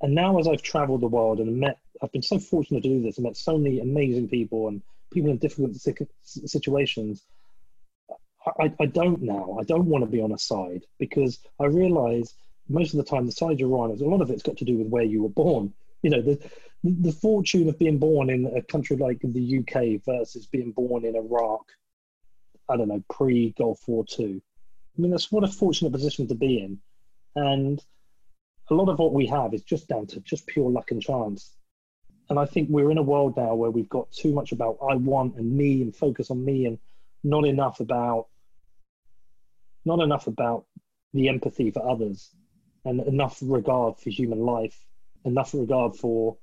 and 0.00 0.14
now, 0.14 0.38
as 0.38 0.48
I've 0.48 0.62
traveled 0.62 1.02
the 1.02 1.08
world 1.08 1.40
and 1.40 1.58
met, 1.58 1.78
I've 2.02 2.12
been 2.12 2.22
so 2.22 2.38
fortunate 2.38 2.82
to 2.82 2.88
do 2.88 3.02
this 3.02 3.18
and 3.18 3.24
met 3.24 3.36
so 3.36 3.58
many 3.58 3.80
amazing 3.80 4.28
people 4.28 4.68
and 4.68 4.82
people 5.12 5.30
in 5.30 5.36
difficult 5.36 5.76
situations. 6.24 7.26
I, 8.46 8.72
I 8.80 8.86
don't 8.86 9.22
now. 9.22 9.58
I 9.60 9.64
don't 9.64 9.86
want 9.86 10.04
to 10.04 10.10
be 10.10 10.22
on 10.22 10.32
a 10.32 10.38
side 10.38 10.84
because 10.98 11.40
I 11.60 11.66
realize 11.66 12.34
most 12.68 12.94
of 12.94 12.98
the 12.98 13.04
time 13.04 13.26
the 13.26 13.32
side 13.32 13.60
you're 13.60 13.76
on 13.76 13.90
is 13.90 14.00
a 14.00 14.06
lot 14.06 14.22
of 14.22 14.30
it's 14.30 14.42
got 14.42 14.56
to 14.58 14.64
do 14.64 14.78
with 14.78 14.86
where 14.86 15.02
you 15.02 15.22
were 15.22 15.28
born. 15.28 15.74
You 16.02 16.10
know, 16.10 16.22
the 16.22 16.38
the 16.82 17.12
fortune 17.12 17.68
of 17.68 17.78
being 17.78 17.98
born 17.98 18.30
in 18.30 18.46
a 18.56 18.62
country 18.62 18.96
like 18.96 19.20
the 19.22 19.58
UK 19.58 20.02
versus 20.04 20.46
being 20.46 20.72
born 20.72 21.04
in 21.04 21.16
Iraq. 21.16 21.66
I 22.68 22.76
don't 22.76 22.88
know, 22.88 23.02
pre 23.10 23.50
Gulf 23.58 23.80
War 23.86 24.04
Two. 24.06 24.40
I 24.96 25.00
mean, 25.00 25.10
that's 25.10 25.30
what 25.30 25.44
a 25.44 25.48
fortunate 25.48 25.92
position 25.92 26.28
to 26.28 26.34
be 26.34 26.58
in, 26.58 26.78
and 27.36 27.84
a 28.70 28.74
lot 28.74 28.88
of 28.88 28.98
what 28.98 29.12
we 29.12 29.26
have 29.26 29.52
is 29.52 29.62
just 29.62 29.88
down 29.88 30.06
to 30.06 30.20
just 30.20 30.46
pure 30.46 30.70
luck 30.70 30.90
and 30.92 31.02
chance. 31.02 31.56
And 32.30 32.38
I 32.38 32.46
think 32.46 32.68
we're 32.70 32.92
in 32.92 32.98
a 32.98 33.02
world 33.02 33.36
now 33.36 33.54
where 33.56 33.70
we've 33.70 33.88
got 33.88 34.10
too 34.12 34.32
much 34.32 34.52
about 34.52 34.78
I 34.88 34.94
want 34.94 35.34
and 35.34 35.52
me 35.52 35.82
and 35.82 35.94
focus 35.94 36.30
on 36.30 36.44
me 36.44 36.66
and 36.66 36.78
not 37.24 37.44
enough 37.44 37.80
about 37.80 38.28
not 39.96 40.04
enough 40.04 40.26
about 40.26 40.64
the 41.12 41.28
empathy 41.28 41.70
for 41.70 41.88
others 41.88 42.30
and 42.84 43.00
enough 43.00 43.38
regard 43.42 43.98
for 43.98 44.10
human 44.10 44.40
life, 44.40 44.78
enough 45.24 45.52
regard 45.52 45.96
for 45.96 46.36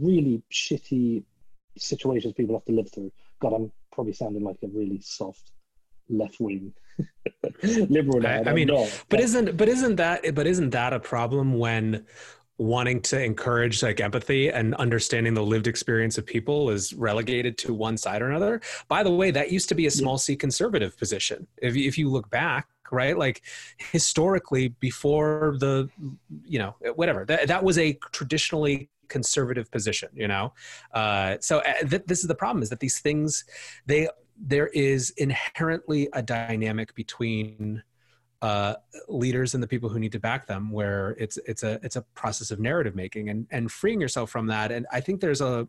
really 0.00 0.42
shitty 0.52 1.24
situations 1.76 2.34
people 2.34 2.54
have 2.54 2.64
to 2.64 2.72
live 2.72 2.90
through. 2.92 3.10
God, 3.40 3.52
I'm 3.52 3.72
probably 3.92 4.12
sounding 4.12 4.44
like 4.44 4.58
a 4.62 4.68
really 4.68 5.00
soft 5.00 5.50
left 6.08 6.38
wing 6.38 6.72
liberal 7.62 8.20
now. 8.20 8.42
I, 8.46 8.50
I 8.50 8.52
mean, 8.52 8.68
know, 8.68 8.84
but, 8.84 9.04
but 9.08 9.20
isn't 9.20 9.56
but 9.56 9.68
isn't 9.68 9.96
that 9.96 10.34
but 10.34 10.46
isn't 10.46 10.70
that 10.70 10.92
a 10.92 11.00
problem 11.00 11.58
when 11.58 12.06
wanting 12.58 13.00
to 13.02 13.20
encourage 13.20 13.82
like 13.82 14.00
empathy 14.00 14.48
and 14.48 14.74
understanding 14.76 15.34
the 15.34 15.42
lived 15.42 15.66
experience 15.66 16.18
of 16.18 16.24
people 16.24 16.70
is 16.70 16.94
relegated 16.94 17.58
to 17.58 17.74
one 17.74 17.96
side 17.96 18.22
or 18.22 18.30
another. 18.30 18.60
By 18.86 19.02
the 19.02 19.10
way, 19.10 19.32
that 19.32 19.50
used 19.50 19.68
to 19.70 19.74
be 19.74 19.86
a 19.86 19.90
small 19.90 20.18
c 20.18 20.36
conservative 20.36 20.96
position. 20.96 21.46
If 21.60 21.76
if 21.76 21.98
you 21.98 22.08
look 22.08 22.30
back, 22.30 22.68
right, 22.90 23.16
like 23.16 23.42
historically 23.78 24.68
before 24.68 25.56
the, 25.58 25.88
you 26.44 26.58
know, 26.58 26.74
whatever 26.94 27.24
that 27.26 27.48
that 27.48 27.62
was 27.62 27.78
a 27.78 27.94
traditionally 28.12 28.90
conservative 29.08 29.70
position 29.70 30.08
you 30.14 30.28
know? 30.28 30.52
Uh, 30.92 31.36
so 31.40 31.58
uh, 31.58 31.74
th- 31.88 32.04
this 32.06 32.20
is 32.20 32.26
the 32.26 32.34
problem 32.34 32.62
is 32.62 32.70
that 32.70 32.80
these 32.80 33.00
things 33.00 33.44
they 33.86 34.08
there 34.36 34.68
is 34.68 35.10
inherently 35.16 36.08
a 36.12 36.22
dynamic 36.22 36.94
between 36.94 37.82
uh, 38.44 38.76
leaders 39.08 39.54
and 39.54 39.62
the 39.62 39.66
people 39.66 39.88
who 39.88 39.98
need 39.98 40.12
to 40.12 40.20
back 40.20 40.46
them 40.46 40.70
where 40.70 41.16
it's 41.18 41.38
it's 41.46 41.62
a 41.62 41.80
it's 41.82 41.96
a 41.96 42.02
process 42.14 42.50
of 42.50 42.60
narrative 42.60 42.94
making 42.94 43.30
and 43.30 43.46
and 43.50 43.72
freeing 43.72 44.02
yourself 44.02 44.28
from 44.28 44.46
that. 44.46 44.70
And 44.70 44.86
i 44.92 45.00
think 45.00 45.22
there's 45.22 45.40
a 45.40 45.66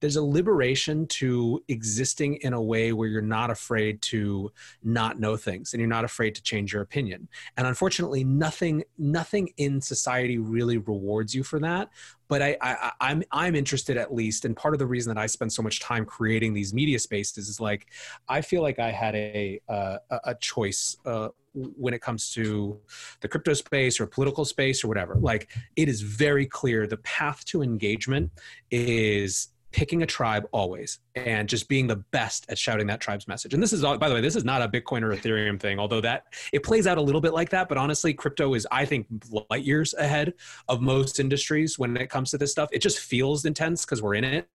there's 0.00 0.16
a 0.16 0.22
liberation 0.22 1.06
to 1.06 1.64
existing 1.68 2.34
in 2.42 2.52
a 2.52 2.60
way 2.60 2.92
where 2.92 3.08
you're 3.08 3.22
not 3.22 3.48
afraid 3.50 4.02
to 4.02 4.52
not 4.84 5.18
know 5.18 5.38
things 5.38 5.72
and 5.72 5.80
you're 5.80 5.88
not 5.88 6.04
afraid 6.04 6.34
to 6.34 6.42
change 6.42 6.74
your 6.74 6.82
opinion. 6.82 7.28
And 7.56 7.66
unfortunately 7.66 8.24
nothing 8.24 8.84
nothing 8.98 9.48
in 9.56 9.80
society 9.80 10.36
really 10.36 10.76
rewards 10.76 11.34
you 11.34 11.42
for 11.42 11.58
that. 11.60 11.88
But 12.28 12.42
I, 12.42 12.58
I 12.60 12.92
I'm 13.00 13.22
I'm 13.32 13.54
interested 13.54 13.96
at 13.96 14.12
least, 14.12 14.44
and 14.44 14.54
part 14.54 14.74
of 14.74 14.78
the 14.78 14.86
reason 14.86 15.14
that 15.14 15.20
I 15.20 15.26
spend 15.26 15.50
so 15.50 15.62
much 15.62 15.80
time 15.80 16.04
creating 16.04 16.52
these 16.52 16.74
media 16.74 16.98
spaces 16.98 17.48
is 17.48 17.58
like 17.58 17.86
I 18.28 18.42
feel 18.42 18.60
like 18.60 18.78
I 18.78 18.90
had 18.90 19.14
a 19.14 19.60
uh, 19.66 19.96
a 20.24 20.34
choice 20.34 20.98
uh, 21.06 21.28
when 21.76 21.94
it 21.94 22.00
comes 22.00 22.32
to 22.32 22.78
the 23.20 23.28
crypto 23.28 23.54
space 23.54 24.00
or 24.00 24.06
political 24.06 24.44
space 24.44 24.84
or 24.84 24.88
whatever. 24.88 25.16
Like 25.16 25.50
it 25.76 25.88
is 25.88 26.00
very 26.00 26.46
clear 26.46 26.86
the 26.86 26.98
path 26.98 27.44
to 27.46 27.62
engagement 27.62 28.30
is 28.70 29.48
picking 29.70 30.02
a 30.02 30.06
tribe 30.06 30.46
always 30.52 30.98
and 31.14 31.48
just 31.48 31.68
being 31.68 31.86
the 31.86 31.96
best 31.96 32.46
at 32.48 32.56
shouting 32.56 32.86
that 32.86 33.00
tribe's 33.00 33.28
message. 33.28 33.52
And 33.52 33.62
this 33.62 33.72
is, 33.72 33.82
by 33.82 34.08
the 34.08 34.14
way, 34.14 34.20
this 34.20 34.36
is 34.36 34.44
not 34.44 34.62
a 34.62 34.68
Bitcoin 34.68 35.02
or 35.02 35.14
Ethereum 35.14 35.60
thing, 35.60 35.78
although 35.78 36.00
that 36.00 36.24
it 36.52 36.62
plays 36.62 36.86
out 36.86 36.96
a 36.96 37.02
little 37.02 37.20
bit 37.20 37.34
like 37.34 37.50
that. 37.50 37.68
But 37.68 37.76
honestly, 37.76 38.14
crypto 38.14 38.54
is, 38.54 38.66
I 38.70 38.84
think, 38.84 39.06
light 39.50 39.64
years 39.64 39.94
ahead 39.94 40.34
of 40.68 40.80
most 40.80 41.20
industries 41.20 41.78
when 41.78 41.96
it 41.96 42.08
comes 42.08 42.30
to 42.30 42.38
this 42.38 42.50
stuff. 42.50 42.70
It 42.72 42.80
just 42.80 42.98
feels 42.98 43.44
intense 43.44 43.84
because 43.84 44.00
we're 44.00 44.14
in 44.14 44.24
it. 44.24 44.48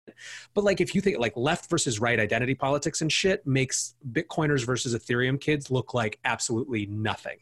But 0.55 0.65
like, 0.65 0.81
if 0.81 0.95
you 0.95 1.01
think 1.01 1.19
like 1.19 1.37
left 1.37 1.69
versus 1.69 2.01
right 2.01 2.19
identity 2.19 2.55
politics 2.55 3.03
and 3.03 3.13
shit 3.13 3.47
makes 3.47 3.95
Bitcoiners 4.13 4.65
versus 4.65 4.95
Ethereum 4.95 5.41
kids 5.41 5.71
look 5.71 5.95
like 5.95 6.19
absolutely 6.25 6.87
nothing 6.87 7.39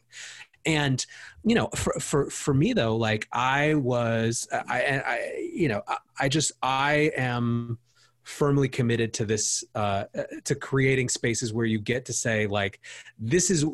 and 0.65 1.05
you 1.43 1.55
know 1.55 1.67
for 1.75 1.93
for 1.99 2.29
for 2.29 2.53
me 2.53 2.73
though 2.73 2.95
like 2.95 3.27
i 3.31 3.73
was 3.73 4.47
i 4.51 5.01
i 5.05 5.49
you 5.53 5.67
know 5.67 5.81
I, 5.87 5.97
I 6.19 6.29
just 6.29 6.51
i 6.61 7.11
am 7.17 7.79
firmly 8.31 8.69
committed 8.69 9.13
to 9.13 9.25
this 9.25 9.63
uh, 9.75 10.05
to 10.45 10.55
creating 10.55 11.09
spaces 11.09 11.51
where 11.53 11.65
you 11.65 11.77
get 11.77 12.05
to 12.05 12.13
say 12.13 12.47
like 12.47 12.79
this 13.19 13.51
is 13.51 13.65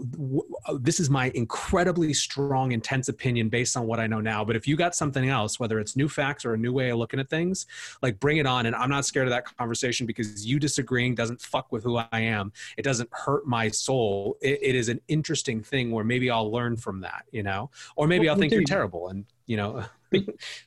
this 0.79 0.99
is 0.99 1.09
my 1.09 1.31
incredibly 1.35 2.11
strong 2.11 2.71
intense 2.71 3.07
opinion 3.07 3.49
based 3.49 3.77
on 3.77 3.85
what 3.85 3.99
i 3.99 4.07
know 4.07 4.19
now. 4.19 4.43
But 4.43 4.55
if 4.55 4.67
you 4.67 4.75
got 4.75 4.95
something 4.95 5.29
else 5.29 5.59
whether 5.59 5.79
it's 5.79 5.95
new 5.95 6.09
facts 6.09 6.43
or 6.43 6.55
a 6.55 6.57
new 6.57 6.73
way 6.73 6.89
of 6.89 6.97
looking 6.97 7.19
at 7.19 7.29
things 7.29 7.67
like 8.01 8.19
bring 8.19 8.37
it 8.37 8.47
on. 8.47 8.65
And 8.65 8.75
i'm 8.75 8.89
not 8.89 9.05
scared 9.05 9.27
of 9.27 9.31
that 9.31 9.45
conversation 9.57 10.07
because 10.07 10.45
you 10.45 10.59
disagreeing 10.59 11.13
doesn't 11.13 11.39
fuck 11.39 11.71
with 11.71 11.83
who 11.83 11.97
i 11.97 12.07
am. 12.13 12.51
It 12.77 12.81
doesn't 12.81 13.09
hurt 13.11 13.45
my 13.45 13.69
soul. 13.69 14.37
It, 14.41 14.59
it 14.61 14.75
is 14.75 14.89
an 14.89 14.99
interesting 15.07 15.61
thing 15.61 15.91
where 15.91 16.03
maybe 16.03 16.31
i'll 16.31 16.51
learn 16.51 16.77
from 16.77 17.01
that 17.01 17.25
you 17.31 17.43
know? 17.43 17.69
Or 17.95 18.07
maybe 18.07 18.25
well, 18.25 18.35
i'll 18.35 18.39
think 18.39 18.51
you're 18.53 18.63
terrible 18.63 19.09
and 19.09 19.25
you 19.47 19.57
know 19.57 19.83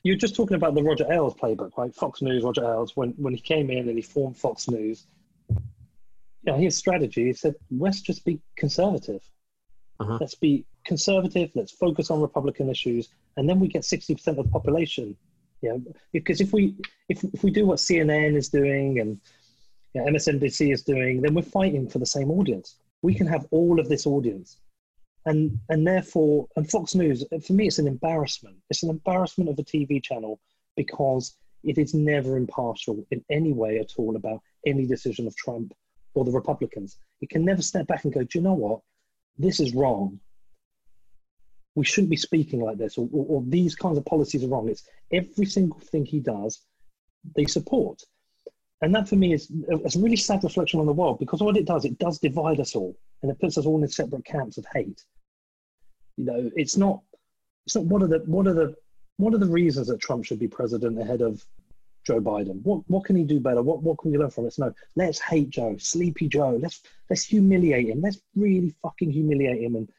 you're 0.03 0.15
just 0.15 0.35
talking 0.35 0.55
about 0.55 0.75
the 0.75 0.83
Roger 0.83 1.11
Ailes 1.11 1.35
playbook, 1.35 1.77
right? 1.77 1.93
Fox 1.93 2.21
News, 2.21 2.43
Roger 2.43 2.63
Ailes, 2.63 2.95
when, 2.95 3.11
when 3.11 3.33
he 3.33 3.39
came 3.39 3.69
in 3.69 3.87
and 3.87 3.97
he 3.97 4.01
formed 4.01 4.37
Fox 4.37 4.69
News, 4.69 5.07
yeah, 6.43 6.57
his 6.57 6.75
strategy, 6.75 7.25
he 7.25 7.33
said, 7.33 7.55
let's 7.69 8.01
just 8.01 8.25
be 8.25 8.39
conservative. 8.55 9.21
Uh-huh. 9.99 10.17
Let's 10.19 10.35
be 10.35 10.65
conservative, 10.85 11.51
let's 11.55 11.71
focus 11.71 12.09
on 12.09 12.21
Republican 12.21 12.69
issues, 12.69 13.09
and 13.37 13.47
then 13.47 13.59
we 13.59 13.67
get 13.67 13.83
60% 13.83 14.27
of 14.27 14.35
the 14.37 14.43
population. 14.43 15.15
Yeah, 15.61 15.77
because 16.11 16.41
if 16.41 16.53
we 16.53 16.75
if, 17.07 17.23
if 17.23 17.43
we 17.43 17.51
do 17.51 17.67
what 17.67 17.77
CNN 17.77 18.35
is 18.35 18.49
doing 18.49 18.99
and 18.99 19.19
yeah, 19.93 20.01
MSNBC 20.07 20.73
is 20.73 20.81
doing, 20.81 21.21
then 21.21 21.35
we're 21.35 21.43
fighting 21.43 21.87
for 21.87 21.99
the 21.99 22.05
same 22.05 22.31
audience. 22.31 22.77
We 23.03 23.13
can 23.13 23.27
have 23.27 23.45
all 23.51 23.79
of 23.79 23.87
this 23.87 24.07
audience 24.07 24.57
and 25.25 25.57
and 25.69 25.85
therefore 25.85 26.47
and 26.55 26.69
Fox 26.69 26.95
News 26.95 27.23
uh, 27.31 27.39
for 27.39 27.53
me 27.53 27.67
it's 27.67 27.79
an 27.79 27.87
embarrassment. 27.87 28.57
It's 28.69 28.83
an 28.83 28.89
embarrassment 28.89 29.49
of 29.49 29.59
a 29.59 29.63
TV 29.63 30.03
channel 30.03 30.39
because 30.75 31.35
it 31.63 31.77
is 31.77 31.93
never 31.93 32.37
impartial 32.37 33.05
in 33.11 33.23
any 33.29 33.53
way 33.53 33.77
at 33.77 33.93
all 33.97 34.15
about 34.15 34.41
any 34.65 34.85
decision 34.85 35.27
of 35.27 35.35
Trump 35.35 35.73
or 36.13 36.25
the 36.25 36.31
Republicans. 36.31 36.97
It 37.21 37.29
can 37.29 37.45
never 37.45 37.61
step 37.61 37.87
back 37.87 38.03
and 38.03 38.13
go, 38.13 38.23
do 38.23 38.39
you 38.39 38.41
know 38.41 38.53
what? 38.53 38.81
This 39.37 39.59
is 39.59 39.73
wrong. 39.73 40.19
We 41.75 41.85
shouldn't 41.85 42.09
be 42.09 42.17
speaking 42.17 42.59
like 42.59 42.77
this, 42.77 42.97
or, 42.97 43.07
or, 43.13 43.25
or 43.29 43.43
these 43.47 43.75
kinds 43.75 43.97
of 43.97 44.05
policies 44.05 44.43
are 44.43 44.47
wrong. 44.47 44.67
It's 44.67 44.83
every 45.13 45.45
single 45.45 45.79
thing 45.79 46.05
he 46.05 46.19
does, 46.19 46.59
they 47.35 47.45
support. 47.45 48.01
And 48.81 48.95
that 48.95 49.07
for 49.07 49.15
me 49.15 49.33
is 49.33 49.51
a 49.69 49.99
really 49.99 50.15
sad 50.15 50.43
reflection 50.43 50.79
on 50.79 50.87
the 50.87 50.93
world 50.93 51.19
because 51.19 51.41
what 51.41 51.55
it 51.55 51.65
does, 51.65 51.85
it 51.85 51.99
does 51.99 52.17
divide 52.17 52.59
us 52.59 52.75
all 52.75 52.95
and 53.21 53.31
it 53.31 53.39
puts 53.39 53.57
us 53.57 53.65
all 53.65 53.81
in 53.81 53.87
separate 53.87 54.25
camps 54.25 54.57
of 54.57 54.65
hate. 54.73 55.05
You 56.17 56.25
know, 56.25 56.51
it's 56.55 56.77
not 56.77 57.01
it's 57.65 57.75
not 57.75 57.85
what 57.85 58.01
are 58.01 58.07
the 58.07 58.19
what 58.25 58.47
are 58.47 58.53
the 58.53 58.75
what 59.17 59.35
are 59.35 59.37
the 59.37 59.45
reasons 59.45 59.87
that 59.87 59.99
Trump 59.99 60.25
should 60.25 60.39
be 60.39 60.47
president 60.47 60.99
ahead 60.99 61.21
of 61.21 61.45
Joe 62.07 62.19
Biden? 62.19 62.63
What 62.63 62.81
what 62.87 63.05
can 63.05 63.15
he 63.15 63.23
do 63.23 63.39
better? 63.39 63.61
What 63.61 63.83
what 63.83 63.99
can 63.99 64.11
we 64.11 64.17
learn 64.17 64.31
from 64.31 64.47
it? 64.47 64.55
No, 64.57 64.73
let's 64.95 65.19
hate 65.19 65.51
Joe, 65.51 65.77
sleepy 65.77 66.27
Joe. 66.27 66.57
Let's 66.59 66.81
let's 67.07 67.23
humiliate 67.23 67.89
him. 67.89 68.01
Let's 68.01 68.19
really 68.35 68.73
fucking 68.81 69.11
humiliate 69.11 69.61
him 69.61 69.75
and 69.75 69.89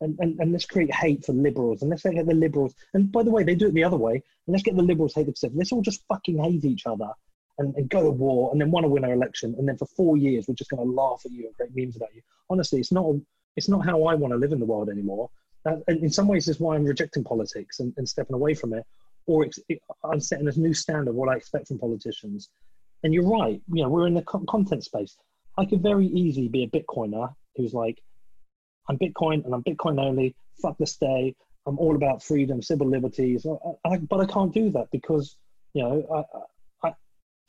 and, 0.00 0.18
and, 0.18 0.40
and 0.40 0.50
let's 0.50 0.66
create 0.66 0.92
hate 0.92 1.24
for 1.24 1.32
liberals 1.32 1.82
and 1.82 1.90
let's 1.90 2.02
get 2.02 2.26
the 2.26 2.34
liberals 2.34 2.74
and 2.92 3.12
by 3.12 3.22
the 3.22 3.30
way 3.30 3.44
they 3.44 3.54
do 3.54 3.68
it 3.68 3.74
the 3.74 3.84
other 3.84 3.96
way 3.96 4.14
and 4.14 4.22
let's 4.48 4.64
get 4.64 4.74
the 4.74 4.82
liberals 4.82 5.14
hate 5.14 5.26
themselves. 5.26 5.54
Let's 5.54 5.70
all 5.70 5.80
just 5.80 6.04
fucking 6.08 6.38
hate 6.38 6.64
each 6.64 6.86
other 6.86 7.12
and, 7.58 7.74
and 7.76 7.88
go 7.90 8.02
to 8.02 8.10
war 8.10 8.50
and 8.52 8.60
then 8.60 8.70
want 8.70 8.84
to 8.84 8.88
win 8.88 9.04
our 9.04 9.12
election 9.12 9.54
and 9.58 9.68
then 9.68 9.76
for 9.76 9.86
four 9.86 10.16
years 10.16 10.46
we're 10.48 10.54
just 10.54 10.70
going 10.70 10.82
to 10.82 10.90
laugh 10.90 11.22
at 11.24 11.32
you 11.32 11.46
and 11.46 11.54
create 11.54 11.72
memes 11.74 11.96
about 11.96 12.14
you. 12.14 12.22
Honestly, 12.50 12.80
it's 12.80 12.92
not 12.92 13.14
it's 13.56 13.68
not 13.68 13.84
how 13.84 14.04
I 14.04 14.14
want 14.14 14.32
to 14.32 14.38
live 14.38 14.52
in 14.52 14.60
the 14.60 14.66
world 14.66 14.88
anymore. 14.88 15.30
Uh, 15.64 15.76
and 15.86 16.02
in 16.02 16.10
some 16.10 16.26
ways, 16.26 16.48
is 16.48 16.58
why 16.58 16.74
I'm 16.74 16.84
rejecting 16.84 17.22
politics 17.22 17.80
and, 17.80 17.92
and 17.96 18.08
stepping 18.08 18.34
away 18.34 18.54
from 18.54 18.72
it, 18.72 18.84
or 19.26 19.46
it, 19.68 19.80
I'm 20.04 20.20
setting 20.20 20.48
a 20.48 20.58
new 20.58 20.74
standard 20.74 21.14
what 21.14 21.28
I 21.28 21.36
expect 21.36 21.68
from 21.68 21.78
politicians. 21.78 22.50
And 23.04 23.12
you're 23.14 23.28
right. 23.28 23.60
You 23.72 23.82
know, 23.82 23.88
we're 23.88 24.06
in 24.06 24.14
the 24.14 24.22
content 24.22 24.84
space. 24.84 25.16
I 25.58 25.66
could 25.66 25.82
very 25.82 26.06
easily 26.06 26.48
be 26.48 26.64
a 26.64 26.68
Bitcoiner 26.68 27.34
who's 27.56 27.74
like, 27.74 28.02
I'm 28.88 28.98
Bitcoin 28.98 29.44
and 29.44 29.54
I'm 29.54 29.62
Bitcoin 29.62 30.00
only. 30.00 30.34
Fuck 30.60 30.78
the 30.78 30.86
state. 30.86 31.36
I'm 31.66 31.78
all 31.78 31.94
about 31.94 32.22
freedom, 32.22 32.62
civil 32.62 32.88
liberties. 32.88 33.46
I, 33.46 33.88
I, 33.88 33.96
but 33.98 34.20
I 34.20 34.26
can't 34.26 34.52
do 34.52 34.70
that 34.70 34.88
because, 34.90 35.36
you 35.74 35.82
know, 35.82 36.26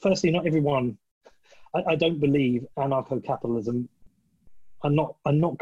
firstly, 0.02 0.32
not 0.32 0.48
everyone. 0.48 0.98
I, 1.76 1.84
I 1.90 1.96
don't 1.96 2.20
believe 2.20 2.66
anarcho-capitalism. 2.78 3.88
I'm 4.84 4.96
not. 4.96 5.16
I'm 5.26 5.40
not. 5.40 5.62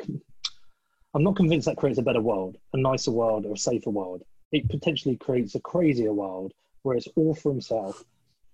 I'm 1.13 1.23
not 1.23 1.35
convinced 1.35 1.65
that 1.65 1.77
creates 1.77 1.99
a 1.99 2.03
better 2.03 2.21
world, 2.21 2.57
a 2.73 2.77
nicer 2.77 3.11
world, 3.11 3.45
or 3.45 3.53
a 3.53 3.57
safer 3.57 3.89
world. 3.89 4.23
It 4.51 4.69
potentially 4.69 5.17
creates 5.17 5.55
a 5.55 5.59
crazier 5.59 6.13
world 6.13 6.53
where 6.83 6.95
it's 6.95 7.07
all 7.15 7.35
for 7.35 7.51
himself, 7.51 8.03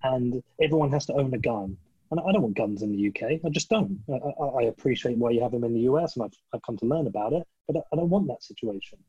and 0.03 0.41
everyone 0.61 0.91
has 0.91 1.05
to 1.07 1.13
own 1.13 1.33
a 1.33 1.37
gun. 1.37 1.77
And 2.09 2.21
I 2.21 2.31
don't 2.31 2.41
want 2.41 2.55
guns 2.55 2.83
in 2.83 2.91
the 2.93 3.07
UK. 3.09 3.41
I 3.45 3.49
just 3.49 3.69
don't. 3.69 3.99
I, 4.09 4.43
I 4.43 4.63
appreciate 4.63 5.17
why 5.17 5.31
you 5.31 5.41
have 5.41 5.51
them 5.51 5.63
in 5.63 5.73
the 5.73 5.81
US, 5.81 6.15
and 6.15 6.23
I've, 6.23 6.37
I've 6.53 6.61
come 6.61 6.77
to 6.77 6.85
learn 6.85 7.07
about 7.07 7.33
it, 7.33 7.43
but 7.67 7.83
I 7.91 7.95
don't 7.95 8.09
want 8.09 8.27
that 8.27 8.43
situation. 8.43 8.99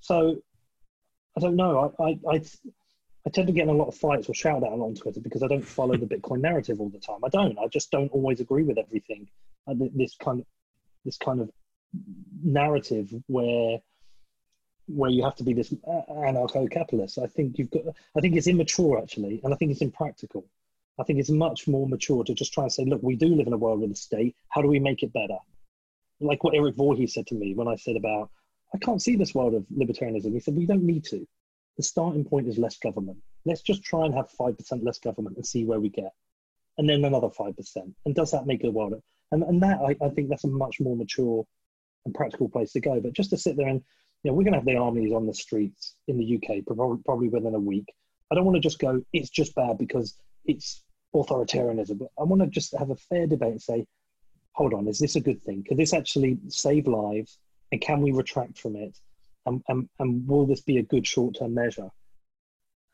So 0.00 0.40
I 1.36 1.40
don't 1.40 1.56
know. 1.56 1.94
I, 1.98 2.04
I, 2.04 2.18
I 2.30 2.42
I 3.26 3.30
tend 3.30 3.46
to 3.46 3.52
get 3.52 3.64
in 3.64 3.68
a 3.68 3.72
lot 3.72 3.88
of 3.88 3.94
fights 3.94 4.28
or 4.28 4.34
shout 4.34 4.64
out 4.64 4.72
on 4.72 4.94
Twitter 4.94 5.20
because 5.20 5.42
I 5.42 5.48
don't 5.48 5.64
follow 5.64 5.96
the 5.96 6.06
Bitcoin 6.06 6.40
narrative 6.40 6.80
all 6.80 6.88
the 6.88 6.98
time. 6.98 7.20
I 7.24 7.28
don't. 7.28 7.56
I 7.58 7.68
just 7.68 7.90
don't 7.90 8.10
always 8.12 8.40
agree 8.40 8.64
with 8.64 8.78
everything. 8.78 9.28
Uh, 9.68 9.74
this 9.94 10.16
kind 10.16 10.40
of 10.40 10.46
this 11.04 11.18
kind 11.18 11.40
of 11.40 11.50
narrative 12.42 13.12
where 13.28 13.78
where 14.88 15.10
you 15.10 15.22
have 15.22 15.36
to 15.36 15.44
be 15.44 15.52
this 15.52 15.72
uh, 15.86 16.00
anarcho-capitalist. 16.10 17.18
I 17.18 17.26
think 17.26 17.58
you've 17.58 17.70
got. 17.70 17.82
I 18.16 18.20
think 18.20 18.34
it's 18.34 18.48
immature 18.48 18.98
actually, 18.98 19.40
and 19.44 19.54
I 19.54 19.56
think 19.56 19.70
it's 19.70 19.82
impractical. 19.82 20.44
I 20.98 21.04
think 21.04 21.20
it's 21.20 21.30
much 21.30 21.68
more 21.68 21.88
mature 21.88 22.24
to 22.24 22.34
just 22.34 22.52
try 22.52 22.64
and 22.64 22.72
say, 22.72 22.84
look, 22.84 23.02
we 23.02 23.16
do 23.16 23.28
live 23.28 23.46
in 23.46 23.52
a 23.52 23.58
world 23.58 23.80
with 23.80 23.92
a 23.92 23.96
state. 23.96 24.36
How 24.48 24.60
do 24.60 24.68
we 24.68 24.78
make 24.78 25.02
it 25.02 25.12
better? 25.12 25.38
Like 26.20 26.44
what 26.44 26.54
Eric 26.54 26.76
Voorhees 26.76 27.14
said 27.14 27.26
to 27.28 27.34
me 27.34 27.54
when 27.54 27.66
I 27.66 27.76
said 27.76 27.96
about, 27.96 28.30
I 28.74 28.78
can't 28.78 29.00
see 29.00 29.16
this 29.16 29.34
world 29.34 29.54
of 29.54 29.64
libertarianism. 29.74 30.32
He 30.32 30.40
said, 30.40 30.54
we 30.54 30.66
don't 30.66 30.84
need 30.84 31.04
to 31.04 31.26
the 31.76 31.82
starting 31.82 32.24
point 32.24 32.48
is 32.48 32.58
less 32.58 32.78
government. 32.78 33.18
Let's 33.44 33.62
just 33.62 33.82
try 33.82 34.04
and 34.04 34.14
have 34.14 34.30
5% 34.38 34.84
less 34.84 34.98
government 34.98 35.36
and 35.36 35.46
see 35.46 35.64
where 35.64 35.80
we 35.80 35.88
get. 35.88 36.12
And 36.78 36.88
then 36.88 37.04
another 37.04 37.28
5%. 37.28 37.94
And 38.06 38.14
does 38.14 38.30
that 38.30 38.46
make 38.46 38.64
a 38.64 38.70
world? 38.70 39.00
And, 39.30 39.42
and 39.42 39.62
that, 39.62 39.80
I, 39.80 39.96
I 40.04 40.08
think 40.10 40.28
that's 40.28 40.44
a 40.44 40.48
much 40.48 40.80
more 40.80 40.96
mature 40.96 41.44
and 42.04 42.14
practical 42.14 42.48
place 42.48 42.72
to 42.72 42.80
go. 42.80 43.00
But 43.00 43.14
just 43.14 43.30
to 43.30 43.36
sit 43.36 43.56
there 43.56 43.68
and, 43.68 43.82
you 44.22 44.30
know, 44.30 44.34
we're 44.34 44.44
going 44.44 44.52
to 44.52 44.58
have 44.58 44.66
the 44.66 44.76
armies 44.76 45.12
on 45.12 45.26
the 45.26 45.34
streets 45.34 45.96
in 46.08 46.18
the 46.18 46.36
UK 46.36 46.64
probably, 46.66 47.02
probably 47.04 47.28
within 47.28 47.54
a 47.54 47.60
week. 47.60 47.92
I 48.30 48.34
don't 48.34 48.44
want 48.44 48.56
to 48.56 48.60
just 48.60 48.78
go, 48.78 49.02
it's 49.12 49.30
just 49.30 49.54
bad 49.54 49.78
because 49.78 50.18
it's 50.44 50.82
authoritarianism. 51.14 51.98
But 51.98 52.08
I 52.18 52.24
want 52.24 52.42
to 52.42 52.48
just 52.48 52.76
have 52.78 52.90
a 52.90 52.96
fair 52.96 53.26
debate 53.26 53.52
and 53.52 53.62
say, 53.62 53.86
hold 54.52 54.74
on, 54.74 54.88
is 54.88 54.98
this 54.98 55.16
a 55.16 55.20
good 55.20 55.42
thing? 55.42 55.64
Could 55.66 55.78
this 55.78 55.94
actually 55.94 56.38
save 56.48 56.86
lives? 56.86 57.38
And 57.72 57.80
can 57.80 58.02
we 58.02 58.12
retract 58.12 58.58
from 58.58 58.76
it? 58.76 58.98
And, 59.46 59.62
and, 59.68 59.88
and 59.98 60.26
will 60.26 60.46
this 60.46 60.60
be 60.60 60.78
a 60.78 60.82
good 60.82 61.06
short-term 61.06 61.54
measure? 61.54 61.88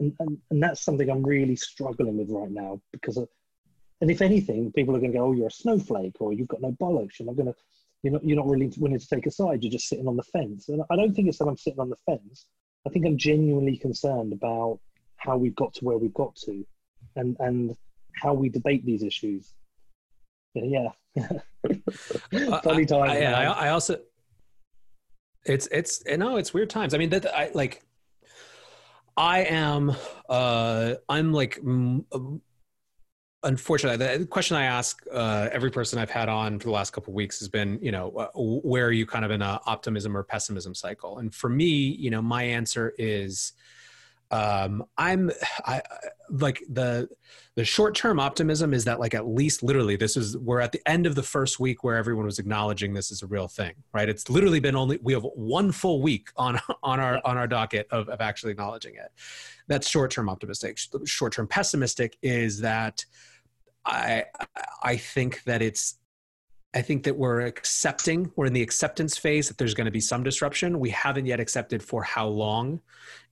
And, 0.00 0.14
and, 0.20 0.38
and 0.50 0.62
that's 0.62 0.82
something 0.82 1.08
I'm 1.08 1.22
really 1.22 1.56
struggling 1.56 2.18
with 2.18 2.30
right 2.30 2.50
now 2.50 2.80
because, 2.92 3.16
of, 3.16 3.28
and 4.00 4.10
if 4.10 4.22
anything, 4.22 4.72
people 4.72 4.94
are 4.94 5.00
going 5.00 5.12
to 5.12 5.18
go, 5.18 5.26
"Oh, 5.26 5.32
you're 5.32 5.48
a 5.48 5.50
snowflake," 5.50 6.20
or 6.20 6.32
"You've 6.32 6.48
got 6.48 6.62
no 6.62 6.70
bollocks." 6.70 7.18
You're 7.18 7.26
not 7.26 7.36
going 7.36 7.46
to, 7.46 7.54
you're 8.02 8.12
not, 8.12 8.24
you're 8.24 8.36
not 8.36 8.46
really 8.46 8.72
willing 8.78 8.98
to 8.98 9.08
take 9.08 9.26
a 9.26 9.30
side. 9.30 9.62
You're 9.62 9.72
just 9.72 9.88
sitting 9.88 10.06
on 10.06 10.16
the 10.16 10.22
fence. 10.22 10.68
And 10.68 10.82
I 10.88 10.96
don't 10.96 11.14
think 11.14 11.28
it's 11.28 11.38
that 11.38 11.46
I'm 11.46 11.56
sitting 11.56 11.80
on 11.80 11.90
the 11.90 11.96
fence. 12.06 12.46
I 12.86 12.90
think 12.90 13.06
I'm 13.06 13.18
genuinely 13.18 13.76
concerned 13.76 14.32
about 14.32 14.78
how 15.16 15.36
we've 15.36 15.56
got 15.56 15.74
to 15.74 15.84
where 15.84 15.98
we've 15.98 16.14
got 16.14 16.36
to, 16.36 16.64
and 17.16 17.36
and 17.40 17.76
how 18.14 18.34
we 18.34 18.48
debate 18.48 18.86
these 18.86 19.02
issues. 19.02 19.52
Yeah, 20.54 20.88
funny 22.62 22.86
time. 22.86 23.10
I, 23.10 23.24
I, 23.24 23.44
I 23.44 23.68
also 23.70 23.98
it's 25.48 25.68
it's 25.72 26.02
no, 26.06 26.36
it's 26.36 26.52
weird 26.54 26.70
times. 26.70 26.94
I 26.94 26.98
mean, 26.98 27.10
that 27.10 27.26
I 27.34 27.50
like. 27.54 27.82
I 29.16 29.40
am. 29.44 29.94
uh 30.28 30.94
I'm 31.08 31.32
like. 31.32 31.60
unfortunately, 33.44 34.04
the 34.18 34.26
question 34.26 34.56
I 34.56 34.64
ask 34.64 35.00
uh, 35.12 35.48
every 35.52 35.70
person 35.70 35.98
I've 35.98 36.10
had 36.10 36.28
on 36.28 36.58
for 36.58 36.64
the 36.64 36.72
last 36.72 36.90
couple 36.90 37.12
weeks 37.12 37.38
has 37.38 37.48
been, 37.48 37.78
you 37.80 37.92
know, 37.92 38.10
uh, 38.10 38.28
where 38.34 38.86
are 38.86 38.92
you 38.92 39.06
kind 39.06 39.24
of 39.24 39.30
in 39.30 39.42
a 39.42 39.60
optimism 39.66 40.16
or 40.16 40.22
pessimism 40.22 40.74
cycle? 40.74 41.18
And 41.18 41.32
for 41.32 41.48
me, 41.48 41.66
you 41.66 42.10
know, 42.10 42.20
my 42.20 42.42
answer 42.42 42.94
is 42.98 43.52
um 44.30 44.84
i'm 44.98 45.30
i 45.64 45.80
like 46.30 46.62
the 46.68 47.08
the 47.54 47.64
short 47.64 47.94
term 47.94 48.20
optimism 48.20 48.74
is 48.74 48.84
that 48.84 49.00
like 49.00 49.14
at 49.14 49.26
least 49.26 49.62
literally 49.62 49.96
this 49.96 50.16
is 50.16 50.36
we're 50.36 50.60
at 50.60 50.72
the 50.72 50.80
end 50.86 51.06
of 51.06 51.14
the 51.14 51.22
first 51.22 51.58
week 51.58 51.82
where 51.82 51.96
everyone 51.96 52.26
was 52.26 52.38
acknowledging 52.38 52.92
this 52.92 53.10
is 53.10 53.22
a 53.22 53.26
real 53.26 53.48
thing 53.48 53.74
right? 53.98 54.08
It's 54.08 54.30
literally 54.30 54.60
been 54.60 54.76
only 54.76 54.98
we 55.02 55.12
have 55.12 55.24
one 55.34 55.72
full 55.72 56.02
week 56.02 56.28
on 56.36 56.60
on 56.82 57.00
our 57.00 57.20
on 57.24 57.36
our 57.36 57.46
docket 57.46 57.88
of, 57.90 58.08
of 58.08 58.20
actually 58.20 58.52
acknowledging 58.52 58.94
it. 58.94 59.10
That's 59.66 59.88
short 59.88 60.10
term 60.10 60.28
optimistic. 60.28 60.78
Short 61.04 61.32
term 61.32 61.46
pessimistic 61.46 62.16
is 62.22 62.60
that 62.60 63.04
i 63.86 64.24
i 64.82 64.96
think 64.96 65.42
that 65.44 65.62
it's 65.62 65.98
I 66.74 66.82
think 66.82 67.04
that 67.04 67.16
we're 67.16 67.40
accepting, 67.40 68.30
we're 68.36 68.46
in 68.46 68.52
the 68.52 68.62
acceptance 68.62 69.16
phase 69.16 69.48
that 69.48 69.56
there's 69.56 69.74
going 69.74 69.86
to 69.86 69.90
be 69.90 70.00
some 70.00 70.22
disruption. 70.22 70.80
We 70.80 70.90
haven't 70.90 71.26
yet 71.26 71.40
accepted 71.40 71.82
for 71.82 72.02
how 72.02 72.28
long 72.28 72.80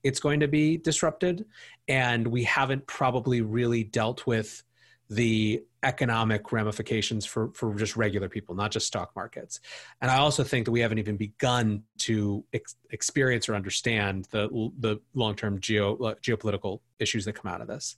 it's 0.02 0.20
going 0.20 0.40
to 0.40 0.48
be 0.48 0.78
disrupted. 0.78 1.44
And 1.86 2.26
we 2.28 2.44
haven't 2.44 2.86
probably 2.86 3.42
really 3.42 3.84
dealt 3.84 4.26
with 4.26 4.62
the 5.08 5.62
economic 5.82 6.50
ramifications 6.50 7.24
for 7.24 7.52
for 7.54 7.72
just 7.76 7.96
regular 7.96 8.28
people 8.28 8.56
not 8.56 8.72
just 8.72 8.88
stock 8.88 9.12
markets 9.14 9.60
and 10.00 10.10
i 10.10 10.16
also 10.16 10.42
think 10.42 10.64
that 10.64 10.72
we 10.72 10.80
haven't 10.80 10.98
even 10.98 11.16
begun 11.16 11.80
to 11.96 12.44
ex- 12.52 12.74
experience 12.90 13.48
or 13.48 13.54
understand 13.54 14.26
the 14.32 14.48
the 14.80 15.00
long-term 15.14 15.60
geo 15.60 15.96
uh, 15.98 16.14
geopolitical 16.16 16.80
issues 16.98 17.24
that 17.24 17.34
come 17.34 17.48
out 17.48 17.60
of 17.60 17.68
this 17.68 17.96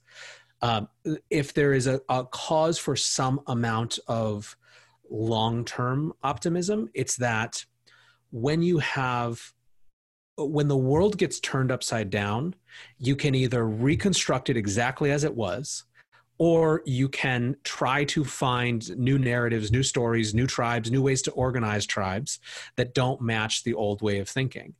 um, 0.60 0.88
if 1.30 1.54
there 1.54 1.72
is 1.72 1.86
a, 1.86 2.00
a 2.10 2.24
cause 2.24 2.78
for 2.78 2.94
some 2.94 3.40
amount 3.46 3.98
of 4.06 4.57
long-term 5.10 6.12
optimism 6.22 6.88
it's 6.94 7.16
that 7.16 7.64
when 8.30 8.62
you 8.62 8.78
have 8.78 9.52
when 10.36 10.68
the 10.68 10.76
world 10.76 11.18
gets 11.18 11.40
turned 11.40 11.72
upside 11.72 12.10
down 12.10 12.54
you 12.98 13.16
can 13.16 13.34
either 13.34 13.66
reconstruct 13.66 14.50
it 14.50 14.56
exactly 14.56 15.10
as 15.10 15.24
it 15.24 15.34
was 15.34 15.84
or 16.38 16.82
you 16.86 17.08
can 17.08 17.56
try 17.64 18.04
to 18.04 18.24
find 18.24 18.96
new 18.96 19.18
narratives, 19.18 19.72
new 19.72 19.82
stories, 19.82 20.34
new 20.34 20.46
tribes, 20.46 20.90
new 20.90 21.02
ways 21.02 21.20
to 21.22 21.32
organize 21.32 21.84
tribes 21.84 22.38
that 22.76 22.94
don't 22.94 23.20
match 23.20 23.64
the 23.64 23.74
old 23.74 24.00
way 24.02 24.18
of 24.18 24.28
thinking. 24.28 24.74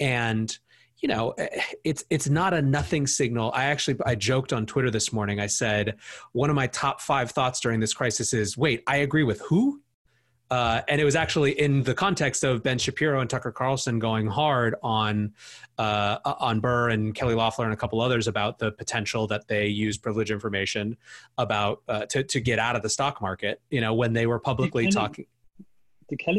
And 0.00 0.56
you 1.00 1.08
know, 1.08 1.30
eh, 1.38 1.48
it's 1.84 2.04
it's 2.10 2.28
not 2.28 2.54
a 2.54 2.62
nothing 2.62 3.06
signal. 3.06 3.52
I 3.54 3.64
actually 3.64 3.98
I 4.06 4.14
joked 4.14 4.52
on 4.52 4.66
Twitter 4.66 4.90
this 4.90 5.12
morning. 5.12 5.40
I 5.40 5.46
said 5.46 5.96
one 6.32 6.50
of 6.50 6.56
my 6.56 6.66
top 6.68 7.00
5 7.00 7.30
thoughts 7.30 7.60
during 7.60 7.80
this 7.80 7.94
crisis 7.94 8.32
is, 8.32 8.56
"Wait, 8.56 8.82
I 8.86 8.98
agree 8.98 9.24
with 9.24 9.40
who?" 9.42 9.80
Uh, 10.50 10.82
and 10.88 11.00
it 11.00 11.04
was 11.04 11.16
actually 11.16 11.58
in 11.58 11.82
the 11.82 11.94
context 11.94 12.44
of 12.44 12.62
Ben 12.62 12.78
Shapiro 12.78 13.20
and 13.20 13.28
Tucker 13.28 13.50
Carlson 13.50 13.98
going 13.98 14.26
hard 14.26 14.76
on 14.82 15.32
uh, 15.78 16.18
on 16.24 16.60
Burr 16.60 16.90
and 16.90 17.14
Kelly 17.14 17.34
Loeffler 17.34 17.64
and 17.64 17.74
a 17.74 17.76
couple 17.76 18.00
others 18.00 18.28
about 18.28 18.58
the 18.58 18.70
potential 18.70 19.26
that 19.26 19.48
they 19.48 19.66
use 19.66 19.98
privilege 19.98 20.30
information 20.30 20.96
about 21.38 21.82
uh, 21.88 22.06
to 22.06 22.22
to 22.22 22.40
get 22.40 22.58
out 22.58 22.76
of 22.76 22.82
the 22.82 22.90
stock 22.90 23.20
market. 23.20 23.60
You 23.70 23.80
know, 23.80 23.94
when 23.94 24.12
they 24.12 24.26
were 24.26 24.38
publicly 24.38 24.88
talking 24.88 25.26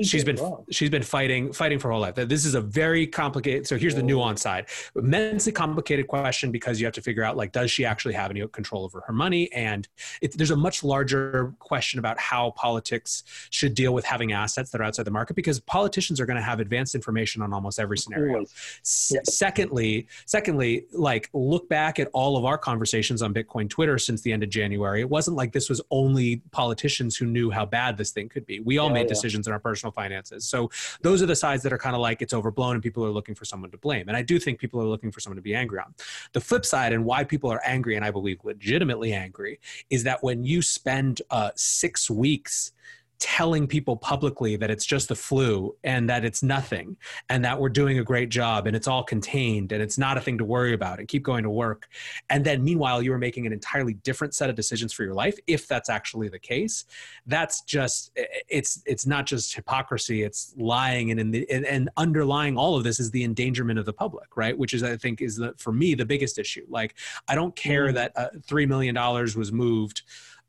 she's 0.04 0.24
been 0.24 0.36
wrong? 0.38 0.66
she's 0.72 0.90
been 0.90 1.04
fighting 1.04 1.52
fighting 1.54 1.80
for 1.80 1.90
her 1.90 1.94
whole 1.94 2.02
life. 2.02 2.16
This 2.16 2.46
is 2.46 2.56
a 2.56 2.62
very 2.62 3.08
complicated. 3.08 3.68
So 3.68 3.78
here's 3.78 3.94
oh. 3.94 3.98
the 3.98 4.04
nuance 4.04 4.42
side. 4.42 4.68
Immensely 4.96 5.52
complicated 5.52 6.08
question 6.08 6.52
because 6.52 6.80
you 6.80 6.86
have 6.86 6.94
to 6.96 7.02
figure 7.02 7.24
out 7.24 7.38
like 7.38 7.52
does 7.52 7.72
she 7.72 7.86
actually 7.86 8.14
have 8.14 8.32
any 8.32 8.46
control 8.48 8.84
over 8.84 9.04
her 9.08 9.14
money? 9.14 9.52
And 9.52 9.88
it, 10.22 10.38
there's 10.38 10.52
a 10.52 10.56
much 10.56 10.84
larger 10.84 11.54
question 11.60 12.00
about 12.00 12.20
how 12.20 12.52
politics 12.52 13.24
should 13.50 13.74
deal 13.74 13.94
with 13.94 14.06
having 14.06 14.32
assets 14.32 14.72
that 14.72 14.82
are 14.82 14.84
outside 14.84 15.04
the 15.04 15.12
market 15.12 15.36
because 15.36 15.60
politicians 15.62 16.20
are 16.20 16.26
going 16.26 16.38
to 16.38 16.44
have 16.44 16.60
advanced 16.60 16.96
information 16.96 17.42
on 17.42 17.54
almost 17.54 17.80
every 17.80 17.98
scenario. 17.98 18.40
Yeah. 18.40 19.22
Secondly, 19.24 20.08
secondly, 20.26 20.86
like 20.92 21.30
look 21.34 21.68
back 21.70 22.00
at 22.00 22.10
all 22.14 22.38
of 22.38 22.46
our 22.46 22.58
conversations 22.58 23.22
on 23.22 23.34
Bitcoin 23.34 23.70
Twitter 23.70 23.98
since 23.98 24.22
the 24.22 24.32
end 24.32 24.44
of 24.44 24.50
January. 24.50 25.02
It 25.02 25.10
wasn't 25.10 25.38
like 25.38 25.52
this 25.52 25.70
was 25.70 25.82
only 25.92 26.42
politicians 26.52 27.16
who 27.16 27.26
knew 27.26 27.52
how 27.52 27.66
bad 27.66 27.98
this 27.98 28.12
thing 28.12 28.30
could 28.30 28.46
be. 28.46 28.60
We 28.60 28.78
all 28.78 28.88
yeah, 28.88 28.94
made 28.94 29.02
yeah. 29.02 29.08
decisions 29.08 29.48
in 29.48 29.54
our 29.56 29.60
personal 29.60 29.92
finances. 29.92 30.48
So 30.48 30.70
those 31.02 31.24
are 31.24 31.26
the 31.26 31.36
sides 31.36 31.64
that 31.64 31.74
are 31.74 31.78
kind 31.78 31.96
of 31.96 32.02
like 32.02 32.22
it's 32.22 32.34
overblown 32.34 32.76
and 32.76 32.84
people 32.84 33.04
are 33.06 33.10
looking 33.10 33.36
for 33.36 33.46
someone 33.46 33.72
to 33.72 33.78
blame. 33.78 34.08
And 34.08 34.16
I 34.16 34.22
do 34.22 34.38
think 34.38 34.60
people 34.60 34.82
are 34.82 34.86
looking 34.86 35.12
for 35.12 35.20
someone 35.20 35.38
to 35.38 35.42
be 35.42 35.56
angry 35.56 35.80
on. 35.80 35.94
The 36.34 36.42
flip 36.42 36.66
side 36.66 36.94
and 36.94 37.04
why 37.06 37.24
people 37.24 37.52
are 37.52 37.62
angry, 37.66 37.96
and 37.96 38.06
I 38.06 38.12
believe 38.12 38.40
legitimately 38.44 39.14
angry, 39.14 39.60
is 39.90 40.04
that 40.04 40.24
when 40.24 40.44
you 40.44 40.62
spend 40.62 41.22
uh, 41.30 41.52
six 41.56 42.10
weeks 42.10 42.74
telling 43.20 43.68
people 43.68 43.96
publicly 43.96 44.56
that 44.56 44.70
it's 44.70 44.86
just 44.86 45.08
the 45.08 45.16
flu 45.16 45.76
and 45.84 46.10
that 46.10 46.26
it's 46.26 46.44
nothing 46.44 46.98
and 47.30 47.44
that 47.46 47.60
we're 47.60 47.70
doing 47.70 48.00
a 48.00 48.04
great 48.04 48.30
job 48.30 48.68
and 48.68 48.76
it's 48.76 48.88
all 48.88 49.04
contained 49.04 49.72
and 49.72 49.82
it's 49.82 49.98
not 49.98 50.18
a 50.18 50.22
thing 50.22 50.38
to 50.38 50.46
worry 50.46 50.74
about 50.74 51.00
and 51.00 51.08
keep 51.08 51.24
going 51.24 51.44
to 51.44 51.50
work. 51.50 51.88
And 52.30 52.44
then 52.46 52.64
meanwhile 52.64 53.02
you 53.02 53.14
are 53.14 53.18
making 53.18 53.46
an 53.46 53.54
entirely 53.54 53.94
different 53.94 54.34
set 54.34 54.50
of 54.50 54.56
decisions 54.56 54.94
for 54.94 55.04
your 55.04 55.14
life 55.14 55.38
if 55.48 55.68
that's 55.68 55.90
actually 55.90 56.30
the 56.30 56.40
case. 56.40 56.86
That's 57.26 57.62
just 57.62 58.12
it's 58.50 58.82
it's 58.86 59.06
not 59.06 59.26
just 59.26 59.56
hypocrisy 59.56 60.24
it's 60.24 60.54
lying 60.58 61.12
and 61.12 61.20
in 61.20 61.32
the 61.32 61.50
and, 61.52 61.66
and 61.66 61.90
underlying 61.98 62.58
all 62.58 62.76
of 62.76 62.84
this 62.84 63.00
is 63.00 63.12
the 63.12 63.24
endangerment 63.24 63.80
of 63.80 63.86
the 63.86 63.94
public 63.94 64.36
right? 64.36 64.58
Which 64.58 64.74
is 64.74 64.84
i 64.84 64.98
think 64.98 65.22
is 65.22 65.38
the 65.38 65.54
for 65.58 65.72
me 65.72 65.96
the 65.96 66.06
biggest 66.06 66.38
issue. 66.38 66.66
Like 66.70 66.96
i 67.28 67.36
don't 67.36 67.56
care 67.56 67.88
mm-hmm. 67.88 67.96
that 67.96 68.12
uh, 68.16 68.28
3 68.46 68.66
million 68.66 68.96
dollars 68.96 69.36
was 69.36 69.52
moved 69.52 70.04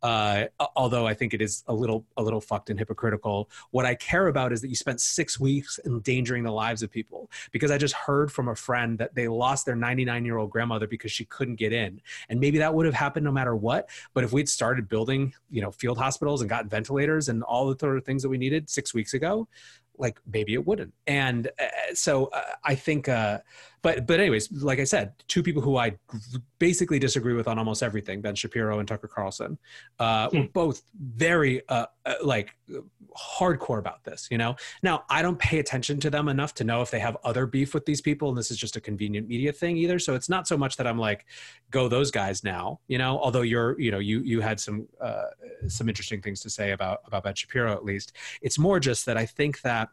uh, 0.07 0.47
although 0.77 1.05
I 1.05 1.15
think 1.15 1.35
it 1.35 1.43
is 1.43 1.65
a 1.67 1.75
little 1.75 2.07
a 2.17 2.23
little 2.23 2.41
fucked 2.41 2.71
and 2.71 2.79
hypocritical. 2.79 3.51
What 3.73 3.85
I 3.85 3.97
care 3.97 4.29
about 4.29 4.53
is 4.53 4.61
that 4.61 4.69
you 4.69 4.77
spent 4.77 5.01
six 5.01 5.41
weeks 5.41 5.81
endangering 5.85 6.45
the 6.45 6.53
lives 6.53 6.85
of 6.85 6.93
people 6.93 7.29
because 7.51 7.73
I 7.73 7.77
just 7.77 7.95
heard 7.95 8.31
from 8.31 8.47
a 8.47 8.55
friend 8.55 8.99
that 8.99 9.17
they 9.17 9.27
lost 9.27 9.67
their 9.67 9.75
99 9.75 10.25
year 10.25 10.37
old 10.39 10.51
grandmother 10.51 10.87
because 10.87 11.11
she 11.11 11.25
couldn't 11.25 11.57
get 11.57 11.73
in, 11.73 12.01
and 12.29 12.39
maybe 12.39 12.59
that 12.59 12.73
would 12.73 12.87
have 12.87 12.95
happened 12.95 13.25
no 13.25 13.33
matter 13.33 13.57
what. 13.57 13.91
But 14.15 14.23
if 14.23 14.33
we'd 14.33 14.49
started 14.49 14.89
building, 14.89 15.35
you 15.51 15.61
know, 15.61 15.73
field 15.73 15.99
hospitals 15.99 16.41
and 16.41 16.49
got 16.49 16.67
ventilators 16.67 17.29
and 17.29 17.43
all 17.43 17.67
the 17.67 17.77
sort 17.77 17.97
of 17.97 18.05
things 18.05 18.23
that 18.23 18.29
we 18.29 18.39
needed 18.39 18.71
six 18.71 18.95
weeks 18.95 19.13
ago, 19.13 19.49
like 19.99 20.21
maybe 20.31 20.53
it 20.53 20.67
wouldn't 20.67 20.93
and 21.07 21.49
uh, 21.59 21.65
so 21.95 22.27
uh, 22.27 22.43
i 22.65 22.75
think 22.75 23.09
uh, 23.09 23.39
but 23.87 24.05
but 24.05 24.19
anyways 24.19 24.51
like 24.51 24.81
i 24.81 24.85
said 24.85 25.13
two 25.29 25.45
people 25.45 25.63
who 25.63 25.77
i 25.77 25.97
basically 26.59 26.99
disagree 26.99 27.35
with 27.35 27.47
on 27.47 27.57
almost 27.57 27.85
everything 27.85 28.21
ben 28.21 28.35
shapiro 28.35 28.81
and 28.81 28.89
tucker 28.89 29.07
carlson 29.07 29.57
uh, 30.01 30.29
hmm. 30.29 30.39
were 30.39 30.49
both 30.49 30.83
very 31.15 31.63
uh, 31.69 31.87
uh, 32.05 32.15
like 32.25 32.57
hardcore 33.17 33.79
about 33.79 34.03
this 34.03 34.27
you 34.31 34.39
know? 34.39 34.57
Now 34.83 35.05
i 35.09 35.23
don't 35.23 35.39
pay 35.39 35.61
attention 35.61 36.01
to 36.01 36.11
them 36.11 36.29
enough 36.29 36.53
to 36.55 36.65
know 36.65 36.83
if 36.83 36.91
they 36.91 36.99
have 36.99 37.17
other 37.23 37.47
beef 37.47 37.75
with 37.75 37.87
these 37.87 38.01
people 38.01 38.29
and 38.29 38.37
this 38.37 38.51
is 38.51 38.57
just 38.57 38.75
a 38.75 38.81
convenient 38.81 39.29
media 39.29 39.53
thing 39.53 39.77
either 39.77 40.01
so 40.01 40.15
it's 40.17 40.29
not 40.29 40.49
so 40.49 40.57
much 40.59 40.77
that 40.77 40.87
i'm 40.87 40.99
like 40.99 41.25
go 41.71 41.89
those 41.89 42.11
guys 42.11 42.43
now 42.43 42.81
you 42.89 42.99
know? 42.99 43.19
Although 43.21 43.43
you're 43.43 43.79
you 43.81 43.93
know 43.93 44.01
you 44.01 44.21
you 44.21 44.41
had 44.41 44.59
some 44.59 44.89
some 45.69 45.89
interesting 45.89 46.21
things 46.21 46.41
to 46.41 46.51
say 46.51 46.73
about 46.73 46.99
about 47.07 47.23
ben 47.23 47.35
shapiro 47.35 47.73
at 47.73 47.85
least. 47.85 48.13
It's 48.43 48.59
more 48.59 48.81
just 48.81 49.07
that 49.07 49.17
i 49.17 49.27
think 49.27 49.61
that 49.63 49.89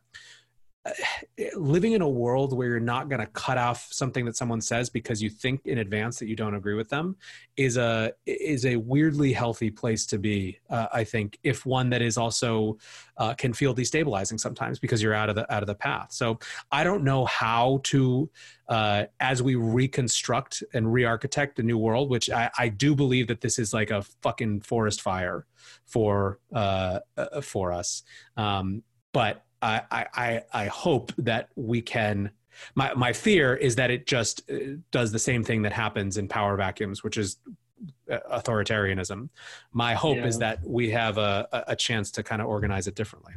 living 1.55 1.93
in 1.93 2.01
a 2.01 2.09
world 2.09 2.55
where 2.55 2.67
you're 2.67 2.79
not 2.79 3.09
going 3.09 3.19
to 3.19 3.27
cut 3.27 3.57
off 3.57 3.87
something 3.91 4.25
that 4.25 4.35
someone 4.35 4.61
says 4.61 4.89
because 4.89 5.21
you 5.21 5.29
think 5.29 5.61
in 5.65 5.77
advance 5.77 6.19
that 6.19 6.27
you 6.27 6.35
don't 6.35 6.55
agree 6.55 6.73
with 6.73 6.89
them 6.89 7.15
is 7.57 7.77
a 7.77 8.11
is 8.25 8.65
a 8.65 8.75
weirdly 8.75 9.31
healthy 9.31 9.69
place 9.69 10.05
to 10.05 10.17
be 10.17 10.59
uh, 10.69 10.87
i 10.93 11.03
think 11.03 11.39
if 11.43 11.65
one 11.65 11.89
that 11.89 12.01
is 12.01 12.17
also 12.17 12.77
uh, 13.17 13.33
can 13.35 13.53
feel 13.53 13.75
destabilizing 13.75 14.39
sometimes 14.39 14.79
because 14.79 15.01
you're 15.01 15.13
out 15.13 15.29
of 15.29 15.35
the 15.35 15.51
out 15.53 15.61
of 15.61 15.67
the 15.67 15.75
path. 15.75 16.11
So 16.11 16.39
i 16.71 16.83
don't 16.83 17.03
know 17.03 17.25
how 17.25 17.81
to 17.85 18.29
uh, 18.67 19.05
as 19.19 19.43
we 19.43 19.55
reconstruct 19.55 20.63
and 20.73 20.91
re-architect 20.91 21.59
a 21.59 21.63
new 21.63 21.77
world 21.77 22.09
which 22.09 22.29
I, 22.29 22.49
I 22.57 22.69
do 22.69 22.95
believe 22.95 23.27
that 23.27 23.41
this 23.41 23.59
is 23.59 23.73
like 23.73 23.91
a 23.91 24.01
fucking 24.21 24.61
forest 24.61 25.01
fire 25.01 25.45
for 25.85 26.39
uh, 26.53 26.99
uh, 27.17 27.41
for 27.41 27.71
us 27.71 28.03
um, 28.37 28.83
but 29.11 29.43
I, 29.63 30.05
I, 30.13 30.43
I 30.63 30.65
hope 30.67 31.13
that 31.17 31.49
we 31.55 31.81
can. 31.81 32.31
My, 32.75 32.93
my 32.93 33.13
fear 33.13 33.55
is 33.55 33.75
that 33.75 33.89
it 33.89 34.05
just 34.05 34.49
uh, 34.49 34.55
does 34.91 35.11
the 35.11 35.19
same 35.19 35.43
thing 35.43 35.63
that 35.63 35.73
happens 35.73 36.17
in 36.17 36.27
power 36.27 36.55
vacuums, 36.55 37.03
which 37.03 37.17
is 37.17 37.37
uh, 38.11 38.19
authoritarianism. 38.31 39.29
My 39.71 39.93
hope 39.93 40.17
yeah. 40.17 40.27
is 40.27 40.37
that 40.39 40.59
we 40.63 40.91
have 40.91 41.17
a, 41.17 41.47
a 41.67 41.75
chance 41.75 42.11
to 42.11 42.23
kind 42.23 42.41
of 42.41 42.47
organize 42.47 42.85
it 42.87 42.95
differently. 42.95 43.33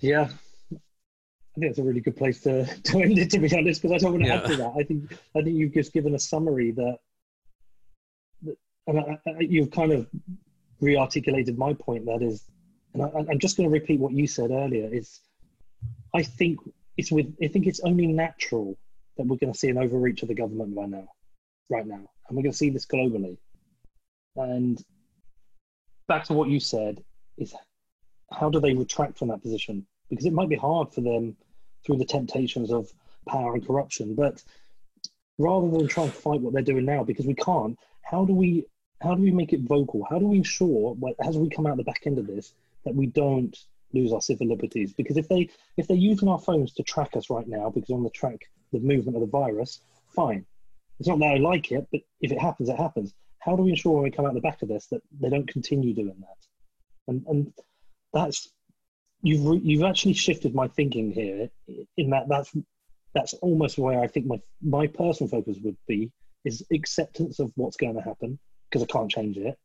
Yeah, 0.00 0.28
I 0.30 1.60
think 1.60 1.70
it's 1.70 1.78
a 1.78 1.82
really 1.82 2.00
good 2.00 2.16
place 2.16 2.40
to, 2.42 2.66
to 2.88 3.00
end 3.00 3.18
it, 3.18 3.30
to 3.30 3.38
be 3.38 3.54
honest, 3.56 3.82
because 3.82 3.94
I 3.94 3.98
don't 3.98 4.12
want 4.12 4.24
to 4.24 4.28
yeah. 4.28 4.40
add 4.42 4.46
to 4.50 4.56
that. 4.56 4.72
I 4.78 4.82
think 4.84 5.12
I 5.34 5.42
think 5.42 5.56
you've 5.56 5.74
just 5.74 5.92
given 5.92 6.14
a 6.14 6.18
summary 6.18 6.70
that, 6.72 6.98
that 8.42 8.56
and 8.86 9.00
I, 9.00 9.18
I, 9.26 9.40
you've 9.40 9.70
kind 9.70 9.92
of 9.92 10.06
re-articulated 10.80 11.56
my 11.58 11.72
point. 11.72 12.04
That 12.06 12.22
is, 12.22 12.44
and 12.96 13.28
I, 13.28 13.32
am 13.32 13.38
just 13.38 13.56
going 13.56 13.68
to 13.68 13.72
repeat 13.72 14.00
what 14.00 14.12
you 14.12 14.26
said 14.26 14.50
earlier. 14.50 14.88
Is 14.92 15.20
I 16.14 16.22
think 16.22 16.58
it's 16.96 17.12
with 17.12 17.34
I 17.42 17.48
think 17.48 17.66
it's 17.66 17.80
only 17.80 18.06
natural 18.06 18.76
that 19.16 19.26
we're 19.26 19.36
going 19.36 19.52
to 19.52 19.58
see 19.58 19.68
an 19.68 19.78
overreach 19.78 20.22
of 20.22 20.28
the 20.28 20.34
government 20.34 20.76
right 20.76 20.88
now, 20.88 21.08
right 21.70 21.86
now, 21.86 21.94
and 22.28 22.36
we're 22.36 22.42
going 22.42 22.52
to 22.52 22.56
see 22.56 22.70
this 22.70 22.86
globally. 22.86 23.36
And 24.36 24.82
back 26.08 26.24
to 26.24 26.34
what 26.34 26.48
you 26.48 26.60
said 26.60 27.02
is 27.38 27.54
how 28.32 28.50
do 28.50 28.60
they 28.60 28.74
retract 28.74 29.18
from 29.18 29.28
that 29.28 29.42
position? 29.42 29.86
Because 30.10 30.26
it 30.26 30.32
might 30.32 30.48
be 30.48 30.56
hard 30.56 30.92
for 30.92 31.00
them 31.00 31.36
through 31.84 31.98
the 31.98 32.04
temptations 32.04 32.72
of 32.72 32.92
power 33.28 33.54
and 33.54 33.66
corruption, 33.66 34.14
but 34.14 34.42
rather 35.38 35.68
than 35.70 35.88
try 35.88 36.04
and 36.04 36.12
fight 36.12 36.40
what 36.40 36.52
they're 36.52 36.62
doing 36.62 36.84
now, 36.84 37.04
because 37.04 37.26
we 37.26 37.34
can't, 37.34 37.78
how 38.02 38.24
do 38.24 38.34
we 38.34 38.66
how 39.02 39.14
do 39.14 39.20
we 39.20 39.30
make 39.30 39.52
it 39.52 39.60
vocal? 39.60 40.06
How 40.08 40.18
do 40.18 40.26
we 40.26 40.38
ensure, 40.38 40.96
as 41.22 41.36
we 41.36 41.50
come 41.50 41.66
out 41.66 41.76
the 41.76 41.84
back 41.84 42.06
end 42.06 42.18
of 42.18 42.26
this, 42.26 42.54
that 42.86 42.94
we 42.94 43.06
don't 43.06 43.54
lose 43.92 44.12
our 44.12 44.22
civil 44.22 44.48
liberties. 44.48 44.94
Because 44.94 45.18
if 45.18 45.28
they 45.28 45.50
if 45.76 45.86
they're 45.86 45.96
using 45.96 46.28
our 46.28 46.38
phones 46.38 46.72
to 46.74 46.82
track 46.82 47.16
us 47.16 47.28
right 47.28 47.46
now, 47.46 47.68
because 47.68 47.90
on 47.90 48.02
the 48.02 48.10
track 48.10 48.46
the 48.72 48.80
movement 48.80 49.16
of 49.16 49.20
the 49.20 49.28
virus, 49.28 49.80
fine. 50.08 50.46
It's 50.98 51.08
not 51.08 51.18
that 51.18 51.34
I 51.34 51.36
like 51.36 51.70
it, 51.72 51.86
but 51.92 52.00
if 52.20 52.32
it 52.32 52.38
happens, 52.38 52.68
it 52.68 52.76
happens. 52.76 53.12
How 53.38 53.54
do 53.54 53.62
we 53.62 53.70
ensure 53.70 53.92
when 53.92 54.04
we 54.04 54.10
come 54.10 54.24
out 54.24 54.34
the 54.34 54.40
back 54.40 54.62
of 54.62 54.68
this 54.68 54.86
that 54.86 55.02
they 55.20 55.28
don't 55.28 55.46
continue 55.46 55.94
doing 55.94 56.16
that? 56.20 56.46
And 57.08 57.24
and 57.26 57.52
that's 58.12 58.48
you've 59.22 59.46
re, 59.46 59.60
you've 59.62 59.84
actually 59.84 60.14
shifted 60.14 60.54
my 60.54 60.68
thinking 60.68 61.12
here. 61.12 61.50
In 61.96 62.10
that 62.10 62.28
that's 62.28 62.54
that's 63.14 63.34
almost 63.34 63.78
where 63.78 64.00
I 64.00 64.06
think 64.06 64.26
my 64.26 64.40
my 64.62 64.86
personal 64.86 65.30
focus 65.30 65.58
would 65.62 65.76
be 65.86 66.10
is 66.44 66.64
acceptance 66.72 67.38
of 67.40 67.52
what's 67.56 67.76
going 67.76 67.94
to 67.94 68.02
happen 68.02 68.38
because 68.68 68.82
I 68.82 68.86
can't 68.86 69.10
change 69.10 69.36
it, 69.36 69.58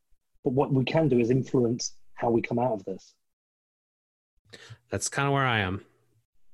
but 0.44 0.54
what 0.54 0.72
we 0.72 0.84
can 0.84 1.10
do 1.10 1.20
is 1.20 1.30
influence 1.30 1.94
how 2.22 2.30
we 2.30 2.42
come 2.42 2.60
out 2.60 2.74
of 2.74 2.86
this. 2.86 3.14
That's 4.90 5.10
kind 5.10 5.28
of 5.28 5.34
where 5.34 5.46
I 5.46 5.60
am. 5.60 5.84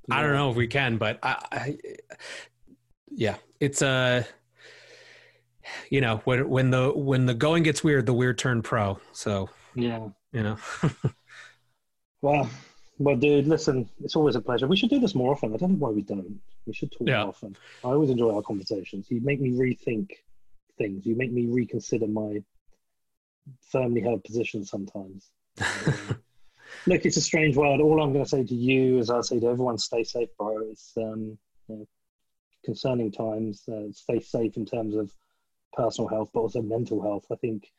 Yeah. 0.08 0.18
I 0.18 0.22
don't 0.22 0.34
know 0.34 0.50
if 0.50 0.56
we 0.56 0.68
can, 0.68 0.98
but 0.98 1.20
I, 1.22 1.44
I 1.52 1.78
yeah, 3.12 3.36
it's 3.60 3.82
a. 3.82 3.88
Uh, 3.88 4.24
you 5.90 6.00
know 6.00 6.22
when 6.24 6.48
when 6.48 6.72
the 6.72 6.94
when 6.94 7.26
the 7.26 7.34
going 7.34 7.64
gets 7.64 7.84
weird, 7.84 8.06
the 8.06 8.14
weird 8.14 8.38
turn 8.38 8.62
pro. 8.62 9.00
So 9.12 9.50
yeah, 9.76 10.08
you 10.32 10.44
know. 10.44 10.58
well, 12.22 12.50
well, 13.00 13.16
dude, 13.18 13.48
listen, 13.48 13.90
it's 14.02 14.16
always 14.16 14.36
a 14.36 14.42
pleasure. 14.42 14.68
We 14.68 14.78
should 14.78 14.90
do 14.90 15.00
this 15.00 15.14
more 15.14 15.34
often. 15.34 15.54
I 15.54 15.58
don't 15.58 15.72
know 15.72 15.78
why 15.78 15.90
we 15.90 16.04
don't. 16.04 16.40
We 16.66 16.74
should 16.74 16.92
talk 16.92 17.08
yeah. 17.08 17.20
more 17.20 17.30
often. 17.30 17.58
I 17.84 17.90
always 17.90 18.10
enjoy 18.10 18.34
our 18.34 18.42
conversations. 18.42 19.08
You 19.10 19.20
make 19.22 19.42
me 19.42 19.52
rethink 19.52 20.12
things. 20.78 21.06
You 21.06 21.16
make 21.16 21.34
me 21.34 21.48
reconsider 21.48 22.08
my 22.08 22.42
firmly 23.72 24.02
held 24.02 24.24
positions 24.24 24.70
sometimes. 24.70 25.30
look, 26.88 27.06
it's 27.06 27.18
a 27.18 27.22
strange 27.22 27.56
world. 27.56 27.82
All 27.82 28.02
I'm 28.02 28.14
going 28.14 28.26
to 28.26 28.30
say 28.30 28.44
to 28.44 28.56
you, 28.56 29.00
as 29.00 29.10
I 29.10 29.22
say 29.22 29.40
to 29.40 29.48
everyone, 29.48 29.78
stay 29.78 30.04
safe, 30.04 30.30
bro. 30.38 30.60
It's 30.70 30.94
um, 30.98 31.38
you 31.68 31.76
know, 31.76 31.88
concerning 32.64 33.12
times. 33.12 33.68
Uh, 33.68 33.92
stay 33.92 34.20
safe 34.20 34.58
in 34.58 34.66
terms 34.66 34.96
of 34.96 35.12
personal 35.74 36.10
health, 36.10 36.32
but 36.34 36.42
also 36.42 36.62
mental 36.62 37.02
health. 37.02 37.26
I 37.32 37.36
think 37.36 37.72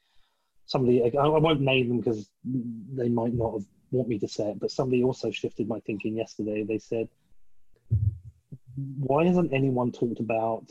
somebody, 0.67 1.03
I, 1.17 1.27
won't 1.27 1.61
name 1.61 1.89
them 1.89 1.99
because 1.99 2.29
they 2.45 3.09
might 3.09 3.35
not 3.35 3.55
have 3.55 3.65
want 3.91 4.09
me 4.09 4.19
to 4.19 4.29
say 4.29 4.51
it, 4.51 4.61
but 4.61 4.71
somebody 4.71 5.03
also 5.03 5.31
shifted 5.31 5.69
my 5.69 5.81
thinking 5.81 6.17
yesterday. 6.17 6.63
They 6.63 6.79
said, 6.79 7.09
why 8.99 9.25
hasn't 9.25 9.53
anyone 9.53 9.93
talked 9.93 10.21
about 10.21 10.67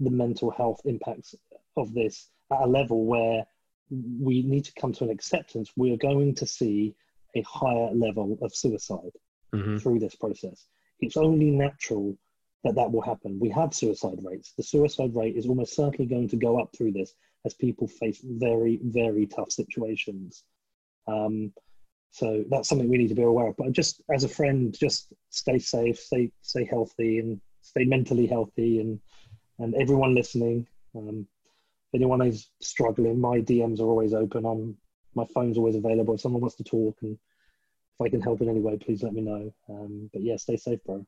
the 0.00 0.10
mental 0.10 0.50
health 0.50 0.80
impacts 0.84 1.34
of 1.76 1.94
this 1.94 2.30
at 2.50 2.62
a 2.62 2.66
level 2.66 3.04
where 3.04 3.44
we 3.90 4.42
need 4.42 4.64
to 4.64 4.72
come 4.80 4.92
to 4.94 5.04
an 5.04 5.10
acceptance? 5.10 5.70
We 5.76 5.92
are 5.92 5.96
going 5.96 6.34
to 6.36 6.46
see 6.46 6.94
a 7.34 7.42
higher 7.42 7.90
level 7.92 8.38
of 8.42 8.54
suicide 8.54 9.12
mm-hmm. 9.54 9.78
through 9.78 9.98
this 9.98 10.14
process. 10.14 10.66
It's 11.00 11.16
only 11.16 11.50
natural 11.50 12.16
that 12.62 12.74
that 12.76 12.90
will 12.90 13.02
happen. 13.02 13.38
We 13.38 13.50
have 13.50 13.74
suicide 13.74 14.18
rates. 14.22 14.52
The 14.56 14.62
suicide 14.62 15.14
rate 15.14 15.36
is 15.36 15.46
almost 15.46 15.76
certainly 15.76 16.06
going 16.06 16.28
to 16.28 16.36
go 16.36 16.60
up 16.60 16.70
through 16.74 16.92
this 16.92 17.14
as 17.44 17.54
people 17.54 17.86
face 17.86 18.20
very, 18.24 18.80
very 18.82 19.26
tough 19.26 19.52
situations. 19.52 20.44
Um, 21.06 21.52
so 22.10 22.44
that's 22.48 22.68
something 22.68 22.88
we 22.88 22.96
need 22.96 23.08
to 23.08 23.14
be 23.14 23.22
aware 23.22 23.48
of. 23.48 23.56
But 23.56 23.72
just 23.72 24.00
as 24.12 24.24
a 24.24 24.28
friend, 24.28 24.74
just 24.78 25.12
stay 25.30 25.58
safe, 25.58 25.98
stay 25.98 26.30
stay 26.42 26.64
healthy, 26.64 27.18
and 27.18 27.40
stay 27.60 27.84
mentally 27.84 28.26
healthy, 28.26 28.80
and 28.80 29.00
and 29.58 29.74
everyone 29.74 30.14
listening. 30.14 30.66
Um, 30.96 31.26
anyone 31.94 32.22
is 32.22 32.50
struggling, 32.60 33.20
my 33.20 33.40
DMs 33.40 33.80
are 33.80 33.86
always 33.86 34.14
open. 34.14 34.44
I'm 34.44 34.76
my 35.14 35.24
phone's 35.32 35.56
always 35.56 35.76
available. 35.76 36.14
If 36.14 36.20
someone 36.20 36.40
wants 36.40 36.56
to 36.56 36.64
talk, 36.64 36.96
and 37.02 37.12
if 37.14 38.04
I 38.04 38.08
can 38.08 38.20
help 38.20 38.40
in 38.40 38.48
any 38.48 38.60
way, 38.60 38.76
please 38.76 39.02
let 39.02 39.12
me 39.12 39.22
know. 39.22 39.52
Um, 39.68 40.10
but 40.12 40.22
yeah, 40.22 40.36
stay 40.36 40.56
safe, 40.56 40.80
bro. 40.84 41.06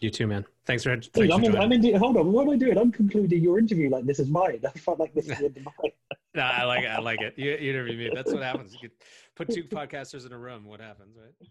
You 0.00 0.10
too, 0.10 0.26
man. 0.26 0.44
Thanks 0.66 0.82
for. 0.82 0.90
Thanks 0.90 1.08
Dude, 1.08 1.30
I'm, 1.30 1.44
in, 1.44 1.56
I'm 1.56 1.72
in. 1.72 1.94
Hold 1.96 2.16
on, 2.16 2.32
what 2.32 2.46
am 2.46 2.50
I 2.50 2.56
doing? 2.56 2.76
I'm 2.76 2.92
concluding 2.92 3.42
your 3.42 3.58
interview 3.58 3.88
like 3.88 4.04
this 4.04 4.18
is 4.18 4.28
mine. 4.28 4.60
I 4.66 4.78
felt 4.78 4.98
like 4.98 5.14
this 5.14 5.28
is 5.28 5.40
mine. 5.40 5.92
no, 6.34 6.42
I 6.42 6.64
like 6.64 6.84
it. 6.84 6.88
I 6.88 7.00
like 7.00 7.20
it. 7.20 7.34
You, 7.36 7.52
you 7.52 7.70
interview 7.70 7.96
me. 7.96 8.10
That's 8.14 8.32
what 8.32 8.42
happens. 8.42 8.76
You 8.82 8.90
put 9.34 9.48
two 9.48 9.64
podcasters 9.64 10.26
in 10.26 10.32
a 10.32 10.38
room. 10.38 10.64
What 10.64 10.80
happens, 10.80 11.16
right? 11.16 11.48